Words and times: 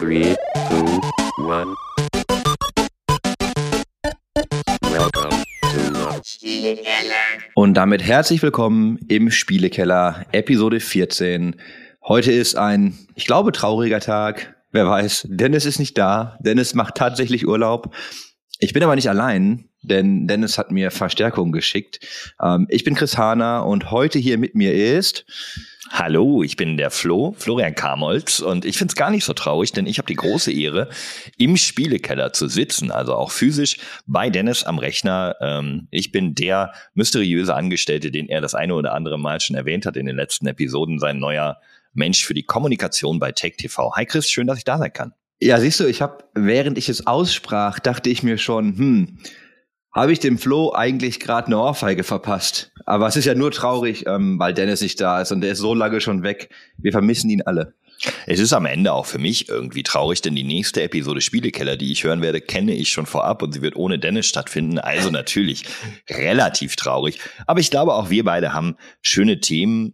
Three, 0.00 0.34
two, 0.70 1.00
one. 1.44 1.76
Und 7.54 7.74
damit 7.74 8.02
herzlich 8.02 8.42
willkommen 8.42 8.98
im 9.08 9.30
Spielekeller, 9.30 10.24
Episode 10.32 10.80
14. 10.80 11.56
Heute 12.02 12.32
ist 12.32 12.56
ein, 12.56 12.96
ich 13.14 13.26
glaube, 13.26 13.52
trauriger 13.52 14.00
Tag. 14.00 14.54
Wer 14.72 14.86
weiß, 14.86 15.26
Dennis 15.28 15.66
ist 15.66 15.78
nicht 15.78 15.98
da. 15.98 16.38
Dennis 16.40 16.72
macht 16.72 16.94
tatsächlich 16.94 17.46
Urlaub. 17.46 17.94
Ich 18.58 18.72
bin 18.72 18.82
aber 18.82 18.96
nicht 18.96 19.10
allein, 19.10 19.68
denn 19.82 20.26
Dennis 20.26 20.56
hat 20.56 20.70
mir 20.70 20.90
Verstärkung 20.90 21.52
geschickt. 21.52 22.00
Ähm, 22.42 22.66
ich 22.70 22.84
bin 22.84 22.94
Chris 22.94 23.18
Hahner 23.18 23.66
und 23.66 23.90
heute 23.90 24.18
hier 24.18 24.38
mit 24.38 24.54
mir 24.54 24.72
ist 24.72 25.26
Hallo, 25.92 26.44
ich 26.44 26.54
bin 26.54 26.76
der 26.76 26.92
Flo, 26.92 27.34
Florian 27.36 27.74
Kamolz 27.74 28.38
und 28.38 28.64
ich 28.64 28.78
find's 28.78 28.94
gar 28.94 29.10
nicht 29.10 29.24
so 29.24 29.32
traurig, 29.32 29.72
denn 29.72 29.86
ich 29.86 29.98
habe 29.98 30.06
die 30.06 30.14
große 30.14 30.52
Ehre, 30.52 30.88
im 31.36 31.56
Spielekeller 31.56 32.32
zu 32.32 32.46
sitzen, 32.46 32.92
also 32.92 33.16
auch 33.16 33.32
physisch 33.32 33.78
bei 34.06 34.30
Dennis 34.30 34.62
am 34.62 34.78
Rechner. 34.78 35.34
Ähm, 35.40 35.88
ich 35.90 36.12
bin 36.12 36.36
der 36.36 36.72
mysteriöse 36.94 37.56
Angestellte, 37.56 38.12
den 38.12 38.28
er 38.28 38.40
das 38.40 38.54
eine 38.54 38.76
oder 38.76 38.94
andere 38.94 39.18
Mal 39.18 39.40
schon 39.40 39.56
erwähnt 39.56 39.84
hat 39.84 39.96
in 39.96 40.06
den 40.06 40.14
letzten 40.14 40.46
Episoden, 40.46 41.00
sein 41.00 41.18
neuer 41.18 41.58
Mensch 41.92 42.24
für 42.24 42.34
die 42.34 42.44
Kommunikation 42.44 43.18
bei 43.18 43.32
Tech 43.32 43.56
TV. 43.56 43.92
Hi 43.96 44.06
Chris, 44.06 44.30
schön, 44.30 44.46
dass 44.46 44.58
ich 44.58 44.64
da 44.64 44.78
sein 44.78 44.92
kann. 44.92 45.12
Ja, 45.40 45.58
siehst 45.58 45.80
du, 45.80 45.86
ich 45.86 46.02
habe, 46.02 46.22
während 46.34 46.78
ich 46.78 46.88
es 46.88 47.08
aussprach, 47.08 47.80
dachte 47.80 48.10
ich 48.10 48.22
mir 48.22 48.38
schon, 48.38 48.78
hm, 48.78 49.18
habe 49.92 50.12
ich 50.12 50.20
dem 50.20 50.38
Flo 50.38 50.72
eigentlich 50.72 51.20
gerade 51.20 51.48
eine 51.48 51.58
Ohrfeige 51.58 52.04
verpasst. 52.04 52.72
Aber 52.86 53.06
es 53.08 53.16
ist 53.16 53.24
ja 53.24 53.34
nur 53.34 53.50
traurig, 53.50 54.06
ähm, 54.06 54.38
weil 54.38 54.54
Dennis 54.54 54.80
nicht 54.80 55.00
da 55.00 55.20
ist 55.20 55.32
und 55.32 55.40
der 55.40 55.52
ist 55.52 55.58
so 55.58 55.74
lange 55.74 56.00
schon 56.00 56.22
weg. 56.22 56.50
Wir 56.78 56.92
vermissen 56.92 57.30
ihn 57.30 57.42
alle. 57.42 57.74
Es 58.26 58.40
ist 58.40 58.52
am 58.52 58.64
Ende 58.64 58.92
auch 58.92 59.04
für 59.04 59.18
mich 59.18 59.48
irgendwie 59.48 59.82
traurig, 59.82 60.22
denn 60.22 60.34
die 60.34 60.44
nächste 60.44 60.82
Episode 60.82 61.20
Spielekeller, 61.20 61.76
die 61.76 61.92
ich 61.92 62.04
hören 62.04 62.22
werde, 62.22 62.40
kenne 62.40 62.74
ich 62.74 62.90
schon 62.90 63.04
vorab 63.04 63.42
und 63.42 63.52
sie 63.52 63.62
wird 63.62 63.76
ohne 63.76 63.98
Dennis 63.98 64.26
stattfinden. 64.26 64.78
Also 64.78 65.10
natürlich 65.10 65.64
relativ 66.08 66.76
traurig. 66.76 67.20
Aber 67.46 67.60
ich 67.60 67.70
glaube, 67.70 67.94
auch 67.94 68.08
wir 68.08 68.24
beide 68.24 68.54
haben 68.54 68.76
schöne 69.02 69.40
Themen 69.40 69.92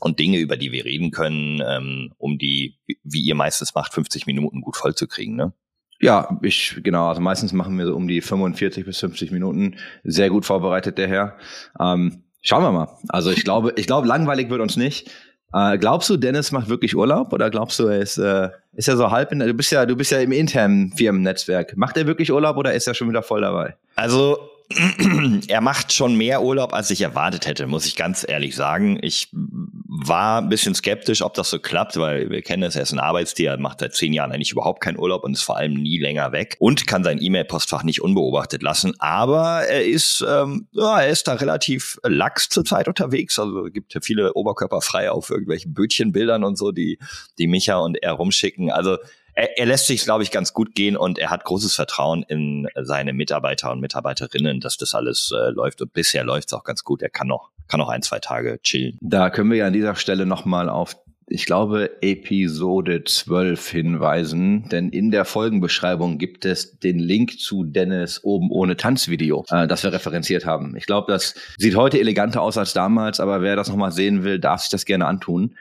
und 0.00 0.18
Dinge, 0.20 0.38
über 0.38 0.56
die 0.56 0.72
wir 0.72 0.84
reden 0.84 1.10
können, 1.10 1.62
ähm, 1.66 2.14
um 2.16 2.38
die, 2.38 2.78
wie 3.02 3.20
ihr 3.20 3.34
meistens 3.34 3.74
macht, 3.74 3.92
50 3.92 4.26
Minuten 4.26 4.60
gut 4.60 4.76
vollzukriegen. 4.76 5.36
Ne? 5.36 5.52
Ja, 6.00 6.38
ich, 6.42 6.80
genau, 6.82 7.08
also 7.08 7.20
meistens 7.20 7.52
machen 7.52 7.78
wir 7.78 7.86
so 7.86 7.94
um 7.94 8.08
die 8.08 8.20
45 8.20 8.84
bis 8.84 8.98
50 8.98 9.30
Minuten. 9.30 9.76
Sehr 10.02 10.30
gut 10.30 10.44
vorbereitet, 10.44 10.98
der 10.98 11.08
Herr. 11.08 11.36
Ähm, 11.80 12.24
schauen 12.42 12.62
wir 12.62 12.72
mal. 12.72 12.88
Also 13.08 13.30
ich 13.30 13.44
glaube, 13.44 13.72
ich 13.76 13.86
glaube, 13.86 14.06
langweilig 14.06 14.50
wird 14.50 14.60
uns 14.60 14.76
nicht. 14.76 15.10
Äh, 15.52 15.78
glaubst 15.78 16.10
du, 16.10 16.16
Dennis 16.16 16.50
macht 16.50 16.68
wirklich 16.68 16.96
Urlaub 16.96 17.32
oder 17.32 17.48
glaubst 17.48 17.78
du, 17.78 17.86
er 17.86 18.00
ist, 18.00 18.18
äh, 18.18 18.50
ist 18.72 18.88
er 18.88 18.96
so 18.96 19.10
halb 19.10 19.30
in, 19.30 19.38
du 19.38 19.54
bist 19.54 19.70
ja, 19.70 19.86
du 19.86 19.94
bist 19.94 20.10
ja 20.10 20.18
im 20.18 20.32
internen 20.32 20.92
Firmennetzwerk. 20.96 21.76
Macht 21.76 21.96
er 21.96 22.06
wirklich 22.06 22.32
Urlaub 22.32 22.56
oder 22.56 22.74
ist 22.74 22.88
er 22.88 22.94
schon 22.94 23.08
wieder 23.08 23.22
voll 23.22 23.42
dabei? 23.42 23.76
Also 23.94 24.36
er 25.48 25.60
macht 25.60 25.92
schon 25.92 26.16
mehr 26.16 26.42
Urlaub, 26.42 26.72
als 26.72 26.90
ich 26.90 27.02
erwartet 27.02 27.46
hätte, 27.46 27.66
muss 27.66 27.86
ich 27.86 27.96
ganz 27.96 28.24
ehrlich 28.26 28.56
sagen. 28.56 28.98
Ich 29.02 29.28
war 29.32 30.40
ein 30.40 30.48
bisschen 30.48 30.74
skeptisch, 30.74 31.22
ob 31.22 31.34
das 31.34 31.50
so 31.50 31.58
klappt, 31.58 31.98
weil 31.98 32.30
wir 32.30 32.42
kennen 32.42 32.62
es, 32.62 32.74
er 32.74 32.82
ist 32.82 32.92
ein 32.92 32.98
Arbeitstier, 32.98 33.52
er 33.52 33.58
macht 33.58 33.80
seit 33.80 33.94
zehn 33.94 34.12
Jahren 34.12 34.32
eigentlich 34.32 34.52
überhaupt 34.52 34.82
keinen 34.82 34.98
Urlaub 34.98 35.22
und 35.22 35.34
ist 35.34 35.42
vor 35.42 35.58
allem 35.58 35.74
nie 35.74 35.98
länger 35.98 36.32
weg 36.32 36.56
und 36.58 36.86
kann 36.86 37.04
sein 37.04 37.20
E-Mail-Postfach 37.20 37.84
nicht 37.84 38.00
unbeobachtet 38.00 38.62
lassen. 38.62 38.94
Aber 38.98 39.64
er 39.64 39.84
ist, 39.84 40.24
ähm, 40.26 40.66
ja, 40.72 41.02
er 41.02 41.10
ist 41.10 41.28
da 41.28 41.34
relativ 41.34 41.98
lax 42.02 42.48
zurzeit 42.48 42.88
unterwegs. 42.88 43.38
Also 43.38 43.64
gibt 43.64 43.92
ja 43.94 44.00
viele 44.00 44.32
Oberkörperfrei 44.32 45.10
auf 45.10 45.30
irgendwelchen 45.30 45.74
Bötchenbildern 45.74 46.42
und 46.42 46.56
so, 46.56 46.72
die, 46.72 46.98
die 47.38 47.46
Micha 47.46 47.76
und 47.76 48.02
er 48.02 48.12
rumschicken. 48.12 48.70
Also 48.70 48.96
er, 49.34 49.58
er 49.58 49.66
lässt 49.66 49.86
sich, 49.86 50.04
glaube 50.04 50.22
ich, 50.22 50.30
ganz 50.30 50.52
gut 50.52 50.74
gehen 50.74 50.96
und 50.96 51.18
er 51.18 51.30
hat 51.30 51.44
großes 51.44 51.74
Vertrauen 51.74 52.24
in 52.28 52.68
seine 52.82 53.12
Mitarbeiter 53.12 53.72
und 53.72 53.80
Mitarbeiterinnen, 53.80 54.60
dass 54.60 54.76
das 54.76 54.94
alles 54.94 55.32
äh, 55.34 55.50
läuft. 55.50 55.82
Und 55.82 55.92
bisher 55.92 56.24
läuft 56.24 56.48
es 56.48 56.54
auch 56.54 56.64
ganz 56.64 56.84
gut. 56.84 57.02
Er 57.02 57.10
kann 57.10 57.28
noch, 57.28 57.50
kann 57.68 57.80
noch 57.80 57.88
ein, 57.88 58.02
zwei 58.02 58.18
Tage 58.18 58.60
chillen. 58.62 58.98
Da 59.00 59.30
können 59.30 59.50
wir 59.50 59.58
ja 59.58 59.66
an 59.66 59.72
dieser 59.72 59.96
Stelle 59.96 60.26
nochmal 60.26 60.68
auf 60.68 60.96
ich 61.26 61.46
glaube, 61.46 62.02
Episode 62.02 63.02
12 63.04 63.68
hinweisen, 63.70 64.68
denn 64.68 64.90
in 64.90 65.10
der 65.10 65.24
Folgenbeschreibung 65.24 66.18
gibt 66.18 66.44
es 66.44 66.78
den 66.78 66.98
Link 66.98 67.38
zu 67.40 67.64
Dennis 67.64 68.22
oben 68.22 68.50
ohne 68.50 68.76
Tanzvideo, 68.76 69.44
äh, 69.48 69.66
das 69.66 69.82
wir 69.82 69.92
referenziert 69.92 70.44
haben. 70.44 70.76
Ich 70.76 70.84
glaube, 70.84 71.10
das 71.10 71.34
sieht 71.56 71.76
heute 71.76 71.98
eleganter 71.98 72.42
aus 72.42 72.58
als 72.58 72.74
damals, 72.74 73.20
aber 73.20 73.40
wer 73.40 73.56
das 73.56 73.68
nochmal 73.68 73.92
sehen 73.92 74.22
will, 74.22 74.38
darf 74.38 74.60
sich 74.60 74.70
das 74.70 74.84
gerne 74.84 75.06
antun. 75.06 75.54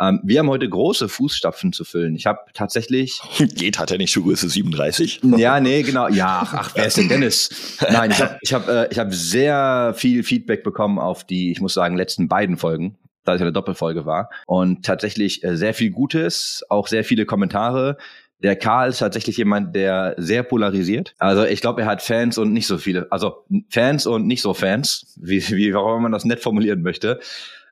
Ähm, 0.00 0.20
wir 0.22 0.40
haben 0.40 0.48
heute 0.48 0.68
große 0.68 1.08
Fußstapfen 1.08 1.72
zu 1.72 1.84
füllen. 1.84 2.16
Ich 2.16 2.26
habe 2.26 2.40
tatsächlich. 2.52 3.20
Geht, 3.38 3.78
hat 3.78 3.90
er 3.90 3.98
nicht 3.98 4.12
Schuhgröße 4.12 4.48
37? 4.48 5.20
Ja, 5.36 5.60
nee, 5.60 5.82
genau. 5.82 6.08
Ja, 6.08 6.40
ach, 6.42 6.54
ach 6.54 6.70
wer 6.74 6.86
ist 6.86 6.96
denn 6.96 7.08
Dennis? 7.08 7.76
Nein, 7.90 8.10
ich 8.10 8.20
habe 8.20 8.38
ich 8.40 8.54
hab, 8.54 8.68
äh, 8.68 8.88
ich 8.90 8.98
hab 8.98 9.12
sehr 9.12 9.92
viel 9.96 10.22
Feedback 10.22 10.62
bekommen 10.64 10.98
auf 10.98 11.24
die, 11.24 11.50
ich 11.50 11.60
muss 11.60 11.74
sagen, 11.74 11.96
letzten 11.96 12.26
beiden 12.26 12.56
Folgen, 12.56 12.96
da 13.24 13.34
es 13.34 13.40
ja 13.40 13.44
eine 13.44 13.52
Doppelfolge 13.52 14.06
war. 14.06 14.30
Und 14.46 14.84
tatsächlich 14.84 15.44
äh, 15.44 15.56
sehr 15.56 15.74
viel 15.74 15.90
Gutes, 15.90 16.64
auch 16.68 16.86
sehr 16.86 17.04
viele 17.04 17.26
Kommentare. 17.26 17.98
Der 18.42 18.56
Karl 18.56 18.90
ist 18.90 18.98
tatsächlich 18.98 19.36
jemand, 19.36 19.74
der 19.74 20.14
sehr 20.18 20.42
polarisiert. 20.42 21.14
Also 21.18 21.44
ich 21.44 21.60
glaube, 21.60 21.82
er 21.82 21.86
hat 21.86 22.02
Fans 22.02 22.38
und 22.38 22.52
nicht 22.52 22.66
so 22.66 22.78
viele, 22.78 23.10
also 23.10 23.44
Fans 23.68 24.06
und 24.06 24.26
nicht 24.26 24.42
so 24.42 24.54
Fans, 24.54 25.14
wie, 25.20 25.42
wie 25.50 25.74
warum 25.74 26.02
man 26.02 26.12
das 26.12 26.24
nett 26.24 26.40
formulieren 26.40 26.82
möchte. 26.82 27.20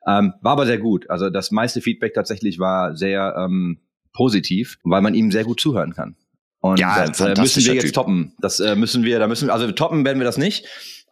Ähm, 0.07 0.33
war 0.41 0.53
aber 0.53 0.65
sehr 0.65 0.77
gut. 0.77 1.09
Also 1.09 1.29
das 1.29 1.51
meiste 1.51 1.81
Feedback 1.81 2.13
tatsächlich 2.13 2.59
war 2.59 2.95
sehr 2.95 3.35
ähm, 3.37 3.79
positiv, 4.13 4.77
weil 4.83 5.01
man 5.01 5.13
ihm 5.13 5.31
sehr 5.31 5.43
gut 5.43 5.59
zuhören 5.59 5.93
kann. 5.93 6.15
Und 6.59 6.79
Ja, 6.79 7.05
das 7.05 7.19
äh, 7.19 7.35
müssen 7.39 7.63
wir 7.63 7.73
jetzt 7.75 7.85
Typ. 7.85 7.93
toppen. 7.93 8.33
Das 8.39 8.59
äh, 8.59 8.75
müssen 8.75 9.03
wir, 9.03 9.19
da 9.19 9.27
müssen, 9.27 9.49
also 9.49 9.71
toppen 9.71 10.03
werden 10.05 10.19
wir 10.19 10.25
das 10.25 10.37
nicht, 10.37 10.65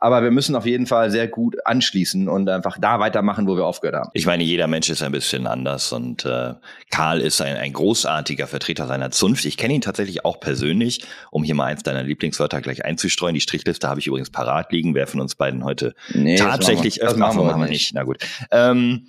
aber 0.04 0.22
wir 0.22 0.32
müssen 0.32 0.54
auf 0.58 0.66
jeden 0.66 0.86
Fall 0.86 1.10
sehr 1.12 1.30
gut 1.30 1.56
anschließen 1.66 2.28
und 2.28 2.50
einfach 2.50 2.78
da 2.78 3.00
weitermachen, 3.00 3.48
wo 3.48 3.56
wir 3.56 3.66
aufgehört 3.66 3.96
haben. 3.96 4.10
Ich 4.14 4.26
meine, 4.26 4.44
jeder 4.44 4.68
Mensch 4.68 4.90
ist 4.90 5.02
ein 5.02 5.14
bisschen 5.14 5.48
anders 5.48 5.94
und 5.94 6.26
äh, 6.26 6.56
Karl 6.92 7.22
ist 7.22 7.42
ein, 7.42 7.56
ein 7.56 7.72
großartiger 7.72 8.48
Vertreter 8.48 8.86
seiner 8.86 9.12
Zunft. 9.12 9.46
Ich 9.46 9.56
kenne 9.56 9.76
ihn 9.76 9.80
tatsächlich 9.82 10.26
auch 10.26 10.42
persönlich, 10.42 11.04
um 11.32 11.46
hier 11.46 11.56
mal 11.56 11.68
eins 11.68 11.84
deiner 11.84 12.04
Lieblingswörter 12.04 12.60
gleich 12.60 12.84
einzustreuen. 12.84 13.34
Die 13.34 13.40
Strichliste 13.40 13.88
habe 13.88 14.02
ich 14.02 14.08
übrigens 14.08 14.30
parat 14.30 14.74
liegen. 14.74 14.94
Wer 14.94 15.08
von 15.08 15.22
uns 15.22 15.36
beiden 15.36 15.64
heute 15.64 15.96
Nee, 16.14 16.36
tatsächlich 16.36 17.02
machen 17.02 17.38
wir- 17.40 17.46
machen 17.46 17.62
wir 17.62 17.70
nicht. 17.70 17.94
Na 17.94 18.04
gut. 18.04 18.18
Ähm, 18.52 19.08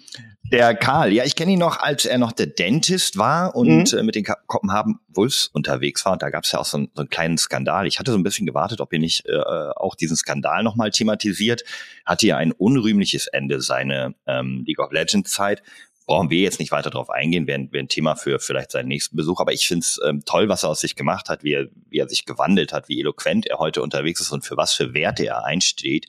der 0.53 0.75
Karl, 0.75 1.13
ja, 1.13 1.25
ich 1.25 1.37
kenne 1.37 1.53
ihn 1.53 1.59
noch, 1.59 1.79
als 1.81 2.05
er 2.05 2.19
noch 2.19 2.33
der 2.33 2.47
Dentist 2.47 3.17
war 3.17 3.57
und 3.57 3.93
Mhm. 3.93 3.99
äh, 3.99 4.03
mit 4.03 4.15
den 4.15 4.25
Kopenhagen 4.47 5.01
Wolves 5.09 5.49
unterwegs 5.53 6.05
war. 6.05 6.13
Und 6.13 6.23
da 6.23 6.31
gab 6.31 6.45
es 6.45 6.53
ja 6.53 6.59
auch 6.59 6.65
so, 6.65 6.77
einen- 6.77 6.91
so 6.95 7.01
einen 7.01 7.09
kleinen 7.09 7.39
Skandal. 7.39 7.87
Ich 7.87 7.99
hatte 7.99 8.13
so 8.13 8.19
ein 8.19 8.23
bisschen 8.23 8.47
gewartet, 8.47 8.81
ob 8.81 8.93
ihr 8.93 8.99
nicht 8.99 9.27
äh, 9.27 9.37
auch 9.77 9.95
diesen 9.95 10.17
Skandal 10.17 10.63
nochmal 10.63 10.91
thematisiert. 10.91 11.65
Hatte 12.05 12.27
ja 12.27 12.37
ein 12.37 12.53
unrühmliches 12.53 13.27
Ende, 13.27 13.61
seine 13.61 14.15
ähm, 14.27 14.65
League 14.67 14.81
of 14.81 14.93
Legends 14.93 15.33
Zeit. 15.33 15.63
Brauchen 16.07 16.31
wir 16.31 16.41
jetzt 16.41 16.59
nicht 16.59 16.73
weiter 16.73 16.91
drauf 16.91 17.09
eingehen, 17.09 17.47
wäre 17.47 17.67
wär 17.71 17.81
ein 17.81 17.89
Thema 17.89 18.15
für 18.15 18.39
vielleicht 18.39 18.71
seinen 18.73 18.89
nächsten 18.89 19.17
Besuch. 19.17 19.41
Aber 19.41 19.53
ich 19.53 19.67
finde 19.67 19.85
es 19.85 20.01
ähm, 20.07 20.23
toll, 20.27 20.49
was 20.49 20.63
er 20.63 20.69
aus 20.69 20.81
sich 20.81 20.97
gemacht 20.97 21.29
hat, 21.29 21.45
wie 21.45 21.53
er, 21.53 21.69
wie 21.89 21.99
er 21.99 22.09
sich 22.09 22.27
gewandelt 22.27 22.73
hat, 22.73 22.89
wie 22.89 23.01
eloquent 23.01 23.47
er 23.47 23.59
heute 23.59 23.83
unterwegs 23.83 24.21
ist 24.21 24.31
und 24.31 24.45
für 24.45 24.57
was 24.57 24.75
für 24.75 24.93
Werte 24.93 25.27
er 25.27 25.45
einsteht. 25.45 26.09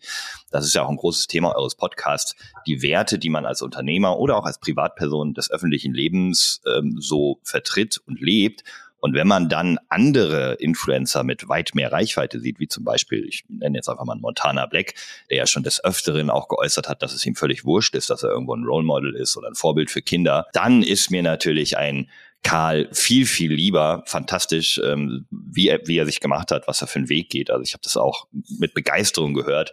Das 0.51 0.65
ist 0.65 0.75
ja 0.75 0.83
auch 0.83 0.89
ein 0.89 0.97
großes 0.97 1.27
Thema 1.27 1.55
eures 1.55 1.75
Podcasts. 1.75 2.35
Die 2.67 2.81
Werte, 2.81 3.19
die 3.19 3.29
man 3.29 3.45
als 3.45 3.61
Unternehmer 3.61 4.17
oder 4.19 4.37
auch 4.37 4.45
als 4.45 4.59
Privatperson 4.59 5.33
des 5.33 5.49
öffentlichen 5.49 5.93
Lebens 5.93 6.61
ähm, 6.67 6.97
so 6.99 7.39
vertritt 7.43 7.99
und 8.05 8.19
lebt. 8.19 8.63
Und 9.05 9.13
wenn 9.13 9.27
man 9.27 9.49
dann 9.49 9.77
andere 9.87 10.55
Influencer 10.55 11.23
mit 11.23 11.47
weit 11.47 11.75
mehr 11.75 11.91
Reichweite 11.91 12.39
sieht, 12.39 12.59
wie 12.59 12.67
zum 12.67 12.83
Beispiel, 12.83 13.23
ich 13.27 13.43
nenne 13.47 13.77
jetzt 13.77 13.87
einfach 13.87 14.03
mal 14.03 14.15
Montana 14.15 14.65
Black, 14.65 14.95
der 15.29 15.37
ja 15.37 15.45
schon 15.45 15.61
des 15.61 15.83
Öfteren 15.83 16.31
auch 16.31 16.47
geäußert 16.47 16.89
hat, 16.89 17.03
dass 17.03 17.13
es 17.13 17.23
ihm 17.23 17.35
völlig 17.35 17.65
wurscht 17.65 17.93
ist, 17.93 18.09
dass 18.09 18.23
er 18.23 18.31
irgendwo 18.31 18.55
ein 18.55 18.63
Role 18.63 18.83
Model 18.83 19.13
ist 19.13 19.37
oder 19.37 19.47
ein 19.47 19.53
Vorbild 19.53 19.91
für 19.91 20.01
Kinder, 20.01 20.47
dann 20.53 20.81
ist 20.81 21.11
mir 21.11 21.21
natürlich 21.21 21.77
ein 21.77 22.09
Karl 22.41 22.89
viel, 22.93 23.27
viel 23.27 23.53
lieber, 23.53 24.01
fantastisch, 24.07 24.81
ähm, 24.83 25.27
wie, 25.29 25.67
er, 25.67 25.81
wie 25.85 25.99
er 25.99 26.07
sich 26.07 26.19
gemacht 26.19 26.49
hat, 26.49 26.67
was 26.67 26.81
er 26.81 26.87
für 26.87 26.97
einen 26.97 27.09
Weg 27.09 27.29
geht. 27.29 27.51
Also 27.51 27.61
ich 27.61 27.73
habe 27.73 27.83
das 27.83 27.97
auch 27.97 28.25
mit 28.57 28.73
Begeisterung 28.73 29.35
gehört. 29.35 29.71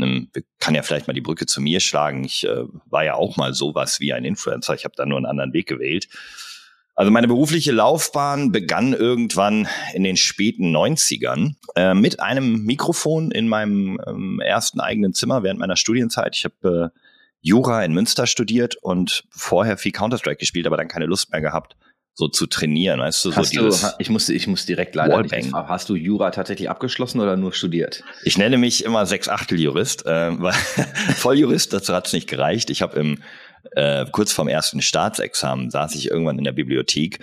Ähm, 0.00 0.32
kann 0.58 0.74
ja 0.74 0.82
vielleicht 0.82 1.06
mal 1.06 1.14
die 1.14 1.20
Brücke 1.20 1.46
zu 1.46 1.60
mir 1.60 1.78
schlagen. 1.78 2.24
Ich 2.24 2.42
äh, 2.42 2.64
war 2.86 3.04
ja 3.04 3.14
auch 3.14 3.36
mal 3.36 3.54
sowas 3.54 4.00
wie 4.00 4.12
ein 4.12 4.24
Influencer. 4.24 4.74
Ich 4.74 4.84
habe 4.84 4.96
da 4.96 5.06
nur 5.06 5.18
einen 5.18 5.26
anderen 5.26 5.52
Weg 5.52 5.68
gewählt. 5.68 6.08
Also 6.96 7.10
meine 7.10 7.26
berufliche 7.26 7.72
Laufbahn 7.72 8.52
begann 8.52 8.92
irgendwann 8.92 9.66
in 9.94 10.04
den 10.04 10.16
späten 10.16 10.74
90ern 10.74 11.54
äh, 11.74 11.92
mit 11.94 12.20
einem 12.20 12.62
Mikrofon 12.64 13.32
in 13.32 13.48
meinem 13.48 13.98
ähm, 14.06 14.40
ersten 14.40 14.78
eigenen 14.80 15.12
Zimmer 15.12 15.42
während 15.42 15.58
meiner 15.58 15.76
Studienzeit. 15.76 16.36
Ich 16.36 16.44
habe 16.44 16.92
äh, 16.94 16.98
Jura 17.40 17.84
in 17.84 17.92
Münster 17.92 18.26
studiert 18.28 18.76
und 18.80 19.24
vorher 19.30 19.76
viel 19.76 19.92
Counter-Strike 19.92 20.38
gespielt, 20.38 20.66
aber 20.66 20.76
dann 20.76 20.88
keine 20.88 21.06
Lust 21.06 21.32
mehr 21.32 21.40
gehabt, 21.40 21.76
so 22.14 22.28
zu 22.28 22.46
trainieren. 22.46 23.00
Weißt 23.00 23.24
du, 23.24 23.32
so 23.32 23.36
Hast 23.36 23.56
du, 23.56 23.64
dieses, 23.64 23.82
ha- 23.82 23.94
ich 23.98 24.08
muss, 24.08 24.28
ich 24.28 24.46
muss 24.46 24.64
direkt 24.64 24.94
leider 24.94 25.14
Wallbang. 25.16 25.40
nicht 25.40 25.50
fragen. 25.50 25.68
Hast 25.68 25.88
du 25.88 25.96
Jura 25.96 26.30
tatsächlich 26.30 26.70
abgeschlossen 26.70 27.20
oder 27.20 27.36
nur 27.36 27.52
studiert? 27.52 28.04
Ich 28.22 28.38
nenne 28.38 28.56
mich 28.56 28.84
immer 28.84 29.04
sechs 29.04 29.28
Achtel 29.28 29.60
Jurist, 29.60 30.06
äh, 30.06 30.40
weil 30.40 30.52
Volljurist, 31.16 31.72
dazu 31.72 31.92
hat's 31.92 32.12
nicht 32.12 32.28
gereicht. 32.28 32.70
Ich 32.70 32.82
habe 32.82 32.98
im 33.00 33.18
äh, 33.72 34.06
kurz 34.10 34.32
vorm 34.32 34.48
ersten 34.48 34.82
Staatsexamen 34.82 35.70
saß 35.70 35.94
ich 35.94 36.10
irgendwann 36.10 36.38
in 36.38 36.44
der 36.44 36.52
Bibliothek 36.52 37.20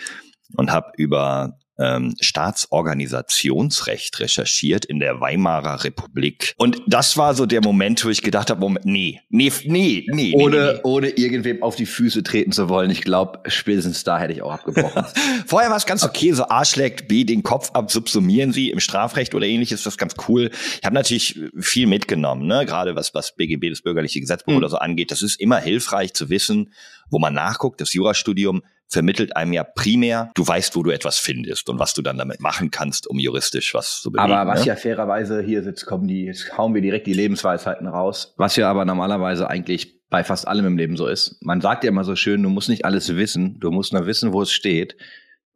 und 0.56 0.72
habe 0.72 0.92
über 0.98 1.58
ähm, 1.82 2.16
Staatsorganisationsrecht 2.20 4.20
recherchiert 4.20 4.86
in 4.86 5.00
der 5.00 5.20
Weimarer 5.20 5.84
Republik. 5.84 6.54
Und 6.58 6.82
das 6.88 7.18
war 7.18 7.34
so 7.34 7.46
der 7.46 7.62
Moment, 7.62 8.06
wo 8.06 8.10
ich 8.10 8.22
gedacht 8.22 8.50
habe, 8.50 8.60
Moment, 8.60 8.86
nee, 8.86 9.22
nee, 9.30 9.52
nee, 9.66 10.06
nee. 10.12 10.34
Ohne, 10.36 10.58
nee, 10.58 10.74
nee. 10.74 10.80
ohne 10.84 11.10
irgendwem 11.10 11.64
auf 11.64 11.76
die 11.76 11.88
Füße 11.88 12.24
treten 12.24 12.52
zu 12.52 12.70
wollen. 12.70 12.92
Ich 12.92 13.02
glaube, 13.02 13.40
spätestens 13.48 14.04
da 14.04 14.20
hätte 14.20 14.34
ich 14.34 14.44
auch 14.44 14.52
abgebrochen. 14.52 15.06
Vorher 15.48 15.70
war 15.70 15.78
es 15.78 15.86
ganz 15.86 16.04
okay, 16.04 16.34
so 16.34 16.48
A 16.50 16.66
schlägt 16.66 17.08
B 17.08 17.24
den 17.24 17.42
Kopf 17.42 17.72
ab, 17.74 17.92
subsumieren 17.92 18.54
sie 18.54 18.70
im 18.70 18.80
Strafrecht 18.80 19.34
oder 19.34 19.48
ähnliches, 19.48 19.84
das 19.84 19.94
ist 19.94 19.98
ganz 19.98 20.14
cool. 20.28 20.52
Ich 20.80 20.86
habe 20.86 20.94
natürlich 20.94 21.40
viel 21.60 21.88
mitgenommen, 21.88 22.46
ne? 22.46 22.66
gerade 22.66 22.96
was, 22.96 23.14
was 23.16 23.36
BGB, 23.36 23.70
das 23.70 23.82
bürgerliche 23.82 24.20
Gesetzbuch 24.20 24.52
Mhm. 24.52 24.58
oder 24.58 24.70
so 24.70 24.78
angeht. 24.78 25.12
Das 25.12 25.22
ist 25.22 25.40
immer 25.40 25.60
hilfreich 25.60 26.14
zu 26.14 26.30
wissen, 26.30 26.74
wo 27.10 27.20
man 27.20 27.34
nachguckt. 27.34 27.82
Das 27.82 27.94
Jurastudium 27.94 28.64
vermittelt 28.92 29.36
einem 29.36 29.54
ja 29.54 29.64
primär, 29.64 30.32
du 30.36 30.46
weißt, 30.46 30.76
wo 30.76 30.84
du 30.84 30.92
etwas 30.92 31.18
findest 31.18 31.70
und 31.70 31.80
was 31.80 31.94
du 31.94 32.02
dann 32.02 32.18
damit 32.18 32.42
machen 32.42 32.72
kannst, 32.72 33.08
um 33.08 33.18
juristisch 33.18 33.74
was 33.74 34.02
zu 34.02 34.12
bewegen. 34.12 34.32
Aber 34.32 34.52
was 34.52 34.62
ne? 34.62 34.68
ja 34.68 34.76
fairerweise 34.76 35.42
hier 35.42 35.64
jetzt 35.64 35.86
kommen 35.86 36.08
die, 36.08 36.26
jetzt 36.26 36.58
hauen 36.58 36.76
wir 36.76 36.82
direkt 36.82 37.08
die 37.08 37.14
Lebensweisheiten 37.14 37.88
raus. 37.88 38.34
Was 38.38 38.56
ja 38.58 38.70
aber 38.70 38.86
normalerweise 38.86 39.50
eigentlich 39.50 40.02
bei 40.10 40.24
fast 40.26 40.48
allem 40.48 40.66
im 40.66 40.78
Leben 40.78 40.98
so 40.98 41.08
ist. 41.08 41.38
Man 41.42 41.62
sagt 41.62 41.86
ja 41.86 41.90
immer 41.90 42.04
so 42.04 42.16
schön, 42.18 42.44
du 42.44 42.50
musst 42.50 42.68
nicht 42.68 42.84
alles 42.84 43.16
wissen, 43.16 43.60
du 43.60 43.72
musst 43.72 43.94
nur 43.94 44.06
wissen, 44.06 44.34
wo 44.34 44.42
es 44.42 44.52
steht. 44.52 44.98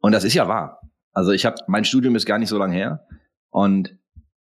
Und 0.00 0.12
das 0.12 0.24
ist 0.24 0.34
ja 0.34 0.48
wahr. 0.48 0.80
Also 1.12 1.32
ich 1.32 1.44
habe, 1.44 1.56
mein 1.66 1.84
Studium 1.84 2.16
ist 2.16 2.26
gar 2.26 2.38
nicht 2.38 2.48
so 2.48 2.58
lange 2.58 2.74
her. 2.74 3.06
Und 3.50 3.98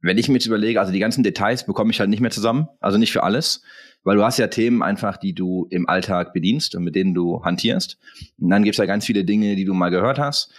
wenn 0.02 0.18
ich 0.18 0.28
mir 0.30 0.36
jetzt 0.36 0.46
überlege, 0.46 0.80
also 0.80 0.92
die 0.94 1.00
ganzen 1.00 1.24
Details 1.24 1.66
bekomme 1.66 1.92
ich 1.92 2.00
halt 2.00 2.10
nicht 2.10 2.22
mehr 2.22 2.32
zusammen, 2.32 2.68
also 2.80 2.98
nicht 2.98 3.12
für 3.12 3.24
alles, 3.24 3.62
weil 4.04 4.16
du 4.16 4.24
hast 4.24 4.38
ja 4.38 4.48
Themen 4.48 4.82
einfach, 4.82 5.18
die 5.18 5.34
du 5.34 5.68
im 5.70 5.90
Alltag 5.90 6.34
bedienst 6.34 6.76
und 6.76 6.84
mit 6.84 6.96
denen 6.96 7.14
du 7.14 7.44
hantierst. 7.44 7.98
Und 8.40 8.50
dann 8.50 8.64
gibt's 8.64 8.78
ja 8.78 8.86
ganz 8.86 9.06
viele 9.06 9.26
Dinge, 9.26 9.56
die 9.56 9.66
du 9.66 9.74
mal 9.74 9.90
gehört 9.90 10.20
hast. 10.20 10.52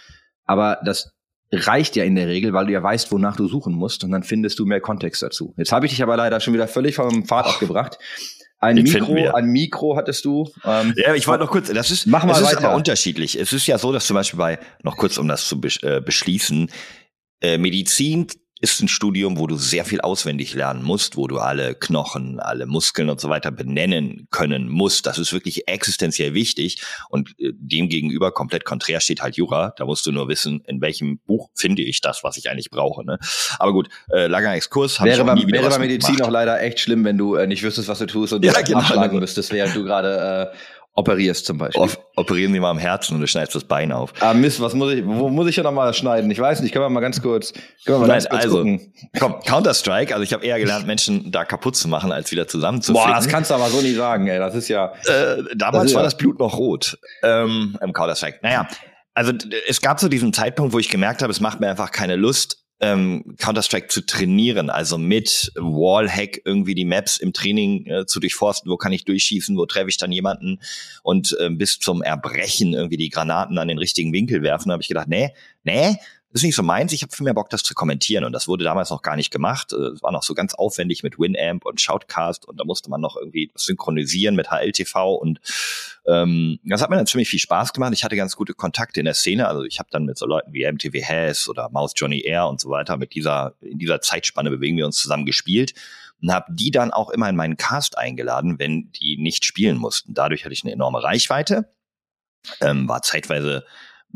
Aber 0.45 0.79
das 0.85 1.13
reicht 1.51 1.95
ja 1.95 2.03
in 2.03 2.15
der 2.15 2.27
Regel, 2.27 2.53
weil 2.53 2.67
du 2.67 2.71
ja 2.71 2.81
weißt, 2.83 3.11
wonach 3.11 3.35
du 3.35 3.47
suchen 3.47 3.73
musst 3.73 4.03
und 4.03 4.11
dann 4.11 4.23
findest 4.23 4.59
du 4.59 4.65
mehr 4.65 4.79
Kontext 4.79 5.21
dazu. 5.21 5.53
Jetzt 5.57 5.71
habe 5.71 5.85
ich 5.85 5.91
dich 5.91 6.03
aber 6.03 6.15
leider 6.17 6.39
schon 6.39 6.53
wieder 6.53 6.67
völlig 6.67 6.95
vom 6.95 7.25
Pfad 7.25 7.47
abgebracht. 7.47 7.97
Ein 8.59 8.75
Den 8.75 8.85
Mikro, 8.85 9.33
ein 9.33 9.47
Mikro 9.47 9.97
hattest 9.97 10.23
du. 10.23 10.47
Ähm, 10.63 10.93
Ja, 10.95 11.15
ich 11.15 11.27
wollte 11.27 11.43
noch 11.43 11.51
kurz, 11.51 11.73
das 11.73 11.89
ist, 11.89 12.05
Mach 12.05 12.23
mal 12.25 12.33
es 12.33 12.41
ist 12.41 12.55
weiter. 12.55 12.67
aber 12.67 12.75
unterschiedlich. 12.75 13.39
Es 13.39 13.51
ist 13.53 13.65
ja 13.65 13.79
so, 13.79 13.91
dass 13.91 14.05
zum 14.05 14.13
Beispiel 14.13 14.37
bei, 14.37 14.59
noch 14.83 14.97
kurz, 14.97 15.17
um 15.17 15.27
das 15.27 15.47
zu 15.47 15.59
äh, 15.81 15.99
beschließen, 15.99 16.69
äh, 17.41 17.57
Medizin 17.57 18.27
ist 18.61 18.81
ein 18.81 18.87
Studium, 18.87 19.37
wo 19.39 19.47
du 19.47 19.57
sehr 19.57 19.85
viel 19.85 20.01
auswendig 20.01 20.53
lernen 20.53 20.83
musst, 20.83 21.17
wo 21.17 21.27
du 21.27 21.39
alle 21.39 21.73
Knochen, 21.75 22.39
alle 22.39 22.67
Muskeln 22.67 23.09
und 23.09 23.19
so 23.19 23.27
weiter 23.27 23.51
benennen 23.51 24.27
können 24.29 24.69
musst. 24.69 25.07
Das 25.07 25.17
ist 25.17 25.33
wirklich 25.33 25.67
existenziell 25.67 26.33
wichtig 26.33 26.81
und 27.09 27.31
äh, 27.39 27.51
dem 27.53 27.89
gegenüber 27.89 28.31
komplett 28.31 28.63
konträr 28.63 29.01
steht 29.01 29.21
halt 29.21 29.35
Jura. 29.35 29.73
Da 29.77 29.85
musst 29.85 30.05
du 30.05 30.11
nur 30.11 30.27
wissen, 30.27 30.63
in 30.67 30.79
welchem 30.79 31.19
Buch 31.25 31.49
finde 31.55 31.81
ich 31.81 32.01
das, 32.01 32.23
was 32.23 32.37
ich 32.37 32.49
eigentlich 32.49 32.69
brauche. 32.69 33.03
Ne? 33.03 33.17
Aber 33.57 33.73
gut, 33.73 33.89
äh, 34.11 34.27
langer 34.27 34.53
Exkurs. 34.53 35.01
wäre 35.01 35.25
bei, 35.25 35.35
wäre 35.35 35.69
bei 35.69 35.79
Medizin 35.79 36.21
auch 36.21 36.29
leider 36.29 36.61
echt 36.61 36.79
schlimm, 36.79 37.03
wenn 37.03 37.17
du 37.17 37.35
äh, 37.35 37.47
nicht 37.47 37.63
wüsstest, 37.63 37.87
was 37.87 37.99
du 37.99 38.05
tust 38.05 38.33
und 38.33 38.45
Ja, 38.45 38.53
genau. 38.61 38.79
nachschlagen 38.79 39.19
müsstest, 39.19 39.51
während 39.51 39.75
du 39.75 39.83
gerade 39.83 40.51
äh, 40.53 40.57
operierst 40.93 41.45
zum 41.45 41.57
Beispiel. 41.57 41.81
Op- 41.81 41.97
Operieren 42.17 42.51
Sie 42.53 42.59
mal 42.59 42.69
am 42.69 42.77
Herzen 42.77 43.15
und 43.15 43.21
du 43.21 43.27
schneidest 43.27 43.55
das 43.55 43.63
Bein 43.63 43.91
auf. 43.91 44.13
Ah 44.19 44.33
Mist, 44.33 44.59
was 44.59 44.73
muss 44.73 44.91
ich, 44.93 45.05
wo 45.05 45.29
muss 45.29 45.47
ich 45.47 45.55
denn 45.55 45.63
noch 45.63 45.71
mal 45.71 45.93
schneiden? 45.93 46.29
Ich 46.29 46.39
weiß 46.39 46.61
nicht, 46.61 46.73
können 46.73 46.83
wir 46.85 46.89
mal 46.89 46.99
ganz 46.99 47.21
kurz, 47.21 47.53
können 47.53 47.63
wir 47.85 47.99
mal 47.99 48.07
Nein, 48.07 48.17
ganz 48.19 48.29
kurz 48.29 48.43
also, 48.43 48.57
gucken. 48.57 48.93
Komm, 49.17 49.39
Counter-Strike, 49.39 50.13
also 50.13 50.23
ich 50.23 50.33
habe 50.33 50.45
eher 50.45 50.59
gelernt, 50.59 50.85
Menschen 50.87 51.31
da 51.31 51.45
kaputt 51.45 51.75
zu 51.77 51.87
machen, 51.87 52.11
als 52.11 52.31
wieder 52.31 52.47
zusammenzuficken. 52.47 53.07
Boah, 53.09 53.15
das 53.15 53.27
kannst 53.27 53.49
du 53.51 53.55
aber 53.55 53.69
so 53.69 53.81
nicht 53.81 53.95
sagen, 53.95 54.27
ey. 54.27 54.37
Das 54.39 54.53
ist 54.53 54.67
ja. 54.67 54.93
äh, 55.05 55.43
damals 55.55 55.85
Das 55.85 55.93
war 55.93 56.01
ja- 56.01 56.05
das 56.07 56.17
Blut 56.17 56.39
noch 56.39 56.57
rot 56.57 56.97
ähm, 57.23 57.77
im 57.81 57.93
Counter-Strike. 57.93 58.39
Naja, 58.41 58.67
also 59.13 59.33
es 59.67 59.81
gab 59.81 59.99
so 59.99 60.07
diesen 60.09 60.33
Zeitpunkt, 60.33 60.73
wo 60.73 60.79
ich 60.79 60.89
gemerkt 60.89 61.21
habe, 61.21 61.31
es 61.31 61.39
macht 61.41 61.59
mir 61.59 61.69
einfach 61.69 61.91
keine 61.91 62.15
Lust, 62.15 62.60
ähm, 62.81 63.35
Counter-Strike 63.37 63.87
zu 63.87 64.05
trainieren, 64.05 64.69
also 64.69 64.97
mit 64.97 65.51
Wallhack 65.55 66.41
irgendwie 66.45 66.75
die 66.75 66.85
Maps 66.85 67.17
im 67.17 67.31
Training 67.31 67.85
äh, 67.85 68.05
zu 68.05 68.19
durchforsten, 68.19 68.71
wo 68.71 68.77
kann 68.77 68.91
ich 68.91 69.05
durchschießen, 69.05 69.55
wo 69.55 69.65
treffe 69.67 69.89
ich 69.89 69.97
dann 69.97 70.11
jemanden 70.11 70.59
und 71.03 71.37
ähm, 71.39 71.57
bis 71.57 71.79
zum 71.79 72.01
Erbrechen 72.01 72.73
irgendwie 72.73 72.97
die 72.97 73.09
Granaten 73.09 73.59
an 73.59 73.67
den 73.67 73.77
richtigen 73.77 74.11
Winkel 74.13 74.41
werfen, 74.41 74.71
habe 74.71 74.81
ich 74.81 74.87
gedacht, 74.87 75.07
nee, 75.07 75.29
nee, 75.63 75.97
ist 76.33 76.43
nicht 76.43 76.55
so 76.55 76.63
meins, 76.63 76.93
ich 76.93 77.01
habe 77.01 77.13
viel 77.13 77.23
mehr 77.23 77.33
Bock, 77.33 77.49
das 77.49 77.63
zu 77.63 77.73
kommentieren 77.73 78.23
und 78.23 78.31
das 78.31 78.47
wurde 78.47 78.63
damals 78.63 78.89
noch 78.89 79.01
gar 79.01 79.15
nicht 79.15 79.31
gemacht. 79.31 79.73
Äh, 79.73 79.91
Es 79.93 80.03
war 80.03 80.11
noch 80.11 80.23
so 80.23 80.33
ganz 80.33 80.53
aufwendig 80.53 81.03
mit 81.03 81.19
Winamp 81.19 81.65
und 81.65 81.81
Shoutcast 81.81 82.47
und 82.47 82.59
da 82.59 82.63
musste 82.63 82.89
man 82.89 83.01
noch 83.01 83.17
irgendwie 83.17 83.51
synchronisieren 83.55 84.35
mit 84.35 84.49
HLTV 84.49 84.95
und 85.15 85.39
ähm, 86.05 86.59
das 86.63 86.81
hat 86.81 86.89
mir 86.89 86.95
dann 86.95 87.07
ziemlich 87.07 87.29
viel 87.29 87.39
Spaß 87.39 87.73
gemacht. 87.73 87.93
Ich 87.93 88.03
hatte 88.03 88.15
ganz 88.15 88.35
gute 88.35 88.53
Kontakte 88.53 88.99
in 89.01 89.05
der 89.05 89.13
Szene, 89.13 89.47
also 89.47 89.63
ich 89.63 89.79
habe 89.79 89.89
dann 89.91 90.05
mit 90.05 90.17
so 90.17 90.25
Leuten 90.25 90.53
wie 90.53 90.69
MTV 90.69 91.07
Has 91.07 91.49
oder 91.49 91.69
Mouse 91.69 91.93
Johnny 91.95 92.21
Air 92.21 92.47
und 92.47 92.61
so 92.61 92.69
weiter 92.69 92.97
mit 92.97 93.13
dieser 93.13 93.55
in 93.61 93.77
dieser 93.77 94.01
Zeitspanne 94.01 94.49
bewegen 94.49 94.77
wir 94.77 94.85
uns 94.85 94.97
zusammen 94.97 95.25
gespielt 95.25 95.73
und 96.21 96.31
habe 96.31 96.45
die 96.49 96.71
dann 96.71 96.91
auch 96.91 97.09
immer 97.09 97.29
in 97.29 97.35
meinen 97.35 97.57
Cast 97.57 97.97
eingeladen, 97.97 98.59
wenn 98.59 98.91
die 98.91 99.17
nicht 99.17 99.45
spielen 99.45 99.77
mussten. 99.77 100.13
Dadurch 100.13 100.45
hatte 100.45 100.53
ich 100.53 100.63
eine 100.63 100.73
enorme 100.73 101.03
Reichweite, 101.03 101.69
ähm, 102.61 102.87
war 102.87 103.01
zeitweise 103.01 103.65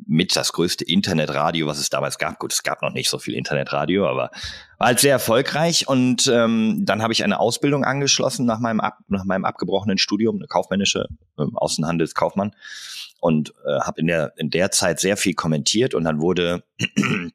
mit 0.07 0.35
das 0.35 0.53
größte 0.53 0.83
Internetradio, 0.83 1.67
was 1.67 1.79
es 1.79 1.89
damals 1.89 2.17
gab. 2.17 2.39
Gut, 2.39 2.53
es 2.53 2.63
gab 2.63 2.81
noch 2.81 2.93
nicht 2.93 3.09
so 3.09 3.17
viel 3.17 3.33
Internetradio, 3.33 4.07
aber 4.07 4.31
war 4.77 4.87
halt 4.87 4.99
sehr 4.99 5.11
erfolgreich. 5.11 5.87
Und 5.87 6.27
ähm, 6.27 6.81
dann 6.85 7.01
habe 7.01 7.13
ich 7.13 7.23
eine 7.23 7.39
Ausbildung 7.39 7.83
angeschlossen 7.83 8.45
nach 8.45 8.59
meinem, 8.59 8.79
ab, 8.79 8.99
nach 9.07 9.25
meinem 9.25 9.45
abgebrochenen 9.45 9.97
Studium, 9.97 10.37
eine 10.37 10.47
kaufmännische 10.47 11.07
ähm, 11.39 11.57
Außenhandelskaufmann. 11.57 12.55
Und 13.19 13.53
äh, 13.65 13.79
habe 13.81 13.99
in 14.01 14.07
der, 14.07 14.33
in 14.37 14.49
der 14.49 14.71
Zeit 14.71 14.99
sehr 14.99 15.17
viel 15.17 15.33
kommentiert 15.33 15.95
und 15.95 16.03
dann 16.03 16.21
wurde 16.21 16.63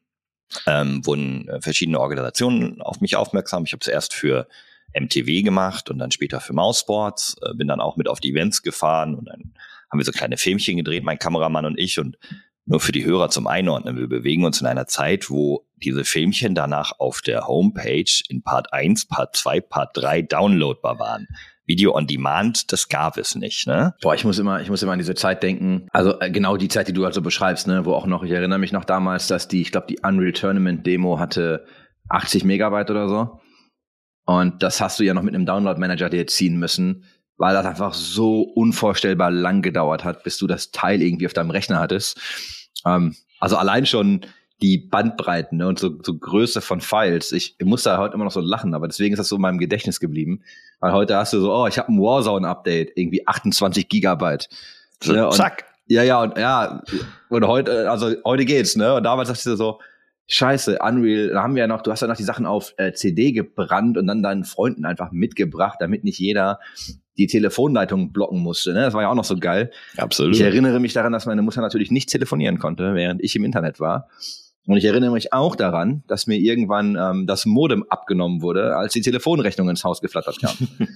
ähm, 0.67 1.05
wurden 1.05 1.47
äh, 1.49 1.61
verschiedene 1.61 1.99
Organisationen 1.99 2.81
auf 2.81 3.01
mich 3.01 3.15
aufmerksam. 3.15 3.65
Ich 3.65 3.73
habe 3.73 3.81
zuerst 3.81 4.13
für 4.13 4.47
MTV 4.97 5.43
gemacht 5.43 5.89
und 5.89 5.99
dann 5.99 6.11
später 6.11 6.39
für 6.39 6.53
Mouseboards, 6.53 7.37
äh, 7.41 7.53
bin 7.55 7.67
dann 7.67 7.81
auch 7.81 7.97
mit 7.97 8.07
auf 8.07 8.19
die 8.19 8.31
Events 8.31 8.61
gefahren 8.61 9.15
und 9.15 9.25
dann 9.25 9.53
haben 9.89 9.99
wir 9.99 10.05
so 10.05 10.11
kleine 10.11 10.37
Filmchen 10.37 10.77
gedreht, 10.77 11.03
mein 11.03 11.19
Kameramann 11.19 11.65
und 11.65 11.77
ich 11.77 11.99
und 11.99 12.17
nur 12.65 12.79
für 12.79 12.91
die 12.91 13.05
Hörer 13.05 13.29
zum 13.29 13.47
Einordnen. 13.47 13.97
Wir 13.97 14.07
bewegen 14.07 14.45
uns 14.45 14.61
in 14.61 14.67
einer 14.67 14.87
Zeit, 14.87 15.29
wo 15.29 15.65
diese 15.75 16.05
Filmchen 16.05 16.55
danach 16.55 16.93
auf 16.99 17.21
der 17.21 17.47
Homepage 17.47 18.11
in 18.29 18.43
Part 18.43 18.71
1, 18.73 19.07
Part 19.07 19.35
2, 19.35 19.61
Part 19.61 19.97
3 19.97 20.21
downloadbar 20.21 20.99
waren. 20.99 21.27
Video 21.65 21.95
on 21.95 22.05
Demand, 22.05 22.71
das 22.71 22.89
gab 22.89 23.17
es 23.17 23.35
nicht, 23.35 23.65
ne? 23.67 23.93
Boah, 24.01 24.13
ich 24.13 24.25
muss 24.25 24.39
immer, 24.39 24.61
ich 24.61 24.69
muss 24.69 24.83
immer 24.83 24.91
an 24.91 24.99
diese 24.99 25.15
Zeit 25.15 25.41
denken. 25.41 25.87
Also 25.91 26.19
äh, 26.19 26.29
genau 26.29 26.57
die 26.57 26.67
Zeit, 26.67 26.87
die 26.87 26.93
du 26.93 27.05
also 27.05 27.21
beschreibst, 27.21 27.67
ne, 27.67 27.85
wo 27.85 27.93
auch 27.93 28.07
noch, 28.07 28.23
ich 28.23 28.31
erinnere 28.31 28.59
mich 28.59 28.71
noch 28.71 28.83
damals, 28.83 29.27
dass 29.27 29.47
die, 29.47 29.61
ich 29.61 29.71
glaube, 29.71 29.87
die 29.87 29.99
Unreal 30.03 30.33
Tournament 30.33 30.85
Demo 30.85 31.17
hatte 31.19 31.65
80 32.09 32.43
Megabyte 32.43 32.89
oder 32.91 33.07
so. 33.07 33.39
Und 34.25 34.63
das 34.63 34.81
hast 34.81 34.99
du 34.99 35.03
ja 35.03 35.13
noch 35.13 35.23
mit 35.23 35.33
einem 35.33 35.45
Download 35.45 35.79
Manager 35.79 36.09
dir 36.09 36.27
ziehen 36.27 36.57
müssen, 36.57 37.05
weil 37.37 37.53
das 37.53 37.65
einfach 37.65 37.93
so 37.93 38.41
unvorstellbar 38.41 39.31
lang 39.31 39.61
gedauert 39.61 40.03
hat, 40.03 40.23
bis 40.23 40.37
du 40.37 40.47
das 40.47 40.71
Teil 40.71 41.01
irgendwie 41.01 41.25
auf 41.25 41.33
deinem 41.33 41.51
Rechner 41.51 41.79
hattest. 41.79 42.19
Ähm, 42.85 43.15
also 43.39 43.57
allein 43.57 43.85
schon 43.85 44.21
die 44.61 44.77
Bandbreiten 44.77 45.57
ne, 45.57 45.67
und 45.67 45.79
so, 45.79 45.97
so 46.03 46.15
Größe 46.17 46.61
von 46.61 46.81
Files. 46.81 47.31
Ich, 47.31 47.55
ich 47.57 47.65
muss 47.65 47.83
da 47.83 47.97
heute 47.97 48.13
immer 48.13 48.25
noch 48.25 48.31
so 48.31 48.41
lachen, 48.41 48.73
aber 48.73 48.87
deswegen 48.87 49.13
ist 49.13 49.19
das 49.19 49.27
so 49.27 49.37
in 49.37 49.41
meinem 49.41 49.57
Gedächtnis 49.57 49.99
geblieben. 49.99 50.41
Weil 50.79 50.93
heute 50.93 51.15
hast 51.15 51.33
du 51.33 51.39
so, 51.39 51.53
oh, 51.53 51.67
ich 51.67 51.77
habe 51.77 51.91
ein 51.91 51.99
Warzone-Update, 51.99 52.91
irgendwie 52.95 53.27
28 53.27 53.89
Gigabyte. 53.89 54.49
So, 55.01 55.13
und- 55.13 55.33
zack. 55.33 55.65
Ja, 55.87 56.03
ja, 56.03 56.21
und 56.21 56.37
ja, 56.37 56.81
und 57.27 57.45
heute, 57.45 57.91
also 57.91 58.13
heute 58.23 58.45
geht's, 58.45 58.77
ne? 58.77 58.93
Und 58.93 59.03
damals 59.03 59.27
dachte 59.27 59.51
ich 59.51 59.57
so, 59.57 59.79
Scheiße, 60.27 60.79
Unreal, 60.79 61.29
da 61.29 61.43
haben 61.43 61.55
wir 61.55 61.61
ja 61.61 61.67
noch, 61.67 61.81
du 61.81 61.91
hast 61.91 61.99
ja 61.99 62.07
noch 62.07 62.15
die 62.15 62.23
Sachen 62.23 62.45
auf 62.45 62.73
äh, 62.77 62.93
CD 62.93 63.33
gebrannt 63.33 63.97
und 63.97 64.07
dann 64.07 64.23
deinen 64.23 64.45
Freunden 64.45 64.85
einfach 64.85 65.11
mitgebracht, 65.11 65.79
damit 65.81 66.05
nicht 66.05 66.19
jeder 66.19 66.59
die 67.17 67.27
Telefonleitung 67.27 68.11
blocken 68.11 68.39
musste. 68.39 68.73
Ne? 68.73 68.81
Das 68.81 68.93
war 68.93 69.01
ja 69.01 69.09
auch 69.09 69.15
noch 69.15 69.25
so 69.25 69.37
geil. 69.37 69.71
Absolut. 69.97 70.35
Ich 70.35 70.41
erinnere 70.41 70.79
mich 70.79 70.93
daran, 70.93 71.11
dass 71.11 71.25
meine 71.25 71.41
Mutter 71.41 71.61
natürlich 71.61 71.91
nicht 71.91 72.09
telefonieren 72.09 72.59
konnte, 72.59 72.95
während 72.95 73.21
ich 73.21 73.35
im 73.35 73.43
Internet 73.43 73.79
war. 73.79 74.07
Und 74.65 74.77
ich 74.77 74.85
erinnere 74.85 75.11
mich 75.11 75.33
auch 75.33 75.55
daran, 75.55 76.03
dass 76.07 76.27
mir 76.27 76.37
irgendwann 76.37 76.95
ähm, 76.95 77.25
das 77.27 77.45
Modem 77.45 77.83
abgenommen 77.89 78.41
wurde, 78.41 78.75
als 78.75 78.93
die 78.93 79.01
Telefonrechnung 79.01 79.69
ins 79.69 79.83
Haus 79.83 80.01
geflattert 80.01 80.39
kam. 80.39 80.55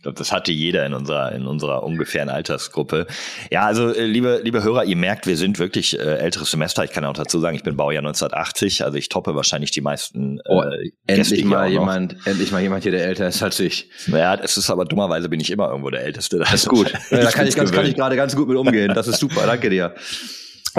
Ich 0.00 0.04
glaube, 0.04 0.16
das 0.16 0.32
hatte 0.32 0.50
jeder 0.50 0.86
in 0.86 0.94
unserer, 0.94 1.32
in 1.32 1.46
unserer 1.46 1.82
ungefähren 1.82 2.30
Altersgruppe. 2.30 3.06
Ja, 3.50 3.66
also 3.66 3.94
äh, 3.94 4.06
liebe, 4.06 4.40
liebe 4.42 4.62
Hörer, 4.62 4.84
ihr 4.86 4.96
merkt, 4.96 5.26
wir 5.26 5.36
sind 5.36 5.58
wirklich 5.58 5.98
äh, 5.98 6.02
älteres 6.16 6.50
Semester. 6.50 6.82
Ich 6.84 6.92
kann 6.92 7.04
auch 7.04 7.12
dazu 7.12 7.38
sagen, 7.38 7.54
ich 7.54 7.62
bin 7.64 7.76
Baujahr 7.76 8.00
1980, 8.00 8.82
also 8.82 8.96
ich 8.96 9.10
toppe 9.10 9.34
wahrscheinlich 9.34 9.72
die 9.72 9.82
meisten 9.82 10.40
Oh, 10.48 10.62
äh, 10.62 10.88
Gäste 11.06 11.34
endlich 11.34 11.44
mal 11.44 11.68
jemand, 11.70 12.16
endlich 12.24 12.50
mal 12.50 12.62
jemand 12.62 12.82
hier, 12.84 12.92
der 12.92 13.04
älter 13.04 13.28
ist 13.28 13.42
als 13.42 13.60
ich. 13.60 13.90
Ja, 14.06 14.36
es 14.36 14.56
ist 14.56 14.70
aber 14.70 14.86
dummerweise 14.86 15.28
bin 15.28 15.38
ich 15.38 15.50
immer 15.50 15.68
irgendwo 15.68 15.90
der 15.90 16.02
Älteste. 16.02 16.38
Das 16.38 16.54
ist 16.54 16.68
gut. 16.70 16.90
Ja, 17.10 17.18
da 17.20 17.30
kann 17.30 17.46
ich, 17.46 17.54
ganz, 17.54 17.70
kann 17.70 17.84
ich 17.84 17.94
gerade 17.94 18.16
ganz 18.16 18.34
gut 18.34 18.48
mit 18.48 18.56
umgehen. 18.56 18.94
Das 18.94 19.06
ist 19.06 19.18
super. 19.20 19.44
Danke 19.44 19.68
dir. 19.68 19.94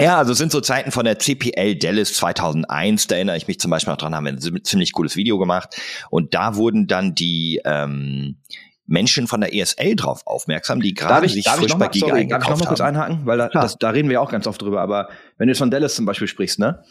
Ja, 0.00 0.18
also 0.18 0.32
es 0.32 0.38
sind 0.38 0.50
so 0.50 0.60
Zeiten 0.60 0.90
von 0.90 1.04
der 1.04 1.20
CPL 1.20 1.76
Dallas 1.76 2.14
2001, 2.14 3.06
da 3.06 3.14
erinnere 3.14 3.36
ich 3.36 3.46
mich 3.46 3.60
zum 3.60 3.70
Beispiel 3.70 3.92
noch 3.92 3.98
dran, 3.98 4.16
haben 4.16 4.24
wir 4.24 4.32
ein 4.32 4.38
zi- 4.40 4.62
ziemlich 4.64 4.90
cooles 4.92 5.14
Video 5.14 5.38
gemacht 5.38 5.76
und 6.10 6.34
da 6.34 6.56
wurden 6.56 6.88
dann 6.88 7.14
die 7.14 7.60
ähm, 7.64 8.38
Menschen 8.92 9.26
von 9.26 9.40
der 9.40 9.54
ESL 9.54 9.96
drauf 9.96 10.20
aufmerksam, 10.26 10.80
die 10.82 10.92
gerade 10.92 11.26
sich 11.26 11.44
darf 11.44 11.56
frisch 11.56 11.74
bei 11.74 11.88
Giga 11.88 12.08
sorry, 12.08 12.28
darf 12.28 12.42
ich 12.42 12.48
noch 12.48 12.58
mal 12.58 12.62
eingekauft 12.62 12.66
kurz 12.66 12.80
einhaken? 12.82 13.20
Weil 13.24 13.38
da, 13.38 13.48
das, 13.48 13.78
da 13.78 13.90
reden 13.90 14.10
wir 14.10 14.20
auch 14.20 14.30
ganz 14.30 14.46
oft 14.46 14.60
drüber. 14.60 14.82
Aber 14.82 15.08
wenn 15.38 15.46
du 15.46 15.52
jetzt 15.52 15.58
von 15.58 15.70
Dallas 15.70 15.94
zum 15.94 16.04
Beispiel 16.04 16.28
sprichst, 16.28 16.58
ne? 16.58 16.82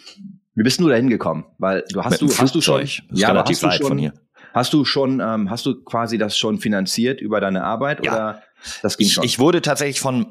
Wie 0.55 0.63
bist 0.63 0.79
du 0.81 0.89
da 0.89 0.96
hingekommen? 0.96 1.46
Weil 1.60 1.86
du 1.93 2.03
hast 2.03 2.22
Mit 2.22 2.31
du, 2.31 2.38
hast 2.38 2.55
du 2.55 2.60
schon, 2.60 2.84
ja, 3.13 3.27
relativ 3.29 3.62
hast 3.62 3.74
du 3.75 3.77
schon, 3.77 3.88
von 3.88 3.98
hier. 4.00 4.13
Hast 4.53 4.74
du 4.74 4.84
schon, 4.84 5.20
ähm, 5.22 5.50
hast 5.50 5.65
du 5.65 5.81
quasi 5.84 6.17
das 6.17 6.38
schon 6.38 6.58
finanziert 6.58 7.22
über 7.22 7.39
deine 7.39 7.63
Arbeit 7.63 8.03
Ja. 8.03 8.12
oder 8.13 8.41
das 8.82 8.98
ging 8.98 9.08
Ich, 9.08 9.13
schon? 9.13 9.24
ich 9.24 9.39
wurde 9.39 9.62
tatsächlich 9.62 10.00
von, 10.00 10.27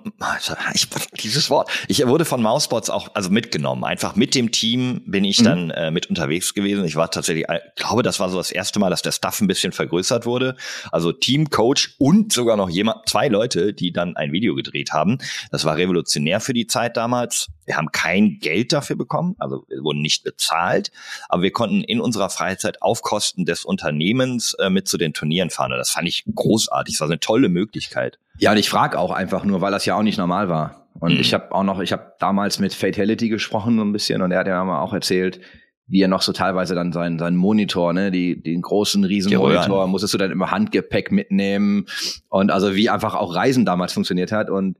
ich, 0.74 0.88
dieses 1.22 1.50
Wort, 1.50 1.70
ich 1.88 2.06
wurde 2.06 2.24
von 2.24 2.42
Mousebots 2.42 2.90
auch, 2.90 3.08
also 3.14 3.30
mitgenommen. 3.30 3.84
Einfach 3.84 4.16
mit 4.16 4.34
dem 4.34 4.50
Team 4.52 5.02
bin 5.06 5.24
ich 5.24 5.40
Mhm. 5.40 5.44
dann 5.44 5.70
äh, 5.70 5.90
mit 5.90 6.06
unterwegs 6.08 6.54
gewesen. 6.54 6.84
Ich 6.84 6.96
war 6.96 7.10
tatsächlich, 7.10 7.46
ich 7.48 7.74
glaube, 7.82 8.02
das 8.02 8.20
war 8.20 8.28
so 8.28 8.36
das 8.36 8.50
erste 8.50 8.78
Mal, 8.78 8.90
dass 8.90 9.02
der 9.02 9.12
Staff 9.12 9.40
ein 9.40 9.46
bisschen 9.46 9.72
vergrößert 9.72 10.26
wurde. 10.26 10.56
Also 10.92 11.12
Team, 11.12 11.50
Coach 11.50 11.94
und 11.98 12.32
sogar 12.32 12.56
noch 12.56 12.68
jemand, 12.70 13.08
zwei 13.08 13.28
Leute, 13.28 13.72
die 13.72 13.92
dann 13.92 14.16
ein 14.16 14.32
Video 14.32 14.54
gedreht 14.54 14.92
haben. 14.92 15.18
Das 15.50 15.64
war 15.64 15.76
revolutionär 15.76 16.40
für 16.40 16.52
die 16.54 16.66
Zeit 16.66 16.96
damals. 16.96 17.48
Wir 17.70 17.76
haben 17.76 17.92
kein 17.92 18.40
Geld 18.40 18.72
dafür 18.72 18.96
bekommen, 18.96 19.36
also 19.38 19.64
wir 19.68 19.84
wurden 19.84 20.00
nicht 20.02 20.24
bezahlt, 20.24 20.90
aber 21.28 21.42
wir 21.42 21.52
konnten 21.52 21.82
in 21.82 22.00
unserer 22.00 22.28
Freizeit 22.28 22.82
auf 22.82 23.00
Kosten 23.02 23.44
des 23.44 23.64
Unternehmens 23.64 24.54
äh, 24.54 24.70
mit 24.70 24.88
zu 24.88 24.98
den 24.98 25.12
Turnieren 25.12 25.50
fahren. 25.50 25.70
Und 25.70 25.78
das 25.78 25.90
fand 25.90 26.08
ich 26.08 26.24
großartig. 26.34 26.96
Das 26.96 27.00
war 27.00 27.06
eine 27.06 27.20
tolle 27.20 27.48
Möglichkeit. 27.48 28.18
Ja, 28.38 28.50
und 28.50 28.56
ich 28.56 28.68
frage 28.68 28.98
auch 28.98 29.12
einfach 29.12 29.44
nur, 29.44 29.60
weil 29.60 29.70
das 29.70 29.86
ja 29.86 29.94
auch 29.94 30.02
nicht 30.02 30.18
normal 30.18 30.48
war. 30.48 30.88
Und 30.98 31.14
Mhm. 31.14 31.20
ich 31.20 31.32
habe 31.32 31.52
auch 31.54 31.62
noch, 31.62 31.78
ich 31.78 31.92
habe 31.92 32.14
damals 32.18 32.58
mit 32.58 32.74
Fatality 32.74 33.28
gesprochen 33.28 33.76
so 33.76 33.84
ein 33.84 33.92
bisschen 33.92 34.20
und 34.20 34.32
er 34.32 34.40
hat 34.40 34.48
ja 34.48 34.64
mal 34.64 34.80
auch 34.80 34.92
erzählt, 34.92 35.40
wie 35.86 36.02
er 36.02 36.08
noch 36.08 36.22
so 36.22 36.32
teilweise 36.32 36.74
dann 36.74 36.92
seinen, 36.92 37.20
seinen 37.20 37.36
Monitor, 37.36 37.92
ne, 37.92 38.10
die, 38.10 38.42
den 38.42 38.62
großen 38.62 39.04
Riesenmonitor, 39.04 39.86
musstest 39.86 40.14
du 40.14 40.18
dann 40.18 40.32
immer 40.32 40.50
Handgepäck 40.50 41.12
mitnehmen 41.12 41.86
und 42.28 42.50
also 42.50 42.74
wie 42.74 42.90
einfach 42.90 43.14
auch 43.14 43.32
Reisen 43.34 43.64
damals 43.64 43.92
funktioniert 43.92 44.32
hat 44.32 44.50
und 44.50 44.76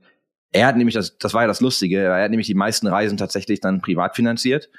er 0.51 0.67
hat 0.67 0.77
nämlich, 0.77 0.95
das, 0.95 1.17
das 1.17 1.33
war 1.33 1.41
ja 1.43 1.47
das 1.47 1.61
Lustige, 1.61 1.99
er 1.99 2.23
hat 2.23 2.29
nämlich 2.31 2.47
die 2.47 2.53
meisten 2.55 2.87
Reisen 2.87 3.17
tatsächlich 3.17 3.59
dann 3.61 3.81
privat 3.81 4.15
finanziert. 4.15 4.69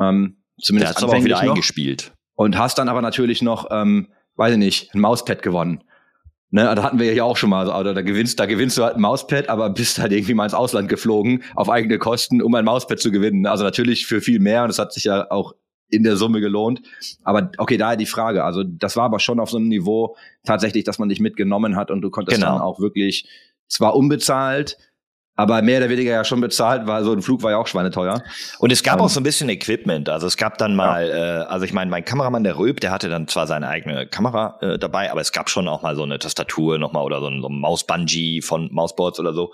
Ähm, 0.00 0.36
Der 0.58 0.64
zumindest 0.64 0.90
hat 0.90 0.98
es 0.98 1.04
aber 1.04 1.16
auch 1.18 1.24
wieder 1.24 1.36
noch. 1.42 1.50
eingespielt. 1.52 2.12
Und 2.34 2.58
hast 2.58 2.78
dann 2.78 2.88
aber 2.88 3.02
natürlich 3.02 3.42
noch, 3.42 3.68
ähm, 3.70 4.08
weiß 4.36 4.52
ich 4.52 4.58
nicht, 4.58 4.94
ein 4.94 5.00
Mauspad 5.00 5.42
gewonnen. 5.42 5.82
Ne, 6.50 6.62
da 6.74 6.82
hatten 6.82 6.98
wir 6.98 7.12
ja 7.12 7.24
auch 7.24 7.36
schon 7.36 7.50
mal, 7.50 7.68
also 7.68 7.92
da 7.92 8.02
gewinnst, 8.02 8.38
da 8.38 8.46
gewinnst 8.46 8.78
du 8.78 8.84
halt 8.84 8.94
ein 8.94 9.00
Mauspad, 9.00 9.48
aber 9.48 9.68
bist 9.70 9.98
halt 9.98 10.12
irgendwie 10.12 10.32
mal 10.32 10.44
ins 10.44 10.54
Ausland 10.54 10.88
geflogen 10.88 11.42
auf 11.56 11.68
eigene 11.68 11.98
Kosten, 11.98 12.40
um 12.40 12.54
ein 12.54 12.64
Mauspad 12.64 13.00
zu 13.00 13.10
gewinnen. 13.10 13.46
Also 13.46 13.64
natürlich 13.64 14.06
für 14.06 14.20
viel 14.20 14.38
mehr 14.38 14.62
und 14.62 14.68
das 14.68 14.78
hat 14.78 14.92
sich 14.92 15.04
ja 15.04 15.28
auch 15.30 15.54
in 15.88 16.02
der 16.04 16.16
Summe 16.16 16.40
gelohnt. 16.40 16.82
Aber 17.24 17.50
okay, 17.58 17.76
daher 17.76 17.96
die 17.96 18.06
Frage. 18.06 18.44
Also 18.44 18.62
das 18.64 18.96
war 18.96 19.04
aber 19.04 19.18
schon 19.18 19.40
auf 19.40 19.50
so 19.50 19.56
einem 19.56 19.68
Niveau 19.68 20.16
tatsächlich, 20.44 20.84
dass 20.84 20.98
man 20.98 21.08
dich 21.08 21.20
mitgenommen 21.20 21.74
hat 21.76 21.90
und 21.90 22.00
du 22.00 22.10
konntest 22.10 22.38
Genau. 22.40 22.52
dann 22.54 22.62
auch 22.62 22.80
wirklich 22.80 23.28
zwar 23.68 23.94
unbezahlt, 23.94 24.76
aber 25.38 25.60
mehr 25.60 25.80
oder 25.80 25.90
weniger 25.90 26.12
ja 26.12 26.24
schon 26.24 26.40
bezahlt, 26.40 26.86
weil 26.86 27.04
so 27.04 27.12
ein 27.12 27.20
Flug 27.20 27.42
war 27.42 27.50
ja 27.50 27.58
auch 27.58 27.66
schweineteuer. 27.66 28.22
Und 28.58 28.72
es 28.72 28.82
gab 28.82 28.98
Ähm, 28.98 29.04
auch 29.04 29.10
so 29.10 29.20
ein 29.20 29.22
bisschen 29.22 29.50
Equipment. 29.50 30.08
Also 30.08 30.26
es 30.26 30.38
gab 30.38 30.56
dann 30.56 30.74
mal, 30.74 31.10
äh, 31.10 31.50
also 31.50 31.66
ich 31.66 31.74
meine, 31.74 31.90
mein 31.90 32.06
Kameramann, 32.06 32.42
der 32.42 32.56
Röb, 32.56 32.80
der 32.80 32.90
hatte 32.90 33.10
dann 33.10 33.28
zwar 33.28 33.46
seine 33.46 33.68
eigene 33.68 34.06
Kamera 34.06 34.58
äh, 34.62 34.78
dabei, 34.78 35.12
aber 35.12 35.20
es 35.20 35.32
gab 35.32 35.50
schon 35.50 35.68
auch 35.68 35.82
mal 35.82 35.94
so 35.94 36.04
eine 36.04 36.18
Tastatur 36.18 36.78
nochmal 36.78 37.04
oder 37.04 37.20
so 37.20 37.26
ein, 37.26 37.42
so 37.42 37.48
ein 37.48 37.60
Mausbungee 37.60 38.40
von 38.40 38.70
Mouseboards 38.72 39.20
oder 39.20 39.34
so. 39.34 39.52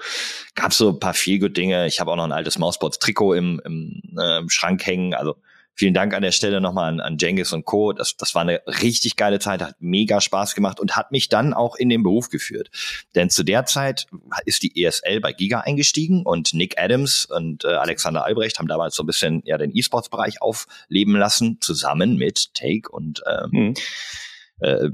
Gab 0.55 0.73
so 0.73 0.91
ein 0.91 1.01
paar 1.01 1.15
Feelgood-Dinge. 1.15 1.89
Ich 1.89 1.99
habe 1.99 2.13
auch 2.13 2.17
noch 2.17 2.25
ein 2.25 2.33
altes 2.33 2.59
Mouseboards-Trikot 2.59 3.35
im, 3.35 3.61
im, 3.65 4.03
äh, 4.21 4.39
im 4.39 4.51
Schrank 4.51 4.87
hängen. 4.87 5.15
Also 5.15 5.35
vielen 5.75 5.95
Dank 5.95 6.15
an 6.15 6.23
der 6.23 6.33
Stelle 6.33 6.61
nochmal 6.61 6.89
an, 6.89 7.01
an 7.01 7.17
Jengis 7.19 7.53
und 7.53 7.65
Co. 7.65 7.93
Das, 7.93 8.17
das 8.17 8.35
war 8.35 8.43
eine 8.43 8.63
richtig 8.67 9.17
geile 9.17 9.39
Zeit, 9.39 9.63
hat 9.63 9.77
mega 9.81 10.21
Spaß 10.21 10.55
gemacht 10.55 10.81
und 10.81 10.97
hat 10.97 11.13
mich 11.13 11.29
dann 11.29 11.55
auch 11.55 11.77
in 11.77 11.89
den 11.89 12.03
Beruf 12.03 12.29
geführt. 12.29 12.71
Denn 13.15 13.31
zu 13.31 13.43
der 13.43 13.65
Zeit 13.67 14.07
ist 14.45 14.63
die 14.63 14.85
ESL 14.85 15.21
bei 15.21 15.33
Giga 15.33 15.61
eingestiegen 15.61 16.23
und 16.25 16.55
Nick 16.55 16.81
Adams 16.81 17.25
und 17.25 17.65
äh, 17.65 17.69
Alexander 17.69 18.25
Albrecht 18.25 18.59
haben 18.59 18.69
damals 18.69 18.95
so 18.95 19.03
ein 19.03 19.07
bisschen 19.07 19.43
ja 19.45 19.59
den 19.59 19.75
E-Sports-Bereich 19.75 20.43
aufleben 20.43 21.17
lassen, 21.17 21.59
zusammen 21.61 22.17
mit 22.17 22.55
Take 22.55 22.91
und 22.91 23.23
ähm, 23.27 23.75
äh, 24.61 24.89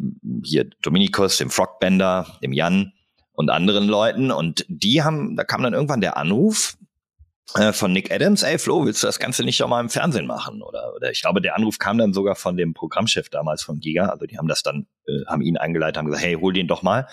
hier 0.44 0.64
Dominikus, 0.82 1.36
dem 1.36 1.50
Frogbender, 1.50 2.38
dem 2.42 2.52
Jan 2.52 2.92
und 3.32 3.50
anderen 3.50 3.86
Leuten. 3.86 4.30
Und 4.30 4.64
die 4.68 5.02
haben, 5.02 5.36
da 5.36 5.44
kam 5.44 5.62
dann 5.62 5.74
irgendwann 5.74 6.00
der 6.00 6.16
Anruf 6.16 6.76
von 7.72 7.92
Nick 7.92 8.12
Adams, 8.12 8.42
ey 8.42 8.58
Flo, 8.58 8.84
willst 8.84 9.02
du 9.02 9.06
das 9.06 9.18
Ganze 9.18 9.42
nicht 9.42 9.62
auch 9.62 9.68
mal 9.68 9.80
im 9.80 9.88
Fernsehen 9.88 10.26
machen? 10.26 10.62
Oder, 10.62 10.94
oder 10.94 11.10
ich 11.10 11.22
glaube, 11.22 11.40
der 11.40 11.56
Anruf 11.56 11.78
kam 11.78 11.96
dann 11.96 12.12
sogar 12.12 12.34
von 12.34 12.56
dem 12.56 12.74
Programmchef 12.74 13.30
damals 13.30 13.62
von 13.62 13.80
Giga. 13.80 14.06
Also 14.06 14.26
die 14.26 14.38
haben 14.38 14.48
das 14.48 14.62
dann, 14.62 14.86
äh, 15.06 15.24
haben 15.26 15.40
ihn 15.40 15.56
eingeleitet, 15.56 15.96
haben 15.96 16.06
gesagt, 16.06 16.24
hey, 16.24 16.34
hol 16.34 16.52
den 16.52 16.68
doch 16.68 16.82
mal. 16.82 17.08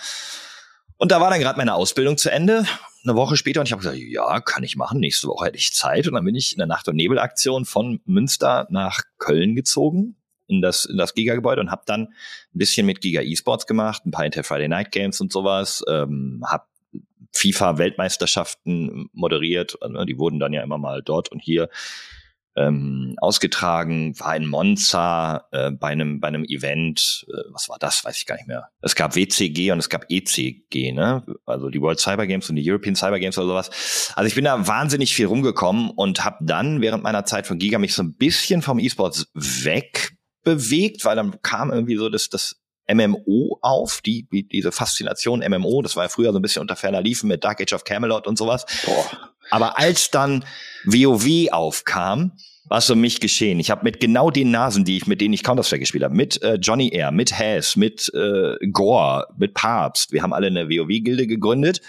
Und 0.98 1.12
da 1.12 1.22
war 1.22 1.30
dann 1.30 1.40
gerade 1.40 1.58
meine 1.58 1.74
Ausbildung 1.74 2.18
zu 2.18 2.32
Ende, 2.32 2.66
eine 3.04 3.16
Woche 3.16 3.38
später, 3.38 3.60
und 3.60 3.68
ich 3.68 3.72
habe 3.72 3.82
gesagt, 3.82 3.98
ja, 3.98 4.40
kann 4.40 4.64
ich 4.64 4.76
machen, 4.76 5.00
nächste 5.00 5.28
Woche 5.28 5.46
hätte 5.46 5.58
ich 5.58 5.74
Zeit. 5.74 6.08
Und 6.08 6.14
dann 6.14 6.26
bin 6.26 6.36
ich 6.36 6.54
in 6.54 6.58
der 6.58 6.68
Nacht- 6.68 6.88
und 6.88 6.96
Nebelaktion 6.96 7.66
von 7.66 8.02
Münster 8.06 8.68
nach 8.70 9.02
Köln 9.18 9.56
gezogen, 9.56 10.16
in 10.48 10.62
das, 10.62 10.86
in 10.86 10.98
das 10.98 11.14
Giga-Gebäude 11.14 11.62
und 11.62 11.72
habe 11.72 11.84
dann 11.86 12.04
ein 12.04 12.14
bisschen 12.54 12.86
mit 12.86 13.02
Giga 13.02 13.22
E-Sports 13.22 13.68
gemacht, 13.68 14.06
ein 14.06 14.12
paar 14.12 14.26
Inter 14.26 14.44
Friday 14.44 14.68
Night 14.68 14.92
Games 14.92 15.20
und 15.22 15.32
sowas, 15.32 15.84
ähm, 15.88 16.44
habe 16.46 16.66
FIFA-Weltmeisterschaften 17.36 19.10
moderiert, 19.14 19.78
also 19.82 20.06
die 20.06 20.18
wurden 20.18 20.40
dann 20.40 20.54
ja 20.54 20.64
immer 20.64 20.78
mal 20.78 21.02
dort 21.02 21.32
und 21.32 21.42
hier 21.42 21.70
ähm, 22.58 23.16
ausgetragen, 23.18 24.18
war 24.20 24.36
in 24.36 24.48
Monza 24.48 25.46
äh, 25.52 25.72
bei 25.72 25.90
einem 25.90 26.22
bei 26.22 26.30
einem 26.30 26.46
Event, 26.46 27.26
äh, 27.28 27.52
was 27.52 27.68
war 27.68 27.78
das, 27.80 28.06
weiß 28.06 28.18
ich 28.18 28.26
gar 28.26 28.36
nicht 28.36 28.48
mehr. 28.48 28.70
Es 28.82 28.96
gab 28.96 29.16
WCG 29.16 29.72
und 29.72 29.80
es 29.80 29.90
gab 29.90 30.06
ECG, 30.10 30.94
ne? 30.94 31.26
Also 31.46 31.70
die 31.70 31.82
World 31.82 32.00
Cyber 32.00 32.26
Games 32.28 32.50
und 32.50 32.56
die 32.56 32.70
European 32.70 32.96
Cyber 32.96 33.20
Games 33.20 33.38
oder 33.38 33.48
sowas. 33.48 34.14
Also 34.16 34.28
ich 34.28 34.36
bin 34.36 34.46
da 34.46 34.68
wahnsinnig 34.68 35.14
viel 35.14 35.26
rumgekommen 35.26 35.90
und 35.90 36.24
habe 36.24 36.38
dann 36.46 36.82
während 36.82 37.04
meiner 37.04 37.26
Zeit 37.26 37.46
von 37.46 37.60
Giga 37.60 37.78
mich 37.78 37.94
so 37.94 38.04
ein 38.04 38.16
bisschen 38.16 38.62
vom 38.62 38.80
E-Sports 38.80 39.30
wegbewegt, 39.34 41.04
weil 41.04 41.18
dann 41.18 41.42
kam 41.42 41.72
irgendwie 41.72 41.98
so 41.98 42.08
das 42.08 42.30
das 42.30 42.62
MMO 42.92 43.60
auf, 43.62 44.02
die, 44.02 44.28
die 44.32 44.48
diese 44.48 44.72
Faszination 44.72 45.40
MMO, 45.40 45.82
das 45.82 45.96
war 45.96 46.06
ja 46.06 46.10
früher 46.10 46.32
so 46.32 46.40
ein 46.40 46.42
bisschen 46.42 46.62
unter 46.62 46.76
ferner 46.76 47.02
Liefen 47.02 47.28
mit 47.28 47.44
Dark 47.44 47.62
Age 47.62 47.74
of 47.74 47.84
Camelot 47.84 48.28
und 48.28 48.38
sowas. 48.38 48.66
Boah. 48.86 49.32
Aber 49.50 49.80
als 49.80 50.12
dann 50.12 50.44
WoW 50.86 51.52
aufkam, 51.52 52.34
war 52.68 52.80
es 52.80 52.90
um 52.90 53.00
mich 53.00 53.20
geschehen. 53.20 53.60
Ich 53.60 53.70
habe 53.70 53.84
mit 53.84 54.00
genau 54.00 54.32
den 54.32 54.52
Nasen, 54.52 54.86
die 54.86 54.98
ich 54.98 55.08
mit 55.08 55.22
denen 55.22 55.34
ich 55.34 55.44
Counter-Strike 55.44 55.82
gespielt 55.82 56.04
habe, 56.04 56.16
mit 56.16 56.42
äh, 56.42 56.56
Johnny 56.56 56.90
Air, 56.94 57.12
mit 57.12 57.38
Haz, 57.38 57.76
mit 57.76 58.12
äh, 58.14 58.56
Gore, 58.72 59.28
mit 59.38 59.54
Papst, 59.54 60.12
wir 60.12 60.24
haben 60.24 60.34
alle 60.34 60.48
eine 60.48 60.68
WoW-Gilde 60.68 61.28
gegründet 61.28 61.82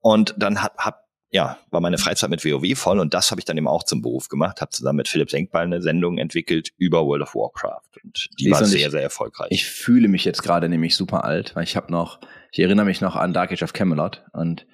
und 0.00 0.34
dann 0.36 0.62
hat, 0.62 0.72
hab, 0.78 1.04
ja, 1.32 1.58
war 1.70 1.80
meine 1.80 1.96
Freizeit 1.98 2.28
mit 2.30 2.44
WoW 2.44 2.76
voll 2.76 2.98
und 2.98 3.14
das 3.14 3.30
habe 3.30 3.40
ich 3.40 3.44
dann 3.44 3.56
eben 3.56 3.68
auch 3.68 3.84
zum 3.84 4.02
Beruf 4.02 4.28
gemacht, 4.28 4.60
habe 4.60 4.70
zusammen 4.70 4.96
mit 4.96 5.08
Philipp 5.08 5.30
Senkbeil 5.30 5.62
eine 5.64 5.80
Sendung 5.80 6.18
entwickelt 6.18 6.70
über 6.76 7.06
World 7.06 7.22
of 7.22 7.34
Warcraft 7.36 8.02
und 8.02 8.28
die 8.38 8.44
Siehst 8.46 8.60
war 8.60 8.64
sehr, 8.64 8.86
ich- 8.86 8.90
sehr 8.92 9.02
erfolgreich. 9.02 9.48
Ich 9.50 9.64
fühle 9.66 10.08
mich 10.08 10.24
jetzt 10.24 10.42
gerade 10.42 10.68
nämlich 10.68 10.96
super 10.96 11.24
alt, 11.24 11.54
weil 11.54 11.62
ich 11.64 11.76
habe 11.76 11.92
noch, 11.92 12.20
ich 12.50 12.58
erinnere 12.58 12.86
mich 12.86 13.00
noch 13.00 13.14
an 13.16 13.32
Dark 13.32 13.52
Age 13.52 13.62
of 13.62 13.72
Camelot 13.72 14.24
und 14.32 14.66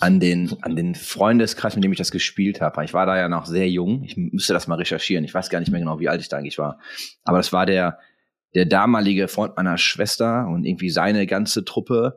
an 0.00 0.20
den, 0.20 0.54
an 0.62 0.76
den 0.76 0.94
Freundeskreis, 0.94 1.74
mit 1.74 1.82
dem 1.82 1.90
ich 1.92 1.96
das 1.98 2.10
gespielt 2.10 2.60
habe. 2.60 2.84
Ich 2.84 2.92
war 2.92 3.06
da 3.06 3.16
ja 3.16 3.28
noch 3.30 3.46
sehr 3.46 3.70
jung. 3.70 4.02
Ich 4.04 4.14
müsste 4.16 4.52
das 4.52 4.66
mal 4.66 4.74
recherchieren. 4.74 5.24
Ich 5.24 5.32
weiß 5.32 5.48
gar 5.48 5.58
nicht 5.60 5.70
mehr 5.70 5.80
genau, 5.80 6.00
wie 6.00 6.10
alt 6.10 6.20
ich 6.20 6.28
da 6.28 6.36
eigentlich 6.36 6.58
war. 6.58 6.78
Aber 7.24 7.38
das 7.38 7.50
war 7.54 7.64
der, 7.64 7.98
der 8.54 8.66
damalige 8.66 9.26
Freund 9.28 9.56
meiner 9.56 9.78
Schwester 9.78 10.48
und 10.48 10.64
irgendwie 10.66 10.90
seine 10.90 11.26
ganze 11.26 11.64
Truppe. 11.64 12.16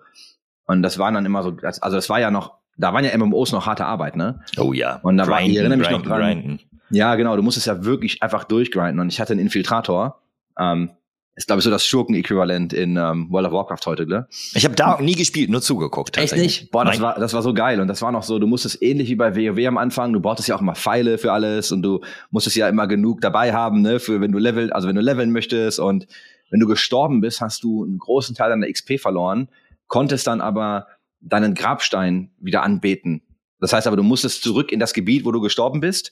Und 0.65 0.81
das 0.83 0.97
waren 0.97 1.13
dann 1.13 1.25
immer 1.25 1.41
so, 1.41 1.55
also 1.61 1.95
das 1.95 2.09
war 2.09 2.19
ja 2.19 2.31
noch, 2.31 2.58
da 2.79 2.93
waren 2.93 3.05
ja 3.05 3.15
MMOs 3.17 3.51
noch 3.51 3.65
harte 3.65 3.85
Arbeit, 3.85 4.15
ne? 4.15 4.41
oh 4.57 4.73
ja. 4.73 4.99
Und 5.03 5.17
da 5.17 5.27
war- 5.27 5.41
ich 5.41 5.55
erinnere 5.55 5.77
mich 5.77 5.89
noch 5.89 6.01
grinden, 6.01 6.09
dran. 6.09 6.41
grinden. 6.41 6.59
Ja, 6.91 7.15
genau. 7.15 7.35
Du 7.35 7.43
musstest 7.43 7.67
ja 7.67 7.83
wirklich 7.85 8.23
einfach 8.23 8.45
durchgrinden. 8.45 8.99
Und 8.99 9.09
ich 9.09 9.19
hatte 9.21 9.33
einen 9.33 9.41
Infiltrator. 9.41 10.21
Ähm, 10.57 10.89
ist, 11.35 11.47
glaube 11.47 11.59
ich, 11.59 11.63
so 11.63 11.69
das 11.69 11.85
Schurken-Äquivalent 11.85 12.73
in 12.73 12.97
ähm, 12.97 13.27
World 13.31 13.47
of 13.47 13.53
Warcraft 13.53 13.85
heute, 13.85 14.05
ne? 14.05 14.27
Ich 14.55 14.65
habe 14.65 14.75
da 14.75 14.99
nie 14.99 15.15
gespielt, 15.15 15.49
nur 15.49 15.61
zugeguckt. 15.61 16.17
Echt 16.17 16.35
nicht? 16.35 16.69
Boah, 16.71 16.83
das 16.83 16.95
Nein. 16.95 17.03
war, 17.03 17.19
das 17.19 17.33
war 17.33 17.41
so 17.41 17.53
geil. 17.53 17.79
Und 17.79 17.87
das 17.87 18.01
war 18.01 18.11
noch 18.11 18.23
so, 18.23 18.39
du 18.39 18.47
musstest 18.47 18.81
ähnlich 18.81 19.07
wie 19.07 19.15
bei 19.15 19.35
WoW 19.37 19.65
am 19.67 19.77
Anfang, 19.77 20.11
du 20.11 20.19
brauchtest 20.19 20.49
ja 20.49 20.55
auch 20.57 20.61
immer 20.61 20.75
Pfeile 20.75 21.17
für 21.17 21.31
alles 21.31 21.71
und 21.71 21.81
du 21.81 22.01
musstest 22.31 22.57
ja 22.57 22.67
immer 22.67 22.87
genug 22.87 23.21
dabei 23.21 23.53
haben, 23.53 23.81
ne, 23.81 23.99
für 24.01 24.19
wenn 24.19 24.33
du 24.33 24.37
level, 24.37 24.73
also 24.73 24.89
wenn 24.89 24.95
du 24.95 25.01
leveln 25.01 25.31
möchtest 25.31 25.79
und 25.79 26.07
wenn 26.49 26.59
du 26.59 26.67
gestorben 26.67 27.21
bist, 27.21 27.39
hast 27.39 27.63
du 27.63 27.85
einen 27.85 27.99
großen 27.99 28.35
Teil 28.35 28.49
deiner 28.49 28.69
XP 28.69 28.99
verloren, 28.99 29.47
konntest 29.87 30.27
dann 30.27 30.41
aber 30.41 30.87
deinen 31.21 31.53
Grabstein 31.55 32.31
wieder 32.39 32.63
anbeten. 32.63 33.21
Das 33.59 33.73
heißt 33.73 33.87
aber, 33.87 33.97
du 33.97 34.03
musstest 34.03 34.41
zurück 34.41 34.71
in 34.71 34.79
das 34.79 34.93
Gebiet, 34.93 35.25
wo 35.25 35.31
du 35.31 35.41
gestorben 35.41 35.81
bist 35.81 36.11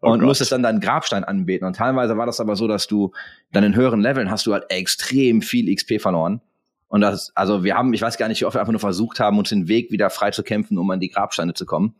Oh 0.00 0.10
und 0.10 0.20
Gott. 0.20 0.28
musstest 0.28 0.52
dann 0.52 0.62
deinen 0.62 0.80
Grabstein 0.80 1.22
anbeten. 1.22 1.66
Und 1.66 1.76
teilweise 1.76 2.16
war 2.16 2.24
das 2.24 2.40
aber 2.40 2.56
so, 2.56 2.66
dass 2.66 2.86
du 2.86 3.12
dann 3.52 3.62
in 3.64 3.74
höheren 3.74 4.00
Leveln 4.00 4.30
hast 4.30 4.46
du 4.46 4.54
halt 4.54 4.64
extrem 4.70 5.42
viel 5.42 5.74
XP 5.74 6.00
verloren. 6.00 6.40
Und 6.86 7.02
das, 7.02 7.30
also 7.34 7.62
wir 7.62 7.76
haben, 7.76 7.92
ich 7.92 8.00
weiß 8.00 8.16
gar 8.16 8.28
nicht, 8.28 8.40
wie 8.40 8.46
oft 8.46 8.56
wir 8.56 8.60
einfach 8.60 8.72
nur 8.72 8.80
versucht 8.80 9.20
haben, 9.20 9.38
uns 9.38 9.50
den 9.50 9.68
Weg 9.68 9.90
wieder 9.90 10.08
frei 10.08 10.30
zu 10.30 10.42
kämpfen, 10.42 10.78
um 10.78 10.90
an 10.90 11.00
die 11.00 11.10
Grabsteine 11.10 11.52
zu 11.52 11.66
kommen. 11.66 11.94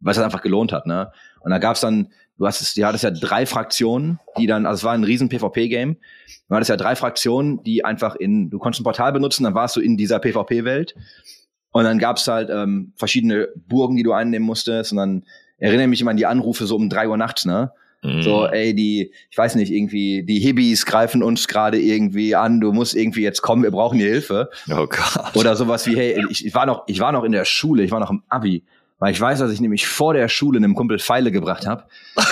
Weil 0.00 0.12
es 0.12 0.18
halt 0.18 0.26
einfach 0.26 0.42
gelohnt 0.42 0.72
hat, 0.72 0.86
ne? 0.86 1.10
Und 1.40 1.50
da 1.50 1.58
gab's 1.58 1.80
dann 1.80 2.08
du 2.38 2.46
hast 2.46 2.60
es, 2.60 2.74
du 2.74 2.84
hattest 2.84 3.04
ja 3.04 3.10
drei 3.10 3.46
Fraktionen, 3.46 4.18
die 4.38 4.46
dann, 4.46 4.64
also 4.64 4.80
es 4.80 4.84
war 4.84 4.92
ein 4.92 5.04
riesen 5.04 5.28
PvP-Game. 5.28 5.96
Du 6.48 6.54
hattest 6.54 6.70
ja 6.70 6.76
drei 6.76 6.96
Fraktionen, 6.96 7.62
die 7.64 7.84
einfach 7.84 8.14
in, 8.14 8.48
du 8.48 8.58
konntest 8.58 8.80
ein 8.80 8.84
Portal 8.84 9.12
benutzen, 9.12 9.44
dann 9.44 9.54
warst 9.54 9.76
du 9.76 9.80
in 9.80 9.96
dieser 9.96 10.20
PvP-Welt. 10.20 10.94
Und 11.78 11.84
dann 11.84 12.00
gab's 12.00 12.26
halt 12.26 12.50
ähm, 12.50 12.92
verschiedene 12.96 13.50
Burgen, 13.54 13.94
die 13.94 14.02
du 14.02 14.12
einnehmen 14.12 14.44
musstest. 14.44 14.90
Und 14.90 14.98
dann 14.98 15.22
erinnere 15.58 15.86
mich 15.86 16.00
immer 16.00 16.10
an 16.10 16.16
die 16.16 16.26
Anrufe 16.26 16.66
so 16.66 16.74
um 16.74 16.88
drei 16.90 17.08
Uhr 17.08 17.16
nachts, 17.16 17.44
ne? 17.44 17.70
Mhm. 18.02 18.22
So, 18.22 18.46
ey, 18.46 18.74
die, 18.74 19.12
ich 19.30 19.38
weiß 19.38 19.54
nicht, 19.54 19.70
irgendwie, 19.70 20.24
die 20.24 20.40
Hibis 20.40 20.86
greifen 20.86 21.22
uns 21.22 21.46
gerade 21.46 21.80
irgendwie 21.80 22.34
an, 22.34 22.60
du 22.60 22.72
musst 22.72 22.96
irgendwie 22.96 23.22
jetzt 23.22 23.42
kommen, 23.42 23.62
wir 23.62 23.70
brauchen 23.70 23.96
die 23.96 24.04
Hilfe. 24.04 24.50
Oh 24.68 24.88
Gott. 24.88 25.36
Oder 25.36 25.54
sowas 25.54 25.86
wie, 25.86 25.96
hey, 25.96 26.24
ich, 26.30 26.44
ich 26.44 26.52
war 26.52 26.66
noch, 26.66 26.82
ich 26.88 26.98
war 26.98 27.12
noch 27.12 27.22
in 27.22 27.30
der 27.30 27.44
Schule, 27.44 27.84
ich 27.84 27.92
war 27.92 28.00
noch 28.00 28.10
im 28.10 28.24
Abi. 28.28 28.64
Weil 28.98 29.12
ich 29.12 29.20
weiß, 29.20 29.38
dass 29.38 29.52
ich 29.52 29.60
nämlich 29.60 29.86
vor 29.86 30.14
der 30.14 30.28
Schule 30.28 30.58
einem 30.58 30.74
Kumpel 30.74 30.98
Pfeile 30.98 31.30
gebracht 31.30 31.64
habe, 31.64 31.84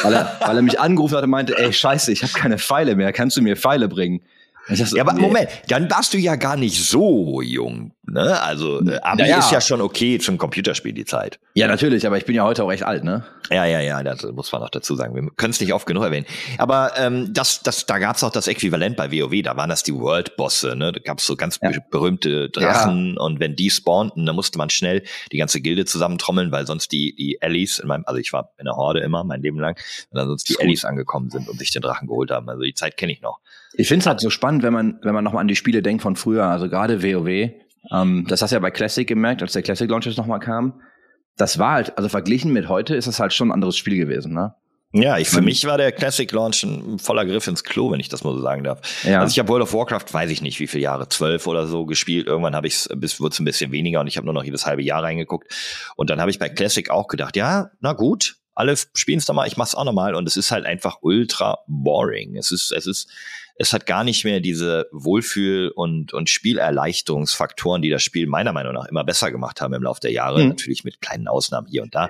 weil 0.02 0.12
er, 0.12 0.40
weil 0.44 0.56
er 0.56 0.62
mich 0.62 0.80
angerufen 0.80 1.16
hat 1.16 1.22
und 1.22 1.30
meinte, 1.30 1.56
ey, 1.56 1.72
scheiße, 1.72 2.10
ich 2.10 2.24
habe 2.24 2.32
keine 2.32 2.58
Pfeile 2.58 2.96
mehr, 2.96 3.12
kannst 3.12 3.36
du 3.36 3.42
mir 3.42 3.56
Pfeile 3.56 3.88
bringen? 3.88 4.22
Und 4.68 4.74
ich 4.74 4.80
dachte 4.80 4.90
so, 4.90 4.96
Ja, 4.96 5.04
aber 5.04 5.12
nee. 5.12 5.20
Moment, 5.20 5.48
dann 5.68 5.88
warst 5.90 6.12
du 6.12 6.18
ja 6.18 6.36
gar 6.36 6.56
nicht 6.56 6.82
so 6.84 7.40
jung, 7.40 7.92
ne? 8.06 8.40
Also, 8.42 8.80
äh, 8.86 8.98
Abi 9.02 9.22
Naja. 9.22 9.38
ist 9.38 9.50
ja 9.52 9.60
schon 9.60 9.80
okay 9.80 10.18
zum 10.18 10.38
Computerspiel 10.38 10.92
die 10.92 11.04
Zeit. 11.04 11.38
Ja, 11.54 11.66
natürlich, 11.66 12.06
aber 12.06 12.16
ich 12.18 12.24
bin 12.24 12.34
ja 12.34 12.44
heute 12.44 12.64
auch 12.64 12.68
recht 12.68 12.82
alt, 12.84 13.04
ne? 13.04 13.24
Ja, 13.50 13.64
ja, 13.64 13.80
ja, 13.80 14.02
das 14.02 14.22
muss 14.24 14.50
man 14.52 14.60
noch 14.60 14.70
dazu 14.70 14.96
sagen. 14.96 15.14
Wir 15.14 15.30
können 15.36 15.52
es 15.52 15.60
nicht 15.60 15.72
oft 15.72 15.86
genug 15.86 16.02
erwähnen. 16.02 16.26
Aber 16.58 16.92
ähm, 16.96 17.32
das, 17.32 17.62
das, 17.62 17.86
da 17.86 17.98
gab's 17.98 18.24
auch 18.24 18.32
das 18.32 18.48
Äquivalent 18.48 18.96
bei 18.96 19.10
WoW, 19.12 19.42
da 19.42 19.56
waren 19.56 19.70
das 19.70 19.82
die 19.82 19.94
World-Bosse, 19.94 20.74
ne? 20.76 20.92
Da 20.92 21.00
gab's 21.00 21.26
so 21.26 21.36
ganz 21.36 21.58
Ja. 21.62 21.70
be- 21.70 21.84
berühmte 21.90 22.48
Drachen 22.50 23.16
und 23.18 23.38
wenn 23.40 23.54
die 23.56 23.70
spawnten, 23.70 24.26
dann 24.26 24.34
musste 24.36 24.58
man 24.58 24.70
schnell 24.70 25.02
die 25.32 25.38
ganze 25.38 25.60
Gilde 25.60 25.84
zusammentrommeln, 25.84 26.50
weil 26.52 26.66
sonst 26.66 26.90
die, 26.92 27.14
die 27.14 27.40
Allies, 27.40 27.78
in 27.78 27.88
meinem, 27.88 28.04
also 28.06 28.18
ich 28.18 28.32
war 28.32 28.52
in 28.58 28.64
der 28.64 28.74
Horde 28.76 29.00
immer, 29.00 29.22
mein 29.24 29.42
Leben 29.42 29.58
lang, 29.60 29.76
und 30.10 30.18
dann 30.18 30.28
sonst 30.28 30.48
die. 30.48 30.56
Allies 30.60 30.84
angekommen 30.84 31.30
sind 31.30 31.48
und 31.48 31.58
sich 31.58 31.70
den 31.70 31.82
Drachen 31.82 32.08
geholt 32.08 32.30
haben. 32.30 32.48
Also 32.48 32.62
die 32.62 32.74
Zeit 32.74 32.96
kenne 32.96 33.12
ich 33.12 33.20
noch. 33.20 33.38
Ich 33.74 33.88
finde 33.88 34.00
es 34.00 34.06
halt 34.06 34.20
so 34.20 34.30
spannend, 34.30 34.62
wenn 34.62 34.72
man, 34.72 34.98
wenn 35.02 35.12
man 35.14 35.22
nochmal 35.22 35.42
an 35.42 35.48
die 35.48 35.56
Spiele 35.56 35.82
denkt 35.82 36.02
von 36.02 36.16
früher, 36.16 36.44
also 36.44 36.68
gerade 36.68 37.02
WoW. 37.02 37.50
Ähm, 37.92 38.26
das 38.28 38.42
hast 38.42 38.50
du 38.50 38.56
ja 38.56 38.60
bei 38.60 38.70
Classic 38.70 39.06
gemerkt, 39.06 39.42
als 39.42 39.52
der 39.52 39.62
Classic 39.62 39.88
Launches 39.88 40.16
nochmal 40.16 40.40
kam. 40.40 40.80
Das 41.36 41.58
war 41.58 41.72
halt, 41.72 41.96
also 41.98 42.08
verglichen 42.08 42.52
mit 42.52 42.68
heute 42.68 42.96
ist 42.96 43.06
das 43.08 43.20
halt 43.20 43.32
schon 43.32 43.48
ein 43.48 43.52
anderes 43.52 43.76
Spiel 43.76 43.96
gewesen, 43.96 44.32
ne? 44.32 44.54
Ja, 44.92 45.18
ich, 45.18 45.28
für 45.28 45.42
mich 45.42 45.66
war 45.66 45.76
der 45.76 45.92
Classic 45.92 46.30
Launch 46.30 46.62
ein 46.62 46.98
voller 46.98 47.26
Griff 47.26 47.46
ins 47.48 47.64
Klo, 47.64 47.90
wenn 47.90 48.00
ich 48.00 48.08
das 48.08 48.24
mal 48.24 48.34
so 48.34 48.40
sagen 48.40 48.64
darf. 48.64 48.80
Ja. 49.04 49.20
Also 49.20 49.32
ich 49.32 49.38
habe 49.38 49.48
World 49.48 49.64
of 49.64 49.74
Warcraft, 49.74 50.06
weiß 50.12 50.30
ich 50.30 50.40
nicht, 50.40 50.58
wie 50.58 50.66
viele 50.66 50.84
Jahre, 50.84 51.08
zwölf 51.08 51.46
oder 51.46 51.66
so 51.66 51.84
gespielt. 51.84 52.26
Irgendwann 52.26 52.54
habe 52.54 52.66
ich 52.66 52.74
es, 52.74 52.88
bis 52.94 53.20
wurde 53.20 53.34
es 53.34 53.40
ein 53.40 53.44
bisschen 53.44 53.72
weniger 53.72 54.00
und 54.00 54.06
ich 54.06 54.16
habe 54.16 54.24
nur 54.24 54.32
noch 54.32 54.44
jedes 54.44 54.64
halbe 54.64 54.82
Jahr 54.82 55.02
reingeguckt. 55.02 55.52
Und 55.96 56.08
dann 56.08 56.20
habe 56.20 56.30
ich 56.30 56.38
bei 56.38 56.48
Classic 56.48 56.88
auch 56.88 57.08
gedacht, 57.08 57.36
ja, 57.36 57.70
na 57.80 57.92
gut, 57.92 58.36
alle 58.56 58.74
spielen 58.94 59.18
es 59.18 59.26
doch 59.26 59.34
mal, 59.34 59.46
ich 59.46 59.56
mach's 59.56 59.74
auch 59.74 59.84
noch 59.84 59.92
mal. 59.92 60.14
Und 60.14 60.26
es 60.26 60.36
ist 60.36 60.50
halt 60.50 60.64
einfach 60.64 60.98
ultra 61.02 61.58
boring. 61.68 62.36
Es 62.36 62.50
ist, 62.50 62.72
es 62.72 62.86
ist, 62.86 63.08
es 63.56 63.72
hat 63.72 63.84
gar 63.84 64.02
nicht 64.02 64.24
mehr 64.24 64.40
diese 64.40 64.88
Wohlfühl- 64.92 65.68
und, 65.68 66.14
und 66.14 66.30
Spielerleichterungsfaktoren, 66.30 67.82
die 67.82 67.90
das 67.90 68.02
Spiel 68.02 68.26
meiner 68.26 68.54
Meinung 68.54 68.72
nach 68.72 68.86
immer 68.86 69.04
besser 69.04 69.30
gemacht 69.30 69.60
haben 69.60 69.74
im 69.74 69.82
Laufe 69.82 70.00
der 70.00 70.12
Jahre. 70.12 70.42
Mhm. 70.42 70.48
Natürlich 70.48 70.84
mit 70.84 71.02
kleinen 71.02 71.28
Ausnahmen 71.28 71.68
hier 71.68 71.82
und 71.82 71.94
da. 71.94 72.08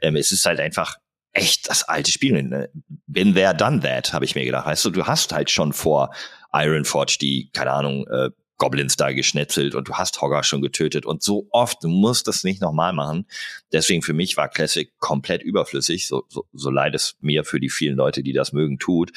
Ähm, 0.00 0.16
es 0.16 0.32
ist 0.32 0.46
halt 0.46 0.60
einfach 0.60 0.96
echt 1.32 1.68
das 1.68 1.84
alte 1.84 2.10
Spiel. 2.10 2.42
Ne? 2.42 2.70
Been 3.06 3.34
there, 3.34 3.54
done 3.54 3.80
that, 3.80 4.14
habe 4.14 4.24
ich 4.24 4.34
mir 4.34 4.46
gedacht. 4.46 4.66
Weißt 4.66 4.84
du, 4.86 4.90
du 4.90 5.06
hast 5.06 5.32
halt 5.32 5.50
schon 5.50 5.74
vor 5.74 6.10
Ironforge 6.54 7.18
die, 7.20 7.50
keine 7.52 7.72
Ahnung, 7.72 8.06
äh, 8.08 8.30
Goblins 8.58 8.96
da 8.96 9.12
geschnetzelt 9.12 9.74
und 9.74 9.88
du 9.88 9.94
hast 9.94 10.20
Hogger 10.22 10.44
schon 10.44 10.62
getötet 10.62 11.04
und 11.04 11.22
so 11.22 11.48
oft, 11.50 11.82
du 11.82 11.88
musst 11.88 12.28
das 12.28 12.44
nicht 12.44 12.60
nochmal 12.60 12.92
machen. 12.92 13.26
Deswegen 13.72 14.02
für 14.02 14.12
mich 14.12 14.36
war 14.36 14.48
Classic 14.48 14.92
komplett 14.98 15.42
überflüssig, 15.42 16.06
so, 16.06 16.24
so, 16.28 16.44
so 16.52 16.70
leid 16.70 16.94
es 16.94 17.16
mir 17.20 17.44
für 17.44 17.60
die 17.60 17.70
vielen 17.70 17.96
Leute, 17.96 18.22
die 18.22 18.32
das 18.32 18.52
mögen, 18.52 18.78
tut. 18.78 19.12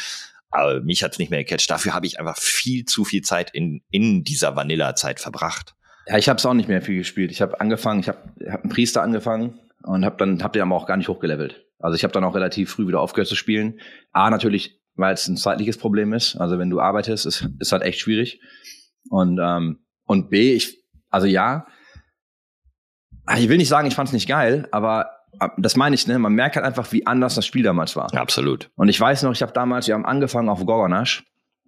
Aber 0.50 0.82
mich 0.82 1.04
hat's 1.04 1.20
nicht 1.20 1.32
mehr 1.32 1.44
gecatcht. 1.44 1.70
Dafür 1.70 1.94
habe 1.94 2.08
ich 2.08 2.20
einfach 2.20 2.38
viel 2.38 2.86
zu 2.86 3.04
viel 3.04 3.22
Zeit 3.22 3.52
in, 3.54 3.82
in 3.92 4.24
dieser 4.24 4.56
Vanilla-Zeit 4.56 5.20
verbracht. 5.20 5.76
Ja, 6.08 6.18
ich 6.18 6.30
habe 6.30 6.38
es 6.38 6.46
auch 6.46 6.54
nicht 6.54 6.70
mehr 6.70 6.82
viel 6.82 6.98
gespielt. 6.98 7.32
Ich 7.32 7.42
habe 7.42 7.60
angefangen, 7.60 8.00
ich 8.00 8.08
habe 8.08 8.20
hab 8.50 8.64
einen 8.64 8.72
Priester 8.72 9.02
angefangen 9.02 9.60
und 9.84 10.06
habe 10.06 10.18
dann 10.18 10.44
hab 10.44 10.54
den 10.54 10.62
aber 10.62 10.76
auch 10.76 10.88
gar 10.88 10.98
nicht 10.98 11.10
hochgelevelt. 11.10 11.66
Also 11.80 11.96
ich 11.96 12.04
habe 12.04 12.14
dann 12.14 12.24
auch 12.24 12.36
relativ 12.36 12.72
früh 12.72 12.88
wieder 12.88 13.02
aufgehört 13.02 13.28
zu 13.28 13.36
spielen. 13.36 13.80
A 14.12 14.30
natürlich, 14.30 14.82
weil 14.96 15.14
es 15.14 15.28
ein 15.28 15.38
zeitliches 15.38 15.78
Problem 15.78 16.14
ist. 16.14 16.36
Also 16.36 16.58
wenn 16.58 16.70
du 16.70 16.80
arbeitest, 16.80 17.26
ist 17.26 17.50
ist 17.60 17.72
halt 17.72 17.84
echt 17.84 18.00
schwierig. 18.00 18.40
Und 19.10 19.40
ähm, 19.42 19.80
und 20.06 20.30
B, 20.30 20.54
ich 20.54 20.84
also 21.10 21.28
ja, 21.28 21.66
ich 23.38 23.50
will 23.50 23.58
nicht 23.58 23.70
sagen, 23.70 23.88
ich 23.88 23.96
fand 23.96 24.10
es 24.10 24.14
nicht 24.14 24.28
geil, 24.28 24.68
aber 24.72 25.10
äh, 25.40 25.50
das 25.58 25.76
meine 25.76 25.96
ich, 25.96 26.08
ne? 26.08 26.20
Man 26.20 26.34
merkt 26.34 26.56
halt 26.56 26.66
einfach, 26.66 26.92
wie 26.92 27.06
anders 27.08 27.36
das 27.36 27.46
Spiel 27.46 27.64
damals 27.64 27.96
war. 27.96 28.14
Absolut. 28.16 28.70
Und 28.76 28.90
ich 28.90 29.00
weiß 29.00 29.24
noch, 29.24 29.32
ich 29.32 29.42
habe 29.42 29.54
damals, 29.54 29.88
wir 29.88 29.94
haben 29.96 30.06
angefangen 30.06 30.50
auf 30.50 30.66
Gorgonash, 30.66 31.24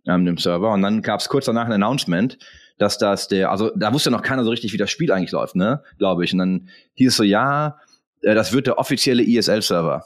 ähm, 0.05 0.25
dem 0.25 0.37
Server, 0.37 0.71
und 0.71 0.81
dann 0.81 1.01
gab 1.01 1.19
es 1.19 1.29
kurz 1.29 1.45
danach 1.45 1.65
ein 1.65 1.73
Announcement, 1.73 2.37
dass 2.77 2.97
das 2.97 3.27
der, 3.27 3.51
also 3.51 3.71
da 3.75 3.93
wusste 3.93 4.11
noch 4.11 4.21
keiner 4.21 4.43
so 4.43 4.51
richtig, 4.51 4.73
wie 4.73 4.77
das 4.77 4.91
Spiel 4.91 5.11
eigentlich 5.11 5.31
läuft, 5.31 5.55
ne, 5.55 5.83
glaube 5.97 6.23
ich. 6.23 6.33
Und 6.33 6.39
dann 6.39 6.69
hieß 6.93 7.09
es 7.09 7.17
so, 7.17 7.23
ja, 7.23 7.79
äh, 8.21 8.35
das 8.35 8.53
wird 8.53 8.67
der 8.67 8.77
offizielle 8.77 9.23
ESL-Server. 9.23 10.05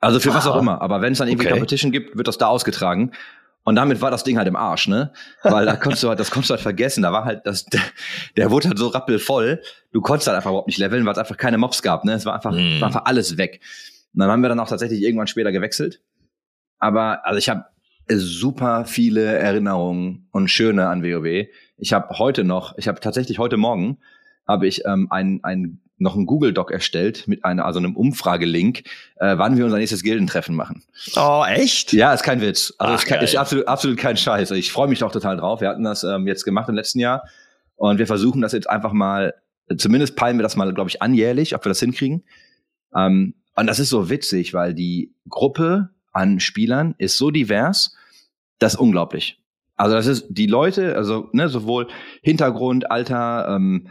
Also 0.00 0.20
für 0.20 0.32
was 0.32 0.46
Aha. 0.46 0.54
auch 0.54 0.60
immer. 0.60 0.80
Aber 0.80 1.00
wenn 1.00 1.12
es 1.12 1.18
dann 1.18 1.26
irgendwie 1.26 1.46
Okay. 1.46 1.54
Competition 1.54 1.90
gibt, 1.90 2.16
wird 2.16 2.28
das 2.28 2.38
da 2.38 2.46
ausgetragen. 2.46 3.12
Und 3.68 3.76
damit 3.76 4.00
war 4.00 4.10
das 4.10 4.24
Ding 4.24 4.38
halt 4.38 4.48
im 4.48 4.56
Arsch, 4.56 4.88
ne? 4.88 5.12
Weil 5.42 5.66
da 5.66 5.76
konntest 5.76 6.02
du 6.02 6.08
halt, 6.08 6.18
das 6.18 6.30
konntest 6.30 6.48
du 6.48 6.54
halt 6.54 6.62
vergessen. 6.62 7.02
Da 7.02 7.12
war 7.12 7.26
halt 7.26 7.46
das, 7.46 7.66
der, 7.66 7.82
der 8.34 8.50
wurde 8.50 8.68
halt 8.68 8.78
so 8.78 8.86
rappelvoll. 8.88 9.60
Du 9.92 10.00
konntest 10.00 10.26
halt 10.26 10.36
einfach 10.36 10.48
überhaupt 10.48 10.68
nicht 10.68 10.78
leveln, 10.78 11.04
weil 11.04 11.12
es 11.12 11.18
einfach 11.18 11.36
keine 11.36 11.58
Mobs 11.58 11.82
gab, 11.82 12.02
ne? 12.06 12.14
Es 12.14 12.24
war 12.24 12.34
einfach, 12.34 12.52
Mhm. 12.54 12.80
war 12.80 12.86
einfach 12.86 13.04
alles 13.04 13.36
weg. 13.36 13.60
Und 14.14 14.20
dann 14.20 14.30
haben 14.30 14.40
wir 14.40 14.48
dann 14.48 14.58
auch 14.58 14.68
tatsächlich 14.70 15.02
irgendwann 15.02 15.26
später 15.26 15.52
gewechselt. 15.52 16.00
Aber 16.78 17.26
also 17.26 17.36
ich 17.36 17.50
habe 17.50 17.64
super 18.10 18.86
viele 18.86 19.22
Erinnerungen 19.36 20.28
und 20.32 20.48
schöne 20.48 20.88
an 20.88 21.02
WoW. 21.02 21.46
Ich 21.76 21.92
habe 21.92 22.18
heute 22.18 22.44
noch, 22.44 22.78
ich 22.78 22.88
habe 22.88 23.00
tatsächlich 23.00 23.38
heute 23.38 23.58
Morgen 23.58 23.98
habe 24.46 24.66
ich 24.66 24.86
ähm, 24.86 25.08
ein, 25.10 25.40
ein 25.42 25.82
noch 25.98 26.14
einen 26.14 26.26
Google 26.26 26.52
Doc 26.52 26.70
erstellt 26.70 27.26
mit 27.26 27.44
einer 27.44 27.64
also 27.64 27.78
einem 27.78 27.96
Umfragelink, 27.96 28.84
äh, 29.16 29.36
wann 29.36 29.56
wir 29.56 29.64
unser 29.64 29.78
nächstes 29.78 30.02
Gildentreffen 30.02 30.54
machen. 30.54 30.82
Oh, 31.16 31.44
echt? 31.46 31.92
Ja, 31.92 32.14
ist 32.14 32.22
kein 32.22 32.40
Witz. 32.40 32.74
Also 32.78 32.94
Ach, 32.94 32.98
ist, 32.98 33.06
kein, 33.06 33.22
ist 33.22 33.36
absolut 33.36 33.66
absolut 33.66 33.98
kein 33.98 34.16
Scheiß. 34.16 34.50
Ich 34.52 34.72
freue 34.72 34.88
mich 34.88 35.00
doch 35.00 35.12
total 35.12 35.36
drauf. 35.36 35.60
Wir 35.60 35.68
hatten 35.68 35.84
das 35.84 36.04
ähm, 36.04 36.26
jetzt 36.26 36.44
gemacht 36.44 36.68
im 36.68 36.74
letzten 36.74 37.00
Jahr 37.00 37.28
und 37.76 37.98
wir 37.98 38.06
versuchen 38.06 38.40
das 38.40 38.52
jetzt 38.52 38.70
einfach 38.70 38.92
mal. 38.92 39.34
Zumindest 39.76 40.16
peilen 40.16 40.38
wir 40.38 40.42
das 40.42 40.56
mal, 40.56 40.72
glaube 40.72 40.88
ich, 40.88 41.02
anjährlich, 41.02 41.54
ob 41.54 41.64
wir 41.64 41.68
das 41.70 41.80
hinkriegen. 41.80 42.24
Ähm, 42.96 43.34
und 43.54 43.66
das 43.66 43.80
ist 43.80 43.90
so 43.90 44.08
witzig, 44.08 44.54
weil 44.54 44.72
die 44.72 45.14
Gruppe 45.28 45.90
an 46.12 46.40
Spielern 46.40 46.94
ist 46.98 47.18
so 47.18 47.30
divers, 47.30 47.94
das 48.58 48.74
ist 48.74 48.80
unglaublich. 48.80 49.42
Also 49.76 49.94
das 49.94 50.06
ist 50.06 50.26
die 50.28 50.46
Leute, 50.46 50.96
also 50.96 51.28
ne, 51.32 51.48
sowohl 51.48 51.86
Hintergrund, 52.22 52.90
Alter, 52.90 53.48
ähm, 53.48 53.88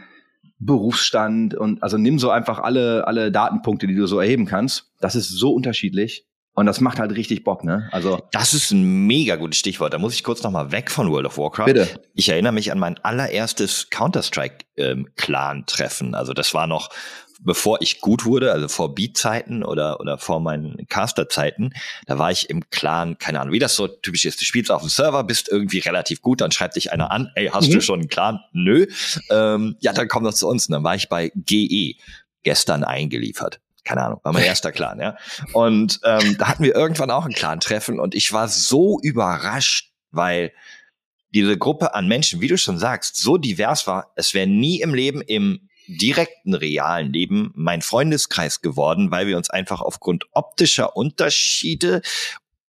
Berufsstand 0.58 1.54
und 1.54 1.82
also 1.82 1.98
nimm 1.98 2.18
so 2.18 2.30
einfach 2.30 2.58
alle 2.58 3.06
alle 3.06 3.30
Datenpunkte, 3.30 3.86
die 3.86 3.94
du 3.94 4.06
so 4.06 4.18
erheben 4.18 4.46
kannst. 4.46 4.90
Das 5.00 5.14
ist 5.14 5.28
so 5.30 5.52
unterschiedlich 5.52 6.24
und 6.54 6.66
das 6.66 6.80
macht 6.80 6.98
halt 6.98 7.14
richtig 7.14 7.44
Bock, 7.44 7.62
ne? 7.62 7.88
Also 7.92 8.20
Das 8.32 8.52
ist 8.52 8.72
ein 8.72 9.06
mega 9.06 9.36
gutes 9.36 9.60
Stichwort. 9.60 9.94
Da 9.94 9.98
muss 9.98 10.14
ich 10.14 10.24
kurz 10.24 10.42
noch 10.42 10.50
mal 10.50 10.72
weg 10.72 10.90
von 10.90 11.08
World 11.10 11.26
of 11.26 11.38
Warcraft. 11.38 11.66
bitte. 11.66 11.86
Ich 12.14 12.28
erinnere 12.28 12.52
mich 12.52 12.72
an 12.72 12.80
mein 12.80 12.98
allererstes 12.98 13.90
Counter-Strike-Clan-Treffen. 13.90 16.14
also 16.16 16.32
das 16.32 16.54
war 16.54 16.66
noch, 16.66 16.88
bevor 17.38 17.80
ich 17.80 18.00
gut 18.00 18.24
wurde, 18.24 18.52
also 18.52 18.68
vor 18.68 18.94
Beat-Zeiten 18.94 19.62
oder, 19.62 20.00
oder 20.00 20.18
vor 20.18 20.40
meinen 20.40 20.86
Caster-Zeiten. 20.88 21.72
Da 22.06 22.18
war 22.18 22.30
ich 22.30 22.50
im 22.50 22.68
Clan, 22.70 23.16
keine 23.18 23.40
Ahnung, 23.40 23.52
wie 23.52 23.58
das 23.58 23.76
so 23.76 23.86
typisch 23.88 24.24
ist. 24.24 24.40
Du 24.40 24.44
spielst 24.44 24.70
auf 24.70 24.82
dem 24.82 24.88
Server, 24.90 25.22
bist 25.24 25.48
irgendwie 25.48 25.78
relativ 25.78 26.20
gut, 26.20 26.40
dann 26.40 26.50
schreibt 26.52 26.76
dich 26.76 26.92
einer 26.92 27.10
an, 27.10 27.30
ey, 27.36 27.48
hast 27.52 27.68
Mhm. 27.68 27.72
du 27.74 27.80
schon 27.80 28.00
einen 28.00 28.08
Clan? 28.08 28.40
Nö. 28.52 28.86
Ähm, 29.30 29.76
ja, 29.80 29.92
dann 29.92 30.08
komm 30.08 30.24
doch 30.24 30.34
zu 30.34 30.48
uns. 30.48 30.68
Und 30.68 30.72
dann 30.72 30.84
war 30.84 30.94
ich 30.96 31.08
bei 31.08 31.30
GE 31.34 31.94
gestern 32.42 32.84
eingeliefert. 32.84 33.60
Keine 33.84 34.02
Ahnung, 34.02 34.20
war 34.22 34.32
mein 34.32 34.44
erster 34.44 34.72
Clan, 34.72 35.00
ja. 35.00 35.16
Und 35.52 36.00
ähm, 36.04 36.36
da 36.38 36.48
hatten 36.48 36.64
wir 36.64 36.74
irgendwann 36.74 37.10
auch 37.10 37.24
ein 37.24 37.32
Clan-Treffen 37.32 38.00
und 38.00 38.14
ich 38.14 38.32
war 38.32 38.48
so 38.48 38.98
überrascht, 39.02 39.92
weil 40.10 40.52
diese 41.34 41.56
Gruppe 41.58 41.94
an 41.94 42.08
Menschen, 42.08 42.40
wie 42.40 42.48
du 42.48 42.56
schon 42.58 42.78
sagst, 42.78 43.16
so 43.16 43.36
divers 43.36 43.86
war, 43.86 44.12
es 44.16 44.34
wäre 44.34 44.46
nie 44.46 44.80
im 44.80 44.94
Leben, 44.94 45.20
im 45.20 45.67
direkten 45.88 46.54
realen 46.54 47.12
Leben 47.12 47.50
mein 47.54 47.82
Freundeskreis 47.82 48.60
geworden, 48.60 49.10
weil 49.10 49.26
wir 49.26 49.36
uns 49.36 49.50
einfach 49.50 49.80
aufgrund 49.80 50.26
optischer 50.32 50.96
Unterschiede, 50.96 52.02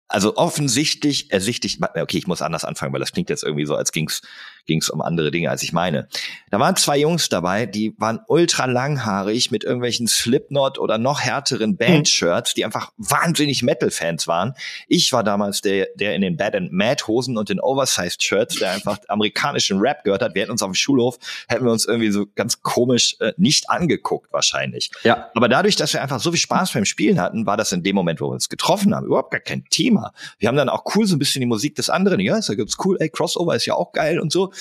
also 0.08 0.38
offensichtlich 0.38 1.32
ersichtlich, 1.32 1.80
okay, 1.82 2.18
ich 2.18 2.28
muss 2.28 2.42
anders 2.42 2.66
anfangen, 2.66 2.94
weil 2.94 3.00
das 3.00 3.12
klingt 3.12 3.30
jetzt 3.30 3.44
irgendwie 3.44 3.66
so, 3.66 3.76
als 3.76 3.92
ging's 3.92 4.22
ging 4.66 4.80
es 4.80 4.90
um 4.90 5.02
andere 5.02 5.32
Dinge, 5.32 5.50
als 5.50 5.64
ich 5.64 5.74
meine. 5.74 6.08
Da 6.52 6.60
waren 6.60 6.76
zwei 6.76 6.98
Jungs 6.98 7.30
dabei, 7.30 7.66
die 7.66 7.94
waren 7.98 8.20
ultra 8.28 8.66
langhaarig 8.66 9.52
mit 9.52 9.64
irgendwelchen 9.64 10.08
Slipknot 10.08 10.80
oder 10.80 10.98
noch 10.98 11.22
härteren 11.22 11.78
Bandshirts, 11.78 12.54
die 12.54 12.66
einfach 12.66 12.92
wahnsinnig 12.98 13.64
Metal-Fans 13.64 14.28
waren. 14.28 14.54
Ich 14.88 15.12
war 15.14 15.24
damals 15.24 15.62
der, 15.62 15.88
der 15.96 16.16
in 16.16 16.22
den 16.22 16.38
Bad 16.38 16.56
and 16.56 16.72
Mad 16.72 17.04
Hosen 17.08 17.38
und 17.38 17.50
den 17.50 17.60
Oversized 17.60 18.24
Shirts, 18.24 18.60
der 18.60 18.72
einfach 18.72 19.00
amerikanischen 19.08 19.80
Rap 19.80 20.04
gehört 20.04 20.22
hat. 20.22 20.36
Wir 20.36 20.44
hätten 20.44 20.52
uns 20.52 20.62
auf 20.62 20.72
dem 20.72 20.76
Schulhof, 20.76 21.18
hätten 21.48 21.66
wir 21.66 21.72
uns 21.72 21.86
irgendwie 21.86 22.12
so 22.12 22.26
ganz 22.36 22.62
komisch 22.62 23.16
äh, 23.20 23.34
nicht 23.38 23.70
angeguckt 23.70 24.32
wahrscheinlich. 24.32 24.92
Ja. 25.04 25.30
Aber 25.36 25.50
dadurch, 25.50 25.76
dass 25.76 25.94
wir 25.94 26.02
einfach 26.02 26.20
so 26.20 26.32
viel 26.32 26.40
Spaß 26.40 26.74
beim 26.74 26.86
Spielen 26.86 27.20
hatten, 27.20 27.46
war 27.46 27.58
das 27.58 27.72
in 27.72 27.84
dem 27.84 27.96
Moment, 27.96 28.22
wo 28.22 28.30
wir 28.30 28.34
uns 28.34 28.50
getroffen 28.50 28.96
haben, 28.96 29.06
überhaupt 29.06 29.32
gar 29.32 29.42
kein 29.42 29.66
Thema. 29.66 30.14
Wir 30.40 30.48
haben 30.48 30.58
dann 30.58 30.70
auch 30.70 30.84
cool 30.96 31.06
so 31.06 31.16
ein 31.16 31.20
bisschen 31.20 31.42
die 31.42 31.46
Musik 31.46 31.76
des 31.76 31.90
anderen. 31.90 32.20
Ja, 32.20 32.38
ist 32.38 32.50
ja 32.50 32.56
ganz 32.56 32.76
cool. 32.84 32.98
Ey, 33.00 33.10
Crossover 33.10 33.56
ist 33.56 33.66
ja 33.66 33.76
auch 33.76 33.92
geil 33.92 34.20
und 34.20 34.32
so. 34.32 34.52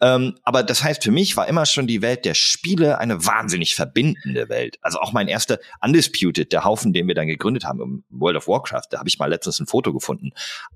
Ähm, 0.00 0.36
aber 0.42 0.64
das 0.64 0.82
heißt, 0.82 1.04
für 1.04 1.12
mich 1.12 1.36
war 1.36 1.46
immer 1.46 1.64
schon 1.64 1.86
die 1.86 2.02
Welt 2.02 2.24
der 2.24 2.34
Spiele 2.34 2.98
eine 2.98 3.24
wahnsinnig 3.24 3.76
verbindende 3.76 4.48
Welt. 4.48 4.76
Also 4.82 4.98
auch 4.98 5.12
mein 5.12 5.28
erster 5.28 5.60
Undisputed, 5.80 6.52
der 6.52 6.64
Haufen, 6.64 6.92
den 6.92 7.06
wir 7.06 7.14
dann 7.14 7.28
gegründet 7.28 7.64
haben 7.64 7.80
im 7.80 8.04
World 8.10 8.36
of 8.36 8.48
Warcraft, 8.48 8.88
da 8.90 8.98
habe 8.98 9.08
ich 9.08 9.20
mal 9.20 9.30
letztens 9.30 9.60
ein 9.60 9.66
Foto 9.66 9.92
gefunden. 9.92 10.30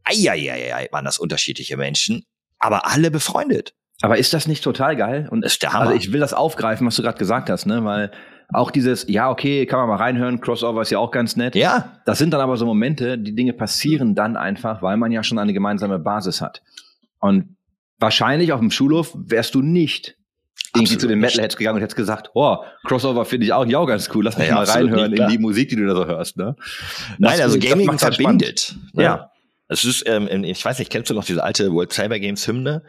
Eieiei, 0.05 0.88
waren 0.92 1.05
das 1.05 1.19
unterschiedliche 1.19 1.77
Menschen, 1.77 2.25
aber 2.61 2.87
alle 2.87 3.11
befreundet. 3.11 3.75
Aber 4.01 4.16
ist 4.16 4.33
das 4.33 4.47
nicht 4.47 4.62
total 4.62 4.95
geil? 4.95 5.27
Und 5.29 5.45
ist 5.45 5.61
der 5.62 5.73
Hammer. 5.73 5.87
Also 5.87 5.95
ich 5.95 6.12
will 6.12 6.21
das 6.21 6.33
aufgreifen, 6.33 6.87
was 6.87 6.95
du 6.95 7.03
gerade 7.03 7.19
gesagt 7.19 7.51
hast, 7.51 7.66
ne? 7.66 7.85
Weil 7.85 8.12
auch 8.53 8.71
dieses, 8.71 9.07
ja, 9.09 9.29
okay, 9.29 9.66
kann 9.66 9.81
man 9.81 9.88
mal 9.88 9.97
reinhören, 9.97 10.40
Crossover 10.40 10.83
ist 10.83 10.90
ja 10.90 10.99
auch 10.99 11.11
ganz 11.11 11.35
nett. 11.35 11.57
Ja, 11.57 12.01
Das 12.05 12.19
sind 12.19 12.31
dann 12.31 12.40
aber 12.40 12.57
so 12.57 12.64
Momente, 12.64 13.19
die 13.19 13.35
Dinge 13.35 13.55
passieren 13.55 14.14
dann 14.14 14.37
einfach, 14.37 14.83
weil 14.83 14.97
man 14.97 15.11
ja 15.11 15.25
schon 15.25 15.38
eine 15.40 15.53
gemeinsame 15.53 15.99
Basis 15.99 16.40
hat. 16.40 16.62
Und 17.19 17.56
wahrscheinlich 17.99 18.53
auf 18.53 18.61
dem 18.61 18.71
Schulhof 18.71 19.13
wärst 19.15 19.55
du 19.55 19.63
nicht 19.63 20.17
irgendwie 20.75 20.95
Absolut 20.95 21.01
zu 21.01 21.09
den. 21.09 21.19
Metalheads 21.21 21.57
gegangen 21.57 21.77
und 21.77 21.83
hättest 21.83 21.97
gesagt, 21.97 22.31
oh, 22.35 22.59
Crossover 22.85 23.25
finde 23.25 23.47
ich 23.47 23.53
auch, 23.53 23.65
ja, 23.67 23.79
auch 23.79 23.87
ganz 23.87 24.11
cool, 24.15 24.25
lass 24.25 24.37
mich 24.37 24.49
Ja, 24.49 24.57
mal 24.57 24.65
reinhören 24.65 25.13
in 25.13 25.29
die 25.29 25.39
Musik, 25.39 25.69
die 25.71 25.77
du 25.77 25.87
da 25.87 25.95
so 25.95 26.07
hörst. 26.07 26.37
Ne? 26.37 26.57
Nein, 27.19 27.41
also 27.41 27.59
Gaming 27.59 27.89
halt 27.89 28.01
verbindet. 28.01 28.75
ne? 28.93 29.03
Ja. 29.03 29.31
Es 29.69 29.85
ist, 29.85 30.05
ähm, 30.07 30.45
ich 30.45 30.65
weiß 30.65 30.79
nicht, 30.79 30.91
kennst 30.93 31.11
du 31.11 31.15
noch 31.15 31.25
diese 31.25 31.43
alte 31.43 31.73
World 31.73 31.93
Cyber 31.93 32.19
Games 32.21 32.47
Hymne? 32.47 32.83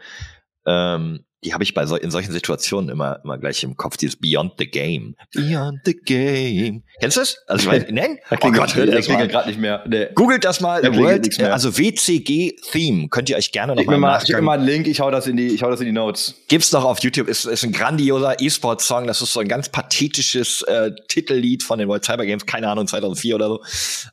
Ähm, 0.66 1.24
die 1.44 1.54
habe 1.54 1.62
ich 1.62 1.72
bei 1.74 1.86
so, 1.86 1.94
in 1.96 2.10
solchen 2.10 2.32
Situationen 2.32 2.90
immer, 2.90 3.20
immer 3.22 3.38
gleich 3.38 3.62
im 3.62 3.76
Kopf, 3.76 3.96
dieses 3.96 4.16
Beyond 4.16 4.54
the 4.58 4.66
Game. 4.68 5.14
Beyond 5.32 5.80
the 5.84 5.94
Game. 5.94 6.82
Kennst 7.00 7.16
du 7.16 7.20
das? 7.20 7.38
Also 7.46 7.62
ich 7.70 7.72
weiß, 7.72 7.86
nein? 7.92 8.18
Oh 8.30 8.50
Gott, 8.50 8.76
mal. 8.76 9.00
klingelt 9.00 9.30
gerade 9.30 9.48
nicht 9.48 9.60
mehr. 9.60 9.84
Nee. 9.86 10.08
Googelt 10.14 10.44
das 10.44 10.60
mal. 10.60 10.82
World, 10.96 11.40
also 11.42 11.78
WCG 11.78 12.56
Theme. 12.72 13.08
Könnt 13.08 13.30
ihr 13.30 13.36
euch 13.36 13.52
gerne 13.52 13.74
noch 13.74 13.80
Schick 13.80 13.88
mal 13.88 13.98
mal, 13.98 14.08
mir 14.08 14.12
Nachgang 14.14 14.44
mal 14.44 14.58
einen 14.58 14.66
Link, 14.66 14.86
ich 14.88 15.00
hau 15.00 15.10
das 15.12 15.26
in 15.28 15.36
die, 15.36 15.46
ich 15.48 15.62
hau 15.62 15.70
das 15.70 15.78
in 15.80 15.86
die 15.86 15.92
Notes. 15.92 16.34
Gibt's 16.48 16.70
doch 16.70 16.84
auf 16.84 16.98
YouTube, 17.00 17.28
ist, 17.28 17.44
ist 17.44 17.62
ein 17.62 17.70
grandioser 17.72 18.40
E-Sport-Song. 18.40 19.06
Das 19.06 19.22
ist 19.22 19.32
so 19.32 19.38
ein 19.40 19.48
ganz 19.48 19.68
pathetisches 19.68 20.62
äh, 20.62 20.90
Titellied 21.08 21.62
von 21.62 21.78
den 21.78 21.88
World 21.88 22.04
Cyber 22.04 22.26
Games, 22.26 22.46
keine 22.46 22.68
Ahnung, 22.68 22.86
2004 22.88 23.34
oder 23.36 23.48
so. 23.48 23.62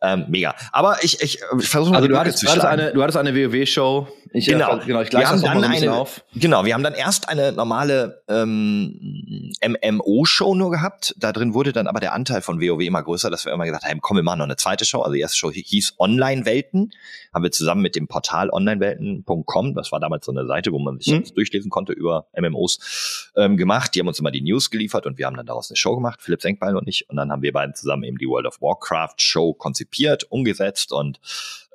Ähm, 0.04 0.26
mega. 0.30 0.54
Aber 0.72 0.98
ich, 1.02 1.22
ich, 1.22 1.40
ich 1.60 1.68
versuche 1.68 1.90
mal 1.92 1.98
Also 1.98 2.08
du 2.08 2.18
hattest, 2.20 2.38
zu 2.40 2.46
du 2.46 2.52
hattest 2.52 2.68
eine, 2.68 2.94
du 2.94 3.02
hattest 3.02 3.18
eine 3.18 3.34
WoW-Show. 3.36 4.08
Ich, 4.34 4.46
Genau. 4.48 4.78
äh, 4.80 4.86
genau, 4.86 5.00
ich 5.02 5.06
Wir 5.08 5.10
gleiche 5.12 5.28
haben 5.30 5.42
das 5.42 5.50
dann 5.50 5.64
eine- 5.64 5.94
auf. 5.94 6.22
Genau, 6.36 6.66
wir 6.66 6.74
haben 6.74 6.84
dann 6.84 6.94
erst 6.94 7.15
eine 7.30 7.52
normale 7.52 8.22
ähm, 8.28 9.52
MMO-Show 9.66 10.56
nur 10.56 10.72
gehabt. 10.72 11.16
Da 11.18 11.32
drin 11.32 11.54
wurde 11.54 11.74
dann 11.74 11.88
aber 11.88 12.00
der 12.00 12.14
Anteil 12.14 12.42
von 12.42 12.62
WoW 12.62 12.82
immer 12.82 13.02
größer, 13.02 13.30
dass 13.30 13.46
wir 13.46 13.54
immer 13.54 13.66
gesagt 13.66 13.86
haben, 13.86 14.02
komm, 14.02 14.18
wir 14.18 14.24
machen 14.24 14.40
noch 14.40 14.46
eine 14.46 14.56
zweite 14.58 14.86
Show. 14.86 15.02
Also 15.02 15.14
die 15.14 15.22
erste 15.22 15.38
Show 15.38 15.52
hieß 15.52 15.96
Online-Welten. 15.98 16.92
Haben 17.34 17.44
wir 17.44 17.52
zusammen 17.52 17.82
mit 17.82 17.96
dem 17.96 18.08
Portal 18.08 18.50
onlinewelten.com, 18.50 19.76
das 19.76 19.92
war 19.92 20.00
damals 20.00 20.26
so 20.26 20.32
eine 20.32 20.46
Seite, 20.46 20.72
wo 20.72 20.80
man 20.80 21.00
sich 21.00 21.14
Mhm. 21.14 21.34
durchlesen 21.36 21.70
konnte 21.70 21.94
über 21.94 22.28
MMOs, 22.34 23.32
ähm, 23.36 23.58
gemacht. 23.58 23.96
Die 23.96 24.00
haben 24.00 24.08
uns 24.08 24.20
immer 24.20 24.32
die 24.32 24.42
News 24.42 24.70
geliefert 24.70 25.06
und 25.06 25.18
wir 25.18 25.26
haben 25.26 25.36
dann 25.36 25.46
daraus 25.46 25.70
eine 25.70 25.78
Show 25.78 25.96
gemacht, 25.96 26.22
Philipp 26.22 26.42
Senkbeil 26.42 26.76
und 26.76 26.88
ich. 26.88 27.10
Und 27.10 27.18
dann 27.18 27.32
haben 27.32 27.42
wir 27.42 27.52
beiden 27.52 27.76
zusammen 27.76 28.04
eben 28.04 28.18
die 28.18 28.28
World 28.28 28.48
of 28.48 28.62
Warcraft 28.62 29.16
Show 29.20 29.54
konzipiert, 29.54 30.26
umgesetzt 30.32 30.92
und 30.92 31.20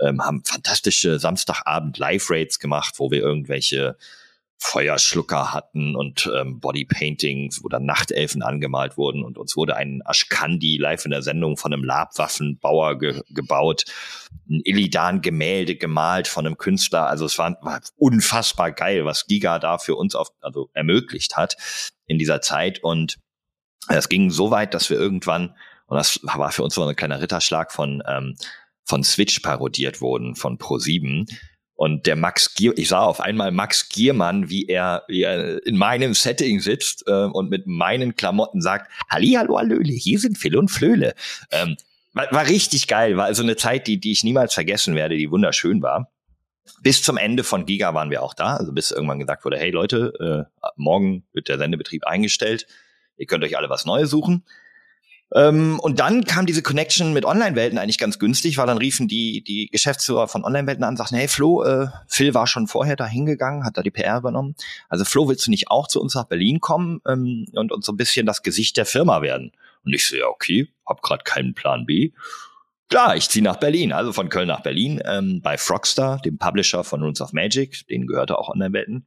ähm, 0.01 0.23
haben 0.25 0.43
fantastische 0.45 1.19
Samstagabend 1.19 1.99
Live-Rates 1.99 2.59
gemacht, 2.59 2.95
wo 2.99 3.11
wir 3.11 3.21
irgendwelche 3.21 3.97
Feuerschlucker 4.63 5.55
hatten 5.55 5.97
und 5.97 6.31
ähm, 6.37 6.61
Bodypaintings, 6.61 7.63
dann 7.71 7.87
Nachtelfen 7.87 8.43
angemalt 8.43 8.99
wurden 8.99 9.25
und 9.25 9.39
uns 9.39 9.57
wurde 9.57 9.75
ein 9.75 10.03
Ashkandi 10.05 10.77
live 10.77 11.07
in 11.07 11.13
der 11.13 11.23
Sendung 11.23 11.57
von 11.57 11.73
einem 11.73 11.83
Labwaffenbauer 11.83 12.99
ge 12.99 13.23
gebaut, 13.31 13.85
ein 14.49 14.61
Illidan-Gemälde 14.63 15.77
gemalt 15.77 16.29
von 16.29 16.47
einem 16.47 16.59
Künstler. 16.59 17.07
Also 17.07 17.25
es 17.25 17.39
war, 17.39 17.57
war 17.63 17.81
unfassbar 17.97 18.71
geil, 18.73 19.07
was 19.07 19.27
Giga 19.27 19.59
da 19.59 19.79
für 19.79 19.97
uns 19.97 20.15
auf, 20.15 20.29
also 20.41 20.69
ermöglicht 20.75 21.37
hat 21.37 21.57
in 22.07 22.19
dieser 22.19 22.43
Zeit 22.43 22.83
und 22.85 23.19
es 23.89 24.09
ging 24.09 24.31
so 24.31 24.51
weit, 24.51 24.75
dass 24.75 24.91
wir 24.91 24.99
irgendwann, 24.99 25.57
und 25.87 25.97
das 25.97 26.21
war 26.23 26.53
für 26.53 26.63
uns 26.63 26.75
so 26.75 26.85
ein 26.85 26.97
kleiner 26.97 27.21
Ritterschlag 27.23 27.73
von, 27.73 28.03
ähm, 28.07 28.37
von 28.85 29.05
Switch 29.05 29.41
parodiert 29.41 30.01
wurden, 30.01 30.37
von 30.37 30.59
Pro7. 30.59 31.29
Und 31.81 32.05
der 32.05 32.15
Max 32.15 32.53
Gier, 32.53 32.77
ich 32.77 32.89
sah 32.89 33.01
auf 33.01 33.23
einmal 33.23 33.53
Max 33.53 33.89
Giermann, 33.89 34.51
wie 34.51 34.67
er, 34.67 35.03
wie 35.09 35.23
er 35.23 35.67
in 35.67 35.79
meinem 35.79 36.13
Setting 36.13 36.61
sitzt 36.61 37.05
äh, 37.07 37.25
und 37.25 37.49
mit 37.49 37.67
meinen 37.67 38.17
Klamotten 38.17 38.61
sagt, 38.61 38.93
Hallihallo, 39.09 39.57
Hallöle, 39.57 39.95
hier 39.95 40.19
sind 40.19 40.37
Phil 40.37 40.59
und 40.59 40.71
Flöle. 40.71 41.15
Ähm, 41.51 41.79
war, 42.13 42.31
war 42.33 42.47
richtig 42.47 42.87
geil, 42.87 43.17
war 43.17 43.25
also 43.25 43.43
eine 43.43 43.57
Zeit, 43.57 43.87
die, 43.87 43.99
die 43.99 44.13
ich 44.13 44.25
niemals 44.25 44.53
vergessen 44.53 44.95
werde, 44.95 45.17
die 45.17 45.31
wunderschön 45.31 45.81
war. 45.81 46.11
Bis 46.83 47.03
zum 47.03 47.17
Ende 47.17 47.45
von 47.45 47.65
Giga 47.65 47.95
waren 47.95 48.11
wir 48.11 48.23
auch 48.23 48.35
da, 48.35 48.57
also 48.57 48.73
bis 48.73 48.91
irgendwann 48.91 49.19
gesagt 49.19 49.47
wurde, 49.47 49.57
hey 49.57 49.71
Leute, 49.71 50.47
äh, 50.63 50.67
morgen 50.77 51.25
wird 51.33 51.49
der 51.49 51.57
Sendebetrieb 51.57 52.05
eingestellt, 52.05 52.67
ihr 53.17 53.25
könnt 53.25 53.43
euch 53.43 53.57
alle 53.57 53.71
was 53.71 53.87
Neues 53.87 54.11
suchen. 54.11 54.45
Ähm, 55.35 55.79
und 55.79 56.01
dann 56.01 56.25
kam 56.25 56.47
diese 56.47 56.63
Connection 56.63 57.13
mit 57.13 57.25
Online-Welten 57.25 57.79
eigentlich 57.79 57.99
ganz 57.99 58.19
günstig, 58.19 58.59
weil 58.59 58.67
dann 58.67 58.79
riefen 58.79 59.07
die, 59.07 59.43
die 59.45 59.69
Geschäftsführer 59.71 60.27
von 60.27 60.45
Online-Welten 60.45 60.83
an 60.83 60.91
und 60.91 60.97
sagten, 60.97 61.17
hey 61.17 61.29
Flo, 61.29 61.63
äh, 61.63 61.87
Phil 62.09 62.35
war 62.35 62.47
schon 62.47 62.67
vorher 62.67 62.97
da 62.97 63.07
hingegangen, 63.07 63.65
hat 63.65 63.77
da 63.77 63.83
die 63.83 63.93
PR 63.93 64.19
übernommen. 64.19 64.57
Also 64.89 65.05
Flo, 65.05 65.29
willst 65.29 65.47
du 65.47 65.51
nicht 65.51 65.71
auch 65.71 65.87
zu 65.87 66.01
uns 66.01 66.15
nach 66.15 66.25
Berlin 66.25 66.61
kommen 66.61 67.01
ähm, 67.07 67.47
und 67.53 67.71
uns 67.71 67.87
so 67.87 67.93
ein 67.93 67.97
bisschen 67.97 68.27
das 68.27 68.43
Gesicht 68.43 68.77
der 68.77 68.87
Firma 68.87 69.23
werden? 69.23 69.53
Und 69.85 69.95
ich 69.95 70.07
so, 70.07 70.17
ja, 70.17 70.27
okay, 70.27 70.69
hab 70.85 71.01
grad 71.01 71.25
keinen 71.25 71.55
Plan 71.55 71.87
B. 71.87 72.11
Klar, 72.89 73.15
ich 73.15 73.29
ziehe 73.29 73.45
nach 73.45 73.57
Berlin, 73.57 73.93
also 73.93 74.13
von 74.13 74.29
Köln 74.31 74.49
nach 74.49 74.63
Berlin, 74.63 75.01
ähm, 75.05 75.41
bei 75.43 75.57
Frogstar, 75.57 76.21
dem 76.21 76.39
Publisher 76.39 76.83
von 76.83 77.03
Runes 77.03 77.21
of 77.21 77.33
Magic, 77.33 77.87
denen 77.87 78.09
gehörte 78.09 78.37
auch 78.37 78.49
Online-Welten 78.49 79.07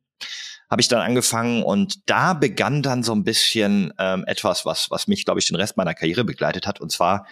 habe 0.74 0.82
ich 0.82 0.88
dann 0.88 1.02
angefangen 1.02 1.62
und 1.62 2.10
da 2.10 2.34
begann 2.34 2.82
dann 2.82 3.04
so 3.04 3.14
ein 3.14 3.24
bisschen 3.24 3.94
ähm, 4.00 4.24
etwas, 4.26 4.66
was, 4.66 4.90
was 4.90 5.08
mich, 5.08 5.24
glaube 5.24 5.40
ich, 5.40 5.46
den 5.46 5.56
Rest 5.56 5.78
meiner 5.78 5.94
Karriere 5.94 6.24
begleitet 6.24 6.66
hat. 6.66 6.82
Und 6.82 6.92
zwar 6.92 7.28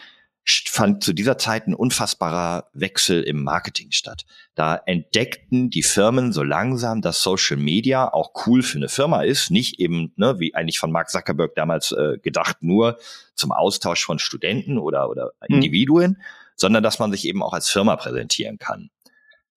fand 0.45 1.03
zu 1.03 1.11
dieser 1.11 1.39
Zeit 1.39 1.65
ein 1.65 1.73
unfassbarer 1.73 2.69
Wechsel 2.73 3.23
im 3.23 3.43
Marketing 3.43 3.89
statt. 3.89 4.25
Da 4.53 4.75
entdeckten 4.85 5.71
die 5.71 5.81
Firmen 5.81 6.33
so 6.33 6.43
langsam, 6.43 7.01
dass 7.01 7.23
Social 7.23 7.57
Media 7.57 8.13
auch 8.13 8.45
cool 8.45 8.61
für 8.61 8.77
eine 8.77 8.89
Firma 8.89 9.23
ist, 9.23 9.49
nicht 9.49 9.79
eben, 9.79 10.13
ne, 10.17 10.37
wie 10.37 10.53
eigentlich 10.53 10.77
von 10.77 10.91
Mark 10.91 11.09
Zuckerberg 11.09 11.55
damals 11.55 11.93
äh, 11.93 12.19
gedacht, 12.21 12.57
nur 12.61 12.99
zum 13.33 13.51
Austausch 13.51 14.05
von 14.05 14.19
Studenten 14.19 14.77
oder, 14.77 15.09
oder 15.09 15.31
Hm. 15.41 15.55
Individuen, 15.55 16.21
sondern 16.55 16.83
dass 16.83 16.99
man 16.99 17.11
sich 17.11 17.25
eben 17.25 17.41
auch 17.41 17.53
als 17.53 17.71
Firma 17.71 17.95
präsentieren 17.95 18.59
kann. 18.59 18.91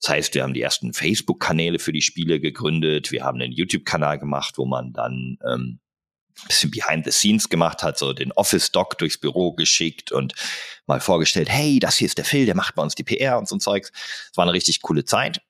Das 0.05 0.11
heißt, 0.11 0.35
wir 0.35 0.43
haben 0.43 0.53
die 0.53 0.61
ersten 0.61 0.93
Facebook-Kanäle 0.93 1.79
für 1.79 1.93
die 1.93 2.03
Spiele 2.03 2.38
gegründet. 2.38 3.11
Wir 3.11 3.25
haben 3.25 3.40
einen 3.40 3.53
YouTube-Kanal 3.53 4.19
gemacht, 4.19 4.59
wo 4.59 4.67
man 4.67 4.93
dann 4.93 5.38
ähm, 5.43 5.81
ein 6.37 6.47
bisschen 6.47 6.71
behind 6.71 7.07
the 7.07 7.11
scenes 7.11 7.49
gemacht 7.49 7.83
hat, 7.83 7.97
so 7.97 8.12
den 8.12 8.31
Office-Doc 8.33 8.99
durchs 8.99 9.17
Büro 9.17 9.55
geschickt 9.55 10.12
und 10.12 10.35
mal 10.87 11.01
vorgestellt, 11.01 11.49
hey, 11.49 11.79
das 11.79 11.97
hier 11.97 12.05
ist 12.05 12.19
der 12.19 12.27
Phil, 12.27 12.45
der 12.45 12.55
macht 12.55 12.75
bei 12.75 12.83
uns 12.83 12.95
die 12.95 13.03
PR 13.03 13.38
und 13.38 13.49
so 13.49 13.57
ein 13.57 13.61
Zeugs. 13.61 13.93
Es 14.31 14.37
war 14.37 14.45
eine 14.45 14.53
richtig 14.53 14.83
coole 14.83 15.07
Zeit. 15.07 15.40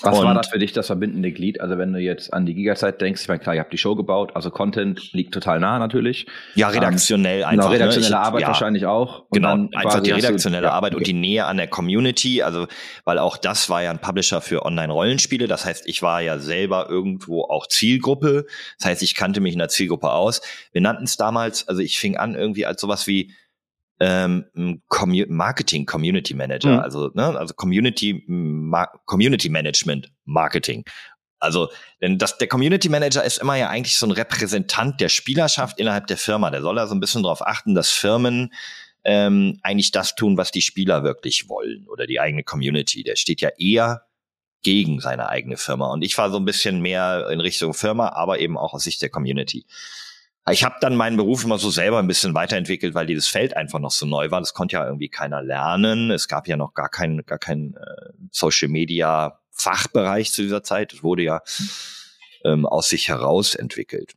Was 0.00 0.18
war 0.18 0.30
Und- 0.30 0.34
das 0.34 0.48
für 0.48 0.58
dich 0.58 0.72
das 0.72 0.86
verbindende 0.86 1.30
Glied? 1.32 1.60
Also 1.60 1.76
wenn 1.78 1.92
du 1.92 2.00
jetzt 2.00 2.32
an 2.32 2.46
die 2.46 2.54
Giga-Zeit 2.54 3.00
denkst, 3.00 3.20
ich 3.22 3.28
meine, 3.28 3.40
klar, 3.40 3.54
ihr 3.54 3.60
habt 3.60 3.72
die 3.72 3.78
Show 3.78 3.94
gebaut, 3.94 4.32
also 4.34 4.50
Content 4.50 5.12
liegt 5.12 5.34
total 5.34 5.60
nah 5.60 5.78
natürlich. 5.78 6.26
Ja, 6.54 6.68
redaktionell 6.68 7.40
Genau, 7.40 7.48
einfach. 7.50 7.68
ne? 7.68 7.74
redaktionelle 7.76 8.14
Ich- 8.14 8.16
Arbeit 8.20 8.40
ja. 8.40 8.46
wahrscheinlich 8.48 8.86
auch. 8.86 9.26
Genau, 9.30 9.52
einfach 9.52 10.00
die 10.00 10.12
hast 10.12 10.22
du- 10.22 10.26
redaktionelle 10.26 10.66
ja, 10.68 10.72
Arbeit 10.72 10.94
und 10.94 11.02
okay. 11.02 11.12
die 11.12 11.18
Nähe 11.18 11.44
an 11.44 11.58
der 11.58 11.68
Community, 11.68 12.42
also 12.42 12.66
weil 13.04 13.18
auch 13.18 13.36
das 13.36 13.68
war 13.68 13.82
ja 13.82 13.90
ein 13.90 14.00
Publisher 14.00 14.40
für 14.40 14.64
Online-Rollenspiele, 14.64 15.46
das 15.46 15.66
heißt, 15.66 15.86
ich 15.86 16.02
war 16.02 16.20
ja 16.22 16.38
selber 16.38 16.86
irgendwo 16.88 17.42
auch 17.44 17.66
Zielgruppe, 17.68 18.46
das 18.78 18.88
heißt, 18.88 19.02
ich 19.02 19.14
kannte 19.14 19.40
mich 19.40 19.52
in 19.52 19.58
der 19.58 19.68
Zielgruppe 19.68 20.10
aus. 20.10 20.40
Wir 20.72 20.80
nannten 20.80 21.04
es 21.04 21.16
damals, 21.18 21.68
also 21.68 21.80
ich 21.82 21.98
fing 22.00 22.16
an 22.16 22.34
irgendwie 22.34 22.66
als 22.66 22.80
sowas 22.80 23.06
wie 23.06 23.32
ähm, 24.04 24.82
Commu 24.88 25.24
Marketing 25.28 25.86
Community 25.86 26.34
Manager, 26.34 26.72
Mhm. 26.72 26.78
also 26.80 27.10
ne, 27.14 27.38
also 27.38 27.54
Community 27.54 28.24
Ma 28.26 28.86
Community 29.06 29.48
Management 29.48 30.10
Marketing. 30.24 30.84
Also, 31.38 31.70
denn 32.00 32.18
das, 32.18 32.38
der 32.38 32.48
Community 32.48 32.88
Manager 32.88 33.22
ist 33.24 33.38
immer 33.38 33.56
ja 33.56 33.68
eigentlich 33.68 33.96
so 33.96 34.06
ein 34.06 34.12
Repräsentant 34.12 35.00
der 35.00 35.08
Spielerschaft 35.08 35.78
innerhalb 35.78 36.06
der 36.08 36.16
Firma. 36.16 36.50
Der 36.50 36.62
soll 36.62 36.76
da 36.76 36.86
so 36.86 36.94
ein 36.94 37.00
bisschen 37.00 37.22
darauf 37.22 37.46
achten, 37.46 37.74
dass 37.74 37.90
Firmen 37.90 38.52
ähm, 39.04 39.58
eigentlich 39.62 39.90
das 39.92 40.14
tun, 40.14 40.36
was 40.36 40.50
die 40.50 40.62
Spieler 40.62 41.02
wirklich 41.04 41.48
wollen 41.48 41.86
oder 41.88 42.06
die 42.06 42.20
eigene 42.20 42.42
Community. 42.44 43.02
Der 43.04 43.16
steht 43.16 43.40
ja 43.40 43.50
eher 43.58 44.02
gegen 44.62 45.00
seine 45.00 45.28
eigene 45.28 45.56
Firma. 45.56 45.92
Und 45.92 46.02
ich 46.02 46.16
war 46.18 46.30
so 46.30 46.38
ein 46.38 46.44
bisschen 46.44 46.80
mehr 46.80 47.28
in 47.30 47.40
Richtung 47.40 47.74
Firma, 47.74 48.10
aber 48.10 48.38
eben 48.38 48.56
auch 48.56 48.74
aus 48.74 48.84
Sicht 48.84 49.02
der 49.02 49.10
Community. 49.10 49.66
Ich 50.50 50.64
habe 50.64 50.74
dann 50.80 50.96
meinen 50.96 51.16
Beruf 51.16 51.44
immer 51.44 51.58
so 51.58 51.70
selber 51.70 52.00
ein 52.00 52.08
bisschen 52.08 52.34
weiterentwickelt, 52.34 52.94
weil 52.94 53.06
dieses 53.06 53.28
Feld 53.28 53.56
einfach 53.56 53.78
noch 53.78 53.92
so 53.92 54.06
neu 54.06 54.30
war. 54.32 54.40
Das 54.40 54.54
konnte 54.54 54.74
ja 54.74 54.84
irgendwie 54.84 55.08
keiner 55.08 55.40
lernen. 55.40 56.10
Es 56.10 56.26
gab 56.26 56.48
ja 56.48 56.56
noch 56.56 56.74
gar 56.74 56.88
kein, 56.88 57.22
gar 57.26 57.38
kein 57.38 57.74
äh, 57.76 58.12
Social 58.32 58.68
Media 58.68 59.38
Fachbereich 59.52 60.32
zu 60.32 60.42
dieser 60.42 60.64
Zeit. 60.64 60.92
Es 60.92 61.02
wurde 61.04 61.22
ja 61.22 61.42
ähm, 62.44 62.66
aus 62.66 62.88
sich 62.88 63.08
heraus 63.08 63.54
entwickelt. 63.54 64.14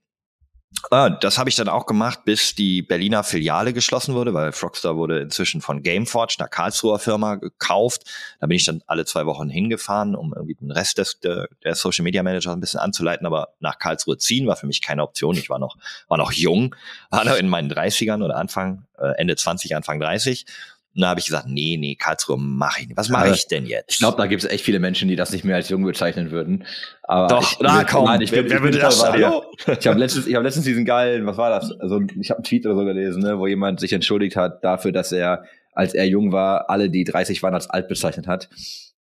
Ah, 0.91 1.09
das 1.09 1.37
habe 1.37 1.49
ich 1.49 1.55
dann 1.55 1.67
auch 1.67 1.85
gemacht, 1.85 2.25
bis 2.25 2.53
die 2.53 2.81
Berliner 2.81 3.23
Filiale 3.23 3.73
geschlossen 3.73 4.13
wurde, 4.13 4.33
weil 4.33 4.51
Frogstar 4.51 4.95
wurde 4.95 5.19
inzwischen 5.19 5.61
von 5.61 5.81
Gameforge, 5.81 6.35
einer 6.37 6.47
Karlsruher 6.47 6.99
Firma, 6.99 7.35
gekauft. 7.35 8.03
Da 8.39 8.47
bin 8.47 8.55
ich 8.55 8.65
dann 8.65 8.83
alle 8.85 9.05
zwei 9.05 9.25
Wochen 9.25 9.49
hingefahren, 9.49 10.15
um 10.15 10.33
irgendwie 10.33 10.55
den 10.55 10.71
Rest 10.71 10.97
des, 10.97 11.19
der, 11.19 11.47
der 11.63 11.75
Social 11.75 12.03
Media 12.03 12.21
Manager 12.21 12.51
ein 12.51 12.59
bisschen 12.59 12.79
anzuleiten. 12.79 13.25
Aber 13.25 13.49
nach 13.59 13.79
Karlsruhe 13.79 14.17
ziehen 14.17 14.47
war 14.47 14.55
für 14.57 14.67
mich 14.67 14.81
keine 14.81 15.01
Option. 15.01 15.35
Ich 15.37 15.49
war 15.49 15.59
noch, 15.59 15.75
war 16.07 16.17
noch 16.17 16.31
jung, 16.31 16.75
war 17.09 17.25
noch 17.25 17.35
in 17.35 17.49
meinen 17.49 17.71
30ern 17.71 18.23
oder 18.23 18.37
Anfang, 18.37 18.85
äh, 18.99 19.13
Ende 19.17 19.35
20, 19.35 19.75
Anfang 19.75 19.99
30 19.99 20.45
und 20.95 21.01
da 21.01 21.09
habe 21.09 21.19
ich 21.19 21.25
gesagt, 21.25 21.47
nee, 21.49 21.75
nee, 21.77 21.95
Karlsruhe 21.95 22.37
mache 22.37 22.81
ich 22.81 22.87
nicht. 22.87 22.97
Was 22.97 23.09
mache 23.09 23.31
ich 23.31 23.47
denn 23.47 23.65
jetzt? 23.65 23.91
Ich 23.91 23.97
glaube, 23.99 24.17
da 24.17 24.27
gibt 24.27 24.43
es 24.43 24.49
echt 24.49 24.63
viele 24.63 24.79
Menschen, 24.79 25.09
die 25.09 25.17
das 25.17 25.31
nicht 25.31 25.43
mehr 25.43 25.57
als 25.57 25.67
jung 25.67 25.83
bezeichnen 25.83 26.31
würden. 26.31 26.65
Aber 27.03 27.27
Doch, 27.27 27.51
ich, 27.51 27.57
na 27.59 27.83
komm, 27.83 28.05
nein, 28.05 28.21
ich 28.21 28.31
bin, 28.31 28.49
wer, 28.49 28.57
ich 28.57 28.63
würde 28.63 28.79
das 28.79 28.99
sagen? 28.99 29.41
Ich 29.77 29.87
habe 29.87 29.99
letztens, 29.99 30.25
ich 30.25 30.35
habe 30.35 30.45
letztens 30.45 30.63
diesen 30.63 30.85
geilen, 30.85 31.25
was 31.25 31.35
war 31.35 31.49
das? 31.49 31.69
Also 31.81 31.99
ich 32.17 32.29
habe 32.29 32.37
einen 32.37 32.43
Tweet 32.45 32.65
oder 32.65 32.75
so 32.75 32.85
gelesen, 32.85 33.21
ne, 33.23 33.37
wo 33.37 33.45
jemand 33.45 33.81
sich 33.81 33.91
entschuldigt 33.91 34.37
hat 34.37 34.63
dafür, 34.63 34.93
dass 34.93 35.11
er, 35.11 35.43
als 35.73 35.93
er 35.93 36.05
jung 36.05 36.31
war, 36.31 36.69
alle, 36.69 36.89
die 36.89 37.03
30 37.03 37.43
waren, 37.43 37.53
als 37.53 37.69
alt 37.69 37.89
bezeichnet 37.89 38.27
hat. 38.27 38.49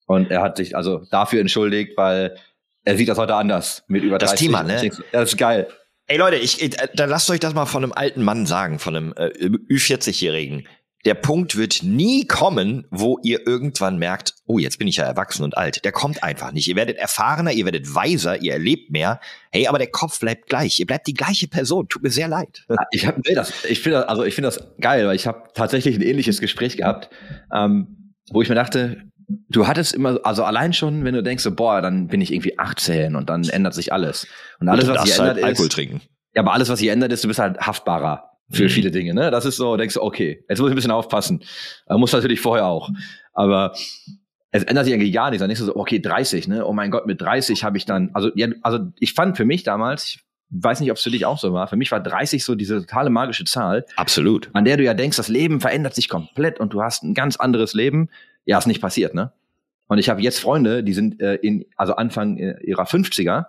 Und 0.06 0.32
er 0.32 0.42
hat 0.42 0.56
sich 0.56 0.78
also 0.78 1.04
dafür 1.12 1.42
entschuldigt, 1.42 1.98
weil 1.98 2.38
er 2.86 2.96
sieht 2.96 3.10
das 3.10 3.18
heute 3.18 3.36
anders 3.36 3.84
mit 3.88 4.04
über 4.04 4.18
Das 4.20 4.32
30. 4.32 4.48
Thema, 4.48 4.64
ne? 4.64 4.90
Das 5.12 5.32
ist 5.32 5.38
geil. 5.38 5.68
Ey 6.08 6.18
Leute, 6.18 6.38
ich, 6.38 6.62
ich, 6.62 6.80
äh, 6.80 6.88
dann 6.94 7.10
lasst 7.10 7.30
euch 7.30 7.40
das 7.40 7.54
mal 7.54 7.66
von 7.66 7.84
einem 7.84 7.94
alten 7.94 8.24
Mann 8.24 8.46
sagen, 8.46 8.80
von 8.80 8.96
einem 8.96 9.14
äh, 9.18 9.32
Ü40-Jährigen. 9.70 10.68
Der 11.06 11.16
Punkt 11.16 11.58
wird 11.58 11.84
nie 11.84 12.26
kommen, 12.26 12.88
wo 12.90 13.20
ihr 13.24 13.46
irgendwann 13.46 13.98
merkt, 13.98 14.36
oh, 14.46 14.58
jetzt 14.58 14.80
bin 14.80 14.88
ich 14.88 14.98
ja 14.98 15.04
erwachsen 15.04 15.44
und 15.44 15.58
alt. 15.58 15.84
Der 15.84 15.92
kommt 15.92 16.24
einfach 16.24 16.54
nicht. 16.54 16.68
Ihr 16.68 16.78
werdet 16.78 16.98
erfahrener, 16.98 17.52
ihr 17.52 17.66
werdet 17.66 17.94
weiser, 17.94 18.42
ihr 18.42 18.54
erlebt 18.54 18.90
mehr. 18.90 19.20
Hey, 19.52 19.68
aber 19.68 19.80
der 19.80 19.92
Kopf 19.92 20.20
bleibt 20.22 20.48
gleich. 20.48 20.80
Ihr 20.80 20.86
bleibt 20.86 21.08
die 21.08 21.14
gleiche 21.14 21.50
Person. 21.50 21.90
Tut 21.90 22.04
mir 22.04 22.10
sehr 22.10 22.30
leid. 22.30 22.66
Ich 22.92 23.06
habe 23.06 23.22
nee, 23.28 23.36
das, 23.36 23.66
ich 23.66 23.82
finde 23.82 24.00
das, 24.00 24.08
also 24.08 24.24
ich 24.24 24.34
finde 24.34 24.48
das 24.48 24.66
geil, 24.80 25.06
weil 25.06 25.16
ich 25.16 25.28
habe 25.28 25.44
tatsächlich 25.54 25.96
ein 25.96 26.02
ähnliches 26.02 26.40
Gespräch 26.40 26.78
gehabt, 26.78 27.10
ähm, 27.54 28.14
wo 28.32 28.42
ich 28.42 28.48
mir 28.48 28.56
dachte, 28.56 29.04
du 29.50 29.68
hattest 29.68 29.94
immer, 29.94 30.20
also 30.24 30.44
allein 30.44 30.72
schon, 30.72 31.04
wenn 31.04 31.14
du 31.14 31.24
denkst, 31.24 31.44
so, 31.44 31.54
boah, 31.54 31.82
dann 31.82 32.08
bin 32.08 32.22
ich 32.22 32.32
irgendwie 32.32 32.58
18 32.58 33.16
und 33.16 33.30
dann 33.30 33.44
ändert 33.50 33.74
sich 33.74 33.92
alles. 33.92 34.28
Und 34.60 34.70
alles, 34.70 34.86
Du 34.86 34.94
was 34.94 35.02
sich 35.04 35.12
darfst 35.12 35.20
ändert, 35.20 35.36
halt 35.36 35.46
Alkohol 35.46 35.68
ist, 35.68 35.74
trinken. 35.74 36.02
ja, 36.34 36.42
aber 36.42 36.54
alles, 36.54 36.70
was 36.70 36.80
sich 36.80 36.88
ändert, 36.88 37.12
ist, 37.12 37.24
du 37.24 37.28
bist 37.28 37.40
halt 37.40 37.60
haftbarer 37.60 38.30
für 38.54 38.64
Mhm. 38.66 38.70
viele 38.70 38.92
Dinge. 38.92 39.14
Ne, 39.14 39.32
das 39.32 39.46
ist 39.46 39.58
so, 39.58 39.76
denkst 39.78 39.96
du, 39.96 40.02
okay, 40.02 40.44
jetzt 40.48 40.60
muss 40.60 40.70
ich 40.70 40.74
ein 40.74 40.76
bisschen 40.76 40.92
aufpassen. 40.92 41.44
Man 41.88 42.00
muss 42.00 42.14
natürlich 42.14 42.40
vorher 42.40 42.66
auch, 42.66 42.90
aber 43.34 43.74
es 44.52 44.64
ändert 44.64 44.86
sich 44.86 44.94
eigentlich 44.94 45.14
gar 45.14 45.30
nichts. 45.32 45.40
Dann 45.42 45.50
denkst 45.50 45.60
du 45.62 45.66
so, 45.66 45.76
okay, 45.76 46.00
30, 46.00 46.48
ne? 46.48 46.66
Oh 46.66 46.74
mein 46.74 46.92
Gott, 46.92 47.08
mit 47.08 47.20
30 47.20 47.64
habe 47.64 47.78
ich 47.78 47.86
dann, 47.86 48.12
also 48.14 48.30
ja, 48.36 48.48
also 48.62 48.80
ich 49.00 49.14
fand 49.14 49.36
für 49.36 49.46
mich 49.46 49.64
damals, 49.64 50.06
ich 50.06 50.20
weiß 50.52 50.80
nicht, 50.82 50.92
ob 50.92 50.98
es 50.98 51.04
für 51.04 51.10
dich 51.10 51.26
auch 51.26 51.40
so 51.40 51.52
war, 51.54 51.68
für 51.68 51.76
mich 51.76 51.92
war 51.92 52.00
30 52.00 52.44
so 52.44 52.54
diese 52.54 52.82
totale 52.82 53.10
magische 53.10 53.44
Zahl, 53.46 53.86
Absolut. 53.96 54.50
an 54.54 54.66
der 54.66 54.78
du 54.78 54.84
ja 54.84 54.94
denkst, 54.94 55.18
das 55.18 55.28
Leben 55.28 55.60
verändert 55.60 55.96
sich 55.96 56.08
komplett 56.10 56.60
und 56.60 56.74
du 56.74 56.84
hast 56.84 57.04
ein 57.04 57.16
ganz 57.16 57.38
anderes 57.38 57.74
Leben. 57.74 58.10
Ja, 58.46 58.60
ist 58.60 58.68
nicht 58.68 58.82
passiert, 58.82 59.16
ne? 59.16 59.32
Und 59.88 59.98
ich 59.98 60.10
habe 60.10 60.22
jetzt 60.22 60.40
Freunde, 60.40 60.84
die 60.84 60.94
sind 60.94 61.20
äh, 61.22 61.36
in, 61.36 61.66
also 61.76 61.96
Anfang 61.96 62.38
äh, 62.38 62.58
ihrer 62.64 62.84
50er 62.86 63.46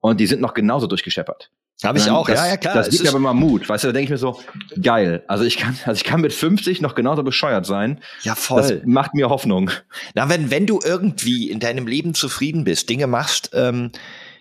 und 0.00 0.18
die 0.20 0.26
sind 0.26 0.40
noch 0.40 0.54
genauso 0.54 0.86
durchgescheppert. 0.86 1.50
Habe 1.82 1.98
ich 1.98 2.06
Ähm, 2.06 2.12
auch, 2.14 2.26
das, 2.28 2.38
ja, 2.38 2.46
ja, 2.48 2.56
klar. 2.56 2.74
Das 2.74 2.88
gibt 2.88 3.02
mir 3.02 3.08
aber 3.10 3.18
mal 3.18 3.34
Mut, 3.34 3.68
weißt 3.68 3.84
du, 3.84 3.88
da 3.88 3.92
denke 3.92 4.04
ich 4.04 4.10
mir 4.10 4.18
so, 4.18 4.40
geil. 4.80 5.24
Also 5.26 5.44
ich 5.44 5.56
kann, 5.58 5.76
also 5.84 5.98
ich 5.98 6.04
kann 6.04 6.20
mit 6.20 6.32
50 6.32 6.80
noch 6.80 6.94
genauso 6.94 7.22
bescheuert 7.22 7.66
sein. 7.66 8.00
ja, 8.22 8.34
Das 8.34 8.44
voll. 8.44 8.82
macht 8.86 9.14
mir 9.14 9.28
Hoffnung. 9.28 9.70
Na, 10.14 10.28
wenn, 10.28 10.50
wenn 10.50 10.66
du 10.66 10.80
irgendwie 10.84 11.50
in 11.50 11.60
deinem 11.60 11.86
Leben 11.86 12.14
zufrieden 12.14 12.64
bist, 12.64 12.88
Dinge 12.88 13.06
machst, 13.06 13.50
ähm, 13.54 13.90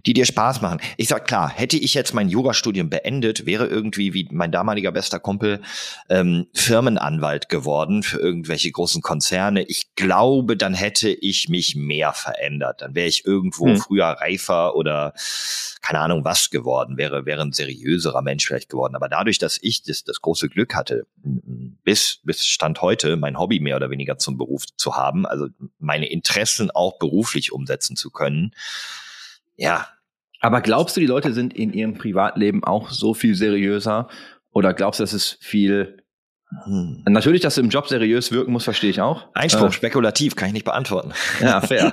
die 0.06 0.14
dir 0.14 0.26
Spaß 0.26 0.62
machen. 0.62 0.80
Ich 0.98 1.08
sag 1.08 1.26
klar, 1.26 1.50
hätte 1.50 1.78
ich 1.78 1.94
jetzt 1.94 2.14
mein 2.14 2.30
Jurastudium 2.30 2.90
beendet, 2.90 3.46
wäre 3.46 3.68
irgendwie 3.68 4.14
wie 4.14 4.28
mein 4.32 4.52
damaliger 4.52 4.92
bester 4.92 5.20
Kumpel 5.20 5.62
ähm, 6.10 6.48
Firmenanwalt 6.54 7.50
geworden 7.50 8.04
für 8.04 8.20
irgendwelche 8.20 8.72
großen 8.72 9.02
Konzerne. 9.02 9.64
Ich 9.64 9.96
glaube, 9.96 10.58
dann 10.58 10.74
hätte 10.74 11.10
ich 11.10 11.48
mich 11.50 11.76
mehr 11.76 12.14
verändert. 12.14 12.82
Dann 12.82 12.96
wäre 12.96 13.08
ich 13.08 13.26
irgendwo 13.26 13.68
Hm. 13.68 13.78
früher 13.78 14.06
reifer 14.06 14.76
oder 14.76 15.14
keine 15.82 16.00
Ahnung 16.00 16.24
was 16.24 16.50
geworden, 16.50 16.98
wäre, 16.98 17.26
wäre 17.26 17.42
ein 17.42 17.52
seriöserer 17.52 18.22
Mensch 18.22 18.46
vielleicht 18.46 18.70
geworden. 18.70 18.96
Aber 18.96 19.10
dadurch, 19.10 19.38
dass 19.38 19.60
ich 19.62 19.84
das, 19.84 20.04
das 20.04 20.22
große 20.22 20.50
Glück 20.50 20.76
hatte, 20.76 21.06
bis, 21.24 22.20
bis 22.24 22.46
Stand 22.46 22.82
heute 22.82 23.16
mein 23.18 23.38
Hobby 23.38 23.60
mehr 23.60 23.76
oder 23.76 23.90
weniger 23.90 24.18
zum 24.18 24.38
Beruf 24.38 24.66
zu 24.78 24.96
haben, 24.96 25.26
also 25.26 25.48
meine 25.80 26.10
Interessen 26.10 26.72
auch 26.72 26.98
beruflich 27.00 27.52
umsetzen 27.52 27.96
zu 27.96 28.12
können, 28.12 28.54
ja, 29.56 29.88
Aber 30.44 30.60
glaubst 30.60 30.98
du, 30.98 31.00
die 31.00 31.08
Leute 31.08 31.32
sind 31.34 31.54
in 31.54 31.72
ihrem 31.72 31.94
Privatleben 31.94 32.66
auch 32.66 32.90
so 32.90 33.14
viel 33.14 33.34
seriöser? 33.34 34.10
Oder 34.52 34.74
glaubst 34.74 35.00
du, 35.00 35.04
dass 35.04 35.14
es 35.14 35.38
viel 35.40 36.04
hm. 36.66 37.02
Natürlich, 37.08 37.42
dass 37.42 37.56
du 37.56 37.62
im 37.62 37.70
Job 37.70 37.88
seriös 37.88 38.32
wirken 38.32 38.52
musst, 38.52 38.66
verstehe 38.66 38.90
ich 38.90 39.02
auch. 39.02 39.26
Einspruch, 39.34 39.72
spekulativ, 39.72 40.36
kann 40.36 40.50
ich 40.50 40.54
nicht 40.54 40.66
beantworten. 40.66 41.12
Äh, 41.42 41.46
ja, 41.46 41.62
fair. 41.62 41.92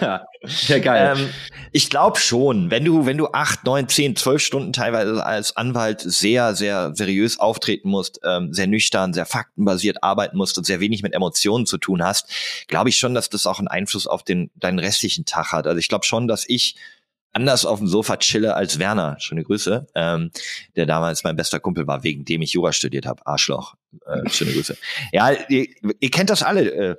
ja, 0.68 0.78
geil. 0.78 1.16
Ähm, 1.18 1.28
ich 1.70 1.90
glaube 1.90 2.18
schon, 2.18 2.70
wenn 2.70 2.84
du, 2.84 3.04
wenn 3.04 3.18
du 3.18 3.28
acht, 3.32 3.64
neun, 3.64 3.88
zehn, 3.88 4.16
zwölf 4.16 4.40
Stunden 4.40 4.72
teilweise 4.72 5.24
als 5.24 5.56
Anwalt 5.56 6.00
sehr, 6.00 6.54
sehr 6.54 6.92
seriös 6.94 7.38
auftreten 7.38 7.90
musst, 7.90 8.20
ähm, 8.24 8.54
sehr 8.54 8.66
nüchtern, 8.66 9.12
sehr 9.12 9.26
faktenbasiert 9.26 10.02
arbeiten 10.02 10.38
musst 10.38 10.56
und 10.56 10.64
sehr 10.64 10.80
wenig 10.80 11.02
mit 11.02 11.12
Emotionen 11.12 11.66
zu 11.66 11.76
tun 11.76 12.02
hast, 12.02 12.30
glaube 12.68 12.88
ich 12.88 12.96
schon, 12.96 13.14
dass 13.14 13.28
das 13.28 13.46
auch 13.46 13.58
einen 13.58 13.68
Einfluss 13.68 14.06
auf 14.06 14.22
den 14.22 14.50
deinen 14.54 14.78
restlichen 14.78 15.26
Tag 15.26 15.52
hat. 15.52 15.66
Also 15.66 15.78
ich 15.78 15.88
glaube 15.88 16.06
schon, 16.06 16.26
dass 16.26 16.48
ich 16.48 16.76
anders 17.34 17.66
auf 17.66 17.78
dem 17.80 17.88
Sofa 17.88 18.16
chille 18.16 18.54
als 18.54 18.78
Werner, 18.78 19.16
schöne 19.18 19.44
Grüße, 19.44 19.86
ähm, 19.94 20.30
der 20.76 20.86
damals 20.86 21.24
mein 21.24 21.36
bester 21.36 21.60
Kumpel 21.60 21.86
war, 21.86 22.02
wegen 22.02 22.24
dem 22.24 22.42
ich 22.42 22.52
Jura 22.52 22.72
studiert 22.72 23.06
habe. 23.06 23.26
Arschloch, 23.26 23.74
äh, 24.06 24.28
schöne 24.30 24.52
Grüße. 24.52 24.76
Ja, 25.12 25.32
ihr, 25.48 25.66
ihr 26.00 26.10
kennt 26.10 26.30
das 26.30 26.42
alle, 26.42 26.70
äh, 26.70 26.96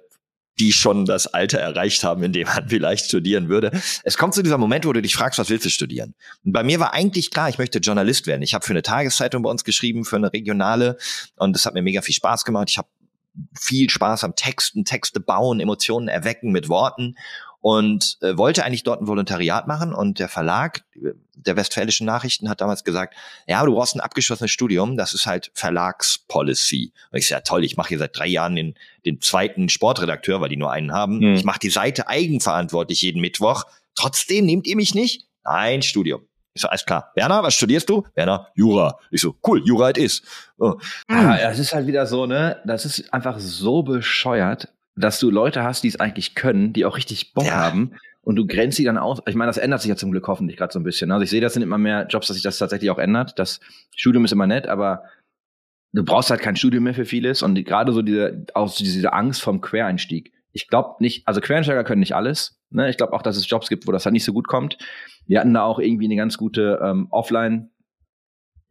die 0.59 0.71
schon 0.71 1.05
das 1.05 1.27
Alter 1.27 1.59
erreicht 1.59 2.03
haben, 2.03 2.23
in 2.23 2.31
dem 2.31 2.47
man 2.47 2.69
vielleicht 2.69 3.05
studieren 3.05 3.49
würde. 3.49 3.71
Es 4.03 4.17
kommt 4.17 4.33
zu 4.33 4.43
dieser 4.43 4.57
Moment, 4.57 4.85
wo 4.85 4.93
du 4.93 5.01
dich 5.01 5.15
fragst, 5.15 5.39
was 5.39 5.49
willst 5.49 5.65
du 5.65 5.69
studieren? 5.69 6.15
Und 6.43 6.53
bei 6.53 6.63
mir 6.63 6.79
war 6.79 6.93
eigentlich 6.93 7.31
klar, 7.31 7.49
ich 7.49 7.57
möchte 7.57 7.79
Journalist 7.79 8.27
werden. 8.27 8.41
Ich 8.41 8.53
habe 8.53 8.65
für 8.65 8.73
eine 8.73 8.81
Tageszeitung 8.81 9.43
bei 9.43 9.49
uns 9.49 9.63
geschrieben, 9.63 10.05
für 10.05 10.15
eine 10.15 10.31
regionale, 10.31 10.97
und 11.35 11.53
das 11.55 11.65
hat 11.65 11.73
mir 11.73 11.81
mega 11.81 12.01
viel 12.01 12.15
Spaß 12.15 12.45
gemacht. 12.45 12.69
Ich 12.69 12.77
habe 12.77 12.87
viel 13.59 13.89
Spaß 13.89 14.23
am 14.23 14.35
Texten, 14.35 14.85
Texte 14.85 15.19
bauen, 15.19 15.59
Emotionen 15.59 16.07
erwecken 16.07 16.51
mit 16.51 16.69
Worten 16.69 17.15
und 17.65 18.19
äh, 18.21 18.37
wollte 18.37 18.63
eigentlich 18.63 18.83
dort 18.83 19.01
ein 19.01 19.07
Volontariat 19.07 19.65
machen 19.65 19.91
und 19.91 20.19
der 20.19 20.29
Verlag 20.29 20.83
der 21.33 21.55
Westfälischen 21.55 22.05
Nachrichten 22.05 22.47
hat 22.47 22.61
damals 22.61 22.83
gesagt, 22.83 23.15
ja, 23.47 23.57
aber 23.57 23.65
du 23.65 23.73
brauchst 23.73 23.95
ein 23.95 24.01
abgeschlossenes 24.01 24.51
Studium, 24.51 24.97
das 24.97 25.15
ist 25.15 25.25
halt 25.25 25.49
Verlagspolicy. 25.55 26.93
Und 27.11 27.17
ich 27.17 27.27
sage, 27.27 27.39
ja 27.39 27.41
toll, 27.41 27.63
ich 27.63 27.75
mache 27.75 27.87
hier 27.89 27.97
seit 27.97 28.15
drei 28.15 28.27
Jahren 28.27 28.55
den, 28.55 28.75
den 29.03 29.19
zweiten 29.19 29.67
Sportredakteur, 29.69 30.41
weil 30.41 30.49
die 30.49 30.57
nur 30.57 30.71
einen 30.71 30.93
haben. 30.93 31.17
Mhm. 31.17 31.33
Ich 31.37 31.43
mache 31.43 31.57
die 31.57 31.71
Seite 31.71 32.07
eigenverantwortlich 32.07 33.01
jeden 33.01 33.19
Mittwoch. 33.19 33.63
Trotzdem 33.95 34.45
nehmt 34.45 34.67
ihr 34.67 34.75
mich 34.75 34.93
nicht? 34.93 35.25
Nein, 35.43 35.81
Studium. 35.81 36.21
Ich 36.53 36.61
so, 36.61 36.67
alles 36.67 36.85
klar. 36.85 37.13
Werner, 37.15 37.41
was 37.41 37.55
studierst 37.55 37.89
du? 37.89 38.03
Werner, 38.13 38.47
Jura. 38.53 38.99
Ich 39.09 39.21
so, 39.21 39.33
cool, 39.43 39.63
Jura 39.65 39.89
it 39.89 39.97
is. 39.97 40.21
Oh. 40.59 40.75
Ah, 41.07 41.35
das 41.37 41.57
ist 41.57 41.73
halt 41.73 41.87
wieder 41.87 42.05
so, 42.05 42.27
ne? 42.27 42.61
Das 42.63 42.85
ist 42.85 43.11
einfach 43.11 43.39
so 43.39 43.81
bescheuert, 43.81 44.71
dass 44.95 45.19
du 45.19 45.29
Leute 45.29 45.63
hast, 45.63 45.83
die 45.83 45.87
es 45.89 45.99
eigentlich 45.99 46.35
können, 46.35 46.73
die 46.73 46.85
auch 46.85 46.97
richtig 46.97 47.33
Bock 47.33 47.45
Ja. 47.45 47.55
haben. 47.55 47.91
Und 48.21 48.37
du 48.37 48.47
grenzt 48.47 48.77
sie 48.77 48.83
dann 48.85 48.97
aus. 48.97 49.21
Ich 49.27 49.35
meine, 49.35 49.49
das 49.49 49.57
ändert 49.57 49.81
sich 49.81 49.89
ja 49.89 49.95
zum 49.95 50.11
Glück 50.11 50.27
hoffentlich 50.27 50.57
gerade 50.57 50.73
so 50.73 50.79
ein 50.79 50.83
bisschen. 50.83 51.11
Also 51.11 51.23
ich 51.23 51.29
sehe, 51.29 51.41
das 51.41 51.53
sind 51.53 51.61
immer 51.61 51.77
mehr 51.77 52.07
Jobs, 52.07 52.27
dass 52.27 52.35
sich 52.35 52.43
das 52.43 52.57
tatsächlich 52.57 52.89
auch 52.89 52.97
ändert. 52.97 53.37
Das 53.37 53.59
Studium 53.95 54.25
ist 54.25 54.31
immer 54.31 54.47
nett, 54.47 54.67
aber 54.67 55.03
du 55.93 56.03
brauchst 56.03 56.31
halt 56.31 56.41
kein 56.41 56.55
Studium 56.55 56.85
mehr 56.85 56.95
für 56.95 57.05
vieles. 57.05 57.43
Und 57.43 57.55
gerade 57.65 57.93
so 57.93 58.01
diese, 58.01 58.45
auch 58.55 58.67
so 58.69 58.83
diese 58.83 59.13
Angst 59.13 59.41
vom 59.43 59.61
Quereinstieg. 59.61 60.33
Ich 60.53 60.67
glaube 60.69 60.95
nicht, 60.99 61.27
also 61.27 61.39
Quereinsteiger 61.39 61.83
können 61.83 61.99
nicht 61.99 62.15
alles. 62.15 62.59
Ne? 62.71 62.89
Ich 62.89 62.97
glaube 62.97 63.13
auch, 63.13 63.21
dass 63.21 63.37
es 63.37 63.47
Jobs 63.47 63.69
gibt, 63.69 63.85
wo 63.85 63.91
das 63.91 64.05
halt 64.05 64.13
nicht 64.13 64.25
so 64.25 64.33
gut 64.33 64.47
kommt. 64.47 64.77
Wir 65.27 65.39
hatten 65.39 65.53
da 65.53 65.61
auch 65.63 65.77
irgendwie 65.79 66.05
eine 66.05 66.15
ganz 66.15 66.37
gute 66.37 66.79
ähm, 66.81 67.07
Offline, 67.11 67.69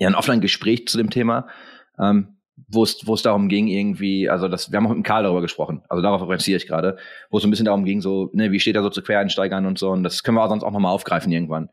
ja, 0.00 0.08
ein 0.08 0.14
Offline-Gespräch 0.16 0.88
zu 0.88 0.98
dem 0.98 1.10
Thema. 1.10 1.46
Ähm, 2.00 2.38
wo 2.56 2.84
es 2.84 3.06
wo 3.06 3.14
es 3.14 3.22
darum 3.22 3.48
ging 3.48 3.66
irgendwie, 3.66 4.28
also 4.28 4.48
das, 4.48 4.70
wir 4.70 4.76
haben 4.76 4.86
auch 4.86 4.94
mit 4.94 5.04
Karl 5.04 5.24
darüber 5.24 5.40
gesprochen, 5.40 5.82
also 5.88 6.02
darauf 6.02 6.22
referenziere 6.22 6.56
ich 6.56 6.66
gerade, 6.66 6.96
wo 7.30 7.38
es 7.38 7.42
so 7.42 7.48
ein 7.48 7.50
bisschen 7.50 7.66
darum 7.66 7.84
ging, 7.84 8.00
so, 8.00 8.30
ne, 8.32 8.52
wie 8.52 8.60
steht 8.60 8.76
er 8.76 8.82
so 8.82 8.90
zu 8.90 9.02
Quereinsteigern 9.02 9.66
und 9.66 9.78
so, 9.78 9.90
und 9.90 10.04
das 10.04 10.22
können 10.22 10.36
wir 10.36 10.44
auch 10.44 10.48
sonst 10.48 10.62
auch 10.62 10.70
nochmal 10.70 10.92
aufgreifen 10.92 11.32
irgendwann. 11.32 11.68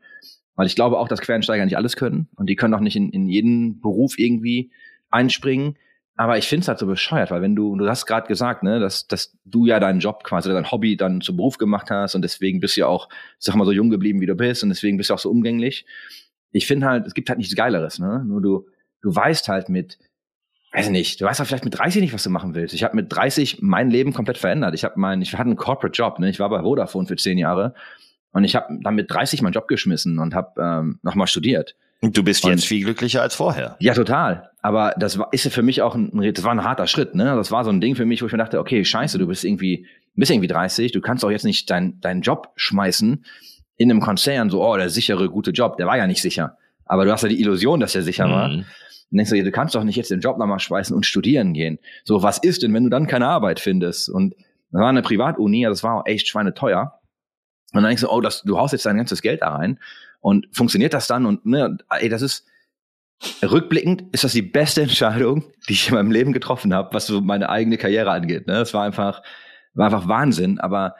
Weil 0.54 0.66
ich 0.66 0.74
glaube 0.74 0.98
auch, 0.98 1.08
dass 1.08 1.20
Quereinsteiger 1.20 1.64
nicht 1.64 1.76
alles 1.76 1.96
können 1.96 2.28
und 2.36 2.46
die 2.48 2.56
können 2.56 2.74
auch 2.74 2.80
nicht 2.80 2.96
in, 2.96 3.10
in 3.10 3.28
jeden 3.28 3.80
Beruf 3.80 4.18
irgendwie 4.18 4.70
einspringen. 5.10 5.76
aber 6.16 6.36
ich 6.36 6.46
finde 6.48 6.62
es 6.62 6.68
halt 6.68 6.78
so 6.78 6.86
bescheuert, 6.86 7.30
weil 7.30 7.42
wenn 7.42 7.56
du, 7.56 7.76
du 7.76 7.88
hast 7.88 8.06
gerade 8.06 8.26
gesagt, 8.26 8.62
ne, 8.64 8.80
dass, 8.80 9.06
dass 9.06 9.36
du 9.44 9.66
ja 9.66 9.78
deinen 9.78 10.00
Job 10.00 10.24
quasi, 10.24 10.50
dein 10.50 10.70
Hobby 10.70 10.96
dann 10.96 11.20
zum 11.20 11.36
Beruf 11.36 11.58
gemacht 11.58 11.90
hast 11.90 12.14
und 12.14 12.22
deswegen 12.22 12.60
bist 12.60 12.76
du 12.76 12.80
ja 12.80 12.86
auch, 12.88 13.08
sag 13.38 13.54
mal, 13.54 13.64
so 13.64 13.72
jung 13.72 13.88
geblieben, 13.88 14.20
wie 14.20 14.26
du 14.26 14.34
bist 14.34 14.62
und 14.62 14.68
deswegen 14.68 14.96
bist 14.96 15.10
du 15.10 15.14
auch 15.14 15.18
so 15.18 15.30
umgänglich. 15.30 15.86
Ich 16.50 16.66
finde 16.66 16.86
halt, 16.86 17.06
es 17.06 17.14
gibt 17.14 17.28
halt 17.28 17.38
nichts 17.38 17.54
Geileres, 17.54 17.98
ne? 17.98 18.22
Nur 18.26 18.42
du, 18.42 18.66
du 19.00 19.14
weißt 19.14 19.48
halt 19.48 19.68
mit, 19.70 19.98
weiß 20.72 20.90
nicht, 20.90 21.20
du 21.20 21.24
weißt 21.26 21.38
halt 21.38 21.48
vielleicht 21.48 21.64
mit 21.64 21.78
30 21.78 22.00
nicht, 22.00 22.14
was 22.14 22.22
du 22.22 22.30
machen 22.30 22.54
willst. 22.54 22.74
Ich 22.74 22.82
habe 22.84 22.96
mit 22.96 23.12
30 23.12 23.58
mein 23.60 23.90
Leben 23.90 24.12
komplett 24.12 24.38
verändert. 24.38 24.74
Ich 24.74 24.84
habe 24.84 24.94
mein, 24.98 25.20
ich 25.22 25.32
hatte 25.34 25.42
einen 25.42 25.56
Corporate 25.56 25.94
Job, 25.96 26.18
ne? 26.18 26.30
Ich 26.30 26.40
war 26.40 26.48
bei 26.48 26.60
Vodafone 26.62 27.06
für 27.06 27.16
zehn 27.16 27.38
Jahre 27.38 27.74
und 28.32 28.44
ich 28.44 28.56
habe 28.56 28.78
dann 28.82 28.94
mit 28.94 29.10
30 29.10 29.42
meinen 29.42 29.52
Job 29.52 29.68
geschmissen 29.68 30.18
und 30.18 30.34
habe 30.34 30.60
ähm, 30.60 30.98
nochmal 31.02 31.26
studiert. 31.26 31.74
Du 32.00 32.24
bist 32.24 32.44
Und- 32.44 32.50
jetzt 32.52 32.64
viel 32.66 32.82
glücklicher 32.84 33.22
als 33.22 33.34
vorher. 33.36 33.76
Ja, 33.78 33.94
total. 33.94 34.50
Aber 34.60 34.94
das 34.98 35.18
war, 35.18 35.28
ist 35.32 35.44
ja 35.44 35.50
für 35.50 35.62
mich 35.62 35.82
auch 35.82 35.94
ein, 35.94 36.10
das 36.34 36.42
war 36.42 36.50
ein 36.52 36.64
harter 36.64 36.86
Schritt, 36.86 37.14
ne? 37.14 37.24
Das 37.36 37.50
war 37.52 37.64
so 37.64 37.70
ein 37.70 37.80
Ding 37.80 37.94
für 37.94 38.06
mich, 38.06 38.22
wo 38.22 38.26
ich 38.26 38.32
mir 38.32 38.38
dachte, 38.38 38.58
okay, 38.58 38.84
scheiße, 38.84 39.18
du 39.18 39.26
bist 39.26 39.44
irgendwie, 39.44 39.86
bist 40.14 40.30
irgendwie 40.30 40.48
30, 40.48 40.90
du 40.92 41.00
kannst 41.00 41.24
auch 41.24 41.30
jetzt 41.30 41.44
nicht 41.44 41.70
dein, 41.70 42.00
deinen 42.00 42.22
Job 42.22 42.48
schmeißen 42.56 43.24
in 43.76 43.90
einem 43.90 44.00
Konzern, 44.00 44.50
so, 44.50 44.64
oh, 44.64 44.76
der 44.76 44.88
sichere, 44.88 45.28
gute 45.28 45.50
Job, 45.50 45.76
der 45.76 45.86
war 45.86 45.96
ja 45.96 46.06
nicht 46.06 46.22
sicher. 46.22 46.56
Aber 46.86 47.04
du 47.04 47.12
hast 47.12 47.22
ja 47.22 47.28
die 47.28 47.40
Illusion, 47.40 47.78
dass 47.80 47.92
der 47.92 48.02
sicher 48.02 48.28
war. 48.28 48.50
Und 49.12 49.18
denkst 49.18 49.30
du, 49.30 49.36
dir, 49.36 49.44
du 49.44 49.52
kannst 49.52 49.74
doch 49.74 49.84
nicht 49.84 49.96
jetzt 49.96 50.10
den 50.10 50.20
Job 50.20 50.38
nochmal 50.38 50.58
schmeißen 50.58 50.96
und 50.96 51.04
studieren 51.04 51.52
gehen. 51.52 51.78
So, 52.02 52.22
was 52.22 52.38
ist 52.38 52.62
denn, 52.62 52.72
wenn 52.72 52.84
du 52.84 52.90
dann 52.90 53.06
keine 53.06 53.28
Arbeit 53.28 53.60
findest? 53.60 54.08
Und 54.08 54.34
das 54.70 54.80
war 54.80 54.88
eine 54.88 55.02
Privatuni, 55.02 55.64
das 55.64 55.82
war 55.82 56.00
auch 56.00 56.06
echt 56.06 56.28
schweineteuer. 56.28 56.98
Und 57.72 57.82
dann 57.82 57.84
denkst 57.84 58.02
du, 58.02 58.08
oh, 58.08 58.22
das, 58.22 58.42
du 58.42 58.58
haust 58.58 58.72
jetzt 58.72 58.86
dein 58.86 58.96
ganzes 58.96 59.20
Geld 59.20 59.42
da 59.42 59.54
rein. 59.54 59.78
Und 60.20 60.48
funktioniert 60.52 60.94
das 60.94 61.06
dann? 61.06 61.26
Und 61.26 61.44
ne, 61.44 61.76
ey, 61.90 62.08
das 62.08 62.22
ist 62.22 62.46
rückblickend 63.42 64.04
ist 64.12 64.24
das 64.24 64.32
die 64.32 64.42
beste 64.42 64.82
Entscheidung, 64.82 65.44
die 65.68 65.74
ich 65.74 65.88
in 65.88 65.94
meinem 65.94 66.10
Leben 66.10 66.32
getroffen 66.32 66.74
habe, 66.74 66.94
was 66.94 67.06
so 67.06 67.20
meine 67.20 67.50
eigene 67.50 67.76
Karriere 67.76 68.10
angeht. 68.10 68.46
Ne? 68.46 68.54
Das 68.54 68.74
war 68.74 68.84
einfach, 68.84 69.22
war 69.74 69.86
einfach 69.86 70.08
Wahnsinn. 70.08 70.58
Aber 70.58 70.96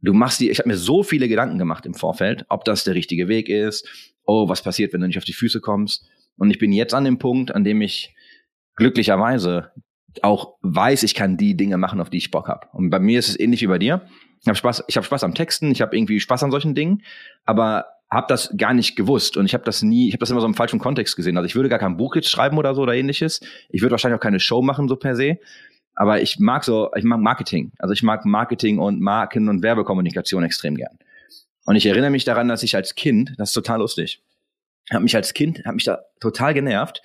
du 0.00 0.12
machst 0.12 0.40
die, 0.40 0.50
ich 0.50 0.58
habe 0.58 0.68
mir 0.68 0.76
so 0.76 1.02
viele 1.02 1.28
Gedanken 1.28 1.58
gemacht 1.58 1.86
im 1.86 1.94
Vorfeld, 1.94 2.44
ob 2.48 2.64
das 2.64 2.84
der 2.84 2.94
richtige 2.94 3.28
Weg 3.28 3.48
ist. 3.48 3.88
Oh, 4.24 4.48
was 4.48 4.62
passiert, 4.62 4.92
wenn 4.92 5.00
du 5.00 5.06
nicht 5.06 5.18
auf 5.18 5.24
die 5.24 5.32
Füße 5.32 5.60
kommst? 5.60 6.06
Und 6.42 6.50
ich 6.50 6.58
bin 6.58 6.72
jetzt 6.72 6.92
an 6.92 7.04
dem 7.04 7.20
Punkt, 7.20 7.54
an 7.54 7.62
dem 7.62 7.80
ich 7.82 8.16
glücklicherweise 8.74 9.70
auch 10.22 10.56
weiß, 10.62 11.04
ich 11.04 11.14
kann 11.14 11.36
die 11.36 11.56
Dinge 11.56 11.76
machen, 11.76 12.00
auf 12.00 12.10
die 12.10 12.16
ich 12.16 12.32
Bock 12.32 12.48
habe. 12.48 12.66
Und 12.72 12.90
bei 12.90 12.98
mir 12.98 13.20
ist 13.20 13.28
es 13.28 13.38
ähnlich 13.38 13.62
wie 13.62 13.68
bei 13.68 13.78
dir. 13.78 14.08
Ich 14.40 14.48
habe 14.48 14.56
Spaß, 14.56 14.82
ich 14.88 14.96
habe 14.96 15.06
Spaß 15.06 15.22
am 15.22 15.34
Texten, 15.34 15.70
ich 15.70 15.80
habe 15.80 15.96
irgendwie 15.96 16.18
Spaß 16.18 16.42
an 16.42 16.50
solchen 16.50 16.74
Dingen, 16.74 17.04
aber 17.44 17.86
habe 18.10 18.26
das 18.28 18.52
gar 18.56 18.74
nicht 18.74 18.96
gewusst 18.96 19.36
und 19.36 19.46
ich 19.46 19.54
habe 19.54 19.62
das 19.62 19.82
nie, 19.82 20.08
ich 20.08 20.14
habe 20.14 20.18
das 20.18 20.30
immer 20.30 20.40
so 20.40 20.48
im 20.48 20.54
falschen 20.54 20.80
Kontext 20.80 21.14
gesehen. 21.14 21.36
Also 21.36 21.46
ich 21.46 21.54
würde 21.54 21.68
gar 21.68 21.78
kein 21.78 21.96
Buch 21.96 22.16
jetzt 22.16 22.28
schreiben 22.28 22.58
oder 22.58 22.74
so 22.74 22.82
oder 22.82 22.96
ähnliches. 22.96 23.40
Ich 23.68 23.80
würde 23.80 23.92
wahrscheinlich 23.92 24.18
auch 24.18 24.22
keine 24.22 24.40
Show 24.40 24.62
machen 24.62 24.88
so 24.88 24.96
per 24.96 25.14
se. 25.14 25.38
Aber 25.94 26.22
ich 26.22 26.40
mag 26.40 26.64
so, 26.64 26.90
ich 26.96 27.04
mag 27.04 27.20
Marketing. 27.20 27.70
Also 27.78 27.92
ich 27.92 28.02
mag 28.02 28.24
Marketing 28.24 28.80
und 28.80 29.00
Marken 29.00 29.48
und 29.48 29.62
Werbekommunikation 29.62 30.42
extrem 30.42 30.74
gern. 30.74 30.98
Und 31.66 31.76
ich 31.76 31.86
erinnere 31.86 32.10
mich 32.10 32.24
daran, 32.24 32.48
dass 32.48 32.64
ich 32.64 32.74
als 32.74 32.96
Kind, 32.96 33.32
das 33.38 33.50
ist 33.50 33.54
total 33.54 33.78
lustig, 33.78 34.24
habe 34.90 35.02
mich 35.02 35.16
als 35.16 35.34
Kind, 35.34 35.64
habe 35.64 35.74
mich 35.74 35.84
da 35.84 36.00
total 36.20 36.54
genervt, 36.54 37.02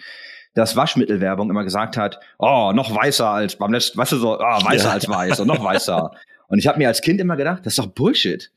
dass 0.53 0.75
Waschmittelwerbung 0.75 1.49
immer 1.49 1.63
gesagt 1.63 1.97
hat, 1.97 2.19
oh, 2.39 2.71
noch 2.73 2.93
weißer 2.95 3.27
als 3.27 3.55
beim 3.57 3.71
letzten, 3.71 3.97
weißt 3.97 4.13
du 4.13 4.17
so, 4.17 4.39
ah, 4.39 4.59
weißer 4.63 4.87
Ja. 4.87 4.91
als 4.93 5.07
weiß 5.07 5.39
und 5.39 5.47
noch 5.47 5.63
weißer. 5.63 6.11
und 6.47 6.59
ich 6.59 6.67
habe 6.67 6.79
mir 6.79 6.87
als 6.87 7.01
Kind 7.01 7.19
immer 7.21 7.35
gedacht, 7.35 7.65
das 7.65 7.73
ist 7.73 7.79
doch 7.79 7.87
Bullshit. 7.87 8.51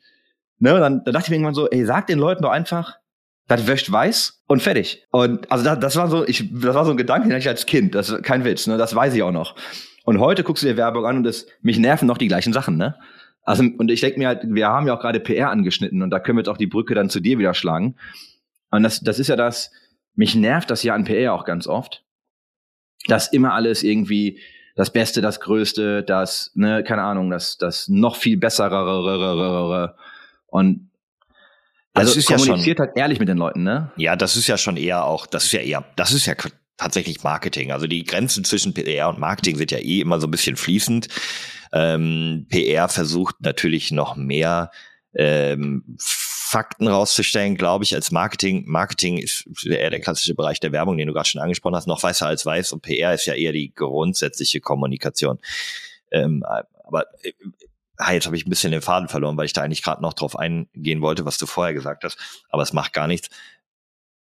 Ne, 0.58 0.74
und 0.74 0.80
dann, 0.80 1.04
dann 1.04 1.14
dachte 1.14 1.26
ich 1.26 1.30
mir 1.30 1.36
irgendwann 1.36 1.54
so, 1.54 1.68
ey, 1.68 1.84
sag 1.84 2.06
den 2.06 2.18
Leuten 2.18 2.42
doch 2.42 2.50
einfach, 2.50 2.98
das 3.48 3.66
wäscht 3.66 3.90
weiß 3.90 4.42
und 4.46 4.62
fertig. 4.62 5.06
Und 5.10 5.50
also 5.50 5.64
das, 5.64 5.80
das 5.80 5.96
war 5.96 6.08
so, 6.08 6.26
ich, 6.26 6.50
das 6.52 6.74
war 6.74 6.84
so 6.84 6.92
ein 6.92 6.96
Gedanke, 6.96 7.28
den 7.28 7.32
hatte 7.32 7.40
ich 7.40 7.48
als 7.48 7.66
Kind. 7.66 7.94
Das 7.94 8.08
ist 8.10 8.22
kein 8.22 8.44
Witz, 8.44 8.66
ne? 8.66 8.78
Das 8.78 8.94
weiß 8.94 9.14
ich 9.14 9.22
auch 9.22 9.32
noch. 9.32 9.56
Und 10.04 10.20
heute 10.20 10.44
guckst 10.44 10.62
du 10.62 10.68
dir 10.68 10.76
Werbung 10.76 11.04
an 11.06 11.16
und 11.18 11.24
das, 11.24 11.46
mich 11.60 11.78
nerven 11.78 12.06
noch 12.06 12.18
die 12.18 12.28
gleichen 12.28 12.52
Sachen, 12.52 12.76
ne? 12.76 12.94
Also, 13.42 13.64
und 13.64 13.90
ich 13.90 14.00
denke 14.00 14.18
mir 14.18 14.28
halt, 14.28 14.42
wir 14.44 14.68
haben 14.68 14.86
ja 14.86 14.94
auch 14.94 15.00
gerade 15.00 15.18
PR 15.18 15.50
angeschnitten 15.50 16.02
und 16.02 16.10
da 16.10 16.20
können 16.20 16.36
wir 16.36 16.42
jetzt 16.42 16.48
auch 16.48 16.58
die 16.58 16.66
Brücke 16.66 16.94
dann 16.94 17.10
zu 17.10 17.20
dir 17.20 17.38
wieder 17.38 17.54
schlagen. 17.54 17.96
Und 18.70 18.82
das, 18.82 19.00
das 19.00 19.18
ist 19.18 19.28
ja 19.28 19.36
das, 19.36 19.70
mich 20.14 20.34
nervt 20.34 20.70
das 20.70 20.82
ja 20.82 20.94
an 20.94 21.04
PR 21.04 21.32
auch 21.32 21.44
ganz 21.44 21.66
oft, 21.66 22.04
dass 23.06 23.32
immer 23.32 23.54
alles 23.54 23.82
irgendwie 23.82 24.40
das 24.76 24.92
Beste, 24.92 25.20
das 25.20 25.40
Größte, 25.40 26.02
das, 26.02 26.52
ne, 26.54 26.82
keine 26.84 27.02
Ahnung, 27.02 27.30
das, 27.30 27.58
das 27.58 27.88
noch 27.88 28.16
viel 28.16 28.36
bessere 28.36 29.94
und 30.46 30.90
Das 31.92 32.06
also 32.06 32.18
ist 32.18 32.28
ja 32.30 32.36
kommuniziert 32.36 32.78
halt 32.78 32.92
ehrlich 32.96 33.18
mit 33.18 33.28
den 33.28 33.38
Leuten, 33.38 33.62
ne? 33.62 33.92
Ja, 33.96 34.16
das 34.16 34.36
ist 34.36 34.46
ja 34.46 34.56
schon 34.56 34.76
eher 34.76 35.04
auch, 35.04 35.26
das 35.26 35.44
ist 35.44 35.52
ja 35.52 35.60
eher, 35.60 35.84
das 35.96 36.12
ist 36.12 36.26
ja 36.26 36.34
tatsächlich 36.76 37.22
Marketing. 37.22 37.72
Also 37.72 37.86
die 37.86 38.04
Grenzen 38.04 38.42
zwischen 38.44 38.72
PR 38.72 39.10
und 39.10 39.18
Marketing 39.18 39.56
sind 39.56 39.70
ja 39.70 39.78
eh 39.78 40.00
immer 40.00 40.18
so 40.18 40.26
ein 40.26 40.30
bisschen 40.30 40.56
fließend. 40.56 41.08
Ähm, 41.72 42.46
PR 42.48 42.88
versucht 42.88 43.36
natürlich 43.40 43.90
noch 43.92 44.16
mehr 44.16 44.70
ähm, 45.14 45.96
Fakten 46.50 46.88
rauszustellen, 46.88 47.56
glaube 47.56 47.84
ich, 47.84 47.94
als 47.94 48.10
Marketing. 48.10 48.64
Marketing 48.66 49.18
ist 49.18 49.44
eher 49.64 49.88
der 49.88 50.00
klassische 50.00 50.34
Bereich 50.34 50.58
der 50.58 50.72
Werbung, 50.72 50.98
den 50.98 51.06
du 51.06 51.14
gerade 51.14 51.28
schon 51.28 51.40
angesprochen 51.40 51.76
hast, 51.76 51.86
noch 51.86 52.02
weißer 52.02 52.26
als 52.26 52.44
weiß 52.44 52.72
und 52.72 52.82
PR 52.82 53.14
ist 53.14 53.26
ja 53.26 53.34
eher 53.34 53.52
die 53.52 53.72
grundsätzliche 53.72 54.60
Kommunikation. 54.60 55.38
Ähm, 56.10 56.42
aber 56.84 57.06
äh, 57.22 57.32
ah, 57.98 58.12
jetzt 58.12 58.26
habe 58.26 58.36
ich 58.36 58.46
ein 58.46 58.50
bisschen 58.50 58.72
den 58.72 58.82
Faden 58.82 59.08
verloren, 59.08 59.36
weil 59.36 59.46
ich 59.46 59.52
da 59.52 59.62
eigentlich 59.62 59.84
gerade 59.84 60.02
noch 60.02 60.12
drauf 60.12 60.36
eingehen 60.36 61.02
wollte, 61.02 61.24
was 61.24 61.38
du 61.38 61.46
vorher 61.46 61.72
gesagt 61.72 62.02
hast. 62.02 62.18
Aber 62.48 62.64
es 62.64 62.72
macht 62.72 62.94
gar 62.94 63.06
nichts. 63.06 63.28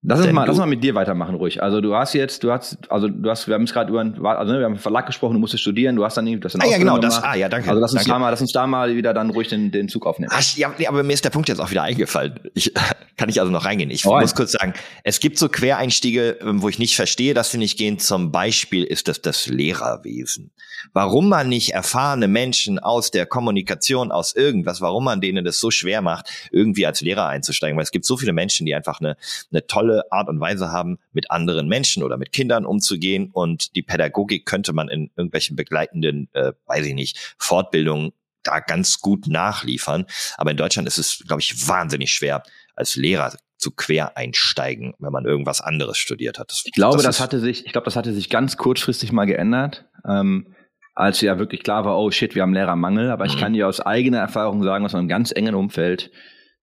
Lass 0.07 0.21
uns 0.21 0.33
mal, 0.33 0.43
lass 0.43 0.51
uns 0.51 0.59
mal 0.59 0.67
mit 0.67 0.85
dir 0.85 0.95
weitermachen, 0.95 1.35
ruhig. 1.35 1.63
Also 1.63 1.81
du 1.81 1.95
hast 1.97 2.13
jetzt, 2.13 2.45
du 2.45 2.53
hast, 2.53 2.77
also 2.91 3.09
du 3.09 3.31
hast, 3.31 3.49
wir 3.49 3.55
haben 3.55 3.63
jetzt 3.63 3.73
gerade 3.73 3.89
über, 3.91 4.01
einen- 4.03 4.25
also 4.25 4.53
ne, 4.53 4.59
wir 4.59 4.65
haben 4.67 4.73
einen 4.75 4.79
Verlag 4.81 5.07
gesprochen, 5.07 5.33
du 5.33 5.39
musstest 5.41 5.63
studieren, 5.63 5.97
du 5.97 6.05
hast 6.05 6.17
dann, 6.19 6.41
das 6.41 6.53
dann 6.53 6.61
Ah 6.63 6.67
ja, 6.67 6.77
genau, 6.79 6.99
das, 6.99 7.23
ah 7.23 7.35
ja, 7.35 7.49
danke. 7.49 7.69
Also 7.71 7.81
lass 7.81 7.93
uns 7.93 8.03
danke. 8.03 8.11
da 8.13 8.19
mal, 8.19 8.29
lass 8.31 8.41
uns 8.43 8.53
da 8.53 8.67
mal 8.67 8.95
wieder 8.97 9.15
dann 9.15 9.31
ruhig 9.31 9.49
den, 9.49 9.71
den 9.73 9.89
Zug 9.89 10.05
aufnehmen. 10.07 10.31
Ah, 10.35 10.41
ja, 10.57 10.73
nee, 10.79 10.87
aber 10.87 11.03
mir 11.03 11.15
ist 11.15 11.25
der 11.25 11.31
Punkt 11.31 11.49
jetzt 11.49 11.59
auch 11.61 11.71
wieder 11.71 11.83
eingefallen. 11.83 12.39
Ich, 12.53 12.73
kann 13.17 13.29
ich 13.31 13.41
also 13.41 13.51
noch 13.51 13.65
reingehen? 13.65 13.91
Ich 13.91 14.05
Oh, 14.07 14.19
muss 14.21 14.33
ja. 14.33 14.37
kurz 14.37 14.53
sagen, 14.53 14.75
es 15.05 15.21
gibt 15.21 15.39
so 15.39 15.49
Quereinstiege, 15.49 16.37
ähm, 16.43 16.61
wo 16.61 16.69
ich 16.69 16.79
nicht 16.79 16.97
verstehe, 16.97 17.33
dass 17.33 17.51
sie 17.53 17.59
nicht 17.59 17.79
gehen. 17.79 17.99
Zum 17.99 18.31
Beispiel 18.31 18.85
ist 18.85 19.09
das 19.09 19.23
das 19.23 19.47
Lehrerwesen. 19.47 20.51
Warum 20.93 21.29
man 21.31 21.49
nicht 21.49 21.71
erfahrene 21.73 22.29
Menschen 22.29 22.79
aus 22.79 23.11
der 23.11 23.25
Kommunikation, 23.27 24.13
aus 24.13 24.35
irgendwas, 24.37 24.81
warum 24.83 25.05
man 25.05 25.21
denen 25.23 25.45
das 25.45 25.59
so 25.59 25.71
schwer 25.71 26.03
macht, 26.03 26.29
irgendwie 26.53 26.85
als 26.87 27.01
Lehrer 27.01 27.27
einzusteigen. 27.29 27.77
Weil 27.79 27.85
es 27.85 27.91
gibt 27.91 28.05
so 28.05 28.17
viele 28.19 28.33
Menschen, 28.35 28.67
die 28.67 28.75
einfach 28.75 29.01
eine, 29.01 29.17
eine 29.51 29.67
tolle 29.67 29.94
Art 30.11 30.29
und 30.29 30.41
Weise 30.41 30.71
haben, 30.73 30.99
mit 31.13 31.31
anderen 31.31 31.69
Menschen 31.69 32.03
oder 32.03 32.17
mit 32.17 32.33
Kindern 32.33 32.65
umzugehen. 32.67 33.31
Und 33.33 33.75
die 33.77 33.83
Pädagogik 33.83 34.47
könnte 34.47 34.73
man 34.73 34.89
in 34.89 35.11
irgendwelchen 35.17 35.57
begleitenden, 35.57 36.29
äh, 36.33 36.53
weiß 36.67 36.87
ich 36.87 36.95
nicht, 36.95 37.35
Fortbildungen 37.39 38.13
da 38.43 38.61
ganz 38.61 39.01
gut 39.01 39.27
nachliefern. 39.27 40.05
Aber 40.37 40.51
in 40.51 40.57
Deutschland 40.57 40.87
ist 40.89 40.99
es, 40.99 41.23
glaube 41.27 41.41
ich, 41.41 41.69
wahnsinnig 41.69 42.11
schwer, 42.13 42.43
als 42.75 42.97
Lehrer 42.97 43.33
zu 43.57 43.71
quer 43.71 44.17
einsteigen, 44.17 44.93
wenn 44.99 45.13
man 45.13 45.25
irgendwas 45.25 45.61
anderes 45.63 45.97
studiert 45.97 46.39
hat. 46.39 46.53
Ich 46.67 46.73
glaube, 46.73 47.03
das, 47.03 47.17
ist- 47.17 47.21
hatte 47.21 47.41
sich, 47.41 47.65
ich 47.65 47.73
glaube, 47.73 47.87
das 47.87 47.97
hatte 47.97 48.13
sich 48.13 48.29
ganz 48.29 48.57
kurzfristig 48.59 49.13
mal 49.13 49.25
geändert, 49.25 49.87
ähm, 50.07 50.55
als 50.95 51.21
ja 51.23 51.39
wirklich 51.39 51.63
klar 51.63 51.85
war, 51.85 51.99
oh 51.99 52.11
shit, 52.11 52.35
wir 52.35 52.43
haben 52.43 52.53
Lehrermangel. 52.53 53.11
Aber 53.11 53.25
ich 53.25 53.37
Mhm. 53.37 53.41
kann 53.41 53.53
dir 53.55 53.67
aus 53.67 53.81
eigener 53.81 54.19
Erfahrung 54.19 54.63
sagen, 54.63 54.85
aus 54.85 54.95
einem 54.95 55.09
ganz 55.09 55.33
engen 55.33 55.55
Umfeld, 55.55 56.11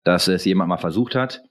dass 0.03 0.27
es 0.27 0.45
jemand 0.45 0.69
mal 0.69 0.77
versucht 0.77 1.15
hat 1.15 1.41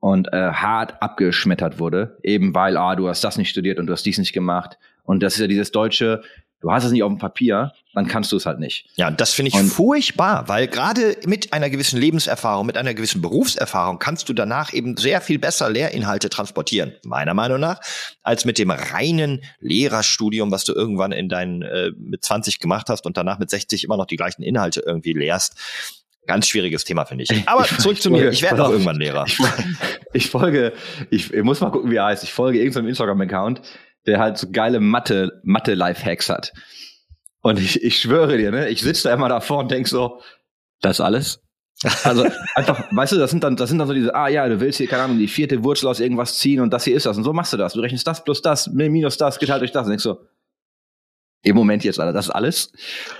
und 0.00 0.32
äh, 0.32 0.52
hart 0.52 1.02
abgeschmettert 1.02 1.78
wurde, 1.78 2.18
eben 2.22 2.54
weil, 2.54 2.76
ah, 2.76 2.94
du 2.96 3.08
hast 3.08 3.24
das 3.24 3.36
nicht 3.36 3.50
studiert 3.50 3.78
und 3.78 3.86
du 3.86 3.92
hast 3.92 4.04
dies 4.06 4.18
nicht 4.18 4.32
gemacht. 4.32 4.78
Und 5.02 5.22
das 5.22 5.34
ist 5.34 5.40
ja 5.40 5.46
dieses 5.46 5.72
deutsche, 5.72 6.22
du 6.60 6.70
hast 6.70 6.84
es 6.84 6.92
nicht 6.92 7.02
auf 7.02 7.10
dem 7.10 7.18
Papier, 7.18 7.72
dann 7.94 8.06
kannst 8.06 8.30
du 8.30 8.36
es 8.36 8.46
halt 8.46 8.58
nicht. 8.60 8.88
Ja, 8.96 9.10
das 9.10 9.32
finde 9.32 9.48
ich 9.48 9.54
Und- 9.54 9.68
furchtbar, 9.70 10.48
weil 10.48 10.68
gerade 10.68 11.16
mit 11.26 11.52
einer 11.52 11.68
gewissen 11.70 11.98
Lebenserfahrung, 11.98 12.66
mit 12.66 12.76
einer 12.76 12.94
gewissen 12.94 13.20
Berufserfahrung 13.22 13.98
kannst 13.98 14.28
du 14.28 14.34
danach 14.34 14.72
eben 14.72 14.96
sehr 14.96 15.20
viel 15.20 15.38
besser 15.40 15.68
Lehrinhalte 15.70 16.28
transportieren, 16.28 16.92
meiner 17.04 17.34
Meinung 17.34 17.58
nach, 17.58 17.80
als 18.22 18.44
mit 18.44 18.58
dem 18.58 18.70
reinen 18.70 19.42
Lehrerstudium, 19.60 20.50
was 20.50 20.64
du 20.64 20.74
irgendwann 20.74 21.12
in 21.12 21.28
deinen 21.28 21.62
äh, 21.62 21.90
mit 21.96 22.24
20 22.24 22.60
gemacht 22.60 22.88
hast 22.88 23.06
und 23.06 23.16
danach 23.16 23.38
mit 23.38 23.50
60 23.50 23.84
immer 23.84 23.96
noch 23.96 24.06
die 24.06 24.16
gleichen 24.16 24.42
Inhalte 24.42 24.80
irgendwie 24.86 25.12
lehrst. 25.12 25.56
Ganz 26.28 26.46
schwieriges 26.46 26.84
Thema, 26.84 27.06
finde 27.06 27.24
ich. 27.24 27.48
Aber 27.48 27.64
Ich- 27.64 27.78
zurück 27.78 28.00
zu 28.00 28.10
mir. 28.10 28.28
Ich 28.28 28.42
werde 28.42 28.62
auch 28.62 28.70
irgendwann 28.70 28.96
Lehrer. 28.96 29.24
Ich, 29.26 29.38
ich 30.12 30.28
folge, 30.30 30.74
ich, 31.08 31.32
ich 31.32 31.42
muss 31.42 31.60
mal 31.62 31.70
gucken, 31.70 31.90
wie 31.90 31.96
er 31.96 32.04
heißt. 32.04 32.22
Ich 32.22 32.34
folge 32.34 32.58
irgendeinem 32.58 32.88
Instagram-Account, 32.88 33.62
der 34.06 34.18
halt 34.18 34.36
so 34.36 34.48
geile 34.52 34.78
Mathe, 34.78 35.40
Mathe-Life-Hacks 35.42 36.28
hat. 36.28 36.52
Und 37.40 37.58
ich, 37.58 37.82
ich 37.82 37.98
schwöre 37.98 38.36
dir, 38.36 38.50
ne, 38.50 38.68
ich 38.68 38.82
sitze 38.82 39.04
da 39.08 39.14
immer 39.14 39.30
davor 39.30 39.60
und 39.60 39.70
denk 39.70 39.88
so, 39.88 40.20
das 40.82 41.00
alles? 41.00 41.40
Also 42.04 42.26
einfach, 42.54 42.84
weißt 42.92 43.12
du, 43.12 43.16
das 43.16 43.30
sind 43.30 43.42
dann, 43.42 43.56
das 43.56 43.70
sind 43.70 43.78
dann 43.78 43.88
so 43.88 43.94
diese, 43.94 44.14
ah 44.14 44.28
ja, 44.28 44.46
du 44.48 44.60
willst 44.60 44.76
hier, 44.76 44.86
keine 44.86 45.04
Ahnung, 45.04 45.18
die 45.18 45.28
vierte 45.28 45.64
Wurzel 45.64 45.88
aus 45.88 45.98
irgendwas 45.98 46.36
ziehen 46.36 46.60
und 46.60 46.74
das 46.74 46.84
hier 46.84 46.94
ist 46.94 47.06
das. 47.06 47.16
Und 47.16 47.24
so 47.24 47.32
machst 47.32 47.54
du 47.54 47.56
das. 47.56 47.72
Du 47.72 47.80
rechnest 47.80 48.06
das 48.06 48.22
plus 48.22 48.42
das, 48.42 48.66
minus 48.68 49.16
das, 49.16 49.38
geht 49.38 49.48
halt 49.48 49.62
durch 49.62 49.72
das. 49.72 49.84
Und 49.86 49.92
denkst 49.92 50.04
so, 50.04 50.20
im 51.42 51.56
Moment 51.56 51.84
jetzt, 51.84 51.98
Alter, 51.98 52.12
das 52.12 52.26
ist 52.26 52.32
alles. 52.32 52.70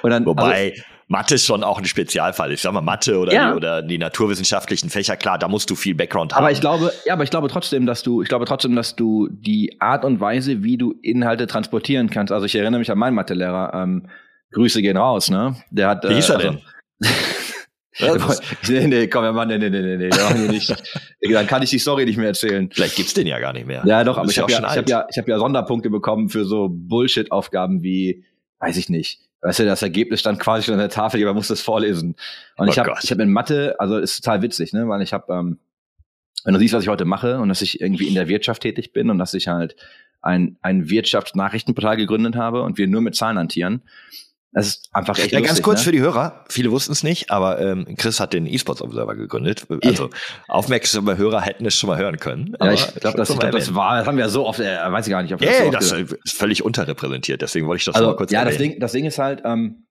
Und 0.03 0.11
dann, 0.11 0.25
also, 0.25 0.31
Wobei, 0.31 0.75
Mathe 1.11 1.37
ist 1.37 1.47
schon 1.47 1.65
auch 1.65 1.79
ein 1.79 1.87
Spezialfall. 1.87 2.53
Ich 2.53 2.61
sag 2.61 2.73
mal, 2.73 2.83
Mathe 2.83 3.19
oder, 3.19 3.33
Ja. 3.33 3.51
die, 3.51 3.57
oder 3.57 3.83
die 3.83 3.97
naturwissenschaftlichen 3.99 4.91
Fächer, 4.91 5.17
klar, 5.17 5.39
da 5.39 5.49
musst 5.49 5.71
du 5.71 5.75
viel 5.75 5.95
Background 5.95 6.35
haben. 6.35 6.43
Aber 6.45 6.53
ich 6.53 6.61
glaube, 6.61 6.93
ja, 7.07 7.15
aber 7.15 7.25
ich 7.25 7.31
glaube 7.31 7.49
trotzdem, 7.49 7.87
dass 7.87 8.03
du, 8.03 8.21
ich 8.23 8.29
glaube 8.29 8.45
trotzdem, 8.45 8.77
dass 8.77 8.95
du 8.95 9.29
die 9.31 9.81
Art 9.81 10.05
und 10.05 10.21
Weise, 10.21 10.63
wie 10.63 10.77
du 10.77 10.93
Inhalte 11.03 11.47
transportieren 11.47 12.11
kannst. 12.11 12.31
Also 12.33 12.45
ich 12.45 12.55
erinnere 12.55 12.79
mich 12.79 12.91
an 12.91 12.99
meinen 12.99 13.15
Mathelehrer. 13.15 13.73
Ähm, 13.75 14.09
Grüße 14.53 14.81
gehen 14.83 14.97
raus, 14.97 15.31
ne? 15.31 15.57
Der 15.71 15.89
hat. 15.89 16.05
Wie 16.09 16.15
hieß 16.15 16.29
er 16.31 16.37
also- 16.37 16.49
denn? 16.51 16.61
Das- 18.01 18.41
nee, 18.69 18.87
nee, 18.87 19.09
komm, 19.09 19.35
Mann, 19.35 19.49
nee, 19.49 19.59
nee, 19.59 19.71
nee, 19.71 19.81
nee, 19.83 19.97
nee, 19.97 20.11
wir 20.13 20.23
machen 20.23 20.47
nicht. 20.47 20.73
Dann 21.33 21.47
kann 21.49 21.63
ich 21.65 21.71
die 21.71 21.81
Story 21.81 22.05
nicht 22.05 22.17
mehr 22.17 22.29
erzählen. 22.29 22.71
Vielleicht 22.73 22.95
gibt's 22.95 23.13
den 23.13 23.27
ja 23.27 23.41
gar 23.41 23.53
nicht 23.53 23.67
mehr. 23.67 23.83
Ja, 23.87 24.05
doch, 24.05 24.19
aber 24.19 24.31
ich 24.31 24.39
habe 24.39 24.53
ja, 24.53 24.59
ich 24.61 24.65
alt. 24.65 24.89
ja, 24.89 25.05
ich 25.11 25.19
habe 25.19 25.29
ja 25.29 25.37
Sonderpunkte 25.39 25.91
bekommen 25.91 26.29
für 26.29 26.45
so 26.45 26.69
Bullshit-Aufgaben 26.71 27.83
wie, 27.83 28.25
weiß 28.61 28.77
ich 28.77 28.89
nicht. 28.89 29.28
Weißt 29.41 29.61
du, 29.61 29.65
das 29.65 29.83
Ergebnis 29.83 30.21
stand 30.21 30.41
quasi 30.41 30.65
schon 30.65 30.75
an 30.75 30.81
der 30.81 30.89
Tafel, 30.89 31.23
aber 31.23 31.35
muss 31.35 31.49
das 31.49 31.61
vorlesen. 31.61 32.17
Und 32.57 32.69
Oh 32.69 32.71
ich 32.71 32.79
habe, 32.79 32.95
ich 33.03 33.11
habe 33.11 33.23
in 33.23 33.31
Mathe, 33.31 33.77
also 33.79 33.99
ist 33.99 34.17
total 34.17 34.43
witzig, 34.43 34.73
ne, 34.73 34.89
weil 34.89 35.01
ich 35.03 35.13
habe, 35.13 35.33
ähm, 35.33 35.59
wenn 36.45 36.55
du 36.55 36.61
siehst, 36.61 36.75
was 36.75 36.83
ich 36.83 36.89
heute 36.89 37.05
mache 37.05 37.39
und 37.39 37.49
dass 37.49 37.63
ich 37.63 37.81
irgendwie 37.81 38.09
in 38.09 38.15
der 38.15 38.29
Wirtschaft 38.29 38.63
tätig 38.63 38.93
bin 38.93 39.11
und 39.11 39.19
dass 39.19 39.35
ich 39.35 39.49
halt 39.49 39.77
ein, 40.23 40.57
ein 40.63 40.91
Wirtschaftsnachrichtenportal 40.91 41.97
gegründet 41.97 42.35
habe 42.35 42.63
und 42.63 42.79
wir 42.79 42.89
nur 42.89 43.01
mit 43.01 43.15
Zahlen 43.15 43.39
hantieren. 43.39 43.83
Das 44.59 44.67
ist 44.67 44.89
einfach 44.93 45.17
echt 45.17 45.31
Ja, 45.31 45.39
ganz 45.39 45.51
lustig, 45.51 45.65
kurz 45.65 45.79
ne? 45.81 45.85
für 45.85 45.93
die 45.93 46.01
Hörer. 46.01 46.45
Viele 46.49 46.73
wussten 46.73 46.91
es 46.91 47.05
nicht, 47.05 47.31
aber 47.31 47.61
ähm, 47.61 47.87
Chris 47.97 48.19
hat 48.19 48.33
den 48.33 48.45
E-Sports 48.47 48.83
Observer 48.83 49.15
gegründet. 49.15 49.67
Also 49.85 50.11
aufmerksame 50.49 51.17
Hörer 51.17 51.41
hätten 51.43 51.65
es 51.65 51.77
schon 51.77 51.89
mal 51.89 51.97
hören 51.97 52.19
können. 52.19 52.57
Ja, 52.61 52.73
ich 52.73 52.85
glaube, 52.97 53.17
das, 53.19 53.31
ich 53.31 53.39
glaub, 53.39 53.53
das 53.53 53.75
war, 53.77 53.99
das 53.99 54.07
haben 54.09 54.19
wir 54.19 54.29
so 54.29 54.47
oft, 54.47 54.59
äh, 54.59 54.77
weiß 54.91 55.07
ich 55.07 55.11
gar 55.13 55.23
nicht, 55.23 55.33
ob 55.33 55.41
erwähnt. 55.41 55.81
so 55.81 55.97
das 55.97 56.11
ist 56.25 56.37
völlig 56.37 56.65
unterrepräsentiert. 56.65 57.41
Deswegen 57.41 57.69
wollte 57.69 57.79
ich 57.79 57.85
das 57.85 57.95
Also, 57.95 58.09
mal 58.09 58.17
kurz 58.17 58.33
ja, 58.33 58.45
das. 58.45 58.57
Ding, 58.57 58.81
das 58.81 58.91
Ding 58.91 59.05
ist 59.05 59.19
halt, 59.19 59.43
ähm, 59.45 59.87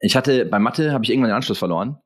ich 0.00 0.16
hatte 0.16 0.46
bei 0.46 0.58
Mathe 0.58 0.92
habe 0.92 1.04
ich 1.04 1.10
irgendwann 1.10 1.30
den 1.30 1.36
Anschluss 1.36 1.58
verloren. 1.58 1.98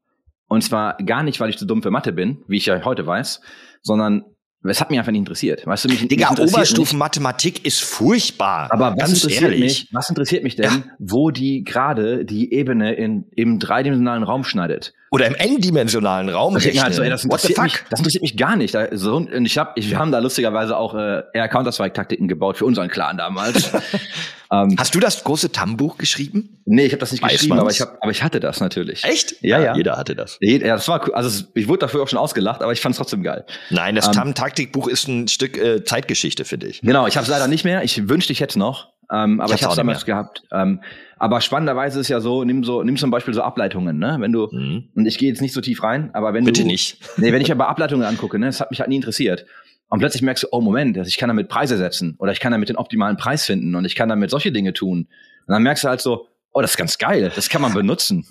Und 0.48 0.62
zwar 0.62 0.96
gar 0.96 1.22
nicht, 1.22 1.38
weil 1.38 1.50
ich 1.50 1.58
zu 1.58 1.66
dumm 1.66 1.82
für 1.84 1.92
Mathe 1.92 2.12
bin, 2.12 2.42
wie 2.48 2.56
ich 2.56 2.66
ja 2.66 2.84
heute 2.84 3.06
weiß, 3.06 3.40
sondern 3.82 4.24
es 4.62 4.80
hat 4.80 4.90
mich 4.90 4.98
einfach 4.98 5.12
nicht 5.12 5.20
interessiert. 5.20 5.66
Weißt 5.66 5.84
du, 5.84 5.88
mich, 5.88 6.06
Digga, 6.06 6.30
mich 6.30 6.38
interessiert 6.38 6.56
Oberstufen 6.56 6.98
Mathematik 6.98 7.64
ist 7.64 7.80
furchtbar. 7.80 8.70
Aber 8.70 8.92
was 8.92 8.98
ganz 8.98 9.12
interessiert 9.14 9.42
ehrlich. 9.42 9.60
mich? 9.60 9.88
Was 9.92 10.08
interessiert 10.10 10.44
mich 10.44 10.56
denn, 10.56 10.84
wo 10.98 11.30
die 11.30 11.64
gerade 11.64 12.24
die 12.24 12.52
Ebene 12.52 12.92
in 12.92 13.24
im 13.34 13.58
dreidimensionalen 13.58 14.22
Raum 14.22 14.44
schneidet? 14.44 14.92
Oder 15.12 15.26
im 15.26 15.34
n-dimensionalen 15.34 16.28
Raum 16.28 16.56
Ich 16.56 16.62
denke 16.62 16.78
mir 16.78 16.84
halt 16.84 16.94
so, 16.94 17.02
ey, 17.02 17.08
rechnen. 17.10 17.28
das 17.30 17.32
What 17.32 17.40
the 17.40 17.48
interessiert 17.52 17.56
fuck? 17.72 17.80
mich, 17.82 17.90
das 17.90 17.98
interessiert 18.00 18.22
mich 18.22 18.36
gar 18.36 18.54
nicht. 18.56 18.74
Da, 18.74 18.86
so, 18.96 19.16
und 19.16 19.44
ich 19.44 19.58
hab, 19.58 19.76
ich, 19.76 19.90
wir 19.90 19.98
haben 19.98 20.12
da 20.12 20.20
lustigerweise 20.20 20.76
auch 20.76 20.94
äh, 20.94 21.22
eher 21.34 21.48
Counter-Strike-Taktiken 21.48 22.28
gebaut 22.28 22.56
für 22.58 22.64
unseren 22.64 22.88
Clan 22.88 23.16
damals. 23.18 23.72
ähm, 24.52 24.76
Hast 24.78 24.94
du 24.94 25.00
das 25.00 25.24
große 25.24 25.50
TAM-Buch 25.50 25.98
geschrieben? 25.98 26.62
nee, 26.64 26.84
ich 26.86 26.92
habe 26.92 27.00
das 27.00 27.10
nicht 27.10 27.22
Weiß 27.24 27.32
geschrieben, 27.32 27.50
man's? 27.56 27.60
aber 27.62 27.70
ich, 27.72 27.80
hab, 27.80 27.98
aber 28.00 28.10
ich 28.12 28.22
hatte 28.22 28.38
das 28.38 28.60
natürlich. 28.60 29.02
Echt? 29.02 29.34
Ja, 29.42 29.60
ja. 29.60 29.74
Jeder 29.76 29.96
hatte 29.96 30.14
das. 30.14 30.38
Ja, 30.40 30.58
das 30.76 30.86
war 30.86 31.04
cool. 31.08 31.14
Also 31.14 31.44
ich 31.54 31.66
wurde 31.66 31.80
dafür 31.80 32.02
auch 32.04 32.08
schon 32.08 32.18
ausgelacht, 32.20 32.62
aber 32.62 32.72
ich 32.72 32.80
fand 32.80 32.92
es 32.92 32.98
trotzdem 32.98 33.24
geil. 33.24 33.44
Nein, 33.70 33.96
das 33.96 34.06
Ähm, 34.06 34.12
TAM-Taktikbuch 34.12 34.86
ist 34.86 35.08
ein 35.08 35.26
Stück 35.26 35.58
äh, 35.58 35.82
Zeitgeschichte, 35.84 36.44
finde 36.44 36.68
ich. 36.68 36.82
Genau, 36.82 37.08
ich 37.08 37.16
habe 37.16 37.24
es 37.24 37.30
leider 37.30 37.48
nicht 37.48 37.64
mehr. 37.64 37.82
Ich 37.82 38.08
wünschte, 38.08 38.32
ich 38.32 38.40
hätte 38.40 38.60
noch. 38.60 38.92
Ähm, 39.12 39.40
aber 39.40 39.54
Ich 39.54 39.62
habe 39.62 39.72
es 39.72 39.76
damals 39.76 40.04
gehabt. 40.04 40.42
Ähm, 40.52 40.80
aber 41.18 41.40
spannenderweise 41.40 42.00
ist 42.00 42.08
ja 42.08 42.20
so, 42.20 42.44
nimm 42.44 42.64
so, 42.64 42.82
nimm 42.82 42.96
zum 42.96 43.10
Beispiel 43.10 43.34
so 43.34 43.42
Ableitungen, 43.42 43.98
ne? 43.98 44.16
Wenn 44.20 44.32
du, 44.32 44.48
Mhm. 44.50 44.88
und 44.94 45.06
ich 45.06 45.18
gehe 45.18 45.28
jetzt 45.28 45.42
nicht 45.42 45.52
so 45.52 45.60
tief 45.60 45.82
rein, 45.82 46.10
aber 46.14 46.32
wenn 46.32 46.44
Bitte 46.44 46.62
du. 46.62 46.66
nicht. 46.66 46.98
Nee, 47.16 47.32
wenn 47.32 47.42
ich 47.42 47.50
aber 47.50 47.68
Ableitungen 47.68 48.06
angucke, 48.06 48.38
ne, 48.38 48.46
das 48.46 48.60
hat 48.60 48.70
mich 48.70 48.80
halt 48.80 48.88
nie 48.88 48.96
interessiert. 48.96 49.44
Und 49.88 49.98
plötzlich 49.98 50.22
merkst 50.22 50.44
du, 50.44 50.48
oh 50.52 50.60
Moment, 50.60 50.96
also 50.96 51.08
ich 51.08 51.18
kann 51.18 51.28
damit 51.28 51.48
Preise 51.48 51.76
setzen 51.76 52.14
oder 52.18 52.30
ich 52.30 52.38
kann 52.38 52.52
damit 52.52 52.68
den 52.68 52.76
optimalen 52.76 53.16
Preis 53.16 53.44
finden 53.44 53.74
und 53.74 53.84
ich 53.84 53.96
kann 53.96 54.08
damit 54.08 54.30
solche 54.30 54.52
Dinge 54.52 54.72
tun. 54.72 55.08
Und 55.46 55.52
dann 55.52 55.64
merkst 55.64 55.82
du 55.82 55.88
halt 55.88 56.00
so, 56.00 56.28
oh, 56.52 56.60
das 56.62 56.72
ist 56.72 56.76
ganz 56.76 56.96
geil, 56.98 57.32
das 57.34 57.48
kann 57.48 57.60
man 57.60 57.74
benutzen. 57.74 58.24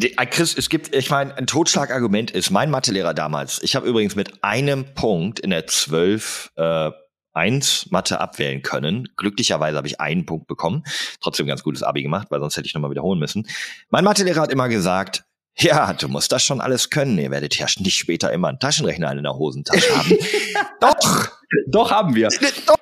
Äh, 0.00 0.26
Chris, 0.26 0.56
es 0.56 0.68
gibt, 0.68 0.94
ich 0.94 1.10
meine, 1.10 1.36
ein 1.36 1.48
Totschlagargument 1.48 2.30
ist 2.30 2.52
mein 2.52 2.70
Mathelehrer 2.70 3.12
damals. 3.12 3.60
Ich 3.64 3.74
habe 3.74 3.88
übrigens 3.88 4.14
mit 4.14 4.44
einem 4.44 4.84
Punkt 4.94 5.40
in 5.40 5.50
der 5.50 5.66
12 5.66 6.52
äh, 6.54 6.90
1 7.32 7.90
Mathe 7.90 8.20
abwählen 8.20 8.62
können. 8.62 9.08
Glücklicherweise 9.16 9.76
habe 9.76 9.86
ich 9.86 10.00
einen 10.00 10.26
Punkt 10.26 10.46
bekommen. 10.46 10.84
Trotzdem 11.20 11.46
ganz 11.46 11.62
gutes 11.62 11.82
Abi 11.82 12.02
gemacht, 12.02 12.28
weil 12.30 12.40
sonst 12.40 12.56
hätte 12.56 12.66
ich 12.66 12.74
nochmal 12.74 12.90
wiederholen 12.90 13.18
müssen. 13.20 13.46
Mein 13.90 14.04
Mathelehrer 14.04 14.40
hat 14.42 14.50
immer 14.52 14.68
gesagt, 14.68 15.24
ja, 15.58 15.92
du 15.92 16.08
musst 16.08 16.32
das 16.32 16.42
schon 16.42 16.60
alles 16.60 16.90
können. 16.90 17.18
Ihr 17.18 17.30
werdet 17.30 17.56
ja 17.58 17.66
nicht 17.80 17.96
später 17.98 18.32
immer 18.32 18.48
einen 18.48 18.58
Taschenrechner 18.60 19.12
in 19.12 19.22
der 19.22 19.34
Hosentasche 19.34 19.94
haben. 19.96 20.16
Doch, 20.80 21.28
Doch 21.66 21.90
haben 21.90 22.14
wir. 22.14 22.28
doch. 22.66 22.76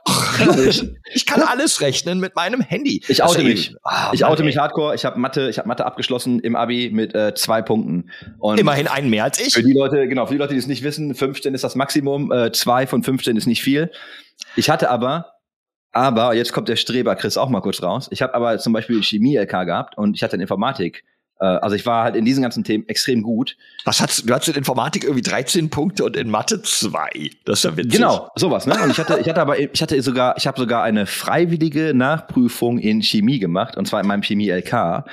Ich, 1.14 1.26
kann 1.26 1.42
alles 1.42 1.80
rechnen 1.80 2.20
mit 2.20 2.36
meinem 2.36 2.60
Handy. 2.60 3.02
Ich 3.08 3.22
oute 3.24 3.38
Also, 3.38 3.48
mich. 3.48 3.74
ah, 3.82 4.10
Ich 4.12 4.24
oute 4.24 4.42
ey. 4.42 4.46
mich 4.46 4.56
hardcore. 4.58 4.94
Ich 4.94 5.04
habe 5.04 5.18
Mathe, 5.18 5.48
ich 5.48 5.58
habe 5.58 5.66
Mathe 5.66 5.84
abgeschlossen 5.84 6.38
im 6.40 6.54
Abi 6.54 6.90
mit 6.92 7.14
äh, 7.14 7.34
zwei 7.34 7.62
Punkten. 7.62 8.10
Und 8.38 8.60
Immerhin 8.60 8.86
einen 8.86 9.10
mehr 9.10 9.24
als 9.24 9.40
ich. 9.40 9.54
Für 9.54 9.62
die 9.64 9.72
Leute, 9.72 10.06
genau, 10.06 10.26
für 10.26 10.34
die 10.34 10.38
Leute, 10.38 10.52
die 10.54 10.60
es 10.60 10.66
nicht 10.68 10.82
wissen, 10.84 11.14
15 11.14 11.54
ist 11.54 11.64
das 11.64 11.74
Maximum, 11.74 12.30
äh, 12.30 12.52
zwei 12.52 12.86
von 12.86 13.02
15 13.02 13.36
ist 13.36 13.46
nicht 13.46 13.62
viel. 13.62 13.90
Ich 14.56 14.70
hatte 14.70 14.90
aber, 14.90 15.32
aber, 15.92 16.34
jetzt 16.34 16.52
kommt 16.52 16.68
der 16.68 16.76
Streber 16.76 17.16
Chris 17.16 17.36
auch 17.36 17.48
mal 17.48 17.60
kurz 17.60 17.82
raus. 17.82 18.08
Ich 18.10 18.22
habe 18.22 18.34
aber 18.34 18.58
zum 18.58 18.72
Beispiel 18.72 19.02
Chemie-LK 19.02 19.66
gehabt 19.66 19.98
und 19.98 20.14
ich 20.14 20.22
hatte 20.22 20.36
in 20.36 20.42
Informatik. 20.42 21.04
Äh, 21.40 21.46
also 21.46 21.76
ich 21.76 21.86
war 21.86 22.04
halt 22.04 22.16
in 22.16 22.24
diesen 22.24 22.42
ganzen 22.42 22.64
Themen 22.64 22.88
extrem 22.88 23.22
gut. 23.22 23.56
Was 23.84 24.00
hast 24.00 24.28
du? 24.28 24.34
hast 24.34 24.48
in 24.48 24.54
Informatik 24.54 25.04
irgendwie 25.04 25.22
13 25.22 25.70
Punkte 25.70 26.04
und 26.04 26.16
in 26.16 26.30
Mathe 26.30 26.62
2. 26.62 27.30
Das 27.44 27.60
ist 27.60 27.64
ja 27.64 27.76
witzig. 27.76 27.92
Genau, 27.92 28.28
sowas, 28.34 28.66
ne? 28.66 28.76
Und 28.82 28.90
ich 28.90 28.98
hatte, 28.98 29.18
ich 29.20 29.28
hatte 29.28 29.40
aber, 29.40 29.58
ich 29.58 29.82
hatte 29.82 30.00
sogar, 30.02 30.36
ich 30.36 30.46
habe 30.46 30.58
sogar 30.58 30.82
eine 30.82 31.06
freiwillige 31.06 31.94
Nachprüfung 31.94 32.78
in 32.78 33.02
Chemie 33.02 33.38
gemacht, 33.38 33.76
und 33.76 33.86
zwar 33.86 34.00
in 34.00 34.06
meinem 34.06 34.22
Chemie-LK 34.22 35.04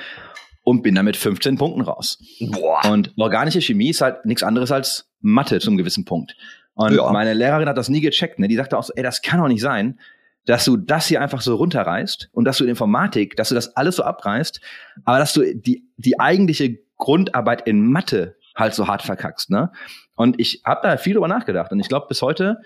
und 0.62 0.82
bin 0.82 0.96
damit 0.96 1.16
15 1.16 1.58
Punkten 1.58 1.82
raus. 1.82 2.18
Boah. 2.40 2.90
Und 2.90 3.12
organische 3.16 3.60
Chemie 3.60 3.90
ist 3.90 4.00
halt 4.00 4.24
nichts 4.26 4.42
anderes 4.42 4.72
als 4.72 5.08
Mathe 5.20 5.60
zum 5.60 5.76
gewissen 5.76 6.04
Punkt. 6.04 6.36
Und 6.76 6.94
Ja. 6.94 7.10
meine 7.10 7.34
Lehrerin 7.34 7.68
hat 7.68 7.76
das 7.76 7.88
nie 7.88 8.00
gecheckt. 8.00 8.38
Ne? 8.38 8.46
Die 8.48 8.54
sagte 8.56 8.78
auch 8.78 8.84
so, 8.84 8.92
ey, 8.94 9.02
das 9.02 9.22
kann 9.22 9.40
doch 9.40 9.48
nicht 9.48 9.60
sein, 9.62 9.98
dass 10.44 10.64
du 10.64 10.76
das 10.76 11.06
hier 11.08 11.20
einfach 11.20 11.40
so 11.40 11.56
runterreißt 11.56 12.28
und 12.32 12.44
dass 12.44 12.58
du 12.58 12.64
in 12.64 12.70
Informatik, 12.70 13.36
dass 13.36 13.48
du 13.48 13.56
das 13.56 13.76
alles 13.76 13.96
so 13.96 14.04
abreißt, 14.04 14.60
aber 15.04 15.18
dass 15.18 15.32
du 15.32 15.42
die, 15.54 15.84
die 15.96 16.20
eigentliche 16.20 16.78
Grundarbeit 16.98 17.66
in 17.66 17.90
Mathe 17.90 18.36
halt 18.54 18.74
so 18.74 18.86
hart 18.86 19.02
verkackst. 19.02 19.50
Ne? 19.50 19.72
Und 20.14 20.38
ich 20.38 20.62
habe 20.64 20.80
da 20.86 20.96
viel 20.98 21.14
drüber 21.14 21.28
nachgedacht. 21.28 21.72
Und 21.72 21.80
ich 21.80 21.88
glaube, 21.88 22.06
bis 22.08 22.22
heute, 22.22 22.58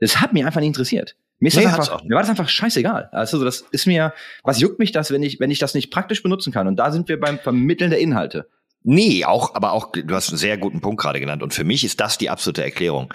das 0.00 0.20
hat 0.20 0.32
mich 0.32 0.44
einfach 0.44 0.60
nicht 0.60 0.68
interessiert. 0.68 1.16
Mir, 1.38 1.48
ist 1.48 1.56
Nee, 1.56 1.64
das 1.64 1.74
einfach, 1.74 2.04
mir 2.04 2.14
war 2.14 2.22
das 2.22 2.30
einfach 2.30 2.48
scheißegal. 2.48 3.08
Also 3.10 3.38
so, 3.38 3.44
das 3.44 3.62
ist 3.72 3.86
mir, 3.86 4.12
was 4.44 4.60
juckt 4.60 4.78
mich 4.78 4.92
das, 4.92 5.10
wenn 5.10 5.22
ich, 5.22 5.40
wenn 5.40 5.50
ich 5.50 5.58
das 5.58 5.74
nicht 5.74 5.90
praktisch 5.90 6.22
benutzen 6.22 6.52
kann? 6.52 6.66
Und 6.68 6.76
da 6.76 6.92
sind 6.92 7.08
wir 7.08 7.18
beim 7.18 7.38
Vermitteln 7.38 7.90
der 7.90 8.00
Inhalte. 8.00 8.48
Nee, 8.82 9.24
auch, 9.24 9.54
aber 9.54 9.72
auch, 9.72 9.92
du 9.92 10.14
hast 10.14 10.28
einen 10.28 10.38
sehr 10.38 10.58
guten 10.58 10.80
Punkt 10.80 11.00
gerade 11.00 11.18
genannt. 11.18 11.42
Und 11.42 11.54
für 11.54 11.64
mich 11.64 11.84
ist 11.84 12.00
das 12.00 12.18
die 12.18 12.28
absolute 12.30 12.62
Erklärung, 12.62 13.12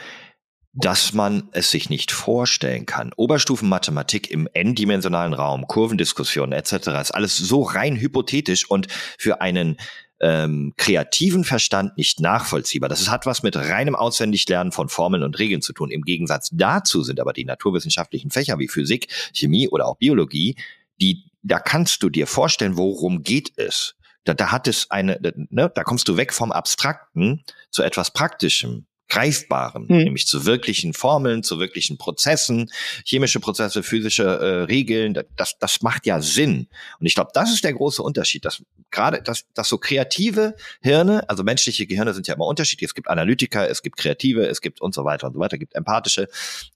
dass 0.74 1.14
man 1.14 1.50
es 1.52 1.72
sich 1.72 1.90
nicht 1.90 2.12
vorstellen 2.12 2.86
kann. 2.86 3.12
Oberstufenmathematik 3.16 4.30
im 4.30 4.48
n-dimensionalen 4.54 5.34
Raum, 5.34 5.68
Kurvendiskussionen 5.68 6.54
etc. 6.54 6.88
ist 7.02 7.12
alles 7.12 7.38
so 7.38 7.64
rein 7.64 7.96
hypothetisch 7.96 8.70
und 8.70 8.88
für 9.18 9.42
einen 9.42 9.78
ähm, 10.22 10.74
kreativen 10.78 11.44
Verstand 11.44 11.98
nicht 11.98 12.20
nachvollziehbar. 12.20 12.90
Das 12.90 13.10
hat 13.10 13.26
was 13.26 13.42
mit 13.42 13.56
reinem 13.56 13.96
Auswendiglernen 13.96 14.72
von 14.72 14.90
Formeln 14.90 15.24
und 15.24 15.40
Regeln 15.40 15.62
zu 15.62 15.74
tun. 15.74 15.92
Im 15.92 16.04
Gegensatz 16.04 16.50
dazu 16.52 17.04
sind 17.04 17.20
aber 17.20 17.34
die 17.34 17.46
naturwissenschaftlichen 17.46 18.30
Fächer 18.30 18.60
wie 18.60 18.68
Physik, 18.68 19.08
Chemie 19.34 19.70
oder 19.70 19.88
auch 19.88 19.98
Biologie, 19.98 20.56
die, 21.02 21.24
da 21.42 21.60
kannst 21.60 22.04
du 22.04 22.10
dir 22.10 22.28
vorstellen, 22.28 22.78
worum 22.78 23.24
geht 23.24 23.54
es. 23.58 23.96
Da, 24.26 24.34
da 24.34 24.52
hat 24.52 24.68
es 24.68 24.92
eine, 24.92 25.18
ne, 25.50 25.72
da 25.74 25.84
kommst 25.84 26.08
du 26.10 26.18
weg 26.18 26.34
vom 26.34 26.52
Abstrakten 26.52 27.44
zu 27.72 27.82
etwas 27.84 28.12
Praktischem, 28.12 28.86
Greifbarem, 29.10 29.88
Hm. 29.88 29.98
nämlich 30.06 30.28
zu 30.28 30.46
wirklichen 30.46 30.94
Formeln, 30.94 31.44
zu 31.44 31.60
wirklichen 31.60 31.98
Prozessen, 31.98 32.70
chemische 33.04 33.40
Prozesse, 33.40 33.84
physische 33.84 34.24
äh, 34.24 34.64
Regeln. 34.64 35.14
Da- 35.14 35.24
Das, 35.36 35.58
das 35.60 35.82
macht 35.82 36.06
ja 36.06 36.22
Sinn. 36.22 36.68
Und 37.00 37.06
ich 37.08 37.16
glaube, 37.16 37.32
das 37.34 37.52
ist 37.52 37.64
der 37.64 37.74
große 37.74 38.02
Unterschied, 38.04 38.46
dass 38.46 38.64
gerade, 38.92 39.22
dass, 39.22 39.46
dass 39.54 39.68
so 39.70 39.78
kreative 39.78 40.56
Hirne, 40.82 41.28
also 41.30 41.44
menschliche 41.44 41.86
Gehirne 41.88 42.14
sind 42.14 42.28
ja 42.28 42.36
immer 42.36 42.46
unterschiedlich. 42.48 42.90
Es 42.90 42.96
gibt 42.96 43.08
Analytiker, 43.10 43.70
es 43.70 43.82
gibt 43.82 43.98
Kreative, 43.98 44.48
es 44.48 44.62
gibt 44.62 44.82
und 44.82 44.94
so 44.94 45.04
weiter 45.06 45.28
und 45.28 45.34
so 45.34 45.40
weiter, 45.40 45.58
gibt 45.58 45.76
empathische. 45.76 46.28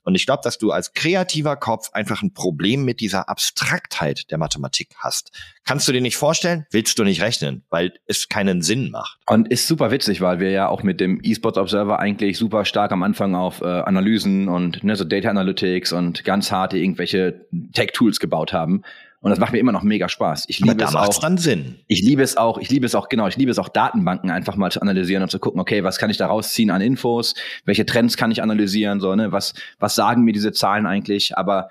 Und 0.04 0.16
ich 0.16 0.26
glaube, 0.26 0.42
dass 0.44 0.58
du 0.58 0.72
als 0.72 0.94
kreativer 0.94 1.56
Kopf 1.56 1.92
einfach 1.94 2.22
ein 2.22 2.34
Problem 2.34 2.84
mit 2.84 3.00
dieser 3.00 3.30
Abstraktheit 3.30 4.30
der 4.32 4.38
Mathematik 4.38 4.90
hast. 4.98 5.32
Kannst 5.66 5.88
du 5.88 5.92
dir 5.92 6.02
nicht 6.02 6.18
vorstellen? 6.18 6.66
Willst 6.72 7.00
du 7.00 7.04
nicht 7.04 7.22
rechnen, 7.22 7.64
weil 7.70 7.94
es 8.06 8.28
keinen 8.28 8.62
Sinn 8.62 8.92
macht. 8.92 9.20
Und 9.28 9.48
ist 9.50 9.68
super 9.68 9.92
witzig, 9.92 10.20
weil 10.22 10.40
wir 10.40 10.50
ja 10.52 10.68
auch 10.68 10.84
mit 10.84 11.00
dem 11.00 11.22
eSports 11.24 11.58
Observer 11.58 12.00
eigentlich 12.00 12.23
super 12.32 12.66
stark 12.66 12.92
am 12.92 13.04
Anfang 13.04 13.36
auf 13.36 13.62
äh, 13.62 13.66
Analysen 13.66 14.48
und 14.48 14.84
ne, 14.84 14.96
so 14.96 15.04
Data 15.04 15.30
Analytics 15.30 15.94
und 15.94 16.24
ganz 16.24 16.52
harte 16.52 16.78
irgendwelche 16.78 17.46
Tech-Tools 17.74 18.20
gebaut 18.20 18.54
haben. 18.54 18.84
Und 19.20 19.30
das 19.30 19.40
macht 19.40 19.54
mir 19.54 19.60
immer 19.60 19.72
noch 19.72 19.84
mega 19.84 20.10
Spaß. 20.10 20.46
Ich 20.50 20.62
Aber 20.62 20.74
liebe 20.74 20.84
da 20.84 20.90
es 20.90 20.96
auch. 20.96 21.22
dann 21.22 21.38
Sinn. 21.38 21.78
Ich 21.88 22.02
liebe 22.02 22.22
es 22.22 22.36
auch, 22.36 22.58
ich 22.58 22.70
liebe 22.70 22.86
es 22.86 22.94
auch, 22.94 23.08
genau, 23.08 23.28
ich 23.28 23.38
liebe 23.38 23.52
es 23.52 23.58
auch, 23.58 23.70
Datenbanken 23.70 24.30
einfach 24.30 24.58
mal 24.58 24.70
zu 24.70 24.82
analysieren 24.82 25.24
und 25.24 25.30
zu 25.30 25.40
gucken, 25.40 25.62
okay, 25.62 25.84
was 25.84 25.98
kann 25.98 26.10
ich 26.10 26.18
da 26.18 26.28
rausziehen 26.28 26.70
an 26.72 26.82
Infos, 26.82 27.34
welche 27.64 27.86
Trends 27.86 28.18
kann 28.18 28.32
ich 28.32 28.44
analysieren, 28.44 29.00
so, 29.00 29.16
ne, 29.16 29.32
was, 29.32 29.54
was 29.80 29.96
sagen 29.96 30.24
mir 30.24 30.34
diese 30.34 30.52
Zahlen 30.52 30.86
eigentlich? 30.86 31.38
Aber 31.38 31.70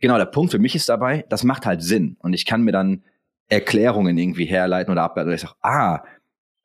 genau, 0.00 0.18
der 0.18 0.26
Punkt 0.26 0.50
für 0.50 0.58
mich 0.58 0.74
ist 0.74 0.90
dabei, 0.90 1.24
das 1.30 1.42
macht 1.42 1.64
halt 1.64 1.82
Sinn. 1.82 2.16
Und 2.20 2.34
ich 2.34 2.44
kann 2.44 2.62
mir 2.62 2.72
dann 2.72 3.02
Erklärungen 3.48 4.18
irgendwie 4.18 4.44
herleiten 4.44 4.92
oder 4.92 5.02
ableiten. 5.02 5.30
Und 5.30 5.34
ich 5.34 5.40
sage, 5.40 5.54
ah, 5.62 6.02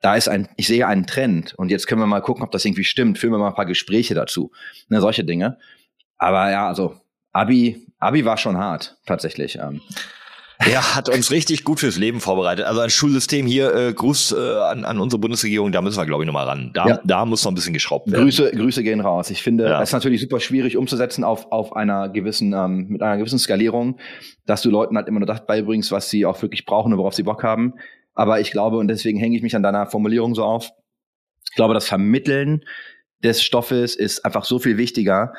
da 0.06 0.16
ist 0.16 0.28
ein, 0.28 0.48
ich 0.56 0.68
sehe 0.68 0.86
einen 0.86 1.08
Trend 1.08 1.56
und 1.56 1.72
jetzt 1.72 1.88
können 1.88 2.00
wir 2.00 2.06
mal 2.06 2.22
gucken, 2.22 2.44
ob 2.44 2.52
das 2.52 2.64
irgendwie 2.64 2.84
stimmt. 2.84 3.18
Führen 3.18 3.34
wir 3.34 3.40
mal 3.40 3.48
ein 3.48 3.56
paar 3.56 3.66
Gespräche 3.66 4.14
dazu. 4.14 4.52
Ne, 4.88 5.02
solche 5.02 5.24
Dinge. 5.24 5.58
Aber 6.20 6.52
ja, 6.52 6.68
also 6.68 6.96
Abi, 7.32 7.88
Abi 7.98 8.24
war 8.24 8.38
schon 8.38 8.56
hart, 8.56 8.98
tatsächlich. 9.08 9.56
Ähm. 9.56 9.82
Ja, 10.72 10.96
hat 10.96 11.10
uns 11.10 11.32
richtig 11.32 11.64
gut 11.64 11.80
fürs 11.80 11.98
Leben 11.98 12.22
vorbereitet. 12.22 12.66
Also 12.66 12.82
ein 12.82 12.92
Schulsystem 12.92 13.48
hier, 13.48 13.74
äh, 13.74 13.94
Gruß 13.94 14.34
äh, 14.34 14.60
an, 14.60 14.86
an 14.86 15.00
unsere 15.00 15.20
Bundesregierung, 15.20 15.72
da 15.72 15.82
müssen 15.82 15.98
wir, 15.98 16.06
glaube 16.06 16.22
ich, 16.22 16.28
nochmal 16.28 16.46
ran. 16.46 16.70
Da, 16.76 16.88
ja. 16.88 17.00
da 17.04 17.26
muss 17.26 17.44
noch 17.44 17.52
ein 17.52 17.56
bisschen 17.56 17.74
geschraubt 17.74 18.12
werden. 18.12 18.26
Grüße, 18.26 18.52
Grüße 18.52 18.84
gehen 18.84 19.02
raus. 19.02 19.32
Ich 19.32 19.42
finde, 19.42 19.64
ja. 19.64 19.82
es 19.82 19.90
ist 19.90 19.94
natürlich 19.94 20.22
super 20.22 20.40
schwierig 20.40 20.78
umzusetzen 20.78 21.24
auf, 21.24 21.52
auf 21.52 21.76
einer 21.76 22.10
gewissen, 22.10 22.54
ähm, 22.54 22.90
mit 22.90 23.02
einer 23.02 23.18
gewissen 23.18 23.40
Skalierung, 23.40 23.98
dass 24.46 24.62
du 24.62 24.70
Leuten 24.70 24.98
halt 24.98 25.08
immer 25.08 25.20
nur 25.20 25.28
das 25.28 25.48
beibringst, 25.48 25.92
was 25.92 26.12
sie 26.12 26.28
auch 26.28 26.40
wirklich 26.44 26.64
brauchen 26.66 26.94
und 26.94 27.00
worauf 27.00 27.16
sie 27.16 27.24
Bock 27.24 27.42
haben. 27.42 27.74
Aber 28.16 28.40
ich 28.40 28.52
glaube, 28.52 28.78
und 28.78 28.88
deswegen 28.88 29.20
hänge 29.20 29.36
ich 29.36 29.44
mich 29.44 29.56
an 29.56 29.64
deiner 29.64 29.86
Formulierung 29.88 30.34
so 30.36 30.44
auf, 30.44 30.72
ich 31.50 31.56
glaube, 31.56 31.74
das 31.74 31.88
Vermitteln 31.88 32.66
des 33.24 33.44
Stoffes 33.44 33.96
ist 33.96 34.26
einfach 34.26 34.46
so 34.46 34.60
viel 34.60 34.78
wichtiger 34.78 35.34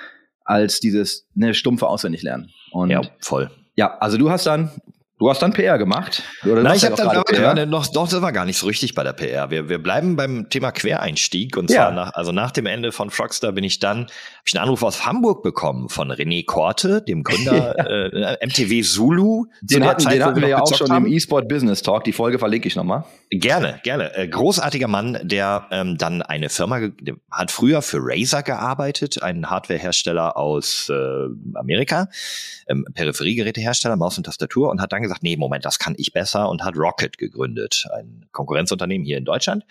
als 0.44 0.80
dieses 0.80 1.26
ne, 1.34 1.54
stumpfe 1.54 1.88
Auswendiglernen. 1.88 2.52
Und 2.70 2.90
ja, 2.90 3.02
voll. 3.20 3.50
Ja, 3.74 3.98
also 3.98 4.16
du 4.16 4.30
hast 4.30 4.46
dann 4.46 4.70
Du 5.18 5.30
hast 5.30 5.40
dann 5.40 5.54
PR 5.54 5.78
gemacht? 5.78 6.22
Oder 6.44 6.62
Nein, 6.62 6.76
ich 6.76 6.84
habe 6.84 6.94
dann? 6.94 7.22
Ja, 7.32 7.64
noch, 7.64 7.86
doch, 7.86 8.06
das 8.06 8.20
war 8.20 8.32
gar 8.32 8.44
nicht 8.44 8.58
so 8.58 8.66
richtig 8.66 8.94
bei 8.94 9.02
der 9.02 9.14
PR. 9.14 9.50
Wir, 9.50 9.70
wir 9.70 9.82
bleiben 9.82 10.14
beim 10.14 10.50
Thema 10.50 10.72
Quereinstieg 10.72 11.56
und 11.56 11.70
zwar 11.70 11.88
ja. 11.88 11.90
nach, 11.90 12.12
also 12.12 12.32
nach 12.32 12.50
dem 12.50 12.66
Ende 12.66 12.92
von 12.92 13.08
Frogstar 13.08 13.52
bin 13.52 13.64
ich 13.64 13.78
dann, 13.78 14.00
habe 14.00 14.10
ich 14.44 14.54
einen 14.54 14.64
Anruf 14.64 14.82
aus 14.82 15.06
Hamburg 15.06 15.42
bekommen 15.42 15.88
von 15.88 16.12
René 16.12 16.44
Korte, 16.44 17.00
dem 17.00 17.22
Gründer 17.22 17.78
äh, 18.42 18.46
MTV 18.46 18.86
Zulu. 18.86 19.46
Den 19.62 19.86
hatten, 19.86 20.02
Zeit, 20.02 20.16
den 20.16 20.24
hatten 20.24 20.42
wir 20.42 20.48
ja 20.48 20.60
auch 20.60 20.74
schon 20.74 20.90
haben. 20.90 21.06
im 21.06 21.12
E-Sport 21.12 21.48
Business 21.48 21.80
Talk. 21.80 22.04
Die 22.04 22.12
Folge 22.12 22.38
verlinke 22.38 22.68
ich 22.68 22.76
nochmal. 22.76 23.04
Gerne, 23.30 23.80
gerne. 23.84 24.14
Äh, 24.14 24.28
großartiger 24.28 24.86
Mann, 24.86 25.18
der 25.22 25.66
ähm, 25.70 25.96
dann 25.96 26.20
eine 26.20 26.50
Firma 26.50 26.90
hat 27.30 27.50
früher 27.50 27.80
für 27.80 28.00
Razer 28.02 28.42
gearbeitet, 28.42 29.22
ein 29.22 29.48
Hardwarehersteller 29.48 30.36
aus 30.36 30.90
äh, 30.90 31.58
Amerika, 31.58 32.08
ähm, 32.68 32.84
Peripheriegerätehersteller, 32.92 33.96
Maus 33.96 34.18
und 34.18 34.24
Tastatur 34.24 34.70
und 34.70 34.82
hat 34.82 34.92
dann 34.92 35.05
gesagt, 35.06 35.22
nee, 35.22 35.36
Moment, 35.36 35.64
das 35.64 35.78
kann 35.78 35.94
ich 35.96 36.12
besser 36.12 36.48
und 36.48 36.64
hat 36.64 36.76
Rocket 36.76 37.18
gegründet, 37.18 37.86
ein 37.96 38.26
Konkurrenzunternehmen 38.32 39.04
hier 39.04 39.18
in 39.18 39.24
Deutschland. 39.24 39.64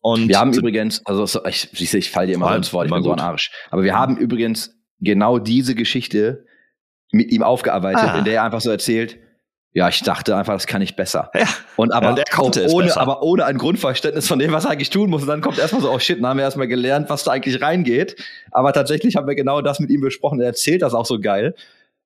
Und 0.00 0.28
wir 0.28 0.38
haben 0.38 0.52
übrigens, 0.52 1.04
also 1.06 1.44
ich, 1.46 1.68
ich, 1.72 1.94
ich 1.94 2.10
falle 2.10 2.28
dir 2.28 2.34
immer 2.34 2.54
ins 2.54 2.72
Wort, 2.72 2.86
ich 2.86 2.92
bin 2.92 3.02
so 3.02 3.12
ein 3.12 3.20
Arsch. 3.20 3.50
Aber 3.70 3.82
wir 3.82 3.94
haben 3.94 4.16
übrigens 4.16 4.76
genau 5.00 5.38
diese 5.38 5.74
Geschichte 5.74 6.44
mit 7.10 7.30
ihm 7.30 7.42
aufgearbeitet, 7.42 8.04
ah. 8.04 8.18
in 8.18 8.24
der 8.24 8.34
er 8.34 8.42
einfach 8.44 8.60
so 8.60 8.70
erzählt, 8.70 9.18
ja, 9.74 9.88
ich 9.88 10.02
dachte 10.02 10.34
einfach, 10.34 10.54
das 10.54 10.66
kann 10.66 10.82
ich 10.82 10.96
besser. 10.96 11.30
Ja. 11.34 11.46
Und 11.76 11.92
aber, 11.92 12.16
ja, 12.16 12.24
ohne, 12.68 12.96
aber 12.96 13.22
ohne 13.22 13.44
ein 13.44 13.58
Grundverständnis 13.58 14.26
von 14.26 14.38
dem, 14.38 14.50
was 14.50 14.64
er 14.64 14.72
eigentlich 14.72 14.90
tun 14.90 15.10
muss. 15.10 15.22
Und 15.22 15.28
dann 15.28 15.40
kommt 15.40 15.58
erstmal 15.58 15.82
so, 15.82 15.92
oh 15.92 15.98
shit, 15.98 16.18
dann 16.18 16.26
haben 16.26 16.38
wir 16.38 16.44
erstmal 16.44 16.68
gelernt, 16.68 17.10
was 17.10 17.24
da 17.24 17.32
eigentlich 17.32 17.60
reingeht. 17.60 18.16
Aber 18.50 18.72
tatsächlich 18.72 19.16
haben 19.16 19.28
wir 19.28 19.34
genau 19.34 19.60
das 19.60 19.78
mit 19.78 19.90
ihm 19.90 20.00
besprochen. 20.00 20.40
Er 20.40 20.46
erzählt 20.46 20.82
das 20.82 20.94
auch 20.94 21.06
so 21.06 21.20
geil. 21.20 21.54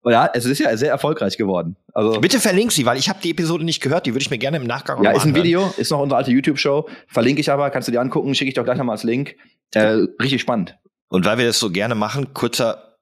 Ja, 0.05 0.29
es 0.35 0.45
ist 0.45 0.59
ja 0.59 0.77
sehr 0.77 0.91
erfolgreich 0.91 1.37
geworden. 1.37 1.77
Also 1.95 2.21
Bitte 2.21 2.41
verlink 2.41 2.73
sie, 2.73 2.85
weil 2.87 2.99
ich 2.99 3.09
habe 3.09 3.21
die 3.23 3.31
Episode 3.31 3.65
nicht 3.65 3.81
gehört. 3.81 4.07
Die 4.07 4.13
würde 4.13 4.23
ich 4.23 4.31
mir 4.31 4.39
gerne 4.39 4.57
im 4.57 4.67
Nachgang 4.67 5.03
Ja, 5.05 5.13
ist 5.13 5.25
ein 5.25 5.35
Video, 5.35 5.73
ist 5.77 5.91
noch 5.91 6.01
unsere 6.01 6.19
alte 6.19 6.33
YouTube-Show. 6.33 6.89
Verlinke 7.07 7.41
ich 7.41 7.51
aber, 7.51 7.71
kannst 7.71 7.89
du 7.89 7.93
dir 7.93 8.01
angucken, 8.01 8.35
schicke 8.35 8.49
ich 8.49 8.55
doch 8.55 8.65
gleich 8.65 8.79
nochmal 8.79 8.95
als 8.95 9.05
Link. 9.05 9.37
Äh, 9.75 10.07
richtig 10.21 10.41
spannend. 10.41 10.77
Und 11.09 11.25
weil 11.25 11.39
wir 11.39 11.47
das 11.47 11.59
so 11.59 11.71
gerne 11.71 11.95
machen, 11.95 12.35
kurzer 12.35 12.93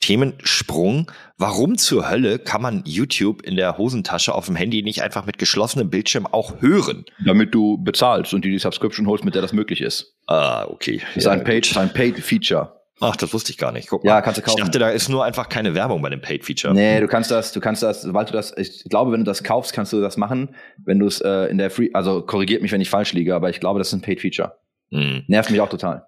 Themensprung. 0.00 1.10
Warum 1.36 1.78
zur 1.78 2.10
Hölle 2.10 2.38
kann 2.38 2.62
man 2.62 2.82
YouTube 2.84 3.42
in 3.42 3.56
der 3.56 3.78
Hosentasche 3.78 4.34
auf 4.34 4.46
dem 4.46 4.56
Handy 4.56 4.82
nicht 4.82 5.02
einfach 5.02 5.26
mit 5.26 5.38
geschlossenem 5.38 5.90
Bildschirm 5.90 6.26
auch 6.26 6.60
hören? 6.60 7.04
Damit 7.24 7.54
du 7.54 7.78
bezahlst 7.78 8.34
und 8.34 8.44
dir 8.44 8.50
die 8.50 8.58
Subscription 8.58 9.06
holst, 9.06 9.24
mit 9.24 9.34
der 9.34 9.42
das 9.42 9.52
möglich 9.52 9.80
ist. 9.80 10.14
Ah, 10.26 10.66
okay. 10.68 11.00
Das 11.08 11.18
ist 11.18 11.24
ja, 11.24 11.32
ein 11.32 11.44
Paid, 11.44 11.76
ein 11.76 11.92
Paid 11.92 12.18
Feature. 12.18 12.79
Ach, 13.00 13.16
das 13.16 13.32
wusste 13.32 13.50
ich 13.50 13.58
gar 13.58 13.72
nicht. 13.72 13.88
Guck 13.88 14.04
mal. 14.04 14.10
Ja, 14.10 14.20
kannst 14.20 14.38
du 14.38 14.42
kaufen. 14.42 14.58
Ich 14.58 14.64
dachte, 14.64 14.78
da 14.78 14.90
ist 14.90 15.08
nur 15.08 15.24
einfach 15.24 15.48
keine 15.48 15.74
Werbung 15.74 16.02
bei 16.02 16.10
dem 16.10 16.20
Paid 16.20 16.44
Feature. 16.44 16.74
Nee, 16.74 17.00
du 17.00 17.08
kannst 17.08 17.30
das, 17.30 17.52
du 17.52 17.60
kannst 17.60 17.82
das, 17.82 18.02
sobald 18.02 18.28
du 18.28 18.34
das, 18.34 18.54
ich 18.58 18.84
glaube, 18.84 19.12
wenn 19.12 19.20
du 19.20 19.24
das 19.24 19.42
kaufst, 19.42 19.72
kannst 19.72 19.92
du 19.94 20.00
das 20.00 20.18
machen. 20.18 20.54
Wenn 20.76 20.98
du 20.98 21.06
es 21.06 21.20
äh, 21.22 21.46
in 21.46 21.56
der 21.56 21.70
Free, 21.70 21.88
also 21.94 22.20
korrigiert 22.22 22.60
mich, 22.60 22.72
wenn 22.72 22.80
ich 22.80 22.90
falsch 22.90 23.14
liege, 23.14 23.34
aber 23.34 23.48
ich 23.48 23.58
glaube, 23.58 23.78
das 23.78 23.88
ist 23.88 23.94
ein 23.94 24.02
Paid 24.02 24.20
Feature. 24.20 24.58
Mhm. 24.90 25.24
Nervt 25.28 25.50
mich 25.50 25.60
auch 25.60 25.70
total. 25.70 26.06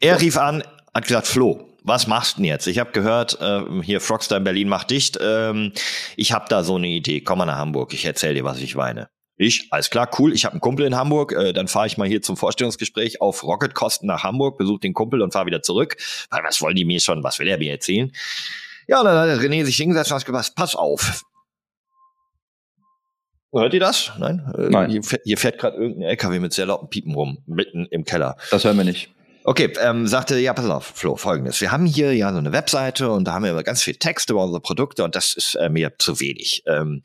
Er 0.00 0.20
rief 0.20 0.36
an, 0.36 0.64
hat 0.94 1.06
gesagt, 1.06 1.28
Flo, 1.28 1.68
was 1.84 2.06
machst 2.08 2.36
du 2.36 2.42
denn 2.42 2.46
jetzt? 2.46 2.66
Ich 2.66 2.78
habe 2.78 2.90
gehört, 2.90 3.40
äh, 3.40 3.62
hier 3.82 4.00
Frogstar 4.00 4.38
in 4.38 4.44
Berlin 4.44 4.68
macht 4.68 4.90
dicht. 4.90 5.18
Ähm, 5.20 5.72
ich 6.16 6.32
habe 6.32 6.46
da 6.48 6.64
so 6.64 6.76
eine 6.76 6.88
Idee. 6.88 7.20
Komm 7.20 7.38
mal 7.38 7.46
nach 7.46 7.56
Hamburg. 7.56 7.94
Ich 7.94 8.04
erzähle 8.04 8.34
dir, 8.34 8.44
was 8.44 8.60
ich 8.60 8.76
weine. 8.76 9.08
Ich, 9.38 9.68
alles 9.70 9.88
klar, 9.88 10.10
cool. 10.18 10.34
Ich 10.34 10.44
habe 10.44 10.54
einen 10.54 10.60
Kumpel 10.60 10.84
in 10.84 10.96
Hamburg. 10.96 11.32
Äh, 11.32 11.52
dann 11.52 11.68
fahre 11.68 11.86
ich 11.86 11.96
mal 11.96 12.08
hier 12.08 12.20
zum 12.20 12.36
Vorstellungsgespräch 12.36 13.20
auf 13.20 13.44
Rocketkosten 13.44 14.06
nach 14.08 14.24
Hamburg, 14.24 14.58
besuche 14.58 14.80
den 14.80 14.94
Kumpel 14.94 15.22
und 15.22 15.32
fahre 15.32 15.46
wieder 15.46 15.62
zurück. 15.62 15.96
Weil 16.28 16.42
was 16.42 16.60
wollen 16.60 16.74
die 16.74 16.84
mir 16.84 17.00
schon? 17.00 17.22
Was 17.22 17.38
will 17.38 17.46
er 17.46 17.56
mir 17.56 17.70
erzählen? 17.70 18.12
Ja, 18.88 18.98
und 18.98 19.06
dann 19.06 19.30
hat 19.30 19.38
René 19.38 19.64
sich 19.64 19.76
hingesetzt 19.76 20.10
und 20.10 20.18
hat 20.18 20.26
gesagt, 20.26 20.54
pass 20.56 20.74
auf. 20.74 21.22
Hört 23.52 23.72
ihr 23.72 23.80
das? 23.80 24.12
Nein? 24.18 24.52
Äh, 24.58 24.68
Nein. 24.70 24.90
Hier, 24.90 25.02
hier 25.24 25.38
fährt 25.38 25.58
gerade 25.58 25.76
irgendein 25.76 26.10
LKW 26.10 26.40
mit 26.40 26.52
sehr 26.52 26.66
lauten 26.66 26.88
Piepen 26.90 27.14
rum, 27.14 27.38
mitten 27.46 27.86
im 27.86 28.04
Keller. 28.04 28.36
Das 28.50 28.64
hören 28.64 28.76
wir 28.76 28.84
nicht. 28.84 29.10
Okay, 29.48 29.72
ähm, 29.80 30.06
sagte, 30.06 30.38
ja, 30.38 30.52
pass 30.52 30.68
auf, 30.68 30.92
Flo, 30.94 31.16
folgendes. 31.16 31.62
Wir 31.62 31.72
haben 31.72 31.86
hier 31.86 32.14
ja 32.14 32.30
so 32.32 32.38
eine 32.38 32.52
Webseite 32.52 33.10
und 33.10 33.24
da 33.24 33.32
haben 33.32 33.44
wir 33.44 33.62
ganz 33.62 33.82
viel 33.82 33.94
Text 33.94 34.28
über 34.28 34.44
unsere 34.44 34.60
Produkte 34.60 35.04
und 35.04 35.16
das 35.16 35.32
ist 35.32 35.54
äh, 35.54 35.70
mir 35.70 35.94
zu 35.96 36.20
wenig. 36.20 36.64
Ähm, 36.66 37.00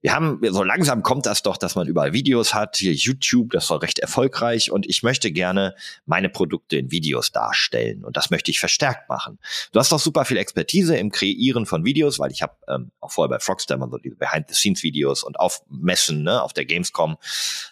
wir 0.00 0.12
haben, 0.12 0.38
so 0.48 0.62
langsam 0.62 1.02
kommt 1.02 1.26
das 1.26 1.42
doch, 1.42 1.56
dass 1.56 1.74
man 1.74 1.88
überall 1.88 2.12
Videos 2.12 2.54
hat, 2.54 2.76
hier 2.76 2.92
YouTube, 2.92 3.50
das 3.50 3.68
war 3.70 3.82
recht 3.82 3.98
erfolgreich 3.98 4.70
und 4.70 4.86
ich 4.88 5.02
möchte 5.02 5.32
gerne 5.32 5.74
meine 6.06 6.28
Produkte 6.28 6.76
in 6.76 6.92
Videos 6.92 7.32
darstellen 7.32 8.04
und 8.04 8.16
das 8.16 8.30
möchte 8.30 8.52
ich 8.52 8.60
verstärkt 8.60 9.08
machen. 9.08 9.40
Du 9.72 9.80
hast 9.80 9.90
doch 9.90 9.98
super 9.98 10.24
viel 10.24 10.36
Expertise 10.36 10.96
im 10.96 11.10
Kreieren 11.10 11.66
von 11.66 11.84
Videos, 11.84 12.20
weil 12.20 12.30
ich 12.30 12.42
habe 12.42 12.54
ähm, 12.68 12.92
auch 13.00 13.10
vorher 13.10 13.30
bei 13.30 13.40
Frogstar 13.40 13.76
immer 13.76 13.88
so 13.90 13.98
diese 13.98 14.14
Behind-the-Scenes-Videos 14.14 15.24
und 15.24 15.40
auf 15.40 15.62
Messen, 15.68 16.22
ne, 16.22 16.40
auf 16.42 16.52
der 16.52 16.64
Gamescom 16.64 17.16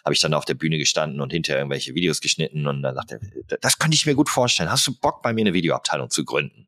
habe 0.03 0.13
ich 0.13 0.19
dann 0.19 0.33
auf 0.33 0.43
der 0.43 0.55
Bühne 0.55 0.77
gestanden 0.77 1.21
und 1.21 1.31
hinterher 1.31 1.61
irgendwelche 1.61 1.95
Videos 1.95 2.19
geschnitten 2.19 2.67
und 2.67 2.81
dann 2.81 2.97
er, 3.07 3.57
das 3.61 3.79
könnte 3.79 3.95
ich 3.95 4.05
mir 4.05 4.16
gut 4.17 4.29
vorstellen. 4.29 4.71
Hast 4.71 4.85
du 4.87 4.93
Bock, 4.99 5.21
bei 5.21 5.33
mir 5.33 5.41
eine 5.41 5.53
Videoabteilung 5.53 6.09
zu 6.09 6.25
gründen? 6.25 6.67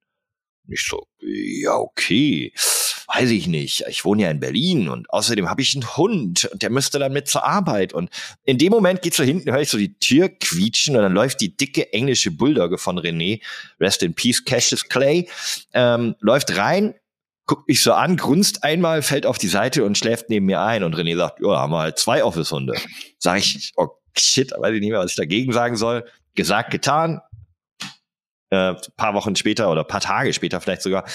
Ich 0.72 0.86
so, 0.88 1.08
ja, 1.22 1.76
okay. 1.76 2.54
Weiß 3.12 3.32
ich 3.32 3.48
nicht. 3.48 3.86
Ich 3.90 4.06
wohne 4.06 4.24
ja 4.24 4.30
in 4.30 4.40
Berlin 4.40 4.88
und 4.88 5.10
außerdem 5.10 5.50
habe 5.50 5.64
ich 5.64 5.74
einen 5.74 5.98
Hund 5.98 6.46
und 6.46 6.62
der 6.62 6.70
müsste 6.70 7.00
dann 7.00 7.12
mit 7.12 7.28
zur 7.28 7.44
Arbeit. 7.44 7.92
Und 7.92 8.12
in 8.46 8.60
dem 8.60 8.70
Moment 8.70 9.02
geht 9.02 9.16
so 9.16 9.24
hinten, 9.24 9.52
höre 9.52 9.62
ich 9.62 9.70
so 9.70 9.80
die 9.80 9.98
Tür 9.98 10.30
quietschen 10.30 10.96
und 10.96 11.02
dann 11.02 11.14
läuft 11.14 11.42
die 11.42 11.58
dicke 11.58 11.92
englische 11.92 12.30
Bulldogge 12.30 12.78
von 12.78 13.00
René, 13.00 13.42
Rest 13.80 14.04
in 14.04 14.14
Peace, 14.14 14.46
Cassius 14.46 14.88
Clay, 14.88 15.28
ähm, 15.74 16.16
läuft 16.20 16.56
rein, 16.56 16.94
guckt 17.48 17.68
mich 17.68 17.82
so 17.82 17.94
an, 17.94 18.16
grunzt 18.16 18.64
einmal, 18.64 19.02
fällt 19.02 19.26
auf 19.26 19.40
die 19.40 19.48
Seite 19.48 19.84
und 19.84 19.98
schläft 19.98 20.30
neben 20.30 20.46
mir 20.46 20.62
ein. 20.62 20.84
Und 20.84 20.96
René 20.96 21.18
sagt, 21.18 21.40
ja, 21.42 21.58
haben 21.58 21.72
wir 21.72 21.80
halt 21.80 21.98
zwei 21.98 22.24
Office-Hunde. 22.24 22.76
Sag 23.18 23.40
ich, 23.40 23.74
oh 23.76 23.88
shit, 24.16 24.52
weiß 24.56 24.76
ich 24.76 24.82
nicht 24.82 24.92
mehr, 24.92 25.00
was 25.00 25.12
ich 25.12 25.18
dagegen 25.18 25.52
sagen 25.52 25.78
soll. 25.78 26.06
Gesagt, 26.36 26.70
getan, 26.70 27.22
äh, 28.50 28.74
paar 28.98 29.14
Wochen 29.14 29.36
später 29.36 29.72
oder 29.72 29.84
paar 29.84 30.02
Tage 30.02 30.34
später 30.34 30.60
vielleicht 30.62 30.82
sogar, 30.82 31.06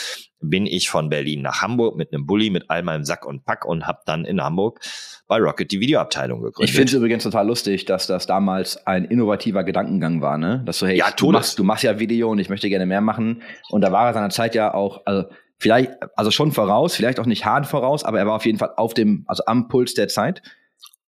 bin 0.40 0.66
ich 0.66 0.88
von 0.88 1.08
Berlin 1.08 1.42
nach 1.42 1.62
Hamburg 1.62 1.96
mit 1.96 2.12
einem 2.12 2.26
Bulli 2.26 2.50
mit 2.50 2.70
all 2.70 2.82
meinem 2.82 3.04
Sack 3.04 3.26
und 3.26 3.44
Pack 3.44 3.64
und 3.64 3.86
habe 3.86 4.00
dann 4.06 4.24
in 4.24 4.42
Hamburg 4.42 4.80
bei 5.26 5.38
Rocket 5.38 5.70
die 5.70 5.80
Videoabteilung 5.80 6.42
gegründet. 6.42 6.68
Ich 6.68 6.76
finde 6.76 6.90
es 6.90 6.94
übrigens 6.94 7.22
total 7.22 7.46
lustig, 7.46 7.86
dass 7.86 8.06
das 8.06 8.26
damals 8.26 8.86
ein 8.86 9.04
innovativer 9.04 9.64
Gedankengang 9.64 10.20
war, 10.20 10.38
ne? 10.38 10.62
Dass 10.66 10.78
so, 10.78 10.86
hey, 10.86 10.98
ja, 10.98 11.10
du, 11.10 11.30
machst, 11.30 11.58
du 11.58 11.64
machst 11.64 11.82
ja 11.82 11.98
Video 11.98 12.30
und 12.30 12.38
ich 12.38 12.50
möchte 12.50 12.68
gerne 12.68 12.86
mehr 12.86 13.00
machen. 13.00 13.42
Und 13.70 13.80
da 13.80 13.90
war 13.90 14.06
er 14.06 14.14
seiner 14.14 14.30
Zeit 14.30 14.54
ja 14.54 14.74
auch, 14.74 15.02
also 15.06 15.24
vielleicht, 15.58 15.92
also 16.16 16.30
schon 16.30 16.52
voraus, 16.52 16.94
vielleicht 16.94 17.18
auch 17.18 17.26
nicht 17.26 17.46
hart 17.46 17.66
voraus, 17.66 18.04
aber 18.04 18.18
er 18.18 18.26
war 18.26 18.34
auf 18.34 18.44
jeden 18.44 18.58
Fall 18.58 18.72
auf 18.76 18.92
dem, 18.92 19.24
also 19.26 19.44
am 19.46 19.68
Puls 19.68 19.94
der 19.94 20.08
Zeit. 20.08 20.42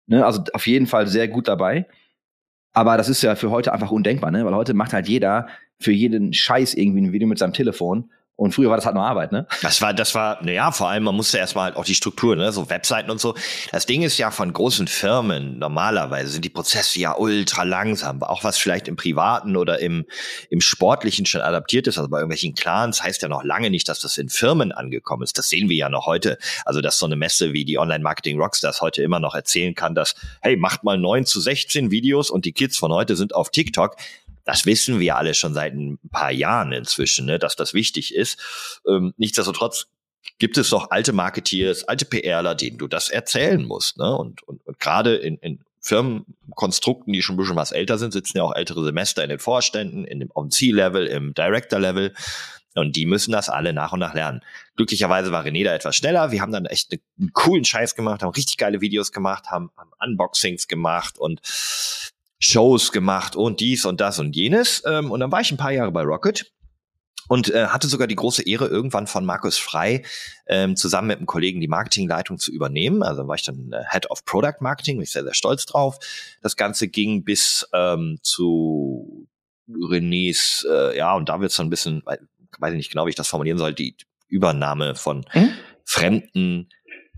Ne? 0.06 0.24
Also 0.24 0.44
auf 0.52 0.66
jeden 0.66 0.86
Fall 0.86 1.08
sehr 1.08 1.26
gut 1.26 1.48
dabei. 1.48 1.86
Aber 2.72 2.96
das 2.98 3.08
ist 3.08 3.22
ja 3.22 3.34
für 3.34 3.50
heute 3.50 3.72
einfach 3.72 3.90
undenkbar, 3.90 4.30
ne? 4.30 4.44
Weil 4.44 4.54
heute 4.54 4.74
macht 4.74 4.92
halt 4.92 5.08
jeder 5.08 5.48
für 5.78 5.92
jeden 5.92 6.32
Scheiß 6.32 6.74
irgendwie 6.74 7.02
ein 7.02 7.12
Video 7.12 7.28
mit 7.28 7.38
seinem 7.38 7.52
Telefon. 7.52 8.10
Und 8.38 8.52
früher 8.52 8.68
war 8.68 8.76
das 8.76 8.84
halt 8.84 8.94
nur 8.94 9.04
Arbeit, 9.04 9.32
ne? 9.32 9.46
Das 9.62 9.80
war, 9.80 9.94
das 9.94 10.14
war, 10.14 10.44
naja, 10.44 10.70
vor 10.70 10.90
allem, 10.90 11.04
man 11.04 11.14
musste 11.14 11.38
erstmal 11.38 11.64
halt 11.64 11.76
auch 11.76 11.86
die 11.86 11.94
Struktur, 11.94 12.36
ne, 12.36 12.52
so 12.52 12.68
Webseiten 12.68 13.10
und 13.10 13.18
so. 13.18 13.34
Das 13.72 13.86
Ding 13.86 14.02
ist 14.02 14.18
ja 14.18 14.30
von 14.30 14.52
großen 14.52 14.88
Firmen, 14.88 15.58
normalerweise 15.58 16.32
sind 16.32 16.44
die 16.44 16.50
Prozesse 16.50 17.00
ja 17.00 17.16
ultra 17.16 17.62
langsam, 17.62 18.22
auch 18.22 18.44
was 18.44 18.58
vielleicht 18.58 18.88
im 18.88 18.96
Privaten 18.96 19.56
oder 19.56 19.78
im, 19.78 20.04
im 20.50 20.60
Sportlichen 20.60 21.24
schon 21.24 21.40
adaptiert 21.40 21.86
ist, 21.86 21.96
also 21.96 22.10
bei 22.10 22.18
irgendwelchen 22.18 22.54
Clans 22.54 23.02
heißt 23.02 23.22
ja 23.22 23.28
noch 23.28 23.42
lange 23.42 23.70
nicht, 23.70 23.88
dass 23.88 24.00
das 24.00 24.18
in 24.18 24.28
Firmen 24.28 24.70
angekommen 24.70 25.22
ist. 25.22 25.38
Das 25.38 25.48
sehen 25.48 25.70
wir 25.70 25.76
ja 25.76 25.88
noch 25.88 26.04
heute. 26.04 26.36
Also, 26.66 26.82
dass 26.82 26.98
so 26.98 27.06
eine 27.06 27.16
Messe 27.16 27.54
wie 27.54 27.64
die 27.64 27.78
Online-Marketing 27.78 28.38
Rockstars 28.38 28.82
heute 28.82 29.02
immer 29.02 29.18
noch 29.18 29.34
erzählen 29.34 29.74
kann, 29.74 29.94
dass, 29.94 30.14
hey, 30.42 30.58
macht 30.58 30.84
mal 30.84 30.98
neun 30.98 31.24
zu 31.24 31.40
16 31.40 31.90
Videos 31.90 32.28
und 32.28 32.44
die 32.44 32.52
Kids 32.52 32.76
von 32.76 32.92
heute 32.92 33.16
sind 33.16 33.34
auf 33.34 33.48
TikTok 33.48 33.96
das 34.46 34.64
wissen 34.64 35.00
wir 35.00 35.16
alle 35.16 35.34
schon 35.34 35.52
seit 35.52 35.74
ein 35.74 35.98
paar 36.10 36.30
Jahren 36.30 36.72
inzwischen, 36.72 37.26
ne, 37.26 37.38
dass 37.38 37.56
das 37.56 37.74
wichtig 37.74 38.14
ist. 38.14 38.80
Ähm, 38.88 39.12
nichtsdestotrotz 39.18 39.88
gibt 40.38 40.56
es 40.56 40.70
doch 40.70 40.90
alte 40.90 41.12
Marketeers, 41.12 41.84
alte 41.84 42.04
PRler, 42.04 42.54
denen 42.54 42.78
du 42.78 42.86
das 42.86 43.10
erzählen 43.10 43.64
musst. 43.64 43.98
Ne? 43.98 44.16
Und, 44.16 44.42
und, 44.44 44.64
und 44.64 44.78
gerade 44.78 45.16
in, 45.16 45.36
in 45.38 45.60
Firmenkonstrukten, 45.80 47.12
die 47.12 47.22
schon 47.22 47.34
ein 47.34 47.38
bisschen 47.38 47.56
was 47.56 47.72
älter 47.72 47.98
sind, 47.98 48.12
sitzen 48.12 48.38
ja 48.38 48.44
auch 48.44 48.54
ältere 48.54 48.84
Semester 48.84 49.22
in 49.22 49.30
den 49.30 49.38
Vorständen, 49.38 50.04
in 50.04 50.20
dem, 50.20 50.32
auf 50.32 50.48
C-Level, 50.48 51.06
im 51.06 51.34
Director-Level. 51.34 52.14
Und 52.74 52.94
die 52.94 53.06
müssen 53.06 53.32
das 53.32 53.48
alle 53.48 53.72
nach 53.72 53.92
und 53.92 54.00
nach 54.00 54.14
lernen. 54.14 54.42
Glücklicherweise 54.76 55.32
war 55.32 55.44
René 55.44 55.64
da 55.64 55.74
etwas 55.74 55.96
schneller. 55.96 56.30
Wir 56.30 56.42
haben 56.42 56.52
dann 56.52 56.66
echt 56.66 56.92
einen 56.92 57.32
coolen 57.32 57.64
Scheiß 57.64 57.94
gemacht, 57.94 58.22
haben 58.22 58.32
richtig 58.32 58.58
geile 58.58 58.80
Videos 58.80 59.12
gemacht, 59.12 59.46
haben, 59.46 59.70
haben 59.76 59.90
Unboxings 59.98 60.68
gemacht 60.68 61.18
und 61.18 61.40
Shows 62.38 62.92
gemacht 62.92 63.36
und 63.36 63.60
dies 63.60 63.84
und 63.84 64.00
das 64.00 64.18
und 64.18 64.36
jenes. 64.36 64.82
Ähm, 64.86 65.10
und 65.10 65.20
dann 65.20 65.32
war 65.32 65.40
ich 65.40 65.50
ein 65.50 65.56
paar 65.56 65.72
Jahre 65.72 65.92
bei 65.92 66.02
Rocket 66.02 66.52
und 67.28 67.52
äh, 67.52 67.66
hatte 67.66 67.88
sogar 67.88 68.06
die 68.06 68.16
große 68.16 68.46
Ehre, 68.46 68.66
irgendwann 68.66 69.06
von 69.06 69.24
Markus 69.24 69.58
Frei 69.58 70.04
ähm, 70.46 70.76
zusammen 70.76 71.08
mit 71.08 71.18
einem 71.18 71.26
Kollegen 71.26 71.60
die 71.60 71.68
Marketingleitung 71.68 72.38
zu 72.38 72.52
übernehmen. 72.52 73.02
Also 73.02 73.26
war 73.26 73.34
ich 73.34 73.44
dann 73.44 73.72
äh, 73.72 73.82
Head 73.90 74.10
of 74.10 74.24
Product 74.24 74.60
Marketing, 74.60 74.96
bin 74.96 75.04
ich 75.04 75.12
sehr, 75.12 75.24
sehr 75.24 75.34
stolz 75.34 75.66
drauf. 75.66 75.98
Das 76.42 76.56
Ganze 76.56 76.88
ging 76.88 77.24
bis 77.24 77.66
ähm, 77.72 78.18
zu 78.22 79.28
Renés, 79.68 80.64
äh, 80.68 80.96
ja, 80.96 81.14
und 81.14 81.28
da 81.28 81.40
wird 81.40 81.50
es 81.50 81.56
so 81.56 81.62
ein 81.62 81.70
bisschen, 81.70 82.02
weiß 82.04 82.72
ich 82.72 82.76
nicht 82.76 82.90
genau, 82.90 83.06
wie 83.06 83.10
ich 83.10 83.16
das 83.16 83.28
formulieren 83.28 83.58
soll, 83.58 83.74
die 83.74 83.96
Übernahme 84.28 84.94
von 84.94 85.24
mhm. 85.34 85.50
fremden 85.84 86.68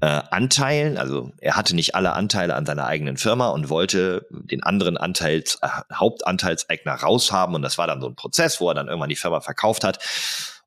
äh, 0.01 0.22
Anteilen. 0.30 0.96
Also 0.96 1.32
er 1.40 1.57
hatte 1.57 1.74
nicht 1.74 1.94
alle 1.94 2.12
Anteile 2.12 2.55
an 2.55 2.66
seiner 2.66 2.86
eigenen 2.86 3.16
Firma 3.16 3.49
und 3.49 3.68
wollte 3.68 4.26
den 4.30 4.62
anderen 4.62 4.96
Anteils, 4.96 5.59
äh, 5.62 5.68
Hauptanteilseigner 5.92 6.94
raushaben. 6.94 7.55
Und 7.55 7.62
das 7.62 7.78
war 7.78 7.86
dann 7.86 8.01
so 8.01 8.09
ein 8.09 8.14
Prozess, 8.14 8.61
wo 8.61 8.68
er 8.68 8.74
dann 8.74 8.88
irgendwann 8.88 9.09
die 9.09 9.16
Firma 9.16 9.40
verkauft 9.40 9.84
hat. 9.84 9.99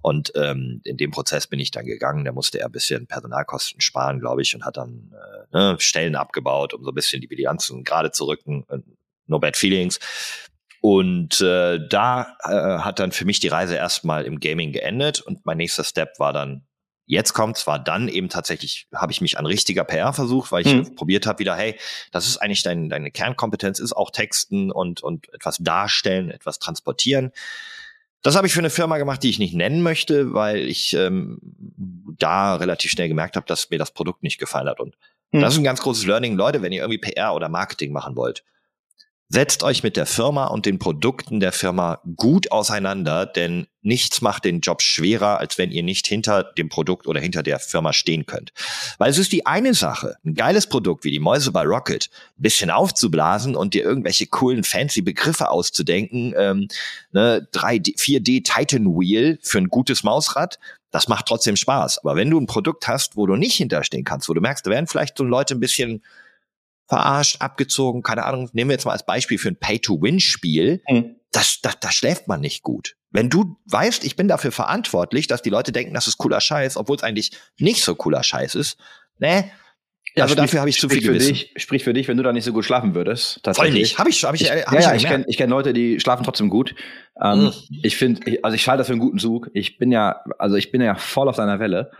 Und 0.01 0.34
ähm, 0.36 0.82
in 0.84 0.97
dem 0.97 1.11
Prozess 1.11 1.47
bin 1.47 1.59
ich 1.59 1.71
dann 1.71 1.86
gegangen. 1.86 2.25
Da 2.25 2.32
musste 2.32 2.59
er 2.59 2.65
ein 2.65 2.71
bisschen 2.71 3.07
Personalkosten 3.07 3.82
sparen, 3.82 4.19
glaube 4.19 4.41
ich, 4.41 4.55
und 4.55 4.65
hat 4.65 4.77
dann 4.77 5.13
äh, 5.53 5.57
ne, 5.57 5.75
Stellen 5.79 6.15
abgebaut, 6.15 6.73
um 6.73 6.84
so 6.84 6.91
ein 6.91 6.95
bisschen 6.95 7.21
die 7.21 7.27
Bilanzen 7.27 7.84
gerade 7.84 8.11
zu 8.11 8.25
rücken. 8.25 8.65
No 9.27 9.39
bad 9.39 9.55
feelings. 9.55 9.99
Und 10.82 11.39
äh, 11.41 11.79
da 11.88 12.36
äh, 12.43 12.79
hat 12.79 12.97
dann 12.97 13.11
für 13.11 13.25
mich 13.25 13.39
die 13.39 13.49
Reise 13.49 13.75
erstmal 13.75 14.25
im 14.25 14.39
Gaming 14.39 14.71
geendet 14.71 15.21
und 15.21 15.45
mein 15.45 15.57
nächster 15.57 15.84
Step 15.84 16.17
war 16.17 16.34
dann 16.34 16.65
Jetzt 17.12 17.34
kommt 17.34 17.57
zwar 17.57 17.78
dann 17.78 18.07
eben 18.07 18.30
tatsächlich, 18.30 18.88
habe 18.95 19.12
ich 19.12 19.20
mich 19.20 19.38
an 19.38 19.45
richtiger 19.45 19.84
PR 19.84 20.14
versucht, 20.14 20.53
weil 20.53 20.66
ich 20.66 20.74
mhm. 20.74 20.95
probiert 20.95 21.28
habe 21.28 21.39
wieder, 21.39 21.57
hey, 21.57 21.78
das 22.14 22.26
ist 22.26 22.38
eigentlich 22.38 22.64
dein, 22.64 22.88
deine 22.88 23.12
Kernkompetenz, 23.12 23.80
ist 23.80 23.91
auch 23.91 24.12
Texten 24.12 24.72
und, 24.72 25.03
und 25.03 25.28
etwas 25.34 25.57
darstellen, 25.57 26.32
etwas 26.32 26.57
transportieren. 26.57 27.34
Das 28.22 28.38
habe 28.38 28.47
ich 28.47 28.53
für 28.53 28.59
eine 28.59 28.70
Firma 28.70 28.97
gemacht, 28.97 29.24
die 29.24 29.30
ich 29.30 29.39
nicht 29.39 29.53
nennen 29.53 29.84
möchte, 29.84 30.34
weil 30.34 30.59
ich 30.70 30.93
ähm, 30.93 31.39
da 32.18 32.55
relativ 32.55 32.91
schnell 32.91 33.09
gemerkt 33.09 33.36
habe, 33.36 33.45
dass 33.45 33.70
mir 33.70 33.78
das 33.78 33.91
Produkt 33.91 34.24
nicht 34.24 34.38
gefallen 34.38 34.70
hat. 34.70 34.80
Und 34.80 34.95
mhm. 35.32 35.41
das 35.41 35.55
ist 35.55 35.59
ein 35.59 35.66
ganz 35.66 35.82
großes 35.82 36.05
Learning, 36.05 36.38
Leute, 36.38 36.62
wenn 36.62 36.72
ihr 36.72 36.84
irgendwie 36.84 37.12
PR 37.12 37.36
oder 37.36 37.49
Marketing 37.49 37.91
machen 37.91 38.16
wollt. 38.16 38.45
Setzt 39.34 39.63
euch 39.63 39.82
mit 39.82 39.95
der 39.95 40.07
Firma 40.07 40.47
und 40.47 40.65
den 40.65 40.77
Produkten 40.77 41.39
der 41.39 41.53
Firma 41.53 42.01
gut 42.17 42.51
auseinander, 42.51 43.25
denn 43.25 43.65
nichts 43.82 44.19
macht 44.19 44.43
den 44.43 44.59
Job 44.59 44.82
schwerer, 44.82 45.39
als 45.39 45.57
wenn 45.57 45.71
ihr 45.71 45.84
nicht 45.84 46.05
hinter 46.05 46.43
dem 46.57 46.67
Produkt 46.67 47.07
oder 47.07 47.21
hinter 47.21 47.41
der 47.41 47.59
Firma 47.59 47.93
stehen 47.93 48.25
könnt. 48.25 48.51
Weil 48.97 49.09
es 49.09 49.17
ist 49.17 49.32
die 49.32 49.45
eine 49.45 49.73
Sache, 49.73 50.17
ein 50.25 50.36
geiles 50.36 50.67
Produkt 50.67 51.05
wie 51.05 51.11
die 51.11 51.19
Mäuse 51.19 51.53
bei 51.53 51.63
Rocket, 51.63 52.09
ein 52.38 52.41
bisschen 52.41 52.69
aufzublasen 52.69 53.55
und 53.55 53.73
dir 53.73 53.86
irgendwelche 53.86 54.27
coolen, 54.27 54.65
fancy 54.65 55.01
Begriffe 55.01 55.49
auszudenken, 55.49 56.34
ähm, 56.38 56.67
ne, 57.13 57.47
3D, 57.53 57.97
4D 57.97 58.43
Titan 58.43 58.88
Wheel 58.88 59.39
für 59.41 59.59
ein 59.59 59.69
gutes 59.69 60.03
Mausrad, 60.03 60.59
das 60.91 61.07
macht 61.07 61.27
trotzdem 61.27 61.55
Spaß. 61.55 61.99
Aber 61.99 62.17
wenn 62.17 62.29
du 62.29 62.38
ein 62.38 62.47
Produkt 62.47 62.86
hast, 62.89 63.15
wo 63.15 63.25
du 63.27 63.38
nicht 63.38 63.55
hinterstehen 63.55 64.03
kannst, 64.03 64.27
wo 64.27 64.34
du 64.34 64.41
merkst, 64.41 64.65
da 64.65 64.71
werden 64.71 64.88
vielleicht 64.88 65.17
so 65.17 65.23
Leute 65.23 65.55
ein 65.55 65.61
bisschen 65.61 66.03
verarscht, 66.91 67.37
abgezogen, 67.39 68.03
keine 68.03 68.25
Ahnung, 68.25 68.49
nehmen 68.51 68.69
wir 68.69 68.73
jetzt 68.73 68.83
mal 68.83 68.91
als 68.91 69.05
Beispiel 69.05 69.37
für 69.37 69.47
ein 69.47 69.55
Pay-to-Win-Spiel, 69.55 70.83
mhm. 70.89 71.15
das, 71.31 71.61
das, 71.61 71.79
da 71.79 71.89
schläft 71.89 72.27
man 72.27 72.41
nicht 72.41 72.63
gut. 72.63 72.97
Wenn 73.11 73.29
du 73.29 73.55
weißt, 73.67 74.03
ich 74.03 74.17
bin 74.17 74.27
dafür 74.27 74.51
verantwortlich, 74.51 75.27
dass 75.27 75.41
die 75.41 75.49
Leute 75.49 75.71
denken, 75.71 75.93
das 75.93 76.07
ist 76.07 76.17
cooler 76.17 76.41
Scheiß, 76.41 76.75
obwohl 76.75 76.97
es 76.97 77.03
eigentlich 77.03 77.31
nicht 77.57 77.81
so 77.81 77.95
cooler 77.95 78.23
Scheiß 78.23 78.55
ist, 78.55 78.77
ne? 79.19 79.49
Ja, 80.17 80.23
also 80.23 80.33
sprich, 80.33 80.43
dafür 80.43 80.59
habe 80.59 80.69
ich 80.69 80.79
zu 80.81 80.89
viel 80.89 81.01
für 81.01 81.17
dich, 81.17 81.53
Sprich 81.55 81.85
für 81.85 81.93
dich, 81.93 82.09
wenn 82.09 82.17
du 82.17 82.23
da 82.23 82.33
nicht 82.33 82.43
so 82.43 82.51
gut 82.51 82.65
schlafen 82.65 82.93
würdest. 82.93 83.39
Voll 83.53 83.71
nicht. 83.71 83.97
Habe 83.97 84.09
ich, 84.09 84.25
hab 84.25 84.35
ich, 84.35 84.41
ich, 84.41 84.51
hab 84.51 84.73
ja, 84.73 84.79
ich, 84.79 84.85
ja, 84.85 84.95
ich 84.95 85.05
kenne 85.05 85.23
ich 85.29 85.37
kenn 85.37 85.49
Leute, 85.49 85.71
die 85.71 86.01
schlafen 86.01 86.25
trotzdem 86.25 86.49
gut. 86.49 86.75
Ähm, 87.23 87.43
mhm. 87.43 87.53
Ich 87.83 87.95
finde, 87.95 88.37
also 88.43 88.55
ich 88.55 88.67
halte 88.67 88.79
das 88.79 88.87
für 88.87 88.93
einen 88.93 88.99
guten 88.99 89.19
Zug. 89.19 89.49
Ich 89.53 89.77
bin 89.77 89.93
ja, 89.93 90.21
also 90.37 90.57
ich 90.57 90.71
bin 90.71 90.81
ja 90.81 90.95
voll 90.95 91.29
auf 91.29 91.37
deiner 91.37 91.61
Welle. 91.61 91.91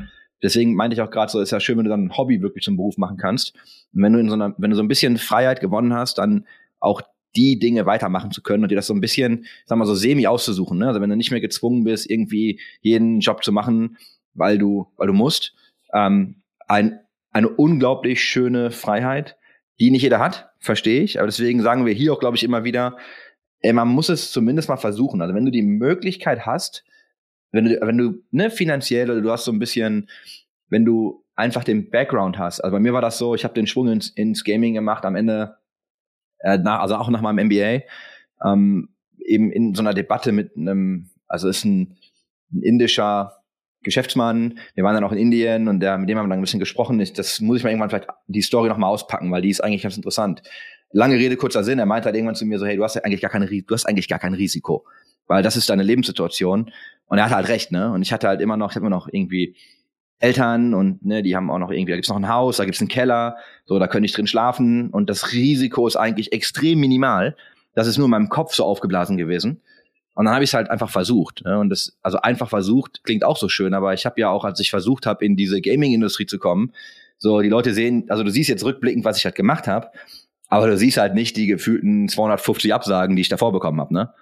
Deswegen 0.44 0.76
meinte 0.76 0.96
ich 0.96 1.02
auch 1.02 1.12
gerade 1.12 1.32
so, 1.32 1.40
ist 1.40 1.52
ja 1.52 1.60
schön, 1.60 1.78
wenn 1.78 1.86
du 1.86 1.90
dann 1.90 2.06
ein 2.06 2.18
Hobby 2.18 2.42
wirklich 2.42 2.64
zum 2.64 2.78
Beruf 2.78 2.98
machen 2.98 3.18
kannst. 3.18 3.54
Und 3.94 4.04
wenn 4.04 4.14
du 4.14 4.20
in 4.20 4.30
so 4.30 4.36
einer, 4.36 4.56
wenn 4.58 4.72
du 4.72 4.76
so 4.76 4.84
ein 4.84 4.88
bisschen 4.88 5.18
Freiheit 5.18 5.62
gewonnen 5.62 5.94
hast, 5.94 6.18
dann 6.18 6.46
auch 6.80 7.02
die 7.36 7.60
Dinge 7.60 7.86
weitermachen 7.86 8.32
zu 8.32 8.42
können 8.42 8.64
und 8.64 8.72
dir 8.72 8.76
das 8.76 8.88
so 8.88 8.94
ein 8.94 9.02
bisschen, 9.02 9.46
sag 9.66 9.78
mal 9.78 9.86
so 9.86 9.96
semi 9.96 10.28
auszusuchen. 10.28 10.78
Ne? 10.80 10.88
Also 10.88 11.02
wenn 11.02 11.10
du 11.10 11.16
nicht 11.16 11.32
mehr 11.32 11.42
gezwungen 11.42 11.84
bist, 11.84 12.10
irgendwie 12.10 12.60
jeden 12.82 13.20
Job 13.20 13.44
zu 13.44 13.52
machen, 13.52 13.98
weil 14.34 14.58
du, 14.58 14.88
weil 14.98 15.08
du 15.08 15.14
musst, 15.14 15.54
ähm, 15.94 16.42
ein, 16.68 17.00
eine 17.32 17.50
unglaublich 17.50 18.24
schöne 18.24 18.72
Freiheit, 18.72 19.38
die 19.80 19.92
nicht 19.92 20.04
jeder 20.04 20.20
hat, 20.20 20.52
verstehe 20.60 21.02
ich. 21.02 21.20
Aber 21.20 21.28
deswegen 21.28 21.62
sagen 21.62 21.86
wir 21.86 21.94
hier 21.94 22.14
auch, 22.14 22.20
glaube 22.20 22.38
ich, 22.38 22.44
immer 22.44 22.64
wieder, 22.64 22.98
ey, 23.62 23.74
man 23.74 23.88
muss 23.88 24.10
es 24.10 24.32
zumindest 24.32 24.70
mal 24.70 24.78
versuchen. 24.78 25.22
Also 25.22 25.34
wenn 25.34 25.46
du 25.46 25.52
die 25.52 25.62
Möglichkeit 25.62 26.46
hast, 26.46 26.84
wenn 27.52 27.66
du, 27.66 27.82
wenn 27.82 27.98
du, 27.98 28.24
ne, 28.32 28.50
finanziell 28.50 29.10
oder 29.10 29.22
du 29.22 29.32
hast 29.32 29.46
so 29.46 29.52
ein 29.52 29.60
bisschen, 29.60 30.10
wenn 30.70 30.86
du 30.86 31.24
einfach 31.36 31.64
den 31.64 31.90
Background 31.90 32.38
hast. 32.38 32.62
Also 32.62 32.74
bei 32.76 32.80
mir 32.80 32.94
war 32.94 33.02
das 33.02 33.18
so, 33.18 33.36
ich 33.36 33.44
habe 33.44 33.54
den 33.54 33.68
Schwung 33.68 33.90
ins, 33.90 34.10
ins 34.10 34.44
Gaming 34.44 34.74
gemacht 34.74 35.06
am 35.06 35.16
Ende, 35.16 35.58
äh, 36.40 36.58
nach, 36.58 36.82
also 36.82 36.96
auch 36.96 37.10
nach 37.10 37.22
meinem 37.22 37.48
MBA, 37.48 37.82
ähm, 38.46 38.90
eben 39.20 39.52
in 39.52 39.76
so 39.76 39.82
einer 39.82 39.94
Debatte 39.94 40.32
mit 40.32 40.56
einem, 40.56 41.10
also 41.28 41.50
ist 41.50 41.66
ein, 41.66 41.98
ein 42.54 42.62
indischer 42.62 43.38
Geschäftsmann, 43.84 44.60
wir 44.76 44.84
waren 44.84 44.94
dann 44.94 45.04
auch 45.04 45.12
in 45.12 45.18
Indien 45.18 45.68
und 45.68 45.80
der, 45.80 45.98
mit 45.98 46.10
dem 46.10 46.18
haben 46.18 46.28
wir 46.28 46.30
dann 46.30 46.40
ein 46.40 46.44
bisschen 46.44 46.60
gesprochen. 46.60 47.00
Ich, 47.00 47.14
das 47.14 47.40
muss 47.40 47.58
ich 47.58 47.64
mal 47.64 47.72
irgendwann 47.72 47.90
vielleicht 47.90 48.10
die 48.28 48.42
Story 48.42 48.70
nochmal 48.70 48.92
auspacken, 48.92 49.32
weil 49.32 49.42
die 49.42 49.50
ist 49.50 49.64
eigentlich 49.64 49.82
ganz 49.82 49.98
interessant. 49.98 50.44
Lange 50.92 51.16
Rede, 51.16 51.38
kurzer 51.38 51.64
Sinn, 51.64 51.80
er 51.80 51.86
meinte 51.86 52.06
halt 52.06 52.16
irgendwann 52.16 52.36
zu 52.36 52.46
mir 52.46 52.60
so, 52.60 52.66
hey, 52.66 52.78
du 52.78 52.84
hast 52.84 52.96
ja 52.96 53.02
eigentlich 53.02 53.22
gar 53.22 53.32
keine, 53.32 53.48
du 53.48 53.74
hast 53.74 53.86
eigentlich 53.86 54.08
gar 54.08 54.20
kein 54.20 54.36
Risiko 54.36 54.86
weil 55.28 55.44
das 55.44 55.58
ist 55.58 55.70
deine 55.70 55.84
Lebenssituation. 55.84 56.72
Und 57.06 57.18
er 57.18 57.26
hatte 57.26 57.36
halt 57.36 57.50
recht, 57.50 57.72
ne? 57.72 57.92
Und 57.92 58.02
ich 58.02 58.14
hatte 58.14 58.28
halt 58.28 58.42
immer 58.42 58.58
noch, 58.58 58.72
ich 58.72 58.76
habe 58.76 58.86
immer 58.86 58.96
noch 58.96 59.10
irgendwie 59.12 59.56
Eltern 60.20 60.74
und 60.74 61.04
ne, 61.04 61.24
die 61.24 61.36
haben 61.36 61.50
auch 61.50 61.58
noch 61.58 61.72
irgendwie, 61.72 61.92
da 61.92 61.96
gibt's 61.98 62.10
noch 62.10 62.18
ein 62.18 62.30
Haus, 62.30 62.58
da 62.58 62.66
gibt's 62.66 62.80
einen 62.80 62.88
Keller, 62.88 63.38
so, 63.66 63.80
da 63.80 63.88
könnte 63.88 64.06
ich 64.06 64.14
drin 64.14 64.28
schlafen 64.28 64.90
und 64.90 65.10
das 65.10 65.34
Risiko 65.34 65.88
ist 65.88 65.96
eigentlich 65.96 66.32
extrem 66.32 66.80
minimal. 66.80 67.36
Das 67.74 67.88
ist 67.88 67.98
nur 67.98 68.06
in 68.06 68.12
meinem 68.12 68.30
Kopf 68.30 68.54
so 68.54 68.64
aufgeblasen 68.64 69.18
gewesen. 69.18 69.62
Und 70.14 70.26
dann 70.26 70.34
habe 70.34 70.44
ich 70.44 70.52
es 70.52 70.54
halt 70.54 70.70
einfach 70.70 70.90
versucht. 70.90 71.44
Ne? 71.44 71.58
Und 71.58 71.70
das, 71.70 71.98
also 72.02 72.20
einfach 72.20 72.50
versucht, 72.50 73.04
klingt 73.04 73.24
auch 73.24 73.38
so 73.38 73.50
schön, 73.50 73.74
aber 73.74 73.94
ich 73.94 74.06
habe 74.06 74.20
ja 74.20 74.30
auch, 74.30 74.44
als 74.44 74.60
ich 74.60 74.70
versucht 74.70 75.06
habe, 75.06 75.26
in 75.26 75.36
diese 75.36 75.62
Gaming-Industrie 75.62 76.26
zu 76.26 76.38
kommen, 76.38 76.74
so 77.18 77.42
die 77.42 77.50
Leute 77.50 77.74
sehen, 77.74 78.06
also 78.10 78.24
du 78.24 78.30
siehst 78.30 78.50
jetzt 78.50 78.66
rückblickend, 78.66 79.06
was 79.06 79.18
ich 79.18 79.26
halt 79.26 79.36
gemacht 79.36 79.68
habe, 79.68 79.90
aber 80.50 80.68
du 80.68 80.78
siehst 80.78 80.98
halt 80.98 81.16
nicht 81.16 81.38
die 81.38 81.48
gefühlten 81.48 82.10
250 82.10 82.74
Absagen, 82.74 83.16
die 83.16 83.22
ich 83.22 83.30
davor 83.30 83.52
bekommen 83.52 83.80
habe, 83.80 83.94
ne? 83.94 84.14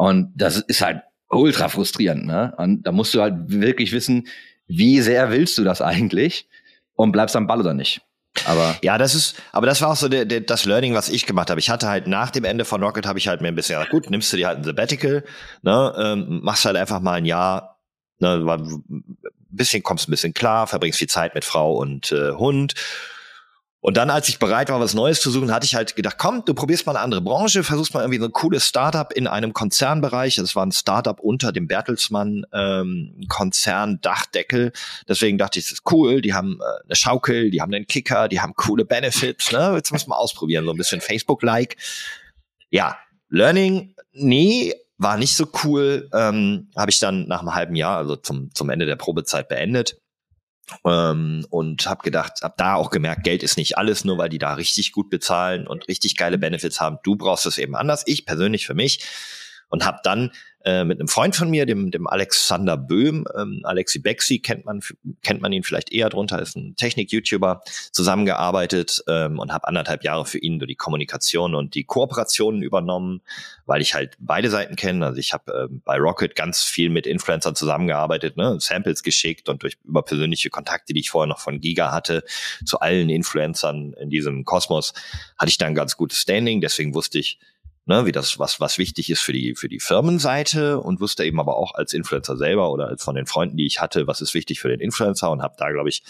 Und 0.00 0.32
das 0.34 0.56
ist 0.56 0.80
halt 0.80 1.02
ultra 1.28 1.68
frustrierend, 1.68 2.24
ne? 2.24 2.54
Und 2.56 2.84
da 2.84 2.90
musst 2.90 3.12
du 3.12 3.20
halt 3.20 3.34
wirklich 3.48 3.92
wissen, 3.92 4.28
wie 4.66 5.02
sehr 5.02 5.30
willst 5.30 5.58
du 5.58 5.62
das 5.62 5.82
eigentlich 5.82 6.48
und 6.94 7.12
bleibst 7.12 7.36
am 7.36 7.46
Ball 7.46 7.60
oder 7.60 7.74
nicht. 7.74 8.00
Aber 8.46 8.78
ja, 8.80 8.96
das 8.96 9.14
ist, 9.14 9.36
aber 9.52 9.66
das 9.66 9.82
war 9.82 9.90
auch 9.90 9.96
so 9.96 10.08
der, 10.08 10.24
der, 10.24 10.40
das 10.40 10.64
Learning, 10.64 10.94
was 10.94 11.10
ich 11.10 11.26
gemacht 11.26 11.50
habe. 11.50 11.60
Ich 11.60 11.68
hatte 11.68 11.86
halt 11.86 12.06
nach 12.06 12.30
dem 12.30 12.44
Ende 12.44 12.64
von 12.64 12.82
Rocket 12.82 13.04
habe 13.04 13.18
ich 13.18 13.28
halt 13.28 13.42
mir 13.42 13.48
ein 13.48 13.54
bisschen 13.54 13.74
gesagt, 13.74 13.90
gut, 13.90 14.08
nimmst 14.08 14.32
du 14.32 14.38
dir 14.38 14.46
halt 14.46 14.56
ein 14.60 14.64
Sabbatical, 14.64 15.22
ne, 15.60 15.94
ähm, 15.98 16.40
machst 16.42 16.64
halt 16.64 16.76
einfach 16.76 17.00
mal 17.00 17.18
ein 17.18 17.26
Jahr, 17.26 17.78
ne, 18.20 18.36
ein 18.36 19.18
bisschen 19.50 19.82
kommst 19.82 20.08
ein 20.08 20.12
bisschen 20.12 20.32
klar, 20.32 20.66
verbringst 20.66 20.98
viel 20.98 21.10
Zeit 21.10 21.34
mit 21.34 21.44
Frau 21.44 21.76
und 21.76 22.10
äh, 22.10 22.30
Hund 22.30 22.72
und 23.82 23.96
dann, 23.96 24.10
als 24.10 24.28
ich 24.28 24.38
bereit 24.38 24.68
war, 24.68 24.78
was 24.78 24.92
Neues 24.92 25.22
zu 25.22 25.30
suchen, 25.30 25.52
hatte 25.52 25.64
ich 25.64 25.74
halt 25.74 25.96
gedacht, 25.96 26.16
komm, 26.18 26.44
du 26.44 26.52
probierst 26.52 26.84
mal 26.84 26.92
eine 26.92 27.00
andere 27.00 27.22
Branche, 27.22 27.64
versuchst 27.64 27.94
mal 27.94 28.00
irgendwie 28.00 28.18
so 28.18 28.26
ein 28.26 28.32
cooles 28.32 28.66
Startup 28.66 29.10
in 29.10 29.26
einem 29.26 29.54
Konzernbereich. 29.54 30.36
Das 30.36 30.54
war 30.54 30.66
ein 30.66 30.72
Startup 30.72 31.18
unter 31.18 31.50
dem 31.50 31.66
Bertelsmann 31.66 32.44
ähm, 32.52 33.24
Konzern 33.28 33.98
Dachdeckel. 34.02 34.72
Deswegen 35.08 35.38
dachte 35.38 35.58
ich, 35.58 35.64
das 35.64 35.72
ist 35.72 35.82
cool. 35.90 36.20
Die 36.20 36.34
haben 36.34 36.58
äh, 36.60 36.84
eine 36.84 36.94
Schaukel, 36.94 37.50
die 37.50 37.62
haben 37.62 37.72
einen 37.72 37.86
Kicker, 37.86 38.28
die 38.28 38.40
haben 38.40 38.52
coole 38.54 38.84
Benefits. 38.84 39.50
Ne? 39.50 39.72
Jetzt 39.76 39.92
muss 39.92 40.06
man 40.06 40.18
ausprobieren, 40.18 40.66
so 40.66 40.72
ein 40.72 40.76
bisschen 40.76 41.00
Facebook-like. 41.00 41.76
Ja, 42.68 42.98
Learning, 43.30 43.94
nee, 44.12 44.74
war 44.98 45.16
nicht 45.16 45.34
so 45.34 45.46
cool. 45.64 46.10
Ähm, 46.12 46.68
Habe 46.76 46.90
ich 46.90 46.98
dann 46.98 47.26
nach 47.28 47.40
einem 47.40 47.54
halben 47.54 47.76
Jahr, 47.76 47.96
also 47.96 48.16
zum, 48.16 48.54
zum 48.54 48.68
Ende 48.68 48.84
der 48.84 48.96
Probezeit 48.96 49.48
beendet 49.48 49.96
ähm, 50.84 51.46
und 51.50 51.86
habe 51.86 52.02
gedacht, 52.02 52.40
hab 52.42 52.56
da 52.56 52.74
auch 52.74 52.90
gemerkt, 52.90 53.24
Geld 53.24 53.42
ist 53.42 53.56
nicht 53.56 53.78
alles, 53.78 54.04
nur 54.04 54.18
weil 54.18 54.28
die 54.28 54.38
da 54.38 54.54
richtig 54.54 54.92
gut 54.92 55.10
bezahlen 55.10 55.66
und 55.66 55.88
richtig 55.88 56.16
geile 56.16 56.38
Benefits 56.38 56.80
haben. 56.80 56.98
Du 57.02 57.16
brauchst 57.16 57.46
es 57.46 57.58
eben 57.58 57.76
anders. 57.76 58.02
Ich 58.06 58.26
persönlich 58.26 58.66
für 58.66 58.74
mich. 58.74 59.04
Und 59.70 59.86
habe 59.86 60.00
dann 60.02 60.30
äh, 60.64 60.84
mit 60.84 61.00
einem 61.00 61.08
Freund 61.08 61.34
von 61.34 61.48
mir, 61.48 61.64
dem, 61.64 61.90
dem 61.90 62.06
Alexander 62.06 62.76
Böhm, 62.76 63.24
ähm, 63.38 63.62
Alexi 63.64 63.98
Bexi 63.98 64.40
kennt 64.40 64.66
man, 64.66 64.80
kennt 65.22 65.40
man 65.40 65.52
ihn 65.52 65.62
vielleicht 65.62 65.90
eher 65.90 66.10
drunter, 66.10 66.40
ist 66.42 66.54
ein 66.54 66.76
Technik-YouTuber, 66.76 67.62
zusammengearbeitet 67.92 69.02
ähm, 69.08 69.38
und 69.38 69.52
habe 69.52 69.66
anderthalb 69.66 70.04
Jahre 70.04 70.26
für 70.26 70.38
ihn 70.38 70.58
die 70.58 70.74
Kommunikation 70.74 71.54
und 71.54 71.74
die 71.74 71.84
Kooperationen 71.84 72.62
übernommen, 72.62 73.22
weil 73.64 73.80
ich 73.80 73.94
halt 73.94 74.16
beide 74.18 74.50
Seiten 74.50 74.76
kenne. 74.76 75.06
Also 75.06 75.18
ich 75.18 75.32
habe 75.32 75.68
ähm, 75.70 75.80
bei 75.82 75.96
Rocket 75.96 76.36
ganz 76.36 76.62
viel 76.62 76.90
mit 76.90 77.06
Influencern 77.06 77.54
zusammengearbeitet, 77.54 78.36
ne, 78.36 78.58
Samples 78.60 79.02
geschickt 79.02 79.48
und 79.48 79.62
durch 79.62 79.78
über 79.84 80.02
persönliche 80.02 80.50
Kontakte, 80.50 80.92
die 80.92 81.00
ich 81.00 81.10
vorher 81.10 81.28
noch 81.28 81.40
von 81.40 81.60
Giga 81.60 81.90
hatte, 81.90 82.22
zu 82.66 82.80
allen 82.80 83.08
Influencern 83.08 83.94
in 83.94 84.10
diesem 84.10 84.44
Kosmos, 84.44 84.92
hatte 85.38 85.48
ich 85.48 85.56
da 85.56 85.64
ein 85.64 85.74
ganz 85.74 85.96
gutes 85.96 86.18
Standing. 86.18 86.60
Deswegen 86.60 86.94
wusste 86.94 87.18
ich, 87.18 87.38
ne, 87.86 88.06
wie 88.06 88.12
das, 88.12 88.38
was, 88.38 88.60
was 88.60 88.78
wichtig 88.78 89.10
ist 89.10 89.20
für 89.20 89.32
die, 89.32 89.54
für 89.54 89.68
die 89.68 89.80
Firmenseite 89.80 90.80
und 90.80 91.00
wusste 91.00 91.24
eben 91.24 91.40
aber 91.40 91.56
auch 91.56 91.74
als 91.74 91.92
Influencer 91.92 92.36
selber 92.36 92.70
oder 92.70 92.88
als 92.88 93.02
von 93.02 93.14
den 93.14 93.26
Freunden, 93.26 93.56
die 93.56 93.66
ich 93.66 93.80
hatte, 93.80 94.06
was 94.06 94.20
ist 94.20 94.34
wichtig 94.34 94.60
für 94.60 94.68
den 94.68 94.80
Influencer 94.80 95.30
und 95.30 95.42
habe 95.42 95.54
da, 95.56 95.70
glaube 95.70 95.88
ich, 95.88 96.02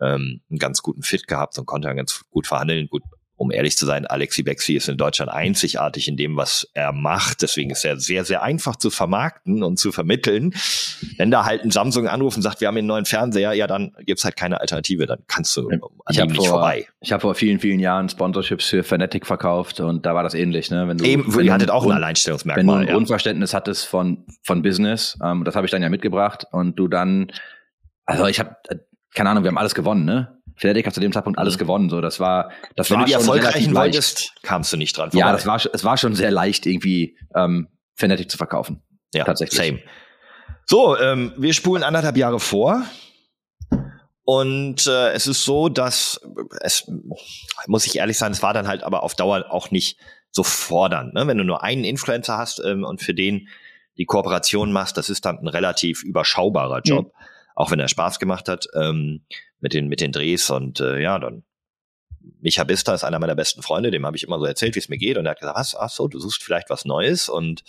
ähm, 0.00 0.40
einen 0.50 0.58
ganz 0.58 0.82
guten 0.82 1.02
Fit 1.02 1.26
gehabt 1.26 1.58
und 1.58 1.66
konnte 1.66 1.88
dann 1.88 1.96
ganz 1.96 2.22
gut 2.30 2.46
verhandeln, 2.46 2.88
gut 2.88 3.02
um 3.36 3.50
ehrlich 3.50 3.76
zu 3.76 3.86
sein, 3.86 4.06
Alexi 4.06 4.42
Bexi 4.42 4.74
ist 4.74 4.88
in 4.88 4.96
Deutschland 4.96 5.30
einzigartig 5.30 6.06
in 6.06 6.16
dem, 6.16 6.36
was 6.36 6.68
er 6.74 6.92
macht. 6.92 7.42
Deswegen 7.42 7.70
ist 7.70 7.84
er 7.84 7.98
sehr, 7.98 8.24
sehr 8.24 8.42
einfach 8.42 8.76
zu 8.76 8.90
vermarkten 8.90 9.62
und 9.62 9.78
zu 9.78 9.90
vermitteln. 9.90 10.54
Wenn 11.16 11.30
da 11.30 11.44
halt 11.44 11.64
ein 11.64 11.70
Samsung 11.70 12.06
anruft 12.06 12.36
und 12.36 12.42
sagt, 12.42 12.60
wir 12.60 12.68
haben 12.68 12.76
einen 12.76 12.86
neuen 12.86 13.04
Fernseher, 13.04 13.52
ja, 13.52 13.66
dann 13.66 13.92
gibt's 14.00 14.24
halt 14.24 14.36
keine 14.36 14.60
Alternative. 14.60 15.06
Dann 15.06 15.20
kannst 15.26 15.56
du 15.56 15.68
an 15.68 15.80
ich 16.10 16.18
ihm 16.18 16.26
nicht 16.26 16.36
vor, 16.36 16.48
vorbei. 16.48 16.86
Ich 17.00 17.12
habe 17.12 17.20
vor 17.20 17.34
vielen, 17.34 17.58
vielen 17.58 17.80
Jahren 17.80 18.08
Sponsorships 18.08 18.66
für 18.66 18.84
Fanatic 18.84 19.26
verkauft 19.26 19.80
und 19.80 20.06
da 20.06 20.14
war 20.14 20.22
das 20.22 20.34
ähnlich. 20.34 20.70
Ne? 20.70 20.86
Wenn 20.86 20.98
du, 20.98 21.04
Eben, 21.04 21.34
wenn 21.34 21.46
ihr 21.46 21.52
hattet 21.52 21.70
auch 21.70 21.84
ein 21.84 21.92
Alleinstellungsmerkmal. 21.92 22.60
Wenn 22.60 22.66
du 22.66 22.72
ein 22.74 22.86
ja. 22.86 22.94
Grundverständnis 22.94 23.54
hattest 23.54 23.86
von, 23.86 24.24
von 24.42 24.62
Business, 24.62 25.18
ähm, 25.24 25.44
das 25.44 25.56
habe 25.56 25.66
ich 25.66 25.70
dann 25.70 25.82
ja 25.82 25.88
mitgebracht 25.88 26.46
und 26.52 26.78
du 26.78 26.86
dann, 26.86 27.32
also 28.06 28.26
ich 28.26 28.38
habe, 28.38 28.56
keine 29.14 29.30
Ahnung, 29.30 29.42
wir 29.42 29.48
haben 29.48 29.58
alles 29.58 29.74
gewonnen, 29.74 30.04
ne? 30.04 30.38
Fnatic 30.56 30.86
hat 30.86 30.94
zu 30.94 31.00
dem 31.00 31.12
Zeitpunkt 31.12 31.38
alles 31.38 31.54
mhm. 31.54 31.58
gewonnen. 31.60 31.90
So, 31.90 32.00
das 32.00 32.20
war, 32.20 32.50
das 32.76 32.90
Wenn 32.90 32.98
war 32.98 33.04
du 33.04 33.08
die 33.08 33.14
erfolgreichen 33.14 33.74
wolltest, 33.74 34.34
kamst 34.42 34.72
du 34.72 34.76
nicht 34.76 34.96
dran. 34.96 35.10
Vorbei. 35.10 35.26
Ja, 35.26 35.32
das 35.32 35.46
war, 35.46 35.60
es 35.72 35.84
war 35.84 35.96
schon 35.96 36.14
sehr 36.14 36.30
leicht, 36.30 36.66
irgendwie 36.66 37.16
ähm, 37.34 37.68
Fnatic 37.94 38.30
zu 38.30 38.36
verkaufen. 38.36 38.82
Ja, 39.14 39.24
tatsächlich. 39.24 39.58
Same. 39.58 39.80
So, 40.66 40.96
ähm, 40.98 41.32
wir 41.36 41.52
spulen 41.52 41.82
anderthalb 41.82 42.16
Jahre 42.16 42.40
vor. 42.40 42.82
Und 44.24 44.86
äh, 44.86 45.12
es 45.12 45.26
ist 45.26 45.44
so, 45.44 45.68
dass 45.68 46.20
es, 46.60 46.88
muss 47.66 47.86
ich 47.86 47.96
ehrlich 47.96 48.18
sein, 48.18 48.32
es 48.32 48.42
war 48.42 48.54
dann 48.54 48.68
halt 48.68 48.84
aber 48.84 49.02
auf 49.02 49.14
Dauer 49.14 49.46
auch 49.50 49.70
nicht 49.70 49.98
so 50.30 50.44
fordernd. 50.44 51.14
Ne? 51.14 51.26
Wenn 51.26 51.38
du 51.38 51.44
nur 51.44 51.62
einen 51.62 51.84
Influencer 51.84 52.38
hast 52.38 52.62
ähm, 52.64 52.84
und 52.84 53.02
für 53.02 53.14
den 53.14 53.48
die 53.98 54.06
Kooperation 54.06 54.72
machst, 54.72 54.96
das 54.96 55.10
ist 55.10 55.24
dann 55.24 55.38
ein 55.38 55.48
relativ 55.48 56.02
überschaubarer 56.02 56.80
Job, 56.82 57.06
mhm. 57.06 57.26
auch 57.54 57.70
wenn 57.70 57.80
er 57.80 57.88
Spaß 57.88 58.18
gemacht 58.18 58.48
hat. 58.48 58.66
Ähm, 58.74 59.26
mit 59.62 59.72
den, 59.72 59.88
mit 59.88 60.00
den 60.00 60.12
Drehs 60.12 60.50
und 60.50 60.80
äh, 60.80 61.00
ja, 61.00 61.18
dann 61.18 61.44
Micha 62.40 62.64
Bista 62.64 62.94
ist 62.94 63.04
einer 63.04 63.18
meiner 63.18 63.34
besten 63.34 63.62
Freunde, 63.62 63.90
dem 63.90 64.04
habe 64.04 64.16
ich 64.16 64.24
immer 64.24 64.38
so 64.38 64.44
erzählt, 64.44 64.74
wie 64.74 64.80
es 64.80 64.88
mir 64.88 64.98
geht 64.98 65.16
und 65.16 65.26
er 65.26 65.30
hat 65.30 65.40
gesagt, 65.40 65.58
was, 65.58 65.74
ach 65.74 65.90
so, 65.90 66.08
du 66.08 66.18
suchst 66.18 66.42
vielleicht 66.42 66.68
was 66.68 66.84
Neues 66.84 67.28
und 67.28 67.64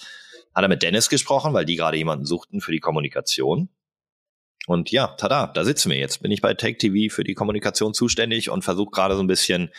hat 0.54 0.64
er 0.64 0.68
mit 0.68 0.84
Dennis 0.84 1.10
gesprochen, 1.10 1.54
weil 1.54 1.66
die 1.66 1.76
gerade 1.76 1.98
jemanden 1.98 2.26
suchten 2.26 2.62
für 2.62 2.72
die 2.72 2.80
Kommunikation. 2.80 3.70
Und 4.68 4.92
ja, 4.92 5.08
tada, 5.08 5.48
da 5.48 5.66
sitzen 5.66 5.90
wir 5.92 5.98
jetzt. 5.98 6.22
Bin 6.22 6.32
ich 6.32 6.42
bei 6.42 6.54
Take 6.54 6.78
TV 6.78 7.14
für 7.14 7.24
die 7.24 7.34
Kommunikation 7.34 7.94
zuständig 7.94 8.50
und 8.50 8.64
versuche 8.64 8.92
gerade 8.92 9.16
so 9.16 9.24
ein 9.24 9.28
bisschen 9.28 9.72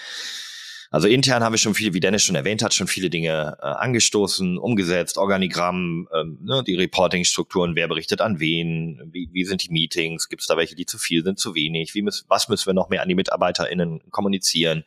also 0.95 1.09
intern 1.09 1.43
haben 1.43 1.53
wir 1.53 1.59
schon 1.59 1.75
viele, 1.75 1.93
wie 1.93 1.99
Dennis 1.99 2.23
schon 2.23 2.37
erwähnt 2.37 2.63
hat, 2.63 2.73
schon 2.73 2.87
viele 2.87 3.11
Dinge 3.11 3.59
äh, 3.61 3.67
angestoßen, 3.67 4.59
umgesetzt, 4.59 5.19
Organigramm, 5.19 6.07
ähm, 6.15 6.39
ne, 6.41 6.63
die 6.65 6.77
Reporting-Strukturen, 6.77 7.75
wer 7.75 7.89
berichtet 7.89 8.21
an 8.21 8.39
wen, 8.39 9.03
wie, 9.11 9.29
wie 9.33 9.45
sind 9.45 9.65
die 9.65 9.73
Meetings, 9.73 10.29
gibt 10.29 10.43
es 10.43 10.47
da 10.47 10.57
welche, 10.57 10.77
die 10.77 10.87
zu 10.87 10.97
viel 10.99 11.25
sind, 11.25 11.41
zu 11.41 11.57
wenig, 11.57 11.97
wie 11.97 12.03
müssen, 12.03 12.27
was 12.29 12.49
müssen 12.49 12.67
wir 12.67 12.75
noch 12.75 12.91
mehr 12.91 13.03
an 13.03 13.09
die 13.09 13.17
MitarbeiterInnen 13.17 14.09
kommunizieren 14.13 14.85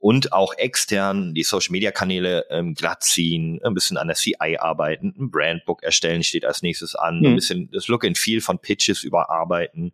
und 0.00 0.32
auch 0.32 0.54
extern 0.54 1.34
die 1.34 1.44
Social 1.44 1.72
Media 1.72 1.92
Kanäle 1.92 2.46
ähm, 2.50 2.74
glatt 2.74 3.04
ziehen, 3.04 3.60
ein 3.62 3.74
bisschen 3.74 3.96
an 3.96 4.08
der 4.08 4.16
CI 4.16 4.56
arbeiten, 4.58 5.14
ein 5.18 5.30
Brandbook 5.30 5.84
erstellen 5.84 6.24
steht 6.24 6.44
als 6.44 6.62
nächstes 6.62 6.96
an, 6.96 7.20
mhm. 7.20 7.26
ein 7.26 7.34
bisschen 7.36 7.70
das 7.70 7.86
Look 7.86 8.04
and 8.04 8.18
Feel 8.18 8.40
von 8.40 8.58
Pitches 8.58 9.04
überarbeiten. 9.04 9.92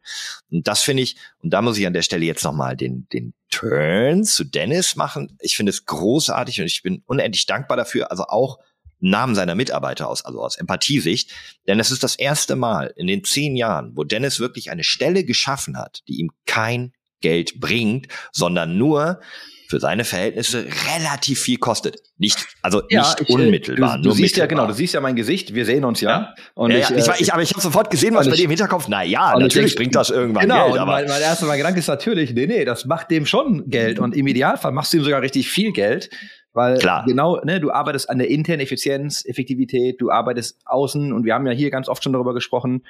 Und 0.51 0.67
das 0.67 0.83
finde 0.83 1.03
ich, 1.03 1.17
und 1.43 1.51
da 1.51 1.61
muss 1.63 1.79
ich 1.79 1.87
an 1.87 1.93
der 1.93 2.03
Stelle 2.03 2.25
jetzt 2.25 2.45
nochmal 2.45 2.77
den, 2.77 3.07
den 3.13 3.35
Turn 3.55 4.25
zu 4.25 4.43
Dennis 4.43 4.97
machen. 4.97 5.39
Ich 5.41 5.57
finde 5.57 5.71
es 5.71 5.87
großartig 5.87 6.61
und 6.61 6.67
ich 6.67 6.83
bin 6.83 7.03
unendlich 7.07 7.47
dankbar 7.47 7.77
dafür, 7.77 8.11
also 8.11 8.25
auch 8.25 8.59
Namen 8.99 9.37
seiner 9.37 9.55
Mitarbeiter 9.55 10.09
aus, 10.09 10.25
also 10.25 10.43
aus 10.43 10.57
Empathiesicht. 10.57 11.31
Denn 11.69 11.79
es 11.79 11.93
ist 11.93 12.03
das 12.03 12.17
erste 12.17 12.57
Mal 12.57 12.93
in 12.97 13.07
den 13.07 13.23
zehn 13.23 13.55
Jahren, 13.55 13.93
wo 13.97 14.03
Dennis 14.03 14.41
wirklich 14.41 14.73
eine 14.73 14.83
Stelle 14.83 15.25
geschaffen 15.25 15.79
hat, 15.79 16.03
die 16.09 16.19
ihm 16.19 16.31
kein 16.47 16.93
Geld 17.21 17.61
bringt, 17.61 18.09
sondern 18.33 18.77
nur 18.77 19.21
für 19.69 19.81
seine 19.81 20.05
Verhältnisse 20.05 20.67
relativ 20.95 21.41
viel 21.41 21.59
kostet. 21.59 21.97
Nicht, 22.19 22.47
also 22.63 22.83
ja, 22.91 23.01
nicht 23.01 23.21
ich, 23.23 23.29
äh, 23.31 23.33
unmittelbar. 23.33 23.97
Du, 23.99 24.11
du 24.11 24.15
siehst 24.15 24.37
ja 24.37 24.47
genau, 24.47 24.67
du 24.67 24.73
siehst 24.73 24.95
ja 24.95 25.01
mein 25.01 25.17
Gesicht, 25.17 25.55
wir 25.55 25.65
sehen 25.65 25.85
uns 25.85 26.01
ja. 26.01 26.35
ja. 26.57 26.69
Ja, 26.69 26.77
ich, 26.77 26.89
ja, 26.91 26.97
ich, 26.97 27.09
äh, 27.09 27.13
ich, 27.19 27.33
aber 27.33 27.43
ich 27.43 27.51
habe 27.51 27.61
sofort 27.61 27.91
gesehen, 27.91 28.15
was 28.15 28.29
bei 28.29 28.37
dir 28.37 28.45
im 28.45 28.51
Hinterkopf. 28.51 28.87
Na 28.89 29.03
ja, 29.03 29.39
natürlich 29.39 29.73
ich, 29.73 29.77
bringt 29.77 29.95
das 29.95 30.11
irgendwann 30.11 30.43
genau, 30.43 30.69
Geld. 30.69 30.79
Aber 30.79 30.93
mein, 30.93 31.07
mein 31.07 31.23
erster 31.23 31.47
mein 31.47 31.59
Gedanke 31.59 31.81
ist 31.81 31.89
natürlich, 31.89 32.35
nee, 32.35 32.47
nee, 32.47 32.65
das 32.65 32.85
macht 32.85 33.11
dem 33.11 33.27
schon 33.27 33.69
Geld 33.69 33.99
und 33.99 34.15
im 34.15 34.27
Idealfall 34.27 34.73
machst 34.73 34.93
du 34.93 34.99
ihm 34.99 35.05
sogar 35.05 35.23
richtig 35.23 35.49
viel 35.49 35.73
Geld. 35.73 36.11
Weil 36.55 36.79
Klar. 36.79 37.05
genau, 37.05 37.41
ne, 37.45 37.59
du 37.59 37.73
arbeitest 37.73 38.09
an 38.09 38.19
der 38.19 38.31
internen 38.31 38.61
Effizienz, 38.61 39.25
Effektivität, 39.27 40.01
du 40.01 40.13
arbeitest 40.13 40.61
außen 40.65 41.13
und 41.13 41.25
wir 41.25 41.35
haben 41.35 41.47
ja 41.47 41.53
hier 41.53 41.71
ganz 41.71 41.89
oft 41.89 42.05
schon 42.05 42.13
darüber 42.13 42.33
gesprochen. 42.33 42.85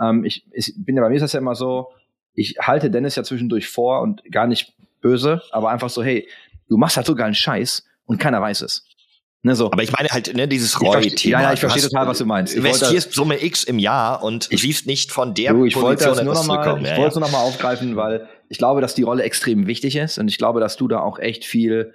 Ähm, 0.00 0.24
ich, 0.24 0.46
ich 0.52 0.72
bin 0.76 0.94
ja 0.94 1.02
bei 1.02 1.08
mir 1.08 1.16
ist 1.16 1.22
das 1.22 1.32
ja 1.32 1.40
immer 1.40 1.56
so, 1.56 1.88
ich 2.34 2.54
halte 2.60 2.90
Dennis 2.90 3.16
ja 3.16 3.24
zwischendurch 3.24 3.66
vor 3.66 4.02
und 4.02 4.22
gar 4.30 4.46
nicht 4.46 4.72
böse, 5.00 5.42
aber 5.50 5.70
einfach 5.70 5.90
so, 5.90 6.02
hey, 6.02 6.28
du 6.68 6.76
machst 6.76 6.96
halt 6.96 7.06
so 7.06 7.14
geilen 7.14 7.34
Scheiß 7.34 7.84
und 8.06 8.18
keiner 8.18 8.40
weiß 8.40 8.62
es. 8.62 8.84
Ne, 9.42 9.54
so. 9.54 9.70
Aber 9.70 9.82
ich 9.82 9.92
meine 9.92 10.08
halt, 10.08 10.34
ne, 10.34 10.48
dieses 10.48 10.80
Roy-Thema. 10.80 11.38
Ja, 11.38 11.42
ja, 11.42 11.52
ich 11.52 11.60
verstehe 11.60 11.82
total, 11.82 12.08
was 12.08 12.18
du 12.18 12.26
meinst. 12.26 12.54
Du 12.54 12.58
investierst 12.58 13.12
Summe 13.12 13.42
X 13.42 13.62
im 13.62 13.78
Jahr 13.78 14.24
und 14.24 14.48
ich, 14.50 14.62
siehst 14.62 14.86
nicht 14.86 15.12
von 15.12 15.32
der 15.32 15.52
du, 15.52 15.64
ich 15.64 15.74
Position 15.74 16.10
wollte 16.10 16.24
nur 16.24 16.34
noch 16.34 16.46
mal, 16.46 16.82
Ich 16.82 16.88
ja, 16.88 16.96
wollte 16.96 17.08
es 17.08 17.14
nur 17.14 17.24
noch 17.24 17.30
mal 17.30 17.42
aufgreifen, 17.42 17.94
weil 17.94 18.28
ich 18.48 18.58
glaube, 18.58 18.80
dass 18.80 18.94
die 18.94 19.02
Rolle 19.02 19.22
extrem 19.22 19.68
wichtig 19.68 19.94
ist 19.94 20.18
und 20.18 20.26
ich 20.26 20.38
glaube, 20.38 20.58
dass 20.58 20.76
du 20.76 20.88
da 20.88 21.00
auch 21.00 21.20
echt 21.20 21.44
viel 21.44 21.94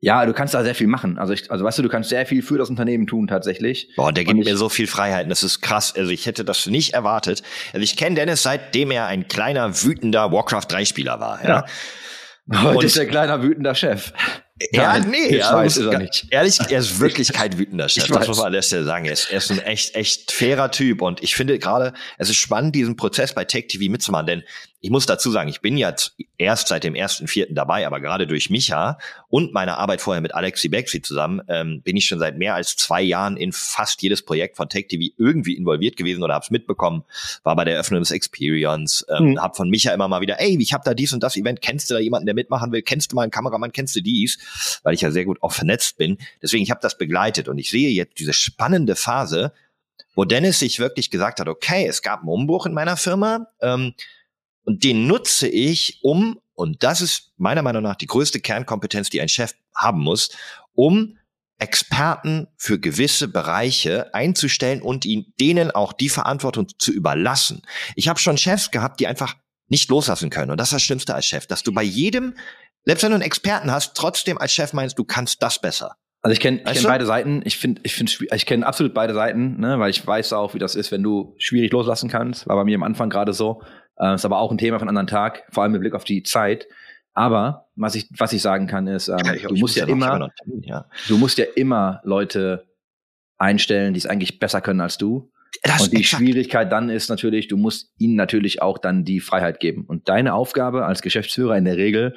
ja, 0.00 0.26
du 0.26 0.32
kannst 0.32 0.54
da 0.54 0.62
sehr 0.62 0.74
viel 0.74 0.86
machen. 0.86 1.18
Also, 1.18 1.32
ich, 1.32 1.50
also 1.50 1.64
weißt 1.64 1.78
du, 1.78 1.82
du 1.82 1.88
kannst 1.88 2.10
sehr 2.10 2.26
viel 2.26 2.42
für 2.42 2.58
das 2.58 2.68
Unternehmen 2.68 3.06
tun 3.06 3.26
tatsächlich. 3.26 3.88
Boah, 3.96 4.12
der 4.12 4.24
gibt 4.24 4.38
ich, 4.38 4.44
mir 4.44 4.56
so 4.56 4.68
viel 4.68 4.86
Freiheiten. 4.86 5.30
Das 5.30 5.42
ist 5.42 5.62
krass. 5.62 5.94
Also 5.96 6.10
ich 6.10 6.26
hätte 6.26 6.44
das 6.44 6.66
nicht 6.66 6.94
erwartet. 6.94 7.42
Also 7.72 7.82
ich 7.82 7.96
kenne 7.96 8.16
Dennis 8.16 8.42
seitdem 8.42 8.90
er 8.90 9.06
ein 9.06 9.26
kleiner 9.28 9.82
wütender 9.82 10.30
Warcraft 10.32 10.66
3 10.68 10.84
Spieler 10.84 11.18
war. 11.20 11.42
Ja. 11.42 11.48
ja. 11.48 12.62
Heute 12.62 12.78
und 12.78 12.84
ist 12.84 12.96
er 12.96 13.06
kleiner 13.06 13.42
wütender 13.42 13.74
Chef. 13.74 14.12
Ja, 14.72 14.98
Nein, 14.98 15.10
nee, 15.10 15.36
ja, 15.36 15.52
weiß, 15.52 15.76
ist 15.76 15.84
er 15.84 15.98
nicht. 15.98 16.26
Ehrlich, 16.30 16.58
er 16.70 16.78
ist 16.78 16.98
wirklich 17.00 17.30
kein 17.32 17.58
wütender 17.58 17.88
Chef. 17.90 18.06
das 18.06 18.26
muss 18.26 18.38
man 18.38 18.46
an 18.46 18.52
der 18.52 18.62
Stelle 18.62 18.84
sagen. 18.84 19.04
Er 19.04 19.12
ist, 19.12 19.30
er 19.30 19.38
ist 19.38 19.50
ein 19.50 19.58
echt, 19.58 19.94
echt 19.94 20.32
fairer 20.32 20.70
Typ. 20.70 21.02
Und 21.02 21.22
ich 21.22 21.34
finde 21.34 21.58
gerade, 21.58 21.92
es 22.16 22.30
ist 22.30 22.36
spannend, 22.36 22.74
diesen 22.74 22.96
Prozess 22.96 23.34
bei 23.34 23.44
Tech 23.44 23.66
TV 23.68 23.90
mitzumachen, 23.90 24.26
denn 24.26 24.42
ich 24.86 24.90
muss 24.90 25.04
dazu 25.04 25.32
sagen, 25.32 25.48
ich 25.48 25.62
bin 25.62 25.76
jetzt 25.76 26.14
erst 26.38 26.68
seit 26.68 26.84
dem 26.84 26.94
ersten 26.94 27.26
Vierten 27.26 27.56
dabei, 27.56 27.88
aber 27.88 27.98
gerade 27.98 28.28
durch 28.28 28.50
Micha 28.50 28.98
und 29.28 29.52
meine 29.52 29.78
Arbeit 29.78 30.00
vorher 30.00 30.20
mit 30.20 30.32
Alexi 30.32 30.68
Bexi 30.68 31.02
zusammen 31.02 31.42
ähm, 31.48 31.82
bin 31.82 31.96
ich 31.96 32.06
schon 32.06 32.20
seit 32.20 32.38
mehr 32.38 32.54
als 32.54 32.76
zwei 32.76 33.02
Jahren 33.02 33.36
in 33.36 33.50
fast 33.50 34.00
jedes 34.00 34.24
Projekt 34.24 34.56
von 34.56 34.68
Tech 34.68 34.86
TV 34.86 35.12
irgendwie 35.18 35.56
involviert 35.56 35.96
gewesen 35.96 36.22
oder 36.22 36.34
habe 36.34 36.44
es 36.44 36.52
mitbekommen. 36.52 37.02
War 37.42 37.56
bei 37.56 37.64
der 37.64 37.74
Eröffnung 37.74 37.98
des 37.98 38.12
Experience, 38.12 39.04
ähm, 39.08 39.30
mhm. 39.30 39.42
habe 39.42 39.56
von 39.56 39.68
Micha 39.68 39.92
immer 39.92 40.06
mal 40.06 40.20
wieder, 40.20 40.40
ey, 40.40 40.56
ich 40.62 40.72
habe 40.72 40.84
da 40.84 40.94
dies 40.94 41.12
und 41.12 41.24
das 41.24 41.36
Event, 41.36 41.62
kennst 41.62 41.90
du 41.90 41.94
da 41.94 41.98
jemanden, 41.98 42.26
der 42.26 42.36
mitmachen 42.36 42.70
will? 42.70 42.82
Kennst 42.82 43.10
du 43.10 43.16
mal 43.16 43.22
einen 43.22 43.32
Kameramann? 43.32 43.72
Kennst 43.72 43.96
du 43.96 44.00
dies? 44.00 44.38
Weil 44.84 44.94
ich 44.94 45.00
ja 45.00 45.10
sehr 45.10 45.24
gut 45.24 45.42
auch 45.42 45.52
vernetzt 45.52 45.98
bin. 45.98 46.16
Deswegen 46.40 46.62
ich 46.62 46.70
habe 46.70 46.80
das 46.80 46.96
begleitet 46.96 47.48
und 47.48 47.58
ich 47.58 47.70
sehe 47.70 47.90
jetzt 47.90 48.20
diese 48.20 48.32
spannende 48.32 48.94
Phase, 48.94 49.52
wo 50.14 50.24
Dennis 50.24 50.60
sich 50.60 50.78
wirklich 50.78 51.10
gesagt 51.10 51.40
hat, 51.40 51.48
okay, 51.48 51.88
es 51.88 52.02
gab 52.02 52.20
einen 52.20 52.28
Umbruch 52.28 52.66
in 52.66 52.72
meiner 52.72 52.96
Firma. 52.96 53.48
Ähm, 53.60 53.94
und 54.66 54.84
den 54.84 55.06
nutze 55.06 55.48
ich, 55.48 56.00
um, 56.02 56.38
und 56.54 56.82
das 56.82 57.00
ist 57.00 57.32
meiner 57.38 57.62
Meinung 57.62 57.82
nach 57.82 57.96
die 57.96 58.06
größte 58.06 58.40
Kernkompetenz, 58.40 59.08
die 59.08 59.20
ein 59.20 59.28
Chef 59.28 59.54
haben 59.74 60.00
muss, 60.02 60.30
um 60.74 61.16
Experten 61.58 62.48
für 62.58 62.78
gewisse 62.78 63.28
Bereiche 63.28 64.12
einzustellen 64.12 64.82
und 64.82 65.06
ihn, 65.06 65.32
denen 65.40 65.70
auch 65.70 65.92
die 65.92 66.10
Verantwortung 66.10 66.68
zu 66.78 66.92
überlassen. 66.92 67.62
Ich 67.94 68.08
habe 68.08 68.18
schon 68.18 68.36
Chefs 68.36 68.70
gehabt, 68.70 69.00
die 69.00 69.06
einfach 69.06 69.36
nicht 69.68 69.88
loslassen 69.88 70.30
können. 70.30 70.50
Und 70.50 70.58
das 70.58 70.68
ist 70.68 70.74
das 70.74 70.82
Schlimmste 70.82 71.14
als 71.14 71.26
Chef, 71.26 71.46
dass 71.46 71.62
du 71.62 71.72
bei 71.72 71.82
jedem, 71.82 72.34
selbst 72.84 73.02
wenn 73.04 73.10
du 73.10 73.16
einen 73.16 73.22
Experten 73.22 73.70
hast, 73.70 73.96
trotzdem 73.96 74.36
als 74.36 74.52
Chef 74.52 74.72
meinst, 74.72 74.98
du 74.98 75.04
kannst 75.04 75.42
das 75.42 75.60
besser. 75.60 75.96
Also 76.22 76.32
ich 76.32 76.40
kenne 76.40 76.58
ich 76.58 76.72
kenn 76.72 76.82
beide 76.82 77.06
Seiten. 77.06 77.40
Ich 77.44 77.56
finde, 77.56 77.82
ich 77.84 77.94
finde, 77.94 78.12
ich 78.34 78.46
kenne 78.46 78.66
absolut 78.66 78.94
beide 78.94 79.14
Seiten, 79.14 79.60
ne, 79.60 79.78
weil 79.78 79.90
ich 79.90 80.04
weiß 80.04 80.32
auch, 80.32 80.54
wie 80.54 80.58
das 80.58 80.74
ist, 80.74 80.90
wenn 80.90 81.02
du 81.02 81.36
schwierig 81.38 81.72
loslassen 81.72 82.10
kannst. 82.10 82.48
War 82.48 82.56
bei 82.56 82.64
mir 82.64 82.74
am 82.74 82.82
Anfang 82.82 83.10
gerade 83.10 83.32
so. 83.32 83.62
Äh, 83.98 84.14
ist 84.14 84.24
aber 84.24 84.38
auch 84.38 84.50
ein 84.50 84.58
Thema 84.58 84.78
von 84.78 84.88
anderen 84.88 85.06
Tag, 85.06 85.44
vor 85.50 85.62
allem 85.62 85.72
mit 85.72 85.80
Blick 85.80 85.94
auf 85.94 86.04
die 86.04 86.22
Zeit. 86.22 86.66
Aber 87.14 87.68
was 87.76 87.94
ich, 87.94 88.08
was 88.16 88.32
ich 88.32 88.42
sagen 88.42 88.66
kann, 88.66 88.86
ist, 88.86 89.08
ähm, 89.08 89.16
ja, 89.24 89.48
du 89.48 89.56
musst 89.56 89.76
ja 89.76 89.86
immer, 89.86 90.30
ja. 90.60 90.86
du 91.08 91.16
musst 91.16 91.38
ja 91.38 91.46
immer 91.54 92.00
Leute 92.04 92.66
einstellen, 93.38 93.94
die 93.94 93.98
es 93.98 94.06
eigentlich 94.06 94.38
besser 94.38 94.60
können 94.60 94.80
als 94.80 94.98
du. 94.98 95.30
Das 95.62 95.84
und 95.84 95.92
die 95.92 96.00
exakt. 96.00 96.22
Schwierigkeit 96.22 96.70
dann 96.70 96.90
ist 96.90 97.08
natürlich, 97.08 97.48
du 97.48 97.56
musst 97.56 97.92
ihnen 97.98 98.16
natürlich 98.16 98.60
auch 98.60 98.78
dann 98.78 99.04
die 99.04 99.20
Freiheit 99.20 99.60
geben. 99.60 99.84
Und 99.86 100.08
deine 100.08 100.34
Aufgabe 100.34 100.84
als 100.84 101.00
Geschäftsführer 101.00 101.56
in 101.56 101.64
der 101.64 101.76
Regel, 101.76 102.14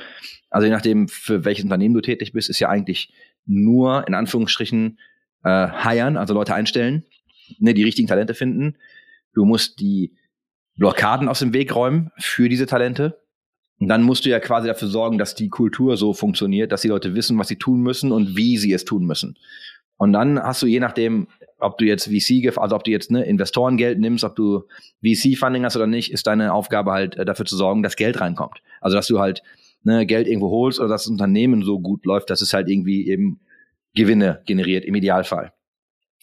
also 0.50 0.66
je 0.66 0.72
nachdem, 0.72 1.08
für 1.08 1.46
welches 1.46 1.64
Unternehmen 1.64 1.96
du 1.96 2.02
tätig 2.02 2.34
bist, 2.34 2.50
ist 2.50 2.60
ja 2.60 2.70
eigentlich 2.70 3.14
nur 3.46 4.08
in 4.08 4.14
Anführungsstrichen 4.14 5.00
äh, 5.44 5.68
hiren, 5.68 6.18
also 6.18 6.34
Leute 6.34 6.54
einstellen, 6.54 7.06
ne, 7.60 7.74
die 7.74 7.84
richtigen 7.84 8.08
Talente 8.08 8.34
finden. 8.34 8.76
Du 9.34 9.46
musst 9.46 9.80
die 9.80 10.16
Blockaden 10.80 11.28
aus 11.28 11.40
dem 11.40 11.54
Weg 11.54 11.76
räumen 11.76 12.12
für 12.18 12.50
diese 12.50 12.66
Talente. 12.66 13.22
Und 13.80 13.88
dann 13.88 14.02
musst 14.02 14.26
du 14.26 14.30
ja 14.30 14.40
quasi 14.40 14.68
dafür 14.68 14.88
sorgen, 14.88 15.18
dass 15.18 15.36
die 15.36 15.50
Kultur 15.50 15.98
so 15.98 16.14
funktioniert, 16.14 16.72
dass 16.72 16.82
die 16.82 16.88
Leute 16.88 17.16
wissen, 17.16 17.38
was 17.38 17.50
sie 17.50 17.58
tun 17.58 17.82
müssen 17.82 18.12
und 18.12 18.36
wie 18.36 18.58
sie 18.58 18.74
es 18.74 18.86
tun 18.86 19.06
müssen. 19.06 19.38
Und 19.98 20.14
dann 20.14 20.42
hast 20.42 20.62
du 20.62 20.68
je 20.68 20.80
nachdem, 20.80 21.28
ob 21.60 21.78
du 21.78 21.86
jetzt 21.86 22.08
VC, 22.08 22.58
also 22.58 22.76
ob 22.76 22.84
du 22.86 22.92
jetzt 22.92 23.12
ne, 23.12 23.24
Investorengeld 23.26 24.00
nimmst, 24.00 24.24
ob 24.24 24.36
du 24.36 24.64
VC-Funding 25.04 25.66
hast 25.66 25.76
oder 25.76 25.88
nicht, 25.88 26.12
ist 26.12 26.28
deine 26.28 26.54
Aufgabe 26.54 26.92
halt 26.94 27.18
äh, 27.18 27.26
dafür 27.26 27.46
zu 27.46 27.58
sorgen, 27.58 27.84
dass 27.84 27.98
Geld 27.98 28.22
reinkommt. 28.22 28.62
Also 28.80 28.96
dass 28.96 29.08
du 29.08 29.20
halt 29.20 29.44
ne, 29.84 30.06
Geld 30.06 30.28
irgendwo 30.28 30.50
holst 30.50 30.80
oder 30.80 30.88
dass 30.88 31.04
das 31.04 31.12
Unternehmen 31.12 31.64
so 31.64 31.80
gut 31.80 32.06
läuft, 32.06 32.30
dass 32.30 32.42
es 32.42 32.54
halt 32.54 32.70
irgendwie 32.70 33.08
eben 33.08 33.42
Gewinne 33.94 34.42
generiert 34.46 34.86
im 34.86 34.96
Idealfall. 34.96 35.52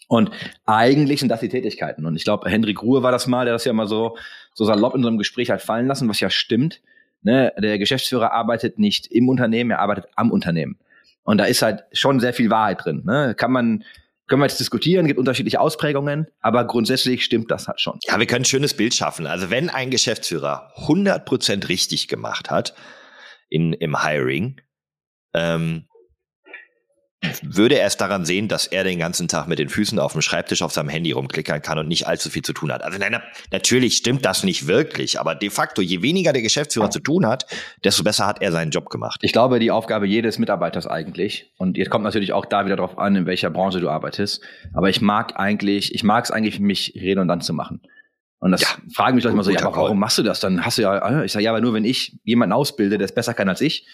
Und 0.09 0.31
eigentlich 0.65 1.21
sind 1.21 1.31
das 1.31 1.41
die 1.41 1.49
Tätigkeiten. 1.49 2.07
Und 2.07 2.17
ich 2.17 2.25
glaube, 2.25 2.49
Hendrik 2.49 2.83
Ruhe 2.83 3.03
war 3.03 3.13
das 3.13 3.27
mal, 3.27 3.45
der 3.45 3.55
das 3.55 3.65
ja 3.65 3.73
mal 3.73 3.89
so, 3.89 4.17
so 4.55 4.65
salopp 4.65 4.95
in 4.95 5.03
so 5.03 5.09
einem 5.09 5.19
Gespräch 5.19 5.51
hat 5.51 5.63
fallen 5.63 5.87
lassen, 5.87 6.09
was 6.09 6.21
ja 6.21 6.31
stimmt. 6.31 6.81
Ne, 7.23 7.53
der 7.59 7.79
Geschäftsführer 7.79 8.33
arbeitet 8.33 8.79
nicht 8.79 9.09
im 9.09 9.29
Unternehmen, 9.29 9.73
er 9.73 9.81
arbeitet 9.81 10.07
am 10.15 10.31
Unternehmen. 10.31 10.79
Und 11.25 11.39
da 11.39 11.45
ist 11.45 11.61
halt 11.61 11.83
schon 11.93 12.21
sehr 12.21 12.33
viel 12.33 12.51
Wahrheit 12.51 12.85
drin. 12.85 13.03
Ne? 13.05 13.35
Kann 13.37 13.51
man, 13.51 13.83
können 14.29 14.41
wir 14.41 14.47
jetzt 14.47 14.61
diskutieren, 14.61 15.09
gibt 15.09 15.19
unterschiedliche 15.19 15.61
Ausprägungen, 15.61 16.29
aber 16.41 16.65
grundsätzlich 16.65 17.25
stimmt 17.25 17.51
das 17.51 17.67
halt 17.67 17.81
schon. 17.81 17.99
Ja, 18.07 18.21
wir 18.21 18.27
können 18.27 18.43
ein 18.43 18.45
schönes 18.45 18.75
Bild 18.75 18.95
schaffen. 18.95 19.27
Also 19.27 19.51
wenn 19.51 19.71
ein 19.71 19.91
Geschäftsführer 19.91 20.73
100% 20.87 21.69
richtig 21.69 22.07
gemacht 22.07 22.49
hat 22.49 22.75
in, 23.49 23.73
im 23.73 24.05
Hiring, 24.05 24.61
ähm, 25.35 25.87
würde 27.43 27.79
er 27.79 27.87
es 27.87 27.97
daran 27.97 28.25
sehen, 28.25 28.49
dass 28.49 28.67
er 28.67 28.85
den 28.85 28.99
ganzen 28.99 29.29
Tag 29.29 29.49
mit 29.49 29.59
den 29.59 29.69
Füßen 29.69 29.99
auf 29.99 30.13
dem 30.13 30.23
Schreibtisch 30.23 30.63
auf 30.63 30.73
seinem 30.73 30.89
Handy 30.89 31.13
rumklickern 31.13 31.63
kann 31.63 31.79
und 31.79 31.89
nicht 31.89 32.07
allzu 32.07 32.31
viel 32.31 32.43
zu 32.43 32.53
tun 32.53 32.73
hat. 32.73 32.83
Also 32.83 32.99
nein, 32.99 33.13
na- 33.13 33.23
natürlich 33.53 33.97
stimmt 33.97 34.25
das 34.25 34.45
nicht 34.45 34.67
wirklich, 34.67 35.19
aber 35.21 35.35
de 35.35 35.51
facto, 35.51 35.83
je 35.83 36.03
weniger 36.03 36.33
der 36.33 36.43
Geschäftsführer 36.43 36.91
zu 36.91 37.01
tun 37.01 37.27
hat, 37.27 37.47
desto 37.85 38.03
besser 38.05 38.27
hat 38.27 38.43
er 38.43 38.53
seinen 38.53 38.71
Job 38.71 38.91
gemacht. 38.91 39.21
Ich 39.23 39.33
glaube, 39.33 39.59
die 39.59 39.71
Aufgabe 39.71 40.07
jedes 40.07 40.39
Mitarbeiters 40.39 40.87
eigentlich. 40.87 41.53
Und 41.59 41.77
jetzt 41.77 41.91
kommt 41.91 42.05
natürlich 42.05 42.33
auch 42.33 42.47
da 42.47 42.65
wieder 42.67 42.77
drauf 42.77 42.99
an, 42.99 43.17
in 43.17 43.27
welcher 43.27 43.51
Branche 43.51 43.81
du 43.81 43.89
arbeitest. 43.89 44.43
Aber 44.75 44.89
ich 44.91 45.01
mag 45.01 45.39
eigentlich, 45.39 45.95
ich 45.95 46.03
mag 46.05 46.25
es 46.25 46.31
eigentlich, 46.31 46.61
mich 46.61 46.95
redundant 46.97 47.45
zu 47.45 47.53
machen. 47.53 47.81
Und 48.39 48.53
das 48.53 48.61
Ja, 48.61 48.69
fragen 48.95 49.15
mich 49.17 49.25
Leute 49.25 49.33
immer 49.33 49.43
so, 49.45 49.51
ja, 49.51 49.63
aber 49.65 49.77
warum 49.77 49.99
machst 49.99 50.19
du 50.19 50.23
das? 50.23 50.41
Dann 50.41 50.65
hast 50.65 50.77
du 50.79 50.83
ja, 50.83 51.25
ich 51.25 51.33
sage, 51.33 51.45
ja, 51.45 51.51
aber 51.51 51.61
nur 51.61 51.73
wenn 51.73 51.85
ich 51.85 52.19
jemanden 52.23 52.53
ausbilde, 52.53 52.99
der 52.99 53.07
es 53.07 53.15
besser 53.15 53.33
kann 53.35 53.49
als 53.49 53.61
ich, 53.63 53.87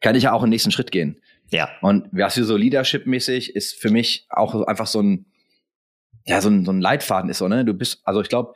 kann 0.00 0.14
ich 0.14 0.22
ja 0.22 0.32
auch 0.32 0.42
den 0.42 0.50
nächsten 0.50 0.70
Schritt 0.70 0.92
gehen. 0.92 1.20
Ja. 1.50 1.70
Und 1.80 2.08
was 2.12 2.34
hier 2.34 2.44
so 2.44 2.56
Leadership-mäßig 2.56 3.54
ist 3.56 3.74
für 3.74 3.90
mich 3.90 4.26
auch 4.28 4.66
einfach 4.66 4.86
so 4.86 5.00
ein, 5.00 5.26
ja, 6.26 6.40
so 6.40 6.50
ein, 6.50 6.64
so 6.64 6.72
ein 6.72 6.80
Leitfaden 6.80 7.30
ist 7.30 7.38
so, 7.38 7.48
ne? 7.48 7.64
Du 7.64 7.74
bist, 7.74 8.00
also 8.04 8.20
ich 8.20 8.28
glaube, 8.28 8.54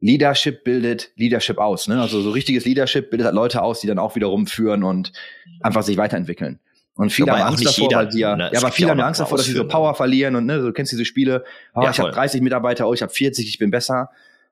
Leadership 0.00 0.64
bildet 0.64 1.12
Leadership 1.14 1.58
aus, 1.58 1.86
ne? 1.86 2.00
Also 2.00 2.20
so 2.20 2.30
richtiges 2.30 2.64
Leadership 2.64 3.10
bildet 3.10 3.26
halt 3.26 3.36
Leute 3.36 3.62
aus, 3.62 3.80
die 3.80 3.86
dann 3.86 4.00
auch 4.00 4.16
wiederum 4.16 4.46
führen 4.48 4.82
und 4.82 5.12
einfach 5.60 5.82
sich 5.82 5.96
weiterentwickeln. 5.96 6.58
Und 6.94 7.10
viele 7.10 7.28
Wobei 7.28 7.38
haben 7.38 7.48
Angst 7.48 7.64
davor, 7.64 7.84
jeder, 7.84 7.96
weil 7.98 8.12
sie 8.12 8.20
ja, 8.20 8.36
ne? 8.36 8.50
Ja, 8.52 8.60
aber 8.60 8.72
viele 8.72 8.90
haben 8.90 9.00
Angst 9.00 9.20
davor, 9.20 9.38
dass 9.38 9.46
sie 9.46 9.52
so. 9.52 9.66
Power 9.66 9.94
verlieren 9.94 10.34
und 10.36 10.46
ne, 10.46 10.58
du 10.58 10.72
kennst 10.72 10.92
diese 10.92 11.04
Spiele, 11.04 11.44
oh, 11.74 11.82
Ja, 11.82 11.90
ich 11.90 11.98
habe 11.98 12.08
voll. 12.08 12.16
30 12.16 12.42
Mitarbeiter, 12.42 12.88
oh, 12.88 12.92
ich 12.92 13.02
habe 13.02 13.12
40, 13.12 13.48
ich 13.48 13.58
bin 13.58 13.70
besser. 13.70 14.10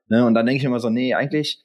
Ne? 0.08 0.24
Und 0.24 0.34
dann 0.34 0.46
denke 0.46 0.58
ich 0.58 0.64
immer 0.64 0.80
so, 0.80 0.88
nee, 0.88 1.14
eigentlich, 1.14 1.62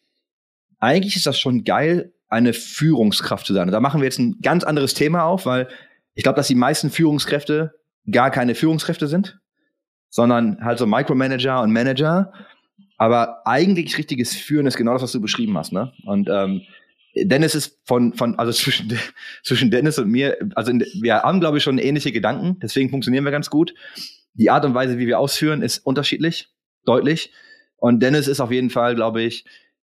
eigentlich 0.79 1.15
ist 1.15 1.25
das 1.27 1.39
schon 1.39 1.63
geil, 1.63 2.11
eine 2.27 2.53
Führungskraft 2.53 3.45
zu 3.45 3.53
sein. 3.53 3.67
Und 3.67 3.71
da 3.71 3.79
machen 3.79 4.01
wir 4.01 4.05
jetzt 4.05 4.19
ein 4.19 4.39
ganz 4.41 4.63
anderes 4.63 4.93
Thema 4.95 5.23
auf, 5.23 5.45
weil 5.45 5.67
ich 6.15 6.23
glaube, 6.23 6.37
dass 6.37 6.47
die 6.47 6.55
meisten 6.55 6.89
Führungskräfte 6.89 7.75
gar 8.09 8.31
keine 8.31 8.55
Führungskräfte 8.55 9.07
sind, 9.07 9.39
sondern 10.09 10.63
halt 10.63 10.79
so 10.79 10.87
Micromanager 10.87 11.61
und 11.61 11.71
Manager. 11.71 12.31
Aber 12.97 13.45
eigentlich 13.45 13.97
richtiges 13.97 14.33
Führen 14.33 14.65
ist 14.65 14.77
genau 14.77 14.93
das, 14.93 15.01
was 15.01 15.11
du 15.11 15.21
beschrieben 15.21 15.57
hast. 15.57 15.73
Ne? 15.73 15.91
Und 16.05 16.29
ähm, 16.31 16.61
Dennis 17.15 17.53
ist 17.55 17.79
von, 17.85 18.13
von 18.13 18.39
also 18.39 18.51
zwischen, 18.63 18.97
zwischen 19.43 19.71
Dennis 19.71 19.99
und 19.99 20.09
mir, 20.09 20.37
also 20.55 20.71
in, 20.71 20.85
wir 21.01 21.21
haben, 21.21 21.41
glaube 21.41 21.57
ich, 21.57 21.63
schon 21.63 21.77
ähnliche 21.77 22.11
Gedanken, 22.11 22.59
deswegen 22.61 22.89
funktionieren 22.89 23.25
wir 23.25 23.31
ganz 23.31 23.49
gut. 23.49 23.73
Die 24.33 24.49
Art 24.49 24.65
und 24.65 24.73
Weise, 24.73 24.97
wie 24.97 25.07
wir 25.07 25.19
ausführen, 25.19 25.61
ist 25.61 25.79
unterschiedlich, 25.79 26.49
deutlich. 26.85 27.31
Und 27.77 28.01
Dennis 28.01 28.27
ist 28.27 28.39
auf 28.39 28.51
jeden 28.51 28.69
Fall, 28.69 28.95
glaube 28.95 29.21
ich, 29.21 29.45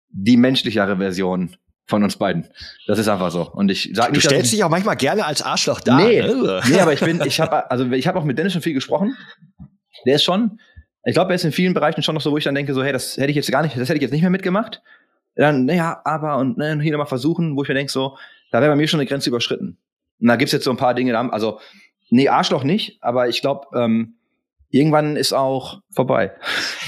die 0.10 0.38
menschlichere 0.38 0.98
Version 0.98 1.56
von 1.90 2.04
uns 2.04 2.16
beiden. 2.16 2.48
Das 2.88 3.00
ist 3.00 3.08
einfach 3.08 3.32
so. 3.32 3.50
Und 3.52 3.70
ich 3.72 3.92
sage 3.94 4.10
Du 4.10 4.14
nicht, 4.14 4.26
dass 4.26 4.32
stellst 4.32 4.54
dich 4.54 4.64
auch 4.64 4.70
manchmal 4.70 4.96
gerne 4.96 5.26
als 5.26 5.42
Arschloch 5.42 5.82
dar. 5.82 5.98
Nee, 5.98 6.22
ne? 6.22 6.62
nee, 6.70 6.80
aber 6.80 6.94
ich 6.94 7.00
bin, 7.00 7.20
ich 7.26 7.40
habe, 7.40 7.70
also 7.70 7.92
ich 7.92 8.08
habe 8.08 8.20
auch 8.20 8.24
mit 8.24 8.38
Dennis 8.38 8.54
schon 8.54 8.62
viel 8.62 8.76
gesprochen. 8.76 9.18
Der 10.06 10.16
ist 10.16 10.24
schon, 10.24 10.60
ich 11.04 11.14
glaube, 11.14 11.32
er 11.32 11.36
ist 11.36 11.46
in 11.46 11.52
vielen 11.52 11.74
Bereichen 11.74 12.04
schon 12.04 12.14
noch 12.14 12.22
so, 12.22 12.32
wo 12.32 12.38
ich 12.38 12.44
dann 12.44 12.56
denke, 12.56 12.74
so, 12.74 12.84
hey, 12.84 12.94
das 12.94 13.18
hätte 13.18 13.32
ich 13.32 13.36
jetzt 13.36 13.52
gar 13.52 13.64
nicht, 13.64 13.76
das 13.76 13.90
hätte 13.90 13.98
ich 13.98 14.04
jetzt 14.04 14.12
nicht 14.12 14.22
mehr 14.22 14.30
mitgemacht. 14.30 14.82
Dann, 15.36 15.66
naja, 15.66 16.00
aber 16.06 16.38
und 16.38 16.58
ne, 16.58 16.80
hier 16.82 16.92
nochmal 16.92 17.08
versuchen, 17.08 17.58
wo 17.58 17.64
ich 17.64 17.70
mir 17.70 17.76
denke, 17.76 17.92
so, 17.92 18.18
da 18.52 18.62
wäre 18.62 18.72
bei 18.72 18.76
mir 18.76 18.88
schon 18.88 19.00
eine 19.00 19.08
Grenze 19.08 19.30
überschritten. 19.30 19.78
Und 20.20 20.28
da 20.28 20.36
gibt's 20.36 20.52
jetzt 20.52 20.66
so 20.66 20.72
ein 20.72 20.78
paar 20.78 20.94
Dinge, 20.94 21.12
da 21.14 21.28
also, 21.30 21.60
nee, 22.10 22.30
Arschloch 22.30 22.64
nicht, 22.64 23.02
aber 23.02 23.30
ich 23.30 23.42
glaube, 23.42 23.68
ähm, 23.76 24.19
irgendwann 24.72 25.16
ist 25.16 25.34
auch 25.34 25.82
vorbei. 25.92 26.32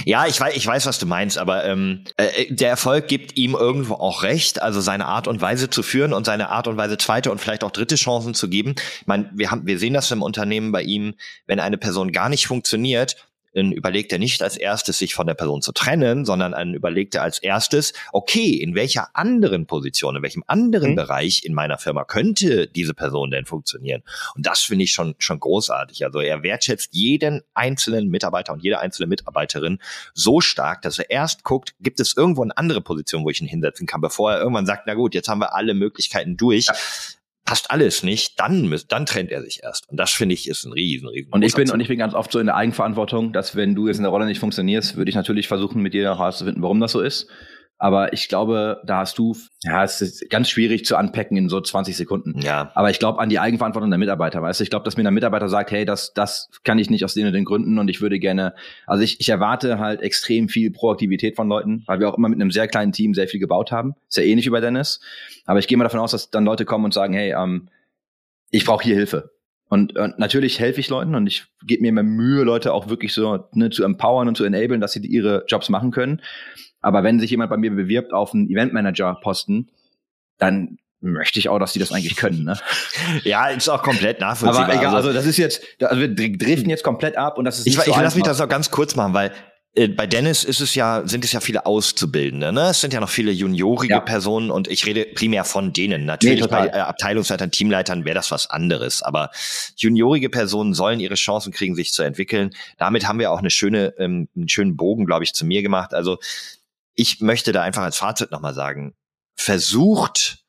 Ja, 0.06 0.28
ich 0.28 0.40
weiß, 0.40 0.56
ich 0.56 0.66
weiß, 0.66 0.86
was 0.86 1.00
du 1.00 1.06
meinst, 1.06 1.38
aber 1.38 1.66
ähm, 1.66 2.04
äh, 2.18 2.54
der 2.54 2.70
Erfolg 2.70 3.08
gibt 3.08 3.38
ihm 3.38 3.56
irgendwo 3.56 3.96
auch 3.96 4.24
recht, 4.24 4.62
also 4.62 4.82
seine 4.82 5.06
Art 5.06 5.28
und 5.28 5.42
Weise 5.42 5.70
zu 5.70 5.82
führen 5.84 6.14
und 6.14 6.26
seine 6.26 6.50
Art 6.50 6.68
und 6.68 6.78
Weise 6.78 6.98
zweite 6.98 7.32
und 7.32 7.40
vielleicht 7.40 7.64
auch 7.64 7.72
dritte 7.72 7.96
Chancen 7.96 8.34
zu 8.34 8.50
geben. 8.50 8.76
Ich 9.02 9.08
meine, 9.08 9.30
wir 9.34 9.52
haben, 9.52 9.66
wir 9.66 9.80
sehen 9.80 9.94
das 9.94 10.12
im 10.12 10.22
Unternehmen 10.22 10.72
bei 10.72 10.84
ihm, 10.84 11.16
wenn 11.48 11.60
eine 11.60 11.78
Person 11.78 12.12
gar 12.12 12.30
nicht 12.30 12.48
funktioniert, 12.48 13.16
dann 13.54 13.72
überlegt 13.72 14.12
er 14.14 14.20
nicht 14.20 14.42
als 14.42 14.58
erstes, 14.58 15.00
sich 15.00 15.16
von 15.16 15.28
der 15.28 15.34
Person 15.34 15.62
zu 15.62 15.72
trennen, 15.72 16.26
sondern 16.26 16.52
dann 16.52 16.74
überlegt 16.74 17.16
er 17.16 17.24
als 17.24 17.40
erstes, 17.40 17.94
okay, 18.14 18.52
in 18.52 18.76
welcher 18.76 19.10
anderen 19.16 19.66
Position, 19.66 20.16
in 20.16 20.22
welchem 20.22 20.44
anderen 20.48 20.92
Mhm. 20.92 20.96
Bereich 20.96 21.44
in 21.44 21.54
meiner 21.54 21.78
Firma 21.78 22.04
könnte 22.04 22.68
diese 22.68 22.94
Person 22.94 23.32
denn 23.32 23.46
funktionieren? 23.46 24.04
Und 24.36 24.46
das 24.46 24.62
finde 24.62 24.84
ich 24.84 24.92
schon, 24.92 25.16
schon 25.18 25.40
großartig. 25.40 26.04
Also 26.06 26.20
er 26.20 26.44
wertschätzt 26.44 26.90
jeden 26.94 27.42
einzelnen 27.54 28.10
Mitarbeiter 28.10 28.54
und 28.54 28.64
jede 28.64 28.80
einzelne 28.80 29.08
Mitarbeiterin 29.08 29.80
so 30.14 30.42
stark, 30.42 30.82
dass 30.82 31.00
er 31.00 31.10
erst 31.10 31.44
guckt, 31.44 31.76
gibt 31.80 32.00
es 32.00 32.16
irgendwo 32.16 32.44
eine 32.44 32.56
andere 32.58 32.82
Position, 32.82 33.24
wo 33.24 33.30
ich 33.30 33.42
ihn 33.42 33.48
hinsetzen 33.48 33.88
kann, 33.88 34.02
bevor 34.02 34.34
er 34.34 34.40
irgendwann 34.40 34.66
sagt, 34.66 34.84
na 34.88 34.94
gut, 34.94 35.16
jetzt 35.16 35.28
haben 35.28 35.40
wir 35.40 35.56
alle 35.56 35.74
Möglichkeiten 35.74 36.38
durch. 36.38 36.68
Passt 37.52 37.70
alles 37.70 38.02
nicht, 38.02 38.40
dann, 38.40 38.74
dann 38.88 39.06
trennt 39.06 39.30
er 39.30 39.42
sich 39.42 39.62
erst. 39.62 39.90
Und 39.90 39.98
das 39.98 40.12
finde 40.12 40.36
ich 40.36 40.48
ist 40.48 40.64
ein 40.64 40.72
riesen, 40.72 41.10
riesen 41.10 41.34
Und 41.34 41.42
ich 41.42 41.54
bin, 41.54 41.66
großer 41.66 41.74
und 41.74 41.82
ich 41.82 41.90
bin 41.90 42.00
ganz 42.00 42.14
oft 42.14 42.32
so 42.32 42.40
in 42.40 42.46
der 42.46 42.56
Eigenverantwortung, 42.56 43.34
dass 43.34 43.58
wenn 43.58 43.76
du 43.76 43.88
jetzt 43.88 43.98
in 43.98 44.04
der 44.04 44.10
Rolle 44.10 44.26
nicht 44.26 44.40
funktionierst, 44.40 44.96
würde 44.96 45.10
ich 45.10 45.16
natürlich 45.16 45.50
versuchen, 45.50 45.82
mit 45.82 45.94
dir 45.94 46.04
herauszufinden, 46.04 46.64
warum 46.64 46.80
das 46.80 46.94
so 46.94 47.02
ist. 47.02 47.28
Aber 47.82 48.14
ich 48.14 48.30
glaube, 48.30 48.80
da 48.86 49.00
hast 49.00 49.18
du, 49.18 49.36
ja, 49.64 49.84
es 49.84 50.02
ist 50.02 50.30
ganz 50.30 50.52
schwierig 50.52 50.86
zu 50.86 50.96
unpacken 50.96 51.36
in 51.36 51.50
so 51.50 51.60
20 51.60 51.98
Sekunden. 51.98 52.40
Ja, 52.40 52.70
Aber 52.76 52.92
ich 52.92 53.00
glaube 53.00 53.20
an 53.20 53.30
die 53.30 53.40
Eigenverantwortung 53.40 53.90
der 53.90 53.98
Mitarbeiter, 53.98 54.40
weißt 54.40 54.60
du? 54.60 54.64
Ich 54.64 54.70
glaube, 54.70 54.86
dass 54.86 54.98
mir 54.98 55.04
der 55.04 55.12
Mitarbeiter 55.12 55.50
sagt, 55.50 55.72
hey, 55.72 55.84
das, 55.84 56.14
das 56.14 56.52
kann 56.64 56.78
ich 56.78 56.92
nicht 56.92 57.04
aus 57.04 57.16
den 57.16 57.26
und 57.26 57.34
den 57.34 57.44
Gründen 57.44 57.80
und 57.80 57.88
ich 57.88 58.00
würde 58.00 58.20
gerne, 58.20 58.54
also 58.86 59.04
ich, 59.04 59.20
ich 59.20 59.30
erwarte 59.30 59.80
halt 59.80 60.02
extrem 60.02 60.48
viel 60.48 60.70
Proaktivität 60.70 61.36
von 61.36 61.48
Leuten, 61.48 61.82
weil 61.88 62.00
wir 62.00 62.08
auch 62.08 62.20
immer 62.20 62.30
mit 62.30 62.40
einem 62.40 62.52
sehr 62.52 62.68
kleinen 62.68 62.92
Team 62.92 63.16
sehr 63.16 63.28
viel 63.28 63.40
gebaut 63.40 63.72
haben. 63.72 63.96
Ist 64.08 64.18
ja 64.18 64.24
ähnlich 64.24 64.46
wie 64.46 64.52
bei 64.52 64.62
Dennis. 64.62 65.00
Aber 65.48 65.58
ich 65.58 65.68
gehe 65.68 65.76
mal 65.76 65.84
davon 65.84 66.02
aus, 66.02 66.12
dass 66.12 66.30
dann 66.30 66.46
Leute 66.46 66.66
kommen 66.66 66.86
und 66.86 66.94
sagen, 66.94 67.16
hey, 67.16 67.34
ähm, 67.34 67.68
ich 68.52 68.64
brauche 68.64 68.84
hier 68.84 68.94
Hilfe. 68.94 69.32
Und, 69.72 69.98
und 69.98 70.20
natürlich 70.20 70.60
helfe 70.60 70.82
ich 70.82 70.90
Leuten 70.90 71.16
und 71.16 71.28
ich 71.28 71.46
gebe 71.66 71.82
mir 71.82 71.88
immer 71.88 72.04
Mühe, 72.04 72.44
Leute 72.44 72.74
auch 72.74 72.90
wirklich 72.90 73.14
so 73.14 73.46
ne, 73.54 73.70
zu 73.70 73.86
empowern 73.86 74.28
und 74.28 74.36
zu 74.36 74.44
enablen, 74.44 74.82
dass 74.82 74.92
sie 74.92 75.00
ihre 75.00 75.46
Jobs 75.48 75.70
machen 75.70 75.92
können. 75.92 76.22
Aber 76.82 77.04
wenn 77.04 77.22
sich 77.22 77.32
jemand 77.32 77.52
bei 77.52 77.56
mir 77.56 77.72
bewirbt 77.72 78.12
auf 78.12 78.34
einen 78.34 78.50
Eventmanager-Posten, 78.50 79.72
dann 80.40 80.78
möchte 81.00 81.40
ich 81.40 81.48
auch, 81.48 81.58
dass 81.58 81.72
die 81.72 81.80
das 81.80 81.94
eigentlich 81.94 82.18
können. 82.18 82.44
Ne? 82.44 82.58
ja, 83.24 83.48
ist 83.48 83.70
auch 83.70 83.82
komplett 83.82 84.20
nachvollziehbar. 84.20 84.66
Aber 84.66 84.74
egal, 84.76 84.94
also 84.94 85.14
das 85.14 85.26
ist 85.26 85.38
jetzt, 85.38 85.64
also 85.82 86.02
wir 86.02 86.14
dr- 86.14 86.38
driften 86.38 86.70
jetzt 86.70 86.84
komplett 86.84 87.16
ab 87.16 87.38
und 87.38 87.46
das 87.46 87.60
ist 87.60 87.66
ich, 87.66 87.78
nicht 87.78 87.86
so 87.86 87.92
ich 87.92 87.98
lass 87.98 88.16
mich 88.16 88.26
das 88.26 88.40
noch 88.40 88.50
ganz 88.50 88.72
kurz 88.72 88.98
machen, 88.98 89.14
weil 89.14 89.30
äh, 89.30 89.32
bei 89.74 90.06
Dennis 90.06 90.44
ist 90.44 90.60
es 90.60 90.76
ja, 90.76 91.08
sind 91.08 91.24
es 91.24 91.32
ja 91.32 91.40
viele 91.40 91.66
Auszubildende, 91.66 92.52
ne? 92.52 92.72
Es 92.72 92.82
sind 92.82 92.94
ja 92.94 93.00
noch 93.00 93.10
viele 93.10 93.32
juniorige 93.32 93.94
Ja. 93.94 94.00
Personen 94.02 94.52
und 94.52 94.68
ich 94.68 94.86
rede 94.86 95.06
primär 95.06 95.46
von 95.46 95.72
denen. 95.72 96.04
Natürlich 96.06 96.42
Nee, 96.42 96.48
bei 96.48 96.68
äh, 96.68 96.72
Abteilungsleitern, 96.72 97.52
Teamleitern 97.52 98.04
wäre 98.04 98.16
das 98.16 98.32
was 98.32 98.50
anderes. 98.50 99.02
Aber 99.02 99.32
juniorige 99.78 100.30
Personen 100.30 100.74
sollen 100.74 101.00
ihre 101.00 101.16
Chancen 101.16 101.54
kriegen, 101.54 101.76
sich 101.76 101.94
zu 101.94 102.04
entwickeln. 102.04 102.52
Damit 102.78 103.08
haben 103.08 103.20
wir 103.20 103.32
auch 103.32 103.40
eine 103.40 103.50
schöne, 103.50 103.94
ähm, 103.98 104.28
einen 104.36 104.50
schönen 104.50 104.76
Bogen, 104.76 105.06
glaube 105.06 105.24
ich, 105.24 105.34
zu 105.34 105.46
mir 105.46 105.62
gemacht. 105.62 105.94
Also 105.94 106.20
ich 106.94 107.22
möchte 107.22 107.54
da 107.54 107.62
einfach 107.62 107.84
als 107.84 107.96
Fazit 107.98 108.30
nochmal 108.32 108.54
sagen, 108.54 108.94
versucht 109.36 110.41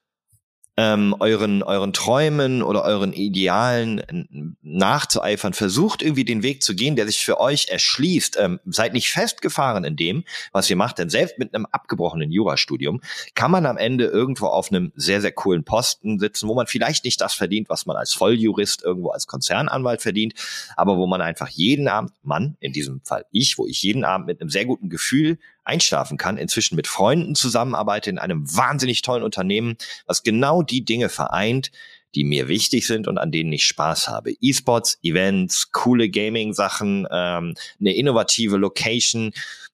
ähm, 0.79 1.14
euren, 1.20 1.62
euren 1.62 1.93
Träumen 1.93 2.62
oder 2.62 2.85
euren 2.85 3.12
Idealen 3.12 4.57
nachzueifern, 4.62 5.53
versucht 5.53 6.03
irgendwie 6.03 6.25
den 6.25 6.43
Weg 6.43 6.62
zu 6.62 6.75
gehen, 6.75 6.97
der 6.97 7.07
sich 7.07 7.18
für 7.18 7.41
euch 7.41 7.68
erschließt. 7.68 8.39
Ähm, 8.41 8.59
seid 8.64 8.95
nicht 8.95 9.11
festgefahren 9.11 9.85
in 9.85 9.97
dem, 9.97 10.25
was 10.53 10.70
ihr 10.70 10.77
macht, 10.77 10.99
denn 10.99 11.11
selbst 11.11 11.39
mit 11.39 11.55
einem 11.55 11.66
abgebrochenen 11.66 12.31
Jurastudium 12.31 13.03
kann 13.35 13.51
man 13.51 13.66
am 13.66 13.77
Ende 13.77 14.07
irgendwo 14.07 14.47
auf 14.47 14.70
einem 14.70 14.93
sehr, 14.97 15.20
sehr 15.20 15.33
coolen 15.33 15.64
Posten 15.64 16.18
sitzen, 16.18 16.49
wo 16.49 16.55
man 16.55 16.66
vielleicht 16.66 17.05
nicht 17.05 17.20
das 17.20 17.35
verdient, 17.35 17.68
was 17.68 17.85
man 17.85 17.97
als 17.97 18.14
Volljurist 18.14 18.83
irgendwo 18.83 19.11
als 19.11 19.27
Konzernanwalt 19.27 20.01
verdient, 20.01 20.35
aber 20.77 20.97
wo 20.97 21.07
man 21.07 21.20
einfach 21.20 21.49
jeden 21.49 21.87
Abend, 21.89 22.12
Mann, 22.23 22.57
in 22.61 22.73
diesem 22.73 23.03
Fall 23.05 23.27
ich, 23.31 23.59
wo 23.59 23.66
ich 23.66 23.83
jeden 23.83 24.05
Abend 24.05 24.27
mit 24.27 24.41
einem 24.41 24.51
sehr 24.51 24.64
guten 24.64 24.89
Gefühl 24.89 25.39
einschlafen 25.65 26.19
kann, 26.19 26.37
inzwischen 26.37 26.77
mit 26.77 26.87
Freunden 26.87 27.35
zusammenarbeite 27.35 28.11
in 28.11 28.19
einem 28.19 28.45
wahnsinnig 28.55 29.03
tollen 29.03 29.23
Unternehmen, 29.23 29.77
was 30.07 30.23
genau 30.23 30.63
die 30.63 30.85
Dinge 30.85 31.09
vereint, 31.09 31.71
die 32.15 32.25
mir 32.25 32.49
wichtig 32.49 32.87
sind 32.87 33.09
und 33.09 33.19
an 33.19 33.33
denen 33.33 33.53
ich 33.53 33.65
Spaß 33.65 34.09
habe. 34.09 34.33
E-Sports, 34.41 34.99
Events, 35.03 35.73
coole 35.73 36.11
Gaming-Sachen, 36.11 37.07
ähm, 37.11 37.55
eine 37.81 37.95
innovative 37.95 38.57
Location, 38.57 39.33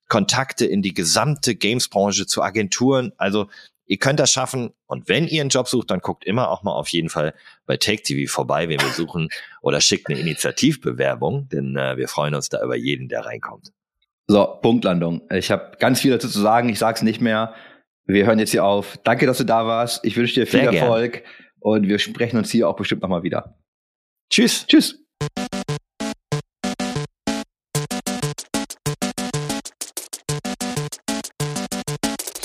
Kontakte 0.08 0.64
in 0.64 0.82
die 0.82 0.94
gesamte 0.94 1.54
Games-Branche 1.54 2.26
zu 2.26 2.42
Agenturen. 2.42 3.12
Also 3.18 3.48
ihr 3.86 3.98
könnt 3.98 4.20
das 4.20 4.32
schaffen. 4.32 4.70
Und 4.86 5.08
wenn 5.08 5.26
ihr 5.26 5.40
einen 5.40 5.50
Job 5.50 5.68
sucht, 5.68 5.90
dann 5.90 6.00
guckt 6.00 6.24
immer 6.24 6.50
auch 6.50 6.62
mal 6.62 6.72
auf 6.72 6.88
jeden 6.88 7.10
Fall 7.10 7.34
bei 7.66 7.76
Take 7.76 8.26
vorbei, 8.28 8.68
wenn 8.68 8.80
wir 8.80 8.92
suchen, 8.92 9.28
oder 9.60 9.80
schickt 9.80 10.08
eine 10.08 10.18
Initiativbewerbung, 10.18 11.48
denn 11.48 11.76
äh, 11.76 11.96
wir 11.96 12.08
freuen 12.08 12.34
uns 12.34 12.48
da 12.48 12.62
über 12.62 12.76
jeden, 12.76 13.08
der 13.08 13.26
reinkommt. 13.26 13.72
So, 14.30 14.58
Punktlandung. 14.60 15.22
Ich 15.30 15.50
habe 15.50 15.72
ganz 15.78 16.00
viel 16.02 16.10
dazu 16.10 16.28
zu 16.28 16.38
sagen. 16.38 16.68
Ich 16.68 16.78
sag's 16.78 17.00
nicht 17.00 17.22
mehr. 17.22 17.54
Wir 18.04 18.26
hören 18.26 18.38
jetzt 18.38 18.50
hier 18.50 18.62
auf. 18.62 18.98
Danke, 19.02 19.24
dass 19.26 19.38
du 19.38 19.44
da 19.44 19.66
warst. 19.66 20.04
Ich 20.04 20.18
wünsche 20.18 20.34
dir 20.34 20.46
viel 20.46 20.60
Sehr 20.60 20.72
Erfolg 20.72 21.12
gern. 21.12 21.24
und 21.60 21.88
wir 21.88 21.98
sprechen 21.98 22.36
uns 22.36 22.50
hier 22.50 22.68
auch 22.68 22.76
bestimmt 22.76 23.00
nochmal 23.00 23.22
wieder. 23.22 23.56
Tschüss. 24.30 24.66
Tschüss. 24.66 25.02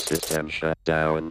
System 0.08 0.48
shut 0.48 0.78
down. 0.84 1.22